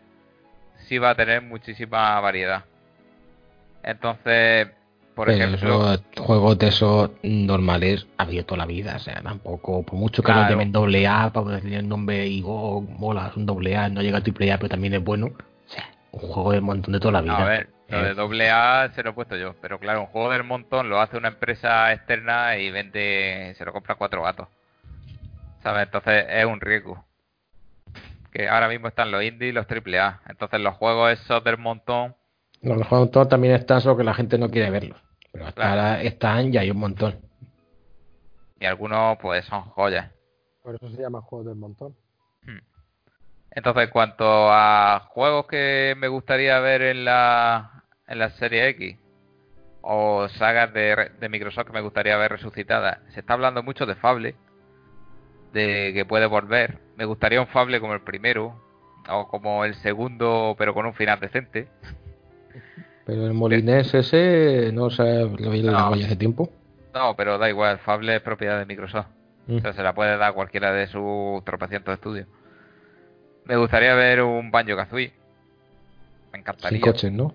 sí 0.88 0.98
va 0.98 1.11
a 1.11 1.15
tener 1.15 1.41
muchísima 1.44 2.19
variedad. 2.19 2.65
Entonces, 3.84 4.69
por 5.15 5.29
ejemplo. 5.29 5.97
juegos 6.17 6.57
de 6.57 6.67
esos 6.67 7.11
normales 7.23 8.07
ha 8.17 8.23
habido 8.23 8.45
toda 8.45 8.59
la 8.59 8.65
vida. 8.65 8.95
O 8.95 8.99
sea, 8.99 9.21
tampoco, 9.21 9.83
por 9.83 9.95
mucho 9.95 10.23
que 10.23 10.31
no 10.31 10.49
llamen 10.49 10.71
doble 10.71 11.07
A, 11.07 11.31
para 11.31 11.59
tener 11.59 11.79
el 11.79 11.89
nombre 11.89 12.27
y 12.27 12.43
oh, 12.45 12.81
mola, 12.81 13.27
es 13.29 13.38
un 13.38 13.45
doble 13.45 13.75
A, 13.75 13.89
no 13.89 14.01
llega 14.01 14.19
a 14.19 14.21
triple 14.21 14.51
A, 14.51 14.57
pero 14.57 14.69
también 14.69 14.93
es 14.93 15.03
bueno. 15.03 15.27
O 15.27 15.69
sea, 15.69 15.89
un 16.11 16.21
juego 16.21 16.51
del 16.51 16.61
montón 16.61 16.93
de 16.93 16.99
toda 16.99 17.13
la 17.13 17.21
vida. 17.21 17.38
a 17.38 17.45
ver, 17.45 17.69
lo 17.89 18.03
de 18.03 18.11
eh, 18.11 18.13
doble 18.13 18.49
A 18.49 18.91
se 18.93 19.03
lo 19.03 19.11
he 19.11 19.13
puesto 19.13 19.35
yo, 19.35 19.55
pero 19.61 19.79
claro, 19.79 20.01
un 20.01 20.07
juego 20.07 20.31
del 20.31 20.43
montón 20.43 20.89
lo 20.89 21.01
hace 21.01 21.17
una 21.17 21.29
empresa 21.29 21.91
externa 21.91 22.57
y 22.57 22.71
vende, 22.71 23.53
se 23.57 23.65
lo 23.65 23.73
compra 23.73 23.95
cuatro 23.95 24.23
gatos. 24.23 24.47
¿Sabes? 25.61 25.83
Entonces 25.83 26.25
es 26.29 26.45
un 26.45 26.61
riesgo. 26.61 27.05
Que 28.31 28.47
ahora 28.47 28.69
mismo 28.69 28.88
están 28.88 29.11
los 29.11 29.23
indie 29.23 29.49
y 29.49 29.51
los 29.51 29.67
triple 29.67 29.99
A. 29.99 30.21
Entonces 30.27 30.59
los 30.61 30.75
juegos 30.75 31.11
esos 31.11 31.43
del 31.43 31.57
montón. 31.57 32.15
Los 32.61 32.88
juegos 32.88 33.11
todos 33.11 33.29
también 33.29 33.55
están, 33.55 33.81
solo 33.81 33.97
que 33.97 34.03
la 34.03 34.13
gente 34.13 34.38
no 34.38 34.49
quiere 34.49 34.69
verlos. 34.69 35.01
Pero 35.31 35.47
hasta 35.47 35.69
ahora 35.69 36.01
están 36.01 36.53
y 36.53 36.57
hay 36.57 36.71
un 36.71 36.77
montón. 36.77 37.19
Y 38.59 38.65
algunos 38.65 39.17
pues 39.17 39.45
son 39.45 39.61
joyas. 39.61 40.11
Por 40.61 40.75
eso 40.75 40.89
se 40.89 41.01
llama 41.01 41.21
juegos 41.21 41.47
del 41.47 41.55
montón. 41.55 41.95
Hmm. 42.43 42.59
Entonces, 43.51 43.85
en 43.85 43.89
cuanto 43.89 44.51
a 44.51 45.07
juegos 45.09 45.47
que 45.47 45.95
me 45.97 46.07
gustaría 46.07 46.59
ver 46.59 46.83
en 46.83 47.05
la, 47.05 47.83
en 48.07 48.19
la 48.19 48.29
serie 48.31 48.69
X 48.69 48.97
o 49.81 50.29
sagas 50.29 50.71
de, 50.73 51.11
de 51.19 51.29
Microsoft 51.29 51.65
que 51.67 51.73
me 51.73 51.81
gustaría 51.81 52.15
ver 52.17 52.31
resucitadas, 52.31 52.99
se 53.13 53.21
está 53.21 53.33
hablando 53.33 53.63
mucho 53.63 53.88
de 53.88 53.95
Fable, 53.95 54.35
de 55.53 55.91
que 55.93 56.05
puede 56.05 56.27
volver. 56.27 56.77
Me 56.97 57.05
gustaría 57.05 57.41
un 57.41 57.47
Fable 57.47 57.79
como 57.79 57.93
el 57.93 58.01
primero 58.01 58.61
o 59.09 59.27
como 59.27 59.65
el 59.65 59.73
segundo, 59.75 60.55
pero 60.57 60.75
con 60.75 60.85
un 60.85 60.93
final 60.93 61.19
decente. 61.19 61.67
Pero 63.06 63.26
el 63.26 63.34
Molinés 63.34 63.94
ese 63.94 64.72
no 64.73 64.90
se 64.90 65.03
lo 65.03 65.49
vi 65.52 65.64
no. 65.64 65.94
hace 65.94 66.15
tiempo. 66.15 66.49
No, 66.94 67.15
pero 67.15 67.38
da 67.38 67.49
igual, 67.49 67.80
Fable 67.80 68.15
es 68.15 68.22
propiedad 68.22 68.60
de 68.60 68.65
Microsoft. 68.65 69.07
Mm. 69.48 69.57
O 69.57 69.61
sea, 69.61 69.73
se 69.73 69.84
la 69.84 69.94
puede 69.94 70.18
dar 70.18 70.34
cualquiera 70.34 70.72
de 70.72 70.88
sus 70.88 71.44
tropecientos 71.45 71.94
estudios. 71.94 72.28
Me 73.45 73.57
gustaría 73.57 73.95
ver 73.95 74.22
un 74.22 74.52
Banjo 74.52 74.76
Kazooie. 74.76 75.14
Me 76.32 76.40
encantaría. 76.40 76.78
Sin 76.78 76.82
coches, 76.82 77.11
¿no? 77.11 77.34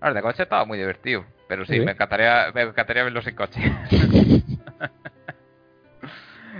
No, 0.00 0.08
el 0.08 0.14
de 0.14 0.22
coche 0.22 0.44
estaba 0.44 0.64
muy 0.64 0.78
divertido. 0.78 1.24
Pero 1.48 1.64
sí, 1.64 1.80
Me, 1.80 1.92
encantaría, 1.92 2.52
me 2.54 2.62
encantaría 2.62 3.02
verlo 3.02 3.20
sin 3.22 3.34
coche. 3.34 3.60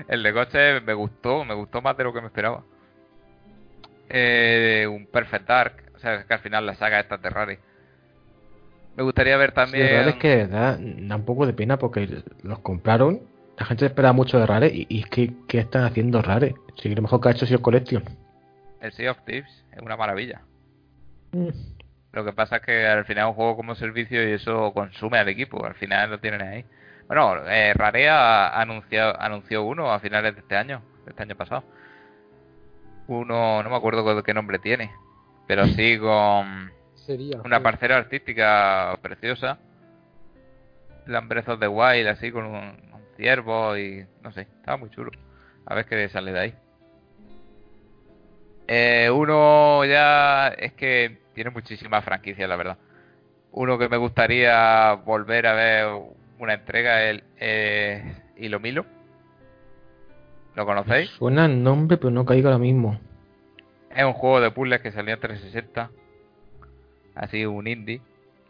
el 0.09 0.23
de 0.23 0.33
coche 0.33 0.81
me 0.81 0.95
gustó, 0.95 1.45
me 1.45 1.55
gustó 1.55 1.81
más 1.81 1.97
de 1.97 2.05
lo 2.05 2.13
que 2.13 2.21
me 2.21 2.27
esperaba. 2.27 2.65
Eh, 4.09 4.87
un 4.91 5.07
Perfect 5.07 5.47
Dark. 5.47 5.90
O 6.01 6.03
sea, 6.03 6.25
que 6.25 6.33
al 6.33 6.41
final 6.41 6.65
la 6.65 6.75
saga 6.77 6.99
esta 6.99 7.19
de 7.19 7.29
Rare 7.29 7.59
me 8.97 9.03
gustaría 9.03 9.37
ver 9.37 9.53
también. 9.53 9.87
Sí, 9.87 10.09
es 10.11 10.15
que 10.17 10.47
da, 10.47 10.77
un 10.79 11.25
poco 11.25 11.47
de 11.47 11.53
pena 11.53 11.79
porque 11.79 12.23
los 12.43 12.59
compraron. 12.61 13.21
La 13.59 13.67
gente 13.67 13.87
espera 13.87 14.13
mucho 14.13 14.39
de 14.39 14.47
Rare 14.47 14.71
y, 14.73 15.01
es 15.01 15.07
que 15.07 15.33
¿qué 15.47 15.59
están 15.59 15.85
haciendo 15.85 16.23
Rare? 16.23 16.55
Si 16.77 16.95
lo 16.95 17.03
mejor 17.03 17.21
que 17.21 17.29
ha 17.29 17.33
hecho 17.33 17.47
Sea 17.47 17.59
Collection. 17.59 18.03
El 18.81 18.93
Sea 18.93 19.11
of 19.11 19.19
Thieves 19.27 19.65
es 19.73 19.83
una 19.83 19.97
maravilla. 19.97 20.41
Mm. 21.33 21.49
Lo 22.13 22.25
que 22.25 22.33
pasa 22.33 22.57
es 22.57 22.63
que 22.63 22.87
al 22.87 23.05
final 23.05 23.25
es 23.25 23.29
un 23.29 23.35
juego 23.35 23.57
como 23.57 23.75
servicio 23.75 24.27
y 24.27 24.33
eso 24.33 24.73
consume 24.73 25.19
al 25.19 25.29
equipo. 25.29 25.65
Al 25.65 25.75
final 25.75 26.11
lo 26.11 26.19
tienen 26.19 26.41
ahí. 26.41 26.65
Bueno, 27.07 27.37
eh, 27.47 27.75
Rare 27.75 28.09
ha 28.09 28.61
anunciado, 28.61 29.21
anunció 29.21 29.63
uno 29.65 29.93
a 29.93 30.01
finales 30.01 30.35
de 30.35 30.41
este 30.41 30.57
año, 30.57 30.83
este 31.07 31.23
año 31.23 31.37
pasado. 31.37 31.65
Uno, 33.09 33.63
no 33.63 33.71
me 33.71 33.77
acuerdo 33.77 34.23
qué 34.23 34.33
nombre 34.33 34.59
tiene, 34.59 34.91
pero 35.51 35.67
sí 35.67 35.99
con 35.99 36.71
sería. 36.95 37.41
Una 37.45 37.61
parcela 37.61 37.97
artística 37.97 38.97
preciosa. 39.03 39.59
Lambrezos 41.07 41.59
de 41.59 41.67
Wild, 41.67 42.07
así 42.07 42.31
con 42.31 42.45
un, 42.45 42.55
un 42.55 43.03
ciervo 43.17 43.77
y 43.77 44.07
no 44.23 44.31
sé, 44.31 44.43
estaba 44.43 44.77
muy 44.77 44.91
chulo. 44.91 45.11
A 45.67 45.75
ver 45.75 45.87
qué 45.87 46.09
sale 46.09 46.31
de 46.33 46.39
ahí. 46.39 46.55
Eh, 48.69 49.11
uno 49.13 49.85
ya 49.87 50.55
es 50.57 50.73
que 50.75 51.19
tiene 51.35 51.51
muchísimas 51.51 52.05
franquicias, 52.05 52.49
la 52.49 52.55
verdad. 52.55 52.79
Uno 53.51 53.77
que 53.77 53.89
me 53.89 53.97
gustaría 53.97 54.93
volver 55.05 55.49
a 55.49 55.55
ver 55.55 55.87
una 56.39 56.55
entrega 56.55 57.11
es 57.11 57.25
eh, 57.41 58.05
Hilo 58.37 58.61
Milo. 58.61 58.87
¿Lo 60.55 60.65
conocéis? 60.65 61.11
Suena 61.11 61.47
el 61.47 61.61
nombre, 61.61 61.97
pero 61.97 62.13
no 62.13 62.25
caigo 62.25 62.47
ahora 62.47 62.59
mismo. 62.61 63.01
Es 63.95 64.05
un 64.05 64.13
juego 64.13 64.41
de 64.41 64.51
puzzles 64.51 64.81
que 64.81 64.93
salió 64.93 65.15
en 65.15 65.21
360. 65.21 65.91
Así 67.15 67.45
un 67.45 67.67
indie. 67.67 68.01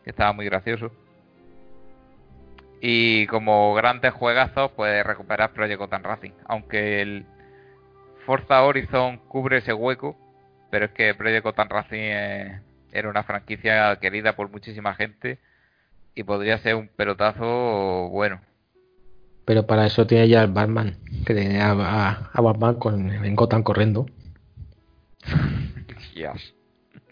Que 0.05 0.11
estaba 0.11 0.33
muy 0.33 0.45
gracioso. 0.45 0.93
Y 2.81 3.27
como 3.27 3.75
grandes 3.75 4.13
juegazos, 4.13 4.71
pues 4.73 5.05
recuperar 5.05 5.53
Project 5.53 5.79
Gotham 5.79 6.03
Racing. 6.03 6.33
Aunque 6.47 7.03
el 7.03 7.25
Forza 8.27 8.63
Horizon 8.63 9.19
cubre 9.29 9.59
ese 9.59 9.73
hueco. 9.73 10.17
Pero 10.71 10.87
es 10.87 10.91
que 10.93 11.15
Project 11.15 11.45
Gotham 11.45 11.69
Racing 11.69 12.61
era 12.93 13.09
una 13.09 13.23
franquicia 13.23 13.97
querida 13.97 14.37
por 14.37 14.51
muchísima 14.51 14.95
gente. 14.95 15.39
Y 16.15 16.23
podría 16.25 16.59
ser 16.59 16.75
un 16.75 16.89
pelotazo 16.89 18.09
bueno. 18.11 18.41
Pero 19.47 19.67
para 19.67 19.87
eso 19.87 20.07
tiene 20.07 20.29
ya 20.29 20.43
el 20.43 20.53
Batman, 20.53 20.97
que 21.27 21.35
tenía 21.35 21.71
a, 21.71 22.31
a 22.33 22.41
Batman 22.41 22.75
con, 22.77 23.11
en 23.11 23.35
Gotham 23.35 23.63
corriendo. 23.63 24.07
Dios. 26.15 26.55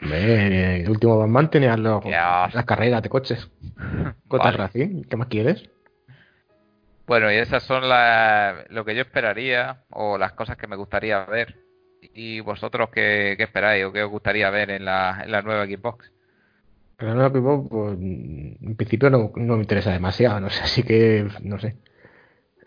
Hombre, 0.02 0.80
el 0.82 0.90
último 0.90 1.18
Batman 1.18 1.50
tenía 1.50 1.76
los- 1.76 2.04
las 2.54 2.64
carreras 2.64 3.02
de 3.02 3.08
coches. 3.08 3.50
Vale. 4.26 4.56
Racing, 4.56 5.02
¿qué 5.04 5.16
más 5.16 5.28
quieres? 5.28 5.68
Bueno, 7.06 7.32
y 7.32 7.36
esas 7.36 7.62
son 7.62 7.88
las, 7.88 8.70
lo 8.70 8.84
que 8.84 8.94
yo 8.94 9.00
esperaría 9.02 9.84
o 9.90 10.18
las 10.18 10.32
cosas 10.32 10.56
que 10.56 10.66
me 10.66 10.76
gustaría 10.76 11.24
ver. 11.24 11.56
¿Y 12.14 12.40
vosotros 12.40 12.90
qué, 12.92 13.34
qué 13.36 13.44
esperáis 13.44 13.84
o 13.84 13.92
qué 13.92 14.02
os 14.02 14.10
gustaría 14.10 14.50
ver 14.50 14.70
en 14.70 14.84
la, 14.84 15.22
en 15.24 15.32
la 15.32 15.42
nueva 15.42 15.66
Xbox? 15.66 16.12
Pues, 16.98 17.12
en 17.12 18.74
principio 18.76 19.08
no, 19.10 19.32
no 19.36 19.54
me 19.56 19.62
interesa 19.62 19.92
demasiado, 19.92 20.40
no 20.40 20.50
sé, 20.50 20.62
así 20.62 20.82
que 20.82 21.26
no 21.42 21.58
sé. 21.58 21.76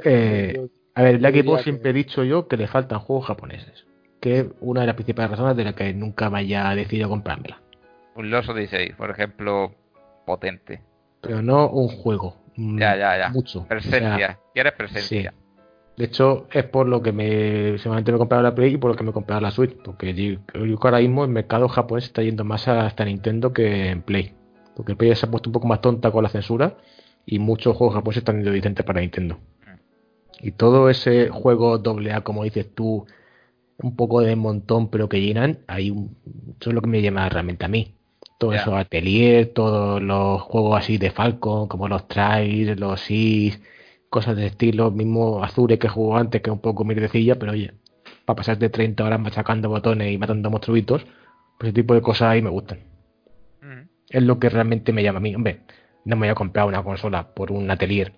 Eh, 0.03 0.67
a 0.95 1.03
ver, 1.03 1.21
la 1.21 1.29
Xbox 1.31 1.57
que- 1.59 1.63
siempre 1.63 1.91
he 1.91 1.93
dicho 1.93 2.23
yo 2.23 2.47
que 2.47 2.57
le 2.57 2.67
faltan 2.67 2.99
juegos 2.99 3.27
japoneses, 3.27 3.85
que 4.21 4.39
es 4.39 4.45
una 4.61 4.81
de 4.81 4.87
las 4.87 4.95
principales 4.95 5.31
razones 5.31 5.57
de 5.57 5.63
las 5.65 5.73
que 5.73 5.93
nunca 5.93 6.29
me 6.29 6.39
haya 6.39 6.73
decidido 6.75 7.09
comprármela. 7.09 7.59
Un 8.15 8.29
Lost 8.29 8.49
Odyssey, 8.49 8.93
por 8.93 9.09
ejemplo, 9.09 9.73
potente. 10.25 10.81
Pero 11.19 11.41
no 11.41 11.69
un 11.69 11.89
juego. 11.89 12.37
mm, 12.55 12.79
Ya, 12.79 12.95
ya, 12.95 13.17
ya. 13.17 13.29
Mucho. 13.29 13.59
O 13.59 13.61
sea, 13.63 13.69
Presencia. 13.69 14.39
¿Quieres 14.53 14.73
presencia? 14.73 15.33
De 15.97 16.05
hecho, 16.05 16.47
es 16.51 16.63
por 16.63 16.87
lo 16.87 17.01
que 17.01 17.11
me 17.11 17.77
seguramente 17.77 18.11
me 18.11 18.15
he 18.15 18.19
comprado 18.19 18.41
la 18.43 18.55
Play 18.55 18.73
y 18.73 18.77
por 18.77 18.91
lo 18.91 18.97
que 18.97 19.03
me 19.03 19.09
he 19.11 19.13
comprado 19.13 19.41
la 19.41 19.51
Switch. 19.51 19.75
Porque 19.83 20.13
yo 20.13 20.39
que 20.45 20.87
ahora 20.87 20.99
mismo 20.99 21.23
el 21.23 21.29
mercado 21.29 21.67
japonés 21.67 22.05
está 22.05 22.21
yendo 22.23 22.43
más 22.43 22.67
hasta 22.67 23.05
Nintendo 23.05 23.53
que 23.53 23.89
en 23.89 24.01
Play. 24.01 24.33
Porque 24.75 24.95
Play 24.95 25.13
se 25.15 25.25
ha 25.25 25.29
puesto 25.29 25.49
un 25.49 25.53
poco 25.53 25.67
más 25.67 25.81
tonta 25.81 26.09
con 26.11 26.23
la 26.23 26.29
censura 26.29 26.77
y 27.25 27.39
muchos 27.39 27.75
juegos 27.75 27.95
japoneses 27.95 28.21
están 28.21 28.37
yendo 28.37 28.51
diferentes 28.51 28.85
para 28.85 29.01
Nintendo. 29.01 29.37
Y 30.39 30.51
todo 30.51 30.89
ese 30.89 31.29
juego 31.29 31.77
doble 31.77 32.13
A, 32.13 32.21
como 32.21 32.43
dices 32.45 32.73
tú, 32.73 33.05
un 33.83 33.95
poco 33.95 34.21
de 34.21 34.35
montón, 34.35 34.89
pero 34.89 35.09
que 35.09 35.21
llenan, 35.21 35.59
hay 35.67 35.91
un... 35.91 36.17
eso 36.59 36.69
es 36.69 36.73
lo 36.75 36.81
que 36.81 36.87
me 36.89 37.01
llama 37.01 37.29
realmente 37.29 37.65
a 37.65 37.67
mí. 37.67 37.95
Todo 38.37 38.53
Ya. 38.53 38.55
eso, 38.55 38.75
Atelier, 38.75 39.53
todos 39.53 40.01
los 40.01 40.41
juegos 40.41 40.79
así 40.79 40.97
de 40.97 41.11
Falcon, 41.11 41.67
como 41.67 41.87
los 41.87 42.07
Trials, 42.07 42.79
los 42.79 43.01
Six, 43.01 43.59
cosas 44.09 44.35
de 44.37 44.47
estilo, 44.47 44.91
mismo 44.91 45.43
Azure 45.43 45.79
que 45.79 45.87
jugó 45.89 46.17
antes, 46.17 46.41
que 46.41 46.49
es 46.49 46.53
un 46.53 46.61
poco 46.61 46.83
mierdecilla, 46.85 47.37
pero 47.39 47.51
oye, 47.53 47.73
para 48.25 48.35
pasar 48.37 48.57
de 48.57 48.69
30 48.69 49.03
horas 49.05 49.19
machacando 49.19 49.69
botones 49.69 50.11
y 50.13 50.17
matando 50.17 50.49
monstruitos, 50.49 51.05
pues 51.57 51.69
ese 51.69 51.73
tipo 51.73 51.93
de 51.93 52.01
cosas 52.01 52.29
ahí 52.29 52.41
me 52.41 52.49
gustan. 52.49 52.79
Es 54.09 54.21
lo 54.21 54.37
que 54.39 54.49
realmente 54.49 54.93
me 54.93 55.01
llama 55.01 55.17
a 55.17 55.21
mí. 55.21 55.33
Hombre, 55.35 55.61
no 56.05 56.15
me 56.15 56.27
voy 56.27 56.31
a 56.31 56.35
comprar 56.35 56.67
una 56.67 56.83
consola 56.83 57.33
por 57.33 57.51
un 57.51 57.69
Atelier. 57.71 58.13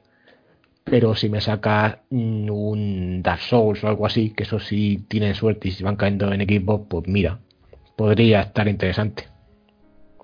Pero 0.85 1.15
si 1.15 1.29
me 1.29 1.41
sacas 1.41 1.97
mm, 2.09 2.49
un 2.49 3.23
Dark 3.23 3.41
Souls 3.41 3.83
o 3.83 3.87
algo 3.87 4.05
así, 4.05 4.31
que 4.31 4.43
eso 4.43 4.59
sí 4.59 5.05
tienen 5.07 5.35
suerte 5.35 5.69
y 5.69 5.71
si 5.71 5.83
van 5.83 5.95
cayendo 5.95 6.31
en 6.31 6.41
Xbox, 6.41 6.87
pues 6.89 7.07
mira, 7.07 7.39
podría 7.95 8.41
estar 8.41 8.67
interesante. 8.67 9.27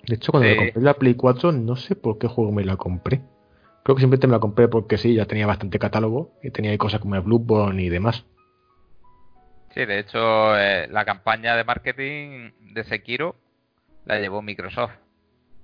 De 0.06 0.16
hecho, 0.16 0.32
cuando 0.32 0.50
Sí. 0.50 0.56
me 0.56 0.58
compré 0.66 0.82
la 0.84 0.94
Play 0.96 1.14
4, 1.16 1.52
no 1.52 1.76
sé 1.76 1.96
por 1.96 2.18
qué 2.18 2.28
juego 2.28 2.52
me 2.52 2.66
la 2.66 2.76
compré. 2.76 3.22
Creo 3.84 3.96
que 3.96 4.02
simplemente 4.02 4.28
me 4.28 4.34
la 4.34 4.40
compré 4.40 4.68
porque 4.68 4.98
sí, 4.98 5.14
ya 5.14 5.26
tenía 5.26 5.48
bastante 5.48 5.80
catálogo 5.80 6.32
y 6.44 6.52
tenía 6.52 6.72
ahí 6.72 6.78
cosas 6.78 7.00
como 7.00 7.16
el 7.16 7.22
Bloodborne 7.22 7.82
y 7.82 7.90
demás. 7.90 8.26
Sí, 9.74 9.86
de 9.86 10.00
hecho, 10.00 10.58
eh, 10.58 10.88
la 10.90 11.06
campaña 11.06 11.56
de 11.56 11.64
marketing 11.64 12.52
de 12.74 12.84
Sekiro 12.84 13.36
la 14.06 14.20
llevó 14.20 14.42
Microsoft. 14.42 14.94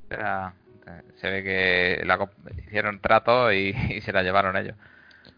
O 0.06 0.08
sea, 0.08 0.54
eh, 0.88 1.02
se 1.16 1.30
ve 1.30 1.44
que 1.44 2.03
la 2.06 2.18
hicieron 2.68 2.99
trato 2.99 3.52
y, 3.52 3.70
y 3.90 4.02
se 4.02 4.12
la 4.14 4.24
llevaron 4.24 4.56
ellos. 4.57 4.76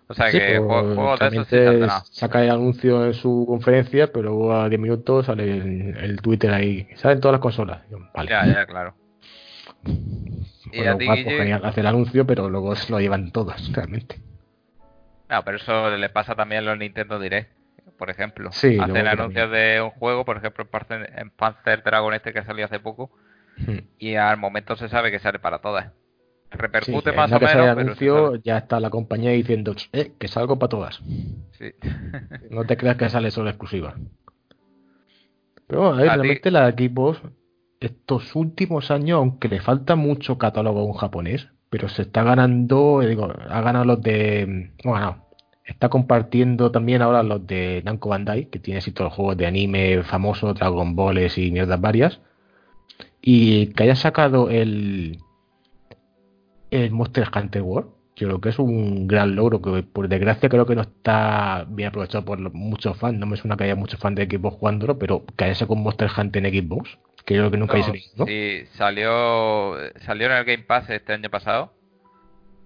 O 0.09 0.13
sea 0.13 0.31
Sí, 0.31 0.37
que 0.37 0.59
jue- 0.59 0.95
juegos 0.95 1.19
de 1.19 1.27
esos 1.27 1.47
sí 1.47 2.11
saca 2.11 2.41
el 2.43 2.49
anuncio 2.49 3.05
en 3.05 3.13
su 3.13 3.45
conferencia, 3.47 4.07
pero 4.07 4.29
luego 4.29 4.53
a 4.53 4.69
10 4.69 4.79
minutos 4.79 5.25
sale 5.25 5.43
el, 5.43 5.97
el 5.97 6.21
Twitter 6.21 6.53
ahí. 6.53 6.87
Salen 6.95 7.19
todas 7.19 7.33
las 7.33 7.41
consolas. 7.41 7.81
Vale. 8.13 8.29
Ya, 8.29 8.45
ya, 8.45 8.65
claro. 8.65 8.95
Y 10.71 10.85
a 10.85 10.97
ti, 10.97 11.05
pues, 11.05 11.19
Guille, 11.19 11.37
genial, 11.37 11.61
hace 11.65 11.81
el 11.81 11.87
anuncio, 11.87 12.25
pero 12.25 12.49
luego 12.49 12.75
se 12.75 12.91
lo 12.91 12.99
llevan 12.99 13.31
todos, 13.31 13.71
realmente. 13.73 14.19
No, 15.29 15.43
pero 15.43 15.57
eso 15.57 15.89
le 15.97 16.09
pasa 16.09 16.35
también 16.35 16.63
a 16.63 16.65
los 16.71 16.77
Nintendo 16.77 17.19
Direct, 17.19 17.51
por 17.97 18.09
ejemplo. 18.09 18.51
Sí, 18.51 18.77
Hacen 18.79 19.07
anuncios 19.07 19.51
de 19.51 19.81
un 19.81 19.89
juego, 19.91 20.23
por 20.25 20.37
ejemplo, 20.37 20.63
en 20.63 20.69
Panzer, 20.69 21.13
en 21.17 21.29
Panzer 21.31 21.83
Dragon 21.83 22.13
este 22.13 22.33
que 22.33 22.43
salió 22.43 22.65
hace 22.65 22.79
poco, 22.79 23.11
Hmm. 23.57 23.79
y 23.97 24.15
al 24.15 24.37
momento 24.37 24.75
se 24.75 24.87
sabe 24.89 25.09
que 25.11 25.19
sale 25.19 25.39
para 25.39 25.59
todas. 25.59 25.91
Repercute 26.51 27.09
Sí, 27.11 27.15
más 27.15 27.31
o 27.31 27.39
sale 27.39 27.45
menos, 27.45 27.75
pero 27.75 27.79
anuncio, 27.81 28.35
ya 28.43 28.57
está 28.59 28.79
la 28.79 28.89
compañía 28.89 29.31
diciendo, 29.31 29.75
eh, 29.91 30.13
que 30.17 30.27
salgo 30.27 30.57
para 30.59 30.69
todas. 30.69 31.01
Sí. 31.51 31.71
No 32.51 32.65
te 32.65 32.77
creas 32.77 32.97
que 32.97 33.09
sale 33.09 33.31
solo 33.31 33.49
exclusiva. 33.49 33.95
Pero 35.67 35.81
bueno, 35.81 35.95
a 35.95 36.01
ver, 36.01 36.09
A 36.09 36.13
ti- 36.13 36.17
realmente 36.19 36.51
la 36.51 36.69
Xbox, 36.71 37.21
estos 37.79 38.35
últimos 38.35 38.91
años, 38.91 39.17
aunque 39.17 39.49
le 39.49 39.59
falta 39.59 39.95
mucho 39.95 40.37
catálogo 40.37 40.79
a 40.81 40.85
un 40.85 40.93
japonés, 40.93 41.49
pero 41.69 41.89
se 41.89 42.03
está 42.03 42.23
ganando, 42.23 43.01
eh, 43.01 43.07
digo, 43.07 43.25
ha 43.25 43.61
ganado 43.61 43.85
los 43.85 44.01
de. 44.01 44.71
Bueno, 44.83 45.05
no, 45.05 45.25
está 45.65 45.89
compartiendo 45.89 46.71
también 46.71 47.01
ahora 47.01 47.23
los 47.23 47.45
de 47.45 47.81
Namco 47.83 48.09
Bandai, 48.09 48.45
que 48.45 48.59
tiene 48.59 48.77
así 48.79 48.91
todos 48.91 49.09
los 49.09 49.15
juegos 49.15 49.37
de 49.37 49.45
anime 49.47 50.03
famosos, 50.03 50.55
Dragon 50.55 50.95
Balls 50.95 51.37
y 51.37 51.51
mierdas 51.51 51.81
varias. 51.81 52.21
Y 53.29 53.73
que 53.73 53.83
haya 53.83 53.95
sacado 53.97 54.49
el. 54.49 55.19
El 56.71 56.91
Monster 56.91 57.27
Hunter 57.35 57.61
World. 57.61 57.89
Yo 58.15 58.27
creo 58.29 58.39
que 58.39 58.49
es 58.49 58.57
un 58.57 59.05
gran 59.05 59.35
logro 59.35 59.61
que 59.61 59.83
por 59.83 60.07
desgracia 60.07 60.47
creo 60.47 60.65
que 60.65 60.75
no 60.75 60.81
está 60.83 61.65
bien 61.67 61.89
aprovechado 61.89 62.23
por 62.23 62.39
muchos 62.53 62.95
fans. 62.97 63.19
No 63.19 63.25
me 63.25 63.35
suena 63.35 63.57
que 63.57 63.65
haya 63.65 63.75
muchos 63.75 63.99
fans 63.99 64.15
de 64.15 64.27
Xbox 64.27 64.55
jugándolo, 64.57 64.97
pero 64.97 65.25
que 65.35 65.43
haya 65.43 65.55
sacado 65.55 65.75
un 65.75 65.83
Monster 65.83 66.09
Hunter 66.17 66.45
en 66.45 66.53
Xbox, 66.63 66.97
que 67.25 67.33
yo 67.35 67.41
creo 67.41 67.51
que 67.51 67.57
nunca 67.57 67.73
No, 67.73 67.77
hay 67.77 67.83
salido. 67.83 68.07
¿no? 68.15 68.25
sí, 68.25 68.63
salió, 68.71 69.75
salió 69.99 70.27
en 70.27 70.31
el 70.31 70.45
Game 70.45 70.63
Pass 70.63 70.89
este 70.89 71.11
año 71.13 71.29
pasado. 71.29 71.73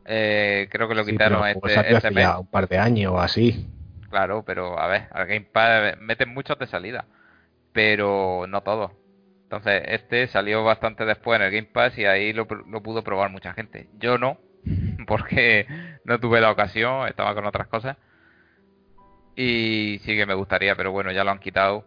Eh, 0.05 0.67
creo 0.71 0.87
que 0.87 0.93
lo 0.95 1.03
Sí, 1.03 1.11
quitaron 1.11 1.47
este, 1.47 1.73
este 1.73 1.95
hace 1.97 2.11
mes. 2.11 2.23
ya 2.23 2.37
un 2.37 2.47
par 2.47 2.69
de 2.69 2.77
años 2.77 3.13
o 3.13 3.19
así. 3.19 3.67
Claro, 4.11 4.43
pero 4.45 4.79
a 4.79 4.85
ver, 4.87 5.07
al 5.11 5.25
Game 5.25 5.47
Pass 5.51 5.97
meten 5.99 6.29
muchos 6.33 6.59
de 6.59 6.67
salida, 6.67 7.07
pero 7.73 8.45
no 8.47 8.61
todos. 8.61 8.91
Entonces, 9.51 9.83
este 9.87 10.27
salió 10.27 10.63
bastante 10.63 11.03
después 11.03 11.37
en 11.37 11.45
el 11.45 11.51
Game 11.51 11.67
Pass 11.73 11.97
y 11.97 12.05
ahí 12.05 12.31
lo, 12.31 12.47
pudo 12.47 13.03
probar 13.03 13.29
mucha 13.31 13.51
gente. 13.51 13.89
Yo 13.99 14.17
no, 14.17 14.37
porque 15.07 15.67
no 16.05 16.21
tuve 16.21 16.39
la 16.39 16.51
ocasión, 16.51 17.05
estaba 17.09 17.35
con 17.35 17.45
otras 17.45 17.67
cosas. 17.67 17.97
Y 19.35 19.99
sí 20.05 20.15
que 20.15 20.25
me 20.25 20.35
gustaría, 20.35 20.73
pero 20.77 20.93
bueno, 20.93 21.11
ya 21.11 21.25
lo 21.25 21.31
han 21.31 21.39
quitado. 21.39 21.83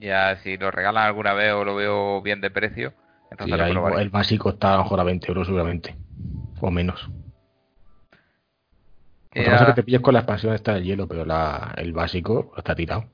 Ya 0.00 0.34
si 0.38 0.56
lo 0.56 0.72
regalan 0.72 1.04
alguna 1.06 1.34
vez 1.34 1.52
o 1.52 1.64
lo 1.64 1.76
veo 1.76 2.20
bien 2.20 2.40
de 2.40 2.50
precio, 2.50 2.92
Sí, 3.28 3.30
entonces 3.30 3.58
lo 3.58 3.68
probaré. 3.68 4.02
el 4.02 4.10
básico 4.10 4.50
está 4.50 4.74
a 4.74 4.76
lo 4.78 4.82
mejor 4.82 4.98
a 4.98 5.04
20 5.04 5.28
euros 5.28 5.46
seguramente. 5.46 5.94
O 6.60 6.68
menos. 6.72 7.08
Otra 9.30 9.44
Ya- 9.44 9.50
cosa 9.52 9.66
que 9.66 9.72
te 9.74 9.82
pilles 9.84 10.00
con 10.00 10.14
la 10.14 10.20
expansión 10.20 10.52
está 10.52 10.76
el 10.76 10.82
hielo, 10.82 11.06
pero 11.06 11.24
la, 11.24 11.74
el 11.76 11.92
básico 11.92 12.52
está 12.56 12.74
tirado. 12.74 13.04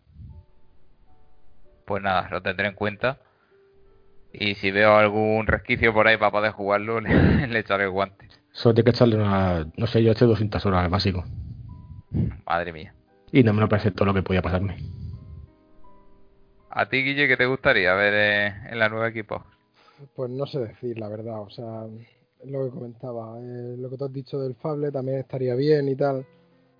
Pues 1.87 2.03
nada, 2.03 2.29
lo 2.31 2.41
tendré 2.43 2.69
en 2.69 2.75
cuenta. 2.75 3.19
Y 4.37 4.55
si 4.57 4.71
veo 4.71 4.97
algún 4.97 5.47
resquicio 5.47 5.95
por 5.95 6.09
ahí 6.09 6.17
para 6.17 6.31
poder 6.33 6.53
jugarlo, 6.53 7.01
le, 7.01 7.47
le 7.47 7.59
echaré 7.59 7.85
el 7.85 7.91
guante. 7.91 8.29
Solo 8.53 8.75
tienes 8.75 8.93
que 8.93 8.97
echarle 8.97 9.17
una, 9.17 9.67
no 9.77 9.87
sé, 9.87 10.03
yo 10.03 10.13
eché 10.13 10.25
200 10.27 10.65
horas 10.67 10.85
al 10.85 10.91
básico. 10.91 11.25
Madre 12.47 12.73
mía. 12.73 12.95
Y 13.33 13.43
no 13.43 13.53
me 13.53 13.61
lo 13.61 13.69
parece 13.69 13.91
todo 13.91 14.07
lo 14.07 14.15
que 14.15 14.23
podía 14.23 14.43
pasarme. 14.43 14.77
¿A 16.71 16.89
ti, 16.89 17.03
Guille, 17.05 17.29
qué 17.29 17.37
te 17.37 17.47
gustaría 17.47 17.95
ver 17.95 18.15
eh, 18.15 18.55
en 18.71 18.79
la 18.79 18.89
nueva 18.89 19.09
equipo? 19.09 19.45
Pues 20.15 20.31
no 20.31 20.47
sé 20.47 20.59
decir 20.61 20.99
la 20.99 21.09
verdad, 21.09 21.41
o 21.41 21.51
sea, 21.51 21.87
lo 22.45 22.65
que 22.65 22.71
comentaba. 22.71 23.39
eh, 23.41 23.77
lo 23.79 23.89
que 23.91 23.97
tú 23.97 24.05
has 24.05 24.13
dicho 24.13 24.41
del 24.41 24.55
Fable 24.57 24.91
también 24.91 25.19
estaría 25.19 25.55
bien 25.55 25.89
y 25.89 25.95
tal, 25.95 26.27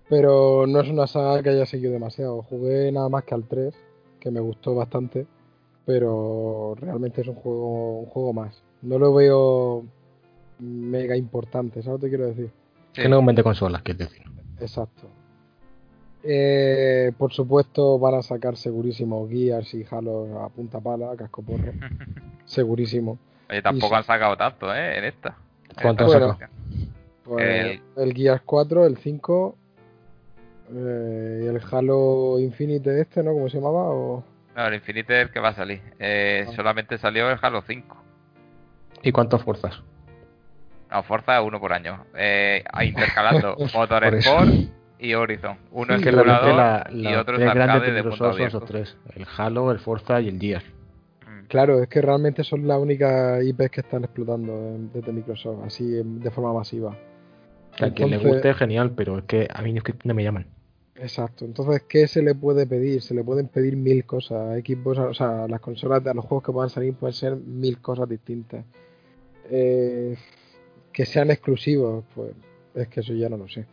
pero 0.09 0.65
no 0.67 0.81
es 0.81 0.89
una 0.89 1.07
saga 1.07 1.41
que 1.41 1.49
haya 1.49 1.65
seguido 1.65 1.93
demasiado. 1.93 2.41
Jugué 2.43 2.91
nada 2.91 3.07
más 3.09 3.23
que 3.23 3.35
al 3.35 3.47
3, 3.47 3.73
que 4.19 4.31
me 4.31 4.41
gustó 4.41 4.75
bastante, 4.75 5.27
pero 5.85 6.75
realmente 6.79 7.21
es 7.21 7.27
un 7.27 7.35
juego, 7.35 7.99
un 7.99 8.05
juego 8.07 8.33
más. 8.33 8.61
No 8.81 8.97
lo 8.99 9.13
veo 9.13 9.83
mega 10.59 11.15
importante, 11.15 11.81
¿sabes 11.81 11.87
lo 11.87 11.97
que 11.99 12.05
te 12.05 12.09
quiero 12.09 12.25
decir? 12.27 12.51
Sí. 12.93 13.01
Que 13.01 13.09
no 13.09 13.23
vende 13.23 13.43
consolas, 13.43 13.81
que 13.81 13.93
decir. 13.93 14.23
Exacto. 14.59 15.07
Eh, 16.23 17.11
por 17.17 17.33
supuesto 17.33 17.99
van 17.99 18.15
a 18.15 18.21
sacar 18.23 18.57
segurísimo 18.57 19.27
Gears 19.29 19.73
y 19.75 19.85
Halo 19.89 20.41
a 20.41 20.49
punta 20.49 20.79
pala, 20.79 21.11
a 21.11 21.15
casco 21.15 21.43
porro. 21.43 21.71
segurísimo. 22.45 23.19
Oye, 23.49 23.61
tampoco 23.61 23.93
Y- 23.93 23.97
han 23.97 24.03
sacado 24.03 24.35
tanto, 24.35 24.73
¿eh? 24.73 24.97
En 24.97 25.03
esta. 25.03 25.37
En 25.69 25.81
¿Cuánto 25.81 26.11
han. 26.11 26.37
Pues 27.23 27.81
el 27.97 28.13
Gears 28.13 28.41
4, 28.45 28.85
el 28.85 28.97
5 28.97 29.55
eh, 30.73 31.41
y 31.43 31.47
el 31.47 31.61
Halo 31.71 32.39
Infinite 32.39 33.01
este, 33.01 33.23
¿no? 33.23 33.33
¿Cómo 33.33 33.49
se 33.49 33.57
llamaba? 33.57 33.89
O... 33.89 34.23
No, 34.55 34.67
el 34.67 34.75
Infinite 34.75 35.13
es 35.21 35.27
el 35.27 35.31
que 35.33 35.39
va 35.39 35.49
a 35.49 35.53
salir. 35.53 35.81
Eh, 35.99 36.45
Ah. 36.47 36.51
Solamente 36.55 36.97
salió 36.97 37.29
el 37.29 37.37
Halo 37.41 37.61
5. 37.61 37.97
¿Y 39.03 39.11
cuántas 39.11 39.43
fuerzas? 39.43 39.81
No, 40.91 41.03
Forza 41.03 41.41
uno 41.41 41.59
por 41.59 41.73
año. 41.73 42.05
Eh, 42.15 42.63
intercalando 42.83 43.55
Por 43.55 43.73
Motorsport 43.73 44.13
eso. 44.15 44.69
y 44.99 45.13
Horizon. 45.13 45.57
Uno 45.71 45.93
Es 45.95 45.99
es 45.99 46.05
que 46.05 46.11
simulador 46.11 46.55
la, 46.55 46.87
y 46.91 47.03
los 47.03 47.17
otro 47.17 47.35
es 47.37 47.47
arcade 47.49 47.91
de 47.91 48.03
Microsoft 48.03 48.37
son 48.37 48.41
esos 48.47 48.65
tres. 48.65 48.97
El 49.15 49.25
Halo, 49.37 49.71
el 49.71 49.79
Forza 49.79 50.21
y 50.21 50.29
el 50.29 50.39
Gears. 50.39 50.65
Mm. 51.27 51.45
Claro, 51.47 51.81
es 51.83 51.89
que 51.89 52.01
realmente 52.01 52.43
son 52.43 52.65
las 52.67 52.79
únicas 52.79 53.43
IPs 53.43 53.69
que 53.69 53.81
están 53.81 54.03
explotando 54.05 54.77
desde 54.93 55.11
Microsoft, 55.11 55.65
así 55.65 55.85
de 55.85 56.31
forma 56.31 56.53
masiva. 56.53 56.95
Que 57.75 57.85
a 57.85 57.93
quien 57.93 58.09
le 58.09 58.15
Entonces- 58.15 58.41
guste, 58.41 58.53
genial, 58.53 58.93
pero 58.95 59.17
es 59.17 59.25
que 59.25 59.47
a 59.53 59.61
mí 59.61 59.75
es 59.75 59.83
que 59.83 59.93
no 60.05 60.13
me 60.13 60.23
llaman. 60.23 60.47
Exacto. 60.97 61.43
Entonces, 61.45 61.83
¿qué 61.89 62.07
se 62.07 62.21
le 62.21 62.35
puede 62.35 62.65
pedir? 62.67 63.01
Se 63.01 63.13
le 63.13 63.23
pueden 63.23 63.47
pedir 63.49 63.75
mil 63.75 64.05
cosas. 64.05 64.57
Xbox, 64.59 64.97
o 64.99 65.13
sea, 65.13 65.47
las 65.47 65.59
consolas, 65.59 66.03
de- 66.03 66.13
los 66.13 66.23
juegos 66.25 66.43
que 66.45 66.51
puedan 66.53 66.69
salir 66.69 66.93
pueden 66.93 67.13
ser 67.13 67.35
mil 67.35 67.79
cosas 67.79 68.07
distintas. 68.07 68.63
Eh, 69.49 70.15
que 70.91 71.05
sean 71.05 71.29
exclusivos, 71.31 72.05
pues 72.15 72.31
es 72.73 72.87
que 72.87 73.01
eso 73.01 73.13
ya 73.13 73.27
no 73.29 73.37
lo 73.37 73.47
sé. 73.47 73.65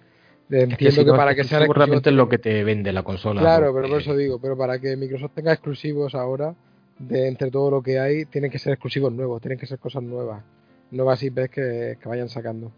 Entiendo 0.50 0.72
Es 0.74 0.78
que, 0.78 0.90
si 0.90 0.98
que 0.98 1.04
no, 1.06 1.16
para 1.16 1.30
es 1.30 1.36
que 1.36 1.44
sean 1.44 1.70
realmente 1.72 2.10
es 2.10 2.16
lo 2.16 2.28
que 2.28 2.38
te 2.38 2.62
vende 2.64 2.92
la 2.92 3.02
consola. 3.04 3.40
Claro, 3.40 3.66
porque- 3.72 3.82
pero 3.82 3.88
por 3.94 4.00
eso 4.02 4.16
digo, 4.16 4.38
pero 4.40 4.56
para 4.56 4.78
que 4.80 4.96
Microsoft 4.96 5.32
tenga 5.34 5.52
exclusivos 5.52 6.14
ahora, 6.14 6.54
de 6.98 7.28
entre 7.28 7.50
todo 7.50 7.70
lo 7.70 7.82
que 7.82 7.98
hay, 7.98 8.26
tienen 8.26 8.50
que 8.50 8.58
ser 8.58 8.72
exclusivos 8.74 9.12
nuevos, 9.12 9.40
tienen 9.40 9.58
que 9.58 9.66
ser 9.66 9.78
cosas 9.78 10.02
nuevas. 10.02 10.42
Nuevas 10.90 11.22
IPs 11.22 11.48
que, 11.48 11.96
que 12.00 12.08
vayan 12.08 12.28
sacando. 12.28 12.70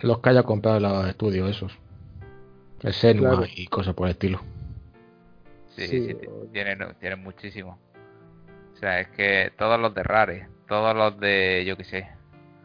Los 0.00 0.18
que 0.18 0.30
haya 0.30 0.42
comprado 0.42 0.80
los 0.80 1.08
estudios 1.08 1.48
esos. 1.50 1.72
El 2.82 2.92
Senua 2.92 3.30
Claro. 3.36 3.46
y 3.54 3.66
cosas 3.66 3.94
por 3.94 4.06
el 4.08 4.12
estilo. 4.12 4.40
Sí, 5.76 5.86
Sí, 5.86 6.06
sí, 6.06 6.16
o- 6.28 6.46
tienen, 6.52 6.78
tienen 7.00 7.22
muchísimo. 7.22 7.78
O 8.74 8.76
sea, 8.76 9.00
es 9.00 9.08
que 9.08 9.52
todos 9.56 9.78
los 9.80 9.94
de 9.94 10.02
Rare, 10.02 10.48
todos 10.68 10.94
los 10.94 11.18
de, 11.20 11.64
yo 11.66 11.76
qué 11.76 11.84
sé. 11.84 12.08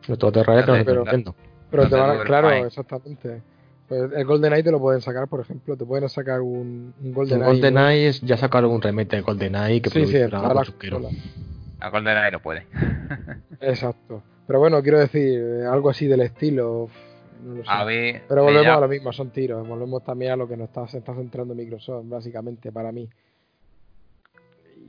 Los 0.07 0.17
todos 0.17 0.33
de 0.33 0.43
Rare 0.43 0.65
no 0.65 0.85
Pero-. 0.85 1.35
Pero 1.69 1.89
te 1.89 1.95
van 1.95 2.19
claro, 2.25 2.49
exactamente. 2.65 3.41
Pues 3.87 4.01
el 4.13 4.25
GoldenEye 4.25 4.63
te 4.63 4.71
lo 4.71 4.79
pueden 4.79 4.99
sacar, 5.01 5.27
por 5.29 5.39
ejemplo, 5.41 5.77
te 5.77 5.85
pueden 5.85 6.09
sacar 6.09 6.41
un, 6.41 6.93
un 6.99 7.07
El 7.07 7.13
GoldenEye. 7.13 7.45
GoldenEye 7.45 8.07
es- 8.07 8.21
ya 8.21 8.35
sacaron 8.35 8.71
un 8.71 8.81
remake 8.81 9.09
de 9.15 9.21
GoldenEye 9.21 9.81
que 9.81 9.89
Sí, 9.89 9.99
sí, 10.07 10.13
chusquero. 10.13 10.41
consolas. 10.41 11.13
A 11.79 11.89
GoldenEye 11.89 12.31
no 12.31 12.41
puede. 12.41 12.65
Exacto. 13.61 14.23
Pero 14.47 14.59
bueno, 14.59 14.81
quiero 14.81 14.99
decir, 14.99 15.39
eh, 15.39 15.65
algo 15.65 15.89
así 15.89 16.07
del 16.07 16.21
estilo. 16.21 16.89
No 17.41 17.55
lo 17.55 17.63
sé. 17.63 17.69
A 17.69 17.85
Pero 18.27 18.43
volvemos 18.43 18.77
a 18.77 18.79
lo 18.79 18.87
mismo, 18.87 19.11
son 19.13 19.31
tiros. 19.31 19.67
Volvemos 19.67 20.03
también 20.03 20.31
a 20.31 20.35
lo 20.35 20.47
que 20.47 20.57
nos 20.57 20.69
está, 20.69 20.87
se 20.87 20.99
está 20.99 21.13
centrando 21.13 21.55
Microsoft, 21.55 22.05
básicamente, 22.07 22.71
para 22.71 22.91
mí. 22.91 23.09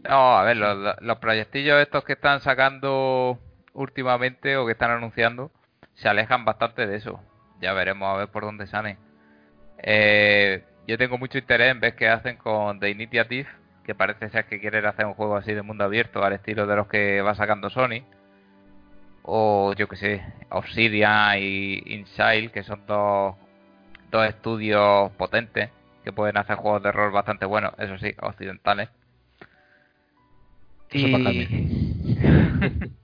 No, 0.09 0.39
a 0.39 0.45
ver, 0.45 0.57
los, 0.57 0.97
los 1.01 1.19
proyectillos 1.19 1.81
estos 1.81 2.05
que 2.05 2.13
están 2.15 2.41
sacando 2.41 3.39
últimamente 3.75 4.57
o 4.57 4.67
que 4.67 4.73
están 4.73 4.91
anunciando 4.91 5.51
se 5.95 6.09
alejan 6.09 6.45
bastante 6.45 6.87
de 6.87 6.97
eso. 6.97 7.21
Ya 7.61 7.73
veremos 7.73 8.09
a 8.09 8.19
ver 8.19 8.29
por 8.29 8.45
dónde 8.45 8.67
salen. 8.67 8.99
Eh, 9.79 10.65
yo 10.87 10.99
tengo 10.99 11.19
mucho 11.19 11.39
interés 11.39 11.71
en 11.71 11.81
ver 11.81 11.95
qué 11.97 12.09
hacen 12.09 12.37
con 12.37 12.81
The 12.81 12.91
Initiative, 12.91 13.49
que 13.85 13.95
parece 13.95 14.29
ser 14.31 14.47
que 14.47 14.61
quieren 14.61 14.87
hacer 14.87 15.07
un 15.07 15.15
juego 15.15 15.37
así 15.37 15.53
de 15.53 15.63
mundo 15.63 15.85
abierto 15.85 16.23
al 16.23 16.33
estilo 16.33 16.67
de 16.67 16.77
los 16.77 16.87
que 16.89 17.21
va 17.21 17.35
sacando 17.35 17.71
Sony. 17.71 18.05
O 19.31 19.75
yo 19.77 19.89
que 19.89 19.97
sé, 19.97 20.23
Obsidian 20.49 21.37
y 21.39 21.83
Inside, 21.85 22.51
que 22.51 22.63
son 22.63 22.87
dos, 22.87 23.35
dos 24.11 24.27
estudios 24.27 25.13
potentes 25.13 25.69
que 26.03 26.13
pueden 26.15 26.39
hacer 26.39 26.57
juegos 26.57 26.83
de 26.83 26.93
rol 26.93 27.13
bastante 27.13 27.45
buenos, 27.45 27.75
eso 27.79 27.99
sí, 27.99 28.15
occidentales. 28.23 28.89
Eso 30.91 31.09
para 31.13 31.31
Y- 31.35 31.45
Carmen. 32.15 32.97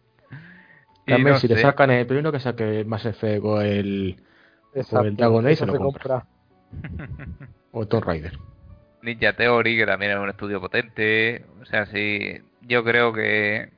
Carmen, 1.06 1.32
no 1.34 1.38
si 1.38 1.48
le 1.48 1.56
sé. 1.56 1.60
sacan 1.60 1.90
el 1.90 2.06
primero 2.06 2.32
que 2.32 2.40
saque 2.40 2.80
el 2.80 2.86
Mass 2.86 3.04
Effect 3.04 3.44
o 3.44 3.60
el, 3.60 4.16
Exacto. 4.74 5.10
Dragon 5.12 5.44
Age 5.44 5.52
eso 5.52 5.66
se 5.66 5.72
lo 5.72 5.78
compra. 5.78 6.26
o 7.72 7.82
el 7.82 7.88
Tomb 7.88 8.04
Raider. 8.04 8.32
Ninja 9.02 9.34
Theory, 9.34 9.76
que 9.76 9.84
también 9.84 10.12
es 10.12 10.18
un 10.18 10.30
estudio 10.30 10.58
potente. 10.58 11.44
O 11.60 11.66
sea, 11.66 11.84
sí, 11.84 12.40
yo 12.62 12.82
creo 12.82 13.12
que, 13.12 13.68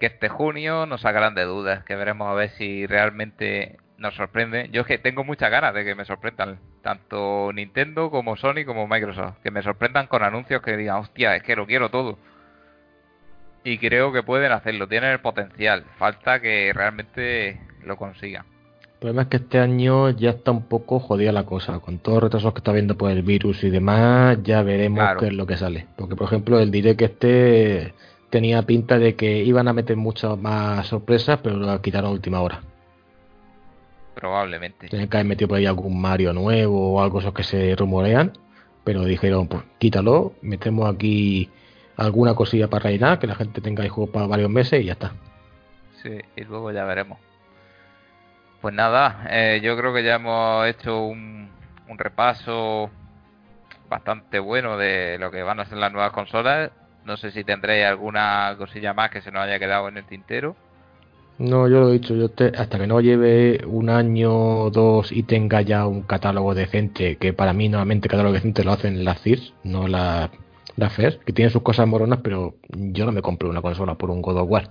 que 0.00 0.06
este 0.06 0.30
junio 0.30 0.86
nos 0.86 1.02
sacarán 1.02 1.34
de 1.34 1.44
dudas, 1.44 1.84
que 1.84 1.94
veremos 1.94 2.26
a 2.28 2.34
ver 2.34 2.48
si 2.50 2.86
realmente 2.86 3.76
nos 3.98 4.14
sorprende. 4.14 4.70
Yo 4.72 4.80
es 4.80 4.86
que 4.86 4.96
tengo 4.96 5.24
muchas 5.24 5.50
ganas 5.50 5.74
de 5.74 5.84
que 5.84 5.94
me 5.94 6.06
sorprendan, 6.06 6.58
tanto 6.82 7.52
Nintendo 7.52 8.10
como 8.10 8.34
Sony 8.36 8.64
como 8.64 8.88
Microsoft, 8.88 9.36
que 9.42 9.50
me 9.50 9.62
sorprendan 9.62 10.06
con 10.06 10.22
anuncios 10.22 10.62
que 10.62 10.76
digan, 10.78 10.96
hostia, 10.96 11.36
es 11.36 11.42
que 11.42 11.54
lo 11.54 11.66
quiero 11.66 11.90
todo. 11.90 12.18
Y 13.62 13.76
creo 13.76 14.10
que 14.10 14.22
pueden 14.22 14.52
hacerlo, 14.52 14.88
tienen 14.88 15.10
el 15.10 15.20
potencial, 15.20 15.84
falta 15.98 16.40
que 16.40 16.72
realmente 16.74 17.60
lo 17.84 17.98
consigan. 17.98 18.46
El 18.84 19.00
problema 19.00 19.22
es 19.22 19.28
que 19.28 19.36
este 19.36 19.58
año 19.58 20.10
ya 20.10 20.30
está 20.30 20.50
un 20.50 20.66
poco 20.66 20.98
jodida 20.98 21.30
la 21.32 21.44
cosa. 21.44 21.78
Con 21.80 21.98
todos 21.98 22.16
los 22.16 22.24
retrasos 22.24 22.54
que 22.54 22.58
está 22.58 22.72
viendo 22.72 22.96
por 22.96 23.10
el 23.10 23.22
virus 23.22 23.64
y 23.64 23.70
demás, 23.70 24.38
ya 24.42 24.62
veremos 24.62 25.00
Claro. 25.00 25.20
qué 25.20 25.26
es 25.26 25.32
lo 25.34 25.46
que 25.46 25.56
sale. 25.58 25.86
Porque, 25.96 26.16
por 26.16 26.26
ejemplo, 26.26 26.58
el 26.58 26.70
direct 26.70 26.98
que 26.98 27.04
este 27.06 27.94
tenía 28.30 28.62
pinta 28.62 28.98
de 28.98 29.16
que 29.16 29.38
iban 29.44 29.68
a 29.68 29.72
meter 29.72 29.96
muchas 29.96 30.38
más 30.38 30.86
sorpresas, 30.86 31.40
pero 31.42 31.56
lo 31.56 31.82
quitaron 31.82 32.10
a 32.10 32.12
última 32.12 32.40
hora. 32.40 32.60
Probablemente. 34.14 34.88
Tenían 34.88 35.08
que 35.08 35.16
haber 35.16 35.26
metido 35.26 35.48
por 35.48 35.58
ahí 35.58 35.66
algún 35.66 36.00
Mario 36.00 36.32
nuevo 36.32 36.94
o 36.94 37.02
algo 37.02 37.20
esos 37.20 37.34
que 37.34 37.42
se 37.42 37.74
rumorean, 37.76 38.32
pero 38.84 39.04
dijeron, 39.04 39.48
pues 39.48 39.62
quítalo, 39.78 40.34
metemos 40.42 40.92
aquí 40.92 41.50
alguna 41.96 42.34
cosilla 42.34 42.68
para 42.68 42.84
rellenar, 42.84 43.18
que 43.18 43.26
la 43.26 43.34
gente 43.34 43.60
tenga 43.60 43.82
el 43.84 43.90
juego 43.90 44.10
para 44.10 44.26
varios 44.26 44.50
meses 44.50 44.80
y 44.80 44.86
ya 44.86 44.92
está. 44.92 45.12
Sí, 46.02 46.18
y 46.36 46.44
luego 46.44 46.70
ya 46.72 46.84
veremos. 46.84 47.18
Pues 48.60 48.74
nada, 48.74 49.26
eh, 49.30 49.60
yo 49.62 49.76
creo 49.76 49.92
que 49.92 50.02
ya 50.02 50.16
hemos 50.16 50.66
hecho 50.66 51.02
un, 51.02 51.48
un 51.88 51.98
repaso 51.98 52.90
bastante 53.88 54.38
bueno 54.38 54.76
de 54.76 55.18
lo 55.18 55.30
que 55.30 55.42
van 55.42 55.60
a 55.60 55.64
ser 55.64 55.78
las 55.78 55.92
nuevas 55.92 56.12
consolas. 56.12 56.70
No 57.04 57.16
sé 57.16 57.30
si 57.30 57.44
tendréis 57.44 57.86
alguna 57.86 58.54
cosilla 58.58 58.94
más 58.94 59.10
que 59.10 59.22
se 59.22 59.30
nos 59.30 59.42
haya 59.42 59.58
quedado 59.58 59.88
en 59.88 59.96
el 59.96 60.04
tintero. 60.04 60.54
No, 61.38 61.66
yo 61.68 61.80
lo 61.80 61.88
he 61.88 61.92
dicho, 61.94 62.14
yo 62.14 62.28
te- 62.28 62.52
hasta 62.54 62.78
que 62.78 62.86
no 62.86 63.00
lleve 63.00 63.64
un 63.64 63.88
año 63.88 64.30
o 64.64 64.70
dos 64.70 65.10
y 65.10 65.22
tenga 65.22 65.62
ya 65.62 65.86
un 65.86 66.02
catálogo 66.02 66.54
decente, 66.54 67.16
que 67.16 67.32
para 67.32 67.54
mí 67.54 67.70
normalmente 67.70 68.08
catálogo 68.10 68.34
decente 68.34 68.62
lo 68.62 68.72
hacen 68.72 69.04
las 69.06 69.22
CIRS, 69.22 69.54
no 69.64 69.88
la, 69.88 70.30
la 70.76 70.90
FES, 70.90 71.16
que 71.24 71.32
tienen 71.32 71.50
sus 71.50 71.62
cosas 71.62 71.86
moronas, 71.88 72.20
pero 72.22 72.56
yo 72.68 73.06
no 73.06 73.12
me 73.12 73.22
compro 73.22 73.48
una 73.48 73.62
consola 73.62 73.94
por 73.94 74.10
un 74.10 74.20
God 74.20 74.36
of 74.36 74.50
War, 74.50 74.70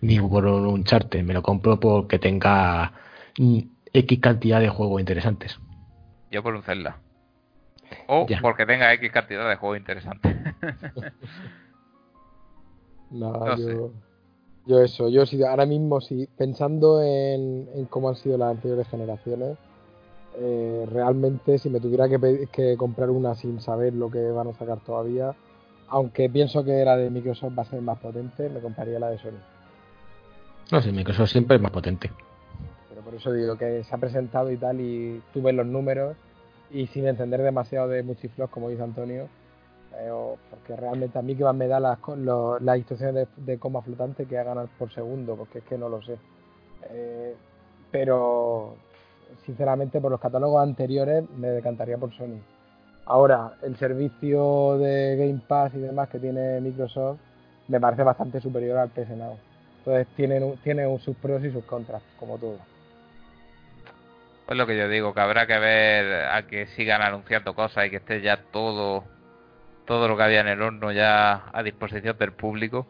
ni 0.00 0.18
por 0.18 0.46
un 0.46 0.66
Uncharted, 0.66 1.22
me 1.22 1.34
lo 1.34 1.42
compro 1.42 1.78
porque 1.78 2.18
tenga 2.18 2.92
mm, 3.36 3.58
X 3.92 4.18
cantidad 4.18 4.60
de 4.60 4.70
juegos 4.70 5.00
interesantes. 5.00 5.58
Yo 6.30 6.42
por 6.42 6.54
un 6.54 6.62
Zelda. 6.62 6.96
O 8.08 8.26
Ya. 8.26 8.40
porque 8.40 8.64
tenga 8.64 8.90
X 8.94 9.12
cantidad 9.12 9.46
de 9.48 9.56
juegos 9.56 9.76
interesantes. 9.78 10.34
No 13.10 13.56
yo, 13.56 13.90
yo 14.66 14.80
eso, 14.80 15.08
yo 15.08 15.22
ahora 15.48 15.66
mismo 15.66 16.00
sí, 16.00 16.28
pensando 16.36 17.02
en, 17.02 17.68
en 17.74 17.84
cómo 17.86 18.08
han 18.08 18.16
sido 18.16 18.36
las 18.36 18.50
anteriores 18.50 18.88
generaciones, 18.88 19.56
eh, 20.38 20.86
realmente 20.90 21.58
si 21.58 21.70
me 21.70 21.80
tuviera 21.80 22.08
que, 22.08 22.48
que 22.52 22.76
comprar 22.76 23.10
una 23.10 23.34
sin 23.34 23.60
saber 23.60 23.94
lo 23.94 24.10
que 24.10 24.30
van 24.30 24.48
a 24.48 24.52
sacar 24.52 24.80
todavía, 24.80 25.34
aunque 25.88 26.28
pienso 26.28 26.64
que 26.64 26.84
la 26.84 26.96
de 26.96 27.10
Microsoft 27.10 27.56
va 27.56 27.62
a 27.62 27.66
ser 27.66 27.80
más 27.80 27.98
potente, 27.98 28.48
me 28.48 28.60
compraría 28.60 28.98
la 28.98 29.10
de 29.10 29.18
Sony. 29.18 29.40
No 30.72 30.82
sé, 30.82 30.92
Microsoft 30.92 31.30
siempre 31.30 31.56
es 31.56 31.62
más 31.62 31.70
potente. 31.70 32.10
Pero 32.88 33.02
por 33.02 33.14
eso 33.14 33.32
digo 33.32 33.56
que 33.56 33.84
se 33.84 33.94
ha 33.94 33.98
presentado 33.98 34.50
y 34.50 34.56
tal, 34.56 34.80
y 34.80 35.22
tú 35.32 35.40
ves 35.42 35.54
los 35.54 35.66
números, 35.66 36.16
y 36.70 36.86
sin 36.88 37.06
entender 37.06 37.40
demasiado 37.40 37.88
de 37.88 38.02
multifloss, 38.02 38.50
como 38.50 38.68
dice 38.68 38.82
Antonio, 38.82 39.28
porque 40.50 40.76
realmente 40.76 41.18
a 41.18 41.22
mí 41.22 41.34
que 41.34 41.44
más 41.44 41.54
me 41.54 41.68
da 41.68 41.80
las, 41.80 41.98
co- 41.98 42.16
lo- 42.16 42.58
las 42.60 42.76
instrucciones 42.76 43.28
de, 43.36 43.58
coma 43.58 43.82
flotante 43.82 44.26
que 44.26 44.38
hagan 44.38 44.68
por 44.78 44.92
segundo, 44.92 45.36
porque 45.36 45.58
es 45.58 45.64
que 45.64 45.78
no 45.78 45.88
lo 45.88 46.02
sé. 46.02 46.16
Eh, 46.90 47.34
pero 47.90 48.76
sinceramente 49.44 50.00
por 50.00 50.10
los 50.10 50.20
catálogos 50.20 50.62
anteriores 50.62 51.24
me 51.38 51.48
decantaría 51.48 51.96
por 51.96 52.12
Sony. 52.14 52.38
Ahora, 53.06 53.52
el 53.62 53.76
servicio 53.76 54.78
de 54.78 55.16
Game 55.16 55.40
Pass 55.46 55.72
y 55.74 55.78
demás 55.78 56.08
que 56.08 56.18
tiene 56.18 56.60
Microsoft 56.60 57.18
me 57.68 57.80
parece 57.80 58.02
bastante 58.02 58.40
superior 58.40 58.78
al 58.78 58.90
PS 58.90 59.16
Now. 59.16 59.36
Entonces 59.78 60.06
tienen, 60.16 60.42
un- 60.42 60.56
tiene 60.58 60.86
un- 60.86 60.98
sus 61.00 61.16
pros 61.16 61.42
y 61.44 61.50
sus 61.52 61.64
contras, 61.64 62.02
como 62.18 62.36
todo. 62.38 62.58
Pues 64.46 64.58
lo 64.58 64.66
que 64.66 64.76
yo 64.76 64.88
digo, 64.88 65.12
que 65.14 65.20
habrá 65.20 65.46
que 65.46 65.58
ver 65.58 66.26
a 66.26 66.46
que 66.46 66.66
sigan 66.68 67.02
anunciando 67.02 67.54
cosas 67.54 67.86
y 67.86 67.90
que 67.90 67.96
esté 67.96 68.20
ya 68.20 68.38
todo, 68.52 69.04
todo 69.86 70.08
lo 70.08 70.16
que 70.16 70.22
había 70.24 70.40
en 70.40 70.48
el 70.48 70.62
horno 70.62 70.92
ya 70.92 71.44
a 71.52 71.62
disposición 71.62 72.16
del 72.18 72.32
público 72.32 72.86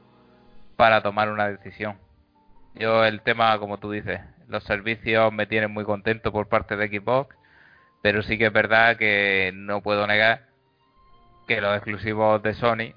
para 0.76 1.02
tomar 1.02 1.30
una 1.30 1.48
decisión. 1.48 1.96
Yo 2.74 3.04
el 3.04 3.22
tema, 3.22 3.58
como 3.58 3.78
tú 3.78 3.90
dices, 3.90 4.20
los 4.48 4.64
servicios 4.64 5.32
me 5.32 5.46
tienen 5.46 5.72
muy 5.72 5.84
contento 5.84 6.32
por 6.32 6.48
parte 6.48 6.76
de 6.76 6.88
Xbox, 6.88 7.34
pero 8.02 8.22
sí 8.22 8.38
que 8.38 8.46
es 8.46 8.52
verdad 8.52 8.96
que 8.96 9.52
no 9.54 9.80
puedo 9.80 10.06
negar 10.06 10.46
que 11.46 11.60
los 11.60 11.74
exclusivos 11.76 12.42
de 12.42 12.54
Sony, 12.54 12.92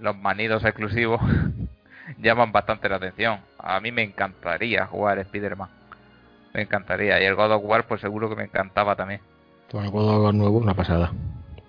los 0.00 0.16
manidos 0.16 0.64
exclusivos, 0.64 1.20
llaman 2.18 2.52
bastante 2.52 2.88
la 2.88 2.96
atención. 2.96 3.40
A 3.58 3.80
mí 3.80 3.92
me 3.92 4.02
encantaría 4.02 4.86
jugar 4.86 5.18
Spider-Man. 5.18 5.68
Me 6.52 6.62
encantaría. 6.62 7.20
Y 7.20 7.24
el 7.24 7.34
God 7.34 7.52
of 7.52 7.62
War, 7.64 7.86
pues 7.86 8.00
seguro 8.00 8.28
que 8.28 8.36
me 8.36 8.44
encantaba 8.44 8.96
también. 8.96 9.20
El 9.72 9.90
God 9.90 10.08
of 10.08 10.24
War 10.24 10.34
nuevo, 10.34 10.58
una 10.58 10.74
pasada. 10.74 11.12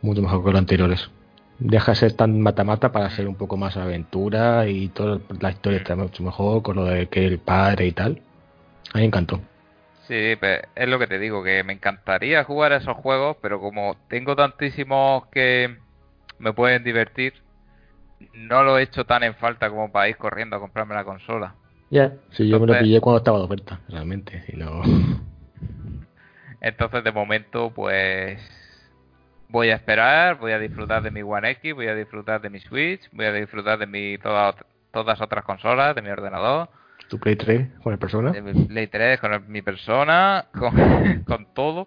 Mucho 0.02 0.22
mejor 0.22 0.44
que 0.44 0.52
los 0.52 0.60
anteriores. 0.60 1.10
Deja 1.58 1.94
de 1.94 1.96
ser 1.96 2.14
tan 2.14 2.42
mata-mata 2.42 2.92
para 2.92 3.10
ser 3.10 3.28
un 3.28 3.36
poco 3.36 3.56
más 3.56 3.78
aventura 3.78 4.68
y 4.68 4.90
toda 4.90 5.20
la 5.40 5.52
historia 5.52 5.80
está 5.80 5.96
mucho 5.96 6.22
mejor 6.24 6.62
con 6.62 6.76
lo 6.76 6.86
de 6.86 7.08
que 7.08 7.26
el 7.26 7.40
padre 7.40 7.88
y 7.88 7.92
tal. 7.94 8.22
A 8.94 8.98
mí 8.98 9.02
me 9.02 9.06
encantó. 9.06 9.40
Sí, 10.08 10.36
pues 10.40 10.62
es 10.76 10.88
lo 10.88 11.00
que 11.00 11.08
te 11.08 11.18
digo, 11.18 11.44
que 11.44 11.64
me 11.64 11.74
encantaría 11.74 12.44
jugar 12.44 12.74
a 12.74 12.78
esos 12.78 12.96
juegos, 12.98 13.38
pero 13.42 13.60
como 13.60 13.96
tengo 14.10 14.36
tantísimos 14.36 15.26
que 15.28 15.78
me 16.38 16.54
pueden 16.54 16.84
divertir, 16.84 17.34
no 18.34 18.64
lo 18.64 18.78
he 18.78 18.84
hecho 18.84 19.06
tan 19.06 19.24
en 19.24 19.36
falta 19.36 19.70
como 19.70 19.92
para 19.92 20.10
ir 20.10 20.18
corriendo 20.18 20.58
a 20.58 20.60
comprarme 20.60 20.94
la 20.94 21.04
consola. 21.04 21.56
Ya. 21.90 22.14
Sí, 22.32 22.48
yo 22.48 22.60
me 22.60 22.68
lo 22.68 22.80
pillé 22.80 23.00
cuando 23.00 23.18
estaba 23.20 23.40
de 23.40 23.46
oferta, 23.46 23.80
realmente. 23.88 24.44
Si 24.46 24.58
no... 24.58 24.82
Entonces, 26.62 27.04
de 27.04 27.12
momento, 27.12 27.72
pues 27.72 28.40
voy 29.50 29.70
a 29.70 29.76
esperar, 29.76 30.36
voy 30.38 30.52
a 30.52 30.60
disfrutar 30.60 31.02
de 31.04 31.12
mi 31.12 31.22
One 31.22 31.50
X, 31.52 31.74
voy 31.74 31.88
a 31.88 31.96
disfrutar 31.96 32.42
de 32.42 32.50
mi 32.50 32.60
Switch, 32.60 33.10
voy 33.12 33.26
a 33.26 33.32
disfrutar 33.34 33.78
de 33.80 33.88
mi 33.88 34.18
toda- 34.18 34.56
todas 34.92 35.20
otras 35.22 35.44
consolas, 35.44 35.96
de 35.96 36.02
mi 36.02 36.10
ordenador, 36.10 36.70
Tu 37.10 37.20
Play 37.20 37.36
3 37.36 37.70
con 37.84 37.94
el 37.94 38.00
persona. 38.00 38.32
de 38.32 38.42
mi 38.42 38.66
Play 38.66 38.88
3, 38.88 39.20
con 39.20 39.34
el- 39.34 39.42
mi 39.48 39.62
persona, 39.62 40.46
con, 40.58 40.72
con 41.26 41.54
todo. 41.54 41.86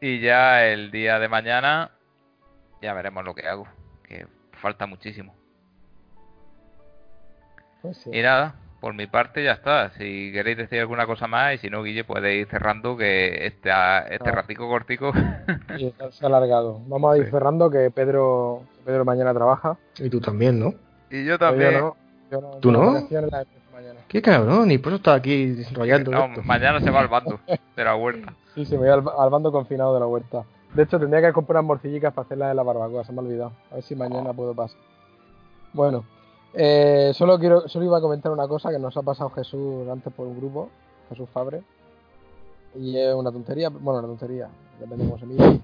Y 0.00 0.20
ya 0.20 0.64
el 0.66 0.90
día 0.90 1.18
de 1.18 1.28
mañana 1.28 1.90
ya 2.80 2.94
veremos 2.94 3.24
lo 3.24 3.34
que 3.34 3.46
hago, 3.48 3.66
que 4.04 4.26
falta 4.52 4.86
muchísimo. 4.86 5.34
Pues 7.82 7.96
sí. 7.98 8.10
Y 8.12 8.22
nada, 8.22 8.54
por 8.80 8.94
mi 8.94 9.06
parte 9.06 9.44
ya 9.44 9.52
está. 9.52 9.90
Si 9.90 10.30
queréis 10.32 10.56
decir 10.56 10.80
alguna 10.80 11.06
cosa 11.06 11.26
más 11.26 11.54
y 11.54 11.58
si 11.58 11.70
no, 11.70 11.82
Guille, 11.82 12.04
podéis 12.04 12.42
ir 12.42 12.48
cerrando 12.48 12.96
que 12.96 13.46
este, 13.46 13.70
este 14.10 14.28
No. 14.30 14.32
ratico 14.34 14.68
cortico 14.68 15.12
Y 15.76 15.92
se 16.10 16.24
ha 16.24 16.26
alargado. 16.28 16.80
Vamos 16.86 17.12
a 17.14 17.18
ir 17.18 17.24
Sí. 17.26 17.30
cerrando 17.30 17.70
que 17.70 17.90
Pedro, 17.90 18.62
Pedro 18.84 19.04
mañana 19.04 19.32
trabaja. 19.34 19.76
Y 19.98 20.08
tú 20.10 20.20
también, 20.20 20.58
¿no? 20.58 20.74
Y 21.10 21.24
yo 21.24 21.38
también. 21.38 21.72
Yo 21.72 21.80
no. 21.80 21.96
Yo 22.30 22.40
no. 22.40 22.50
¿Tú 22.60 22.72
no? 22.72 22.94
Qué 24.08 24.20
cabrón, 24.22 24.70
y 24.70 24.78
por 24.78 24.92
eso 24.92 24.96
estaba 24.96 25.16
aquí 25.16 25.56
No, 25.76 25.84
esto. 25.84 26.42
mañana 26.44 26.80
se 26.80 26.90
va 26.90 27.00
al 27.00 27.08
bando 27.08 27.38
de 27.76 27.84
la 27.84 27.94
huerta. 27.96 28.34
Sí, 28.54 28.64
sí, 28.64 28.72
me 28.72 28.78
voy 28.80 28.88
al, 28.88 29.04
al 29.18 29.30
bando 29.30 29.52
confinado 29.52 29.94
de 29.94 30.00
la 30.00 30.06
huerta. 30.06 30.44
De 30.74 30.82
hecho, 30.84 30.98
tendría 31.00 31.20
que 31.22 31.32
comprar 31.32 31.62
morcillicas 31.62 32.12
para 32.12 32.24
hacerlas 32.26 32.48
de 32.50 32.54
la 32.54 32.62
barbacoa, 32.62 33.04
se 33.04 33.12
me 33.12 33.18
ha 33.20 33.22
olvidado. 33.24 33.52
A 33.70 33.74
ver 33.76 33.82
si 33.84 33.94
mañana 33.96 34.32
puedo 34.32 34.54
pasar. 34.54 34.78
Bueno, 35.72 36.04
eh, 36.54 37.12
solo 37.14 37.38
quiero, 37.38 37.68
solo 37.68 37.84
iba 37.84 37.98
a 37.98 38.00
comentar 38.00 38.32
una 38.32 38.48
cosa 38.48 38.70
que 38.70 38.78
nos 38.78 38.96
ha 38.96 39.02
pasado 39.02 39.30
Jesús 39.30 39.88
antes 39.88 40.12
por 40.12 40.26
un 40.26 40.36
grupo, 40.36 40.70
Jesús 41.08 41.28
Fabre. 41.30 41.62
Y 42.74 42.96
es 42.96 43.14
una 43.14 43.32
tontería, 43.32 43.68
bueno, 43.68 43.98
una 43.98 44.08
tontería, 44.08 44.48
depende 44.78 45.04
de 45.04 45.10
cómo 45.10 45.20
se 45.20 45.26
mire. 45.26 45.60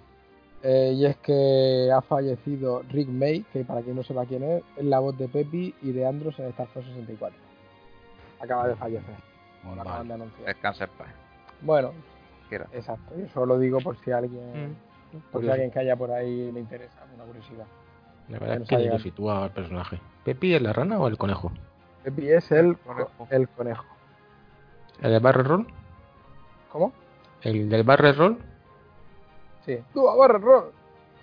Eh, 0.62 0.92
y 0.96 1.04
es 1.04 1.16
que 1.18 1.90
ha 1.94 2.00
fallecido 2.02 2.82
Rick 2.88 3.08
May, 3.08 3.42
que 3.52 3.64
para 3.64 3.82
quien 3.82 3.94
no 3.94 4.02
sepa 4.02 4.26
quién 4.26 4.42
es, 4.42 4.62
es 4.76 4.84
la 4.84 4.98
voz 4.98 5.16
de 5.16 5.28
Pepi 5.28 5.74
y 5.82 5.92
de 5.92 6.06
Andros 6.06 6.38
en 6.38 6.46
Star 6.46 6.66
Fox 6.68 6.86
64. 6.86 7.38
Acaba 8.40 8.68
de 8.68 8.74
fallecer, 8.74 9.14
lo 9.64 9.80
acaban 9.80 10.08
de 10.08 10.14
anunciar. 10.14 10.46
Descansa 10.46 10.84
en 10.84 10.90
paz. 10.90 11.08
Bueno, 11.62 11.92
Quiera. 12.48 12.66
Exacto, 12.72 13.14
yo 13.16 13.26
solo 13.28 13.46
lo 13.46 13.58
digo 13.58 13.78
por 13.80 13.96
si 14.04 14.12
alguien, 14.12 14.76
por 15.32 15.42
si 15.42 15.50
alguien 15.50 15.70
que 15.70 15.80
haya 15.80 15.96
por 15.96 16.10
ahí 16.10 16.50
le 16.52 16.60
interesa, 16.60 17.04
una 17.14 17.24
curiosidad. 17.24 17.66
La 18.28 18.38
verdad 18.38 18.56
que 18.58 18.62
es 18.62 18.68
que 18.68 18.74
nos 18.74 18.82
ha 18.82 18.86
ni 18.86 18.90
lo 18.90 18.98
sitúa 18.98 19.44
al 19.44 19.52
personaje. 19.52 20.00
¿Pepi 20.26 20.56
es 20.56 20.60
la 20.60 20.72
rana 20.72 20.98
o 20.98 21.06
el 21.06 21.16
conejo? 21.16 21.52
Pepi 22.02 22.28
es 22.32 22.50
el 22.50 22.76
Conejo. 22.78 23.28
el 23.30 23.48
conejo. 23.48 23.84
¿El 25.00 25.12
del 25.12 25.20
barre 25.20 25.44
roll? 25.44 25.66
¿Cómo? 26.72 26.92
¿El 27.42 27.68
del 27.68 27.84
barre 27.84 28.12
roll? 28.12 28.36
Sí. 29.64 29.78
¡Tú, 29.94 30.04
barra, 30.04 30.38
rol! 30.38 30.72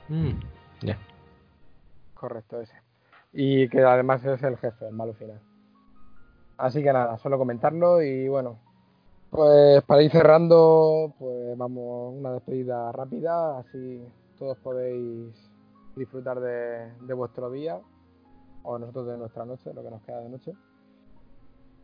Mm, 0.08 0.32
ya. 0.84 0.98
Correcto, 2.14 2.62
ese. 2.62 2.76
Y 3.34 3.68
que 3.68 3.82
además 3.84 4.24
es 4.24 4.42
el 4.42 4.56
jefe, 4.56 4.88
el 4.88 4.94
malo 4.96 5.14
final. 5.16 5.42
Así 6.56 6.82
que 6.82 6.94
nada, 6.94 7.18
solo 7.18 7.38
comentarlo 7.38 8.02
y 8.02 8.30
bueno. 8.30 8.58
Pues 9.32 9.84
para 9.84 10.02
ir 10.02 10.12
cerrando, 10.12 11.14
pues 11.20 11.58
vamos 11.58 12.14
una 12.16 12.32
despedida 12.32 12.90
rápida, 12.94 13.58
así 13.58 14.02
todos 14.40 14.58
podéis 14.60 15.52
disfrutar 15.98 16.40
de, 16.40 16.90
de 17.02 17.14
vuestro 17.14 17.52
día 17.52 17.82
o 18.64 18.77
nosotros 18.80 19.07
de 19.07 19.18
nuestra 19.18 19.45
noche, 19.45 19.73
lo 19.73 19.84
que 19.84 19.90
nos 19.91 20.02
queda 20.03 20.22
de 20.22 20.30
noche. 20.30 20.53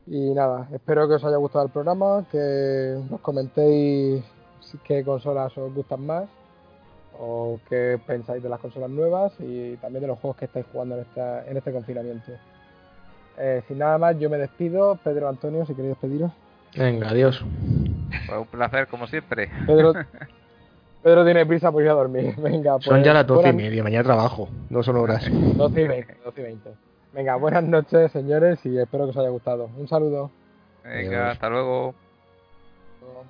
Y 0.08 0.34
nada, 0.34 0.68
espero 0.74 1.08
que 1.08 1.16
os 1.16 1.24
haya 1.24 1.38
gustado 1.38 1.66
el 1.66 1.72
programa, 1.72 2.26
que 2.32 2.98
nos 3.10 3.20
comentéis 3.22 4.24
si- 4.62 4.78
qué 4.80 5.04
consolas 5.04 5.56
os 5.58 5.74
gustan 5.74 6.06
más 6.06 6.28
o 7.20 7.60
qué 7.70 8.00
pensáis 8.08 8.42
de 8.42 8.50
las 8.50 8.60
consolas 8.60 8.90
nuevas 8.90 9.34
y 9.40 9.76
también 9.78 10.02
de 10.02 10.08
los 10.08 10.20
juegos 10.20 10.38
que 10.38 10.46
estáis 10.46 10.66
jugando 10.72 10.96
en, 10.96 11.02
esta, 11.02 11.46
en 11.48 11.58
este 11.58 11.72
confinamiento. 11.72 12.32
Eh, 13.38 13.62
sin 13.68 13.78
nada 13.78 13.98
más, 13.98 14.18
yo 14.20 14.30
me 14.30 14.38
despido. 14.38 14.98
Pedro 15.04 15.28
Antonio, 15.30 15.66
si 15.66 15.74
queréis 15.74 15.92
despediros. 15.94 16.32
Venga, 16.76 17.10
adiós. 17.10 17.44
Pues 18.28 18.40
un 18.40 18.48
placer, 18.48 18.88
como 18.88 19.06
siempre. 19.08 19.50
Pedro, 19.68 19.94
Pedro 21.04 21.24
tiene 21.24 21.46
prisa 21.46 21.72
por 21.72 21.82
ir 21.84 21.90
a 21.90 21.94
dormir. 21.94 22.36
Venga, 22.38 22.74
pues. 22.74 22.86
Son 22.86 23.04
ya 23.04 23.14
las 23.14 23.26
doce 23.26 23.50
y 23.50 23.54
media, 23.54 23.84
mañana 23.84 24.04
trabajo. 24.04 24.50
No 24.70 24.84
son 24.84 24.98
horas. 24.98 25.26
12 25.32 25.82
y 25.82 25.88
20, 25.88 26.18
12 26.26 26.42
y 26.42 26.44
20. 26.44 26.70
Venga, 27.14 27.36
buenas 27.38 27.64
noches, 27.64 28.12
señores, 28.12 28.64
y 28.66 28.78
espero 28.78 29.06
que 29.06 29.12
os 29.12 29.18
haya 29.18 29.30
gustado. 29.30 29.70
Un 29.78 29.88
saludo. 29.88 30.30
Venga, 30.84 31.18
Adiós. 31.22 31.32
hasta 31.34 31.50
luego. 31.50 31.88
Hasta 31.90 33.06
luego. 33.06 33.24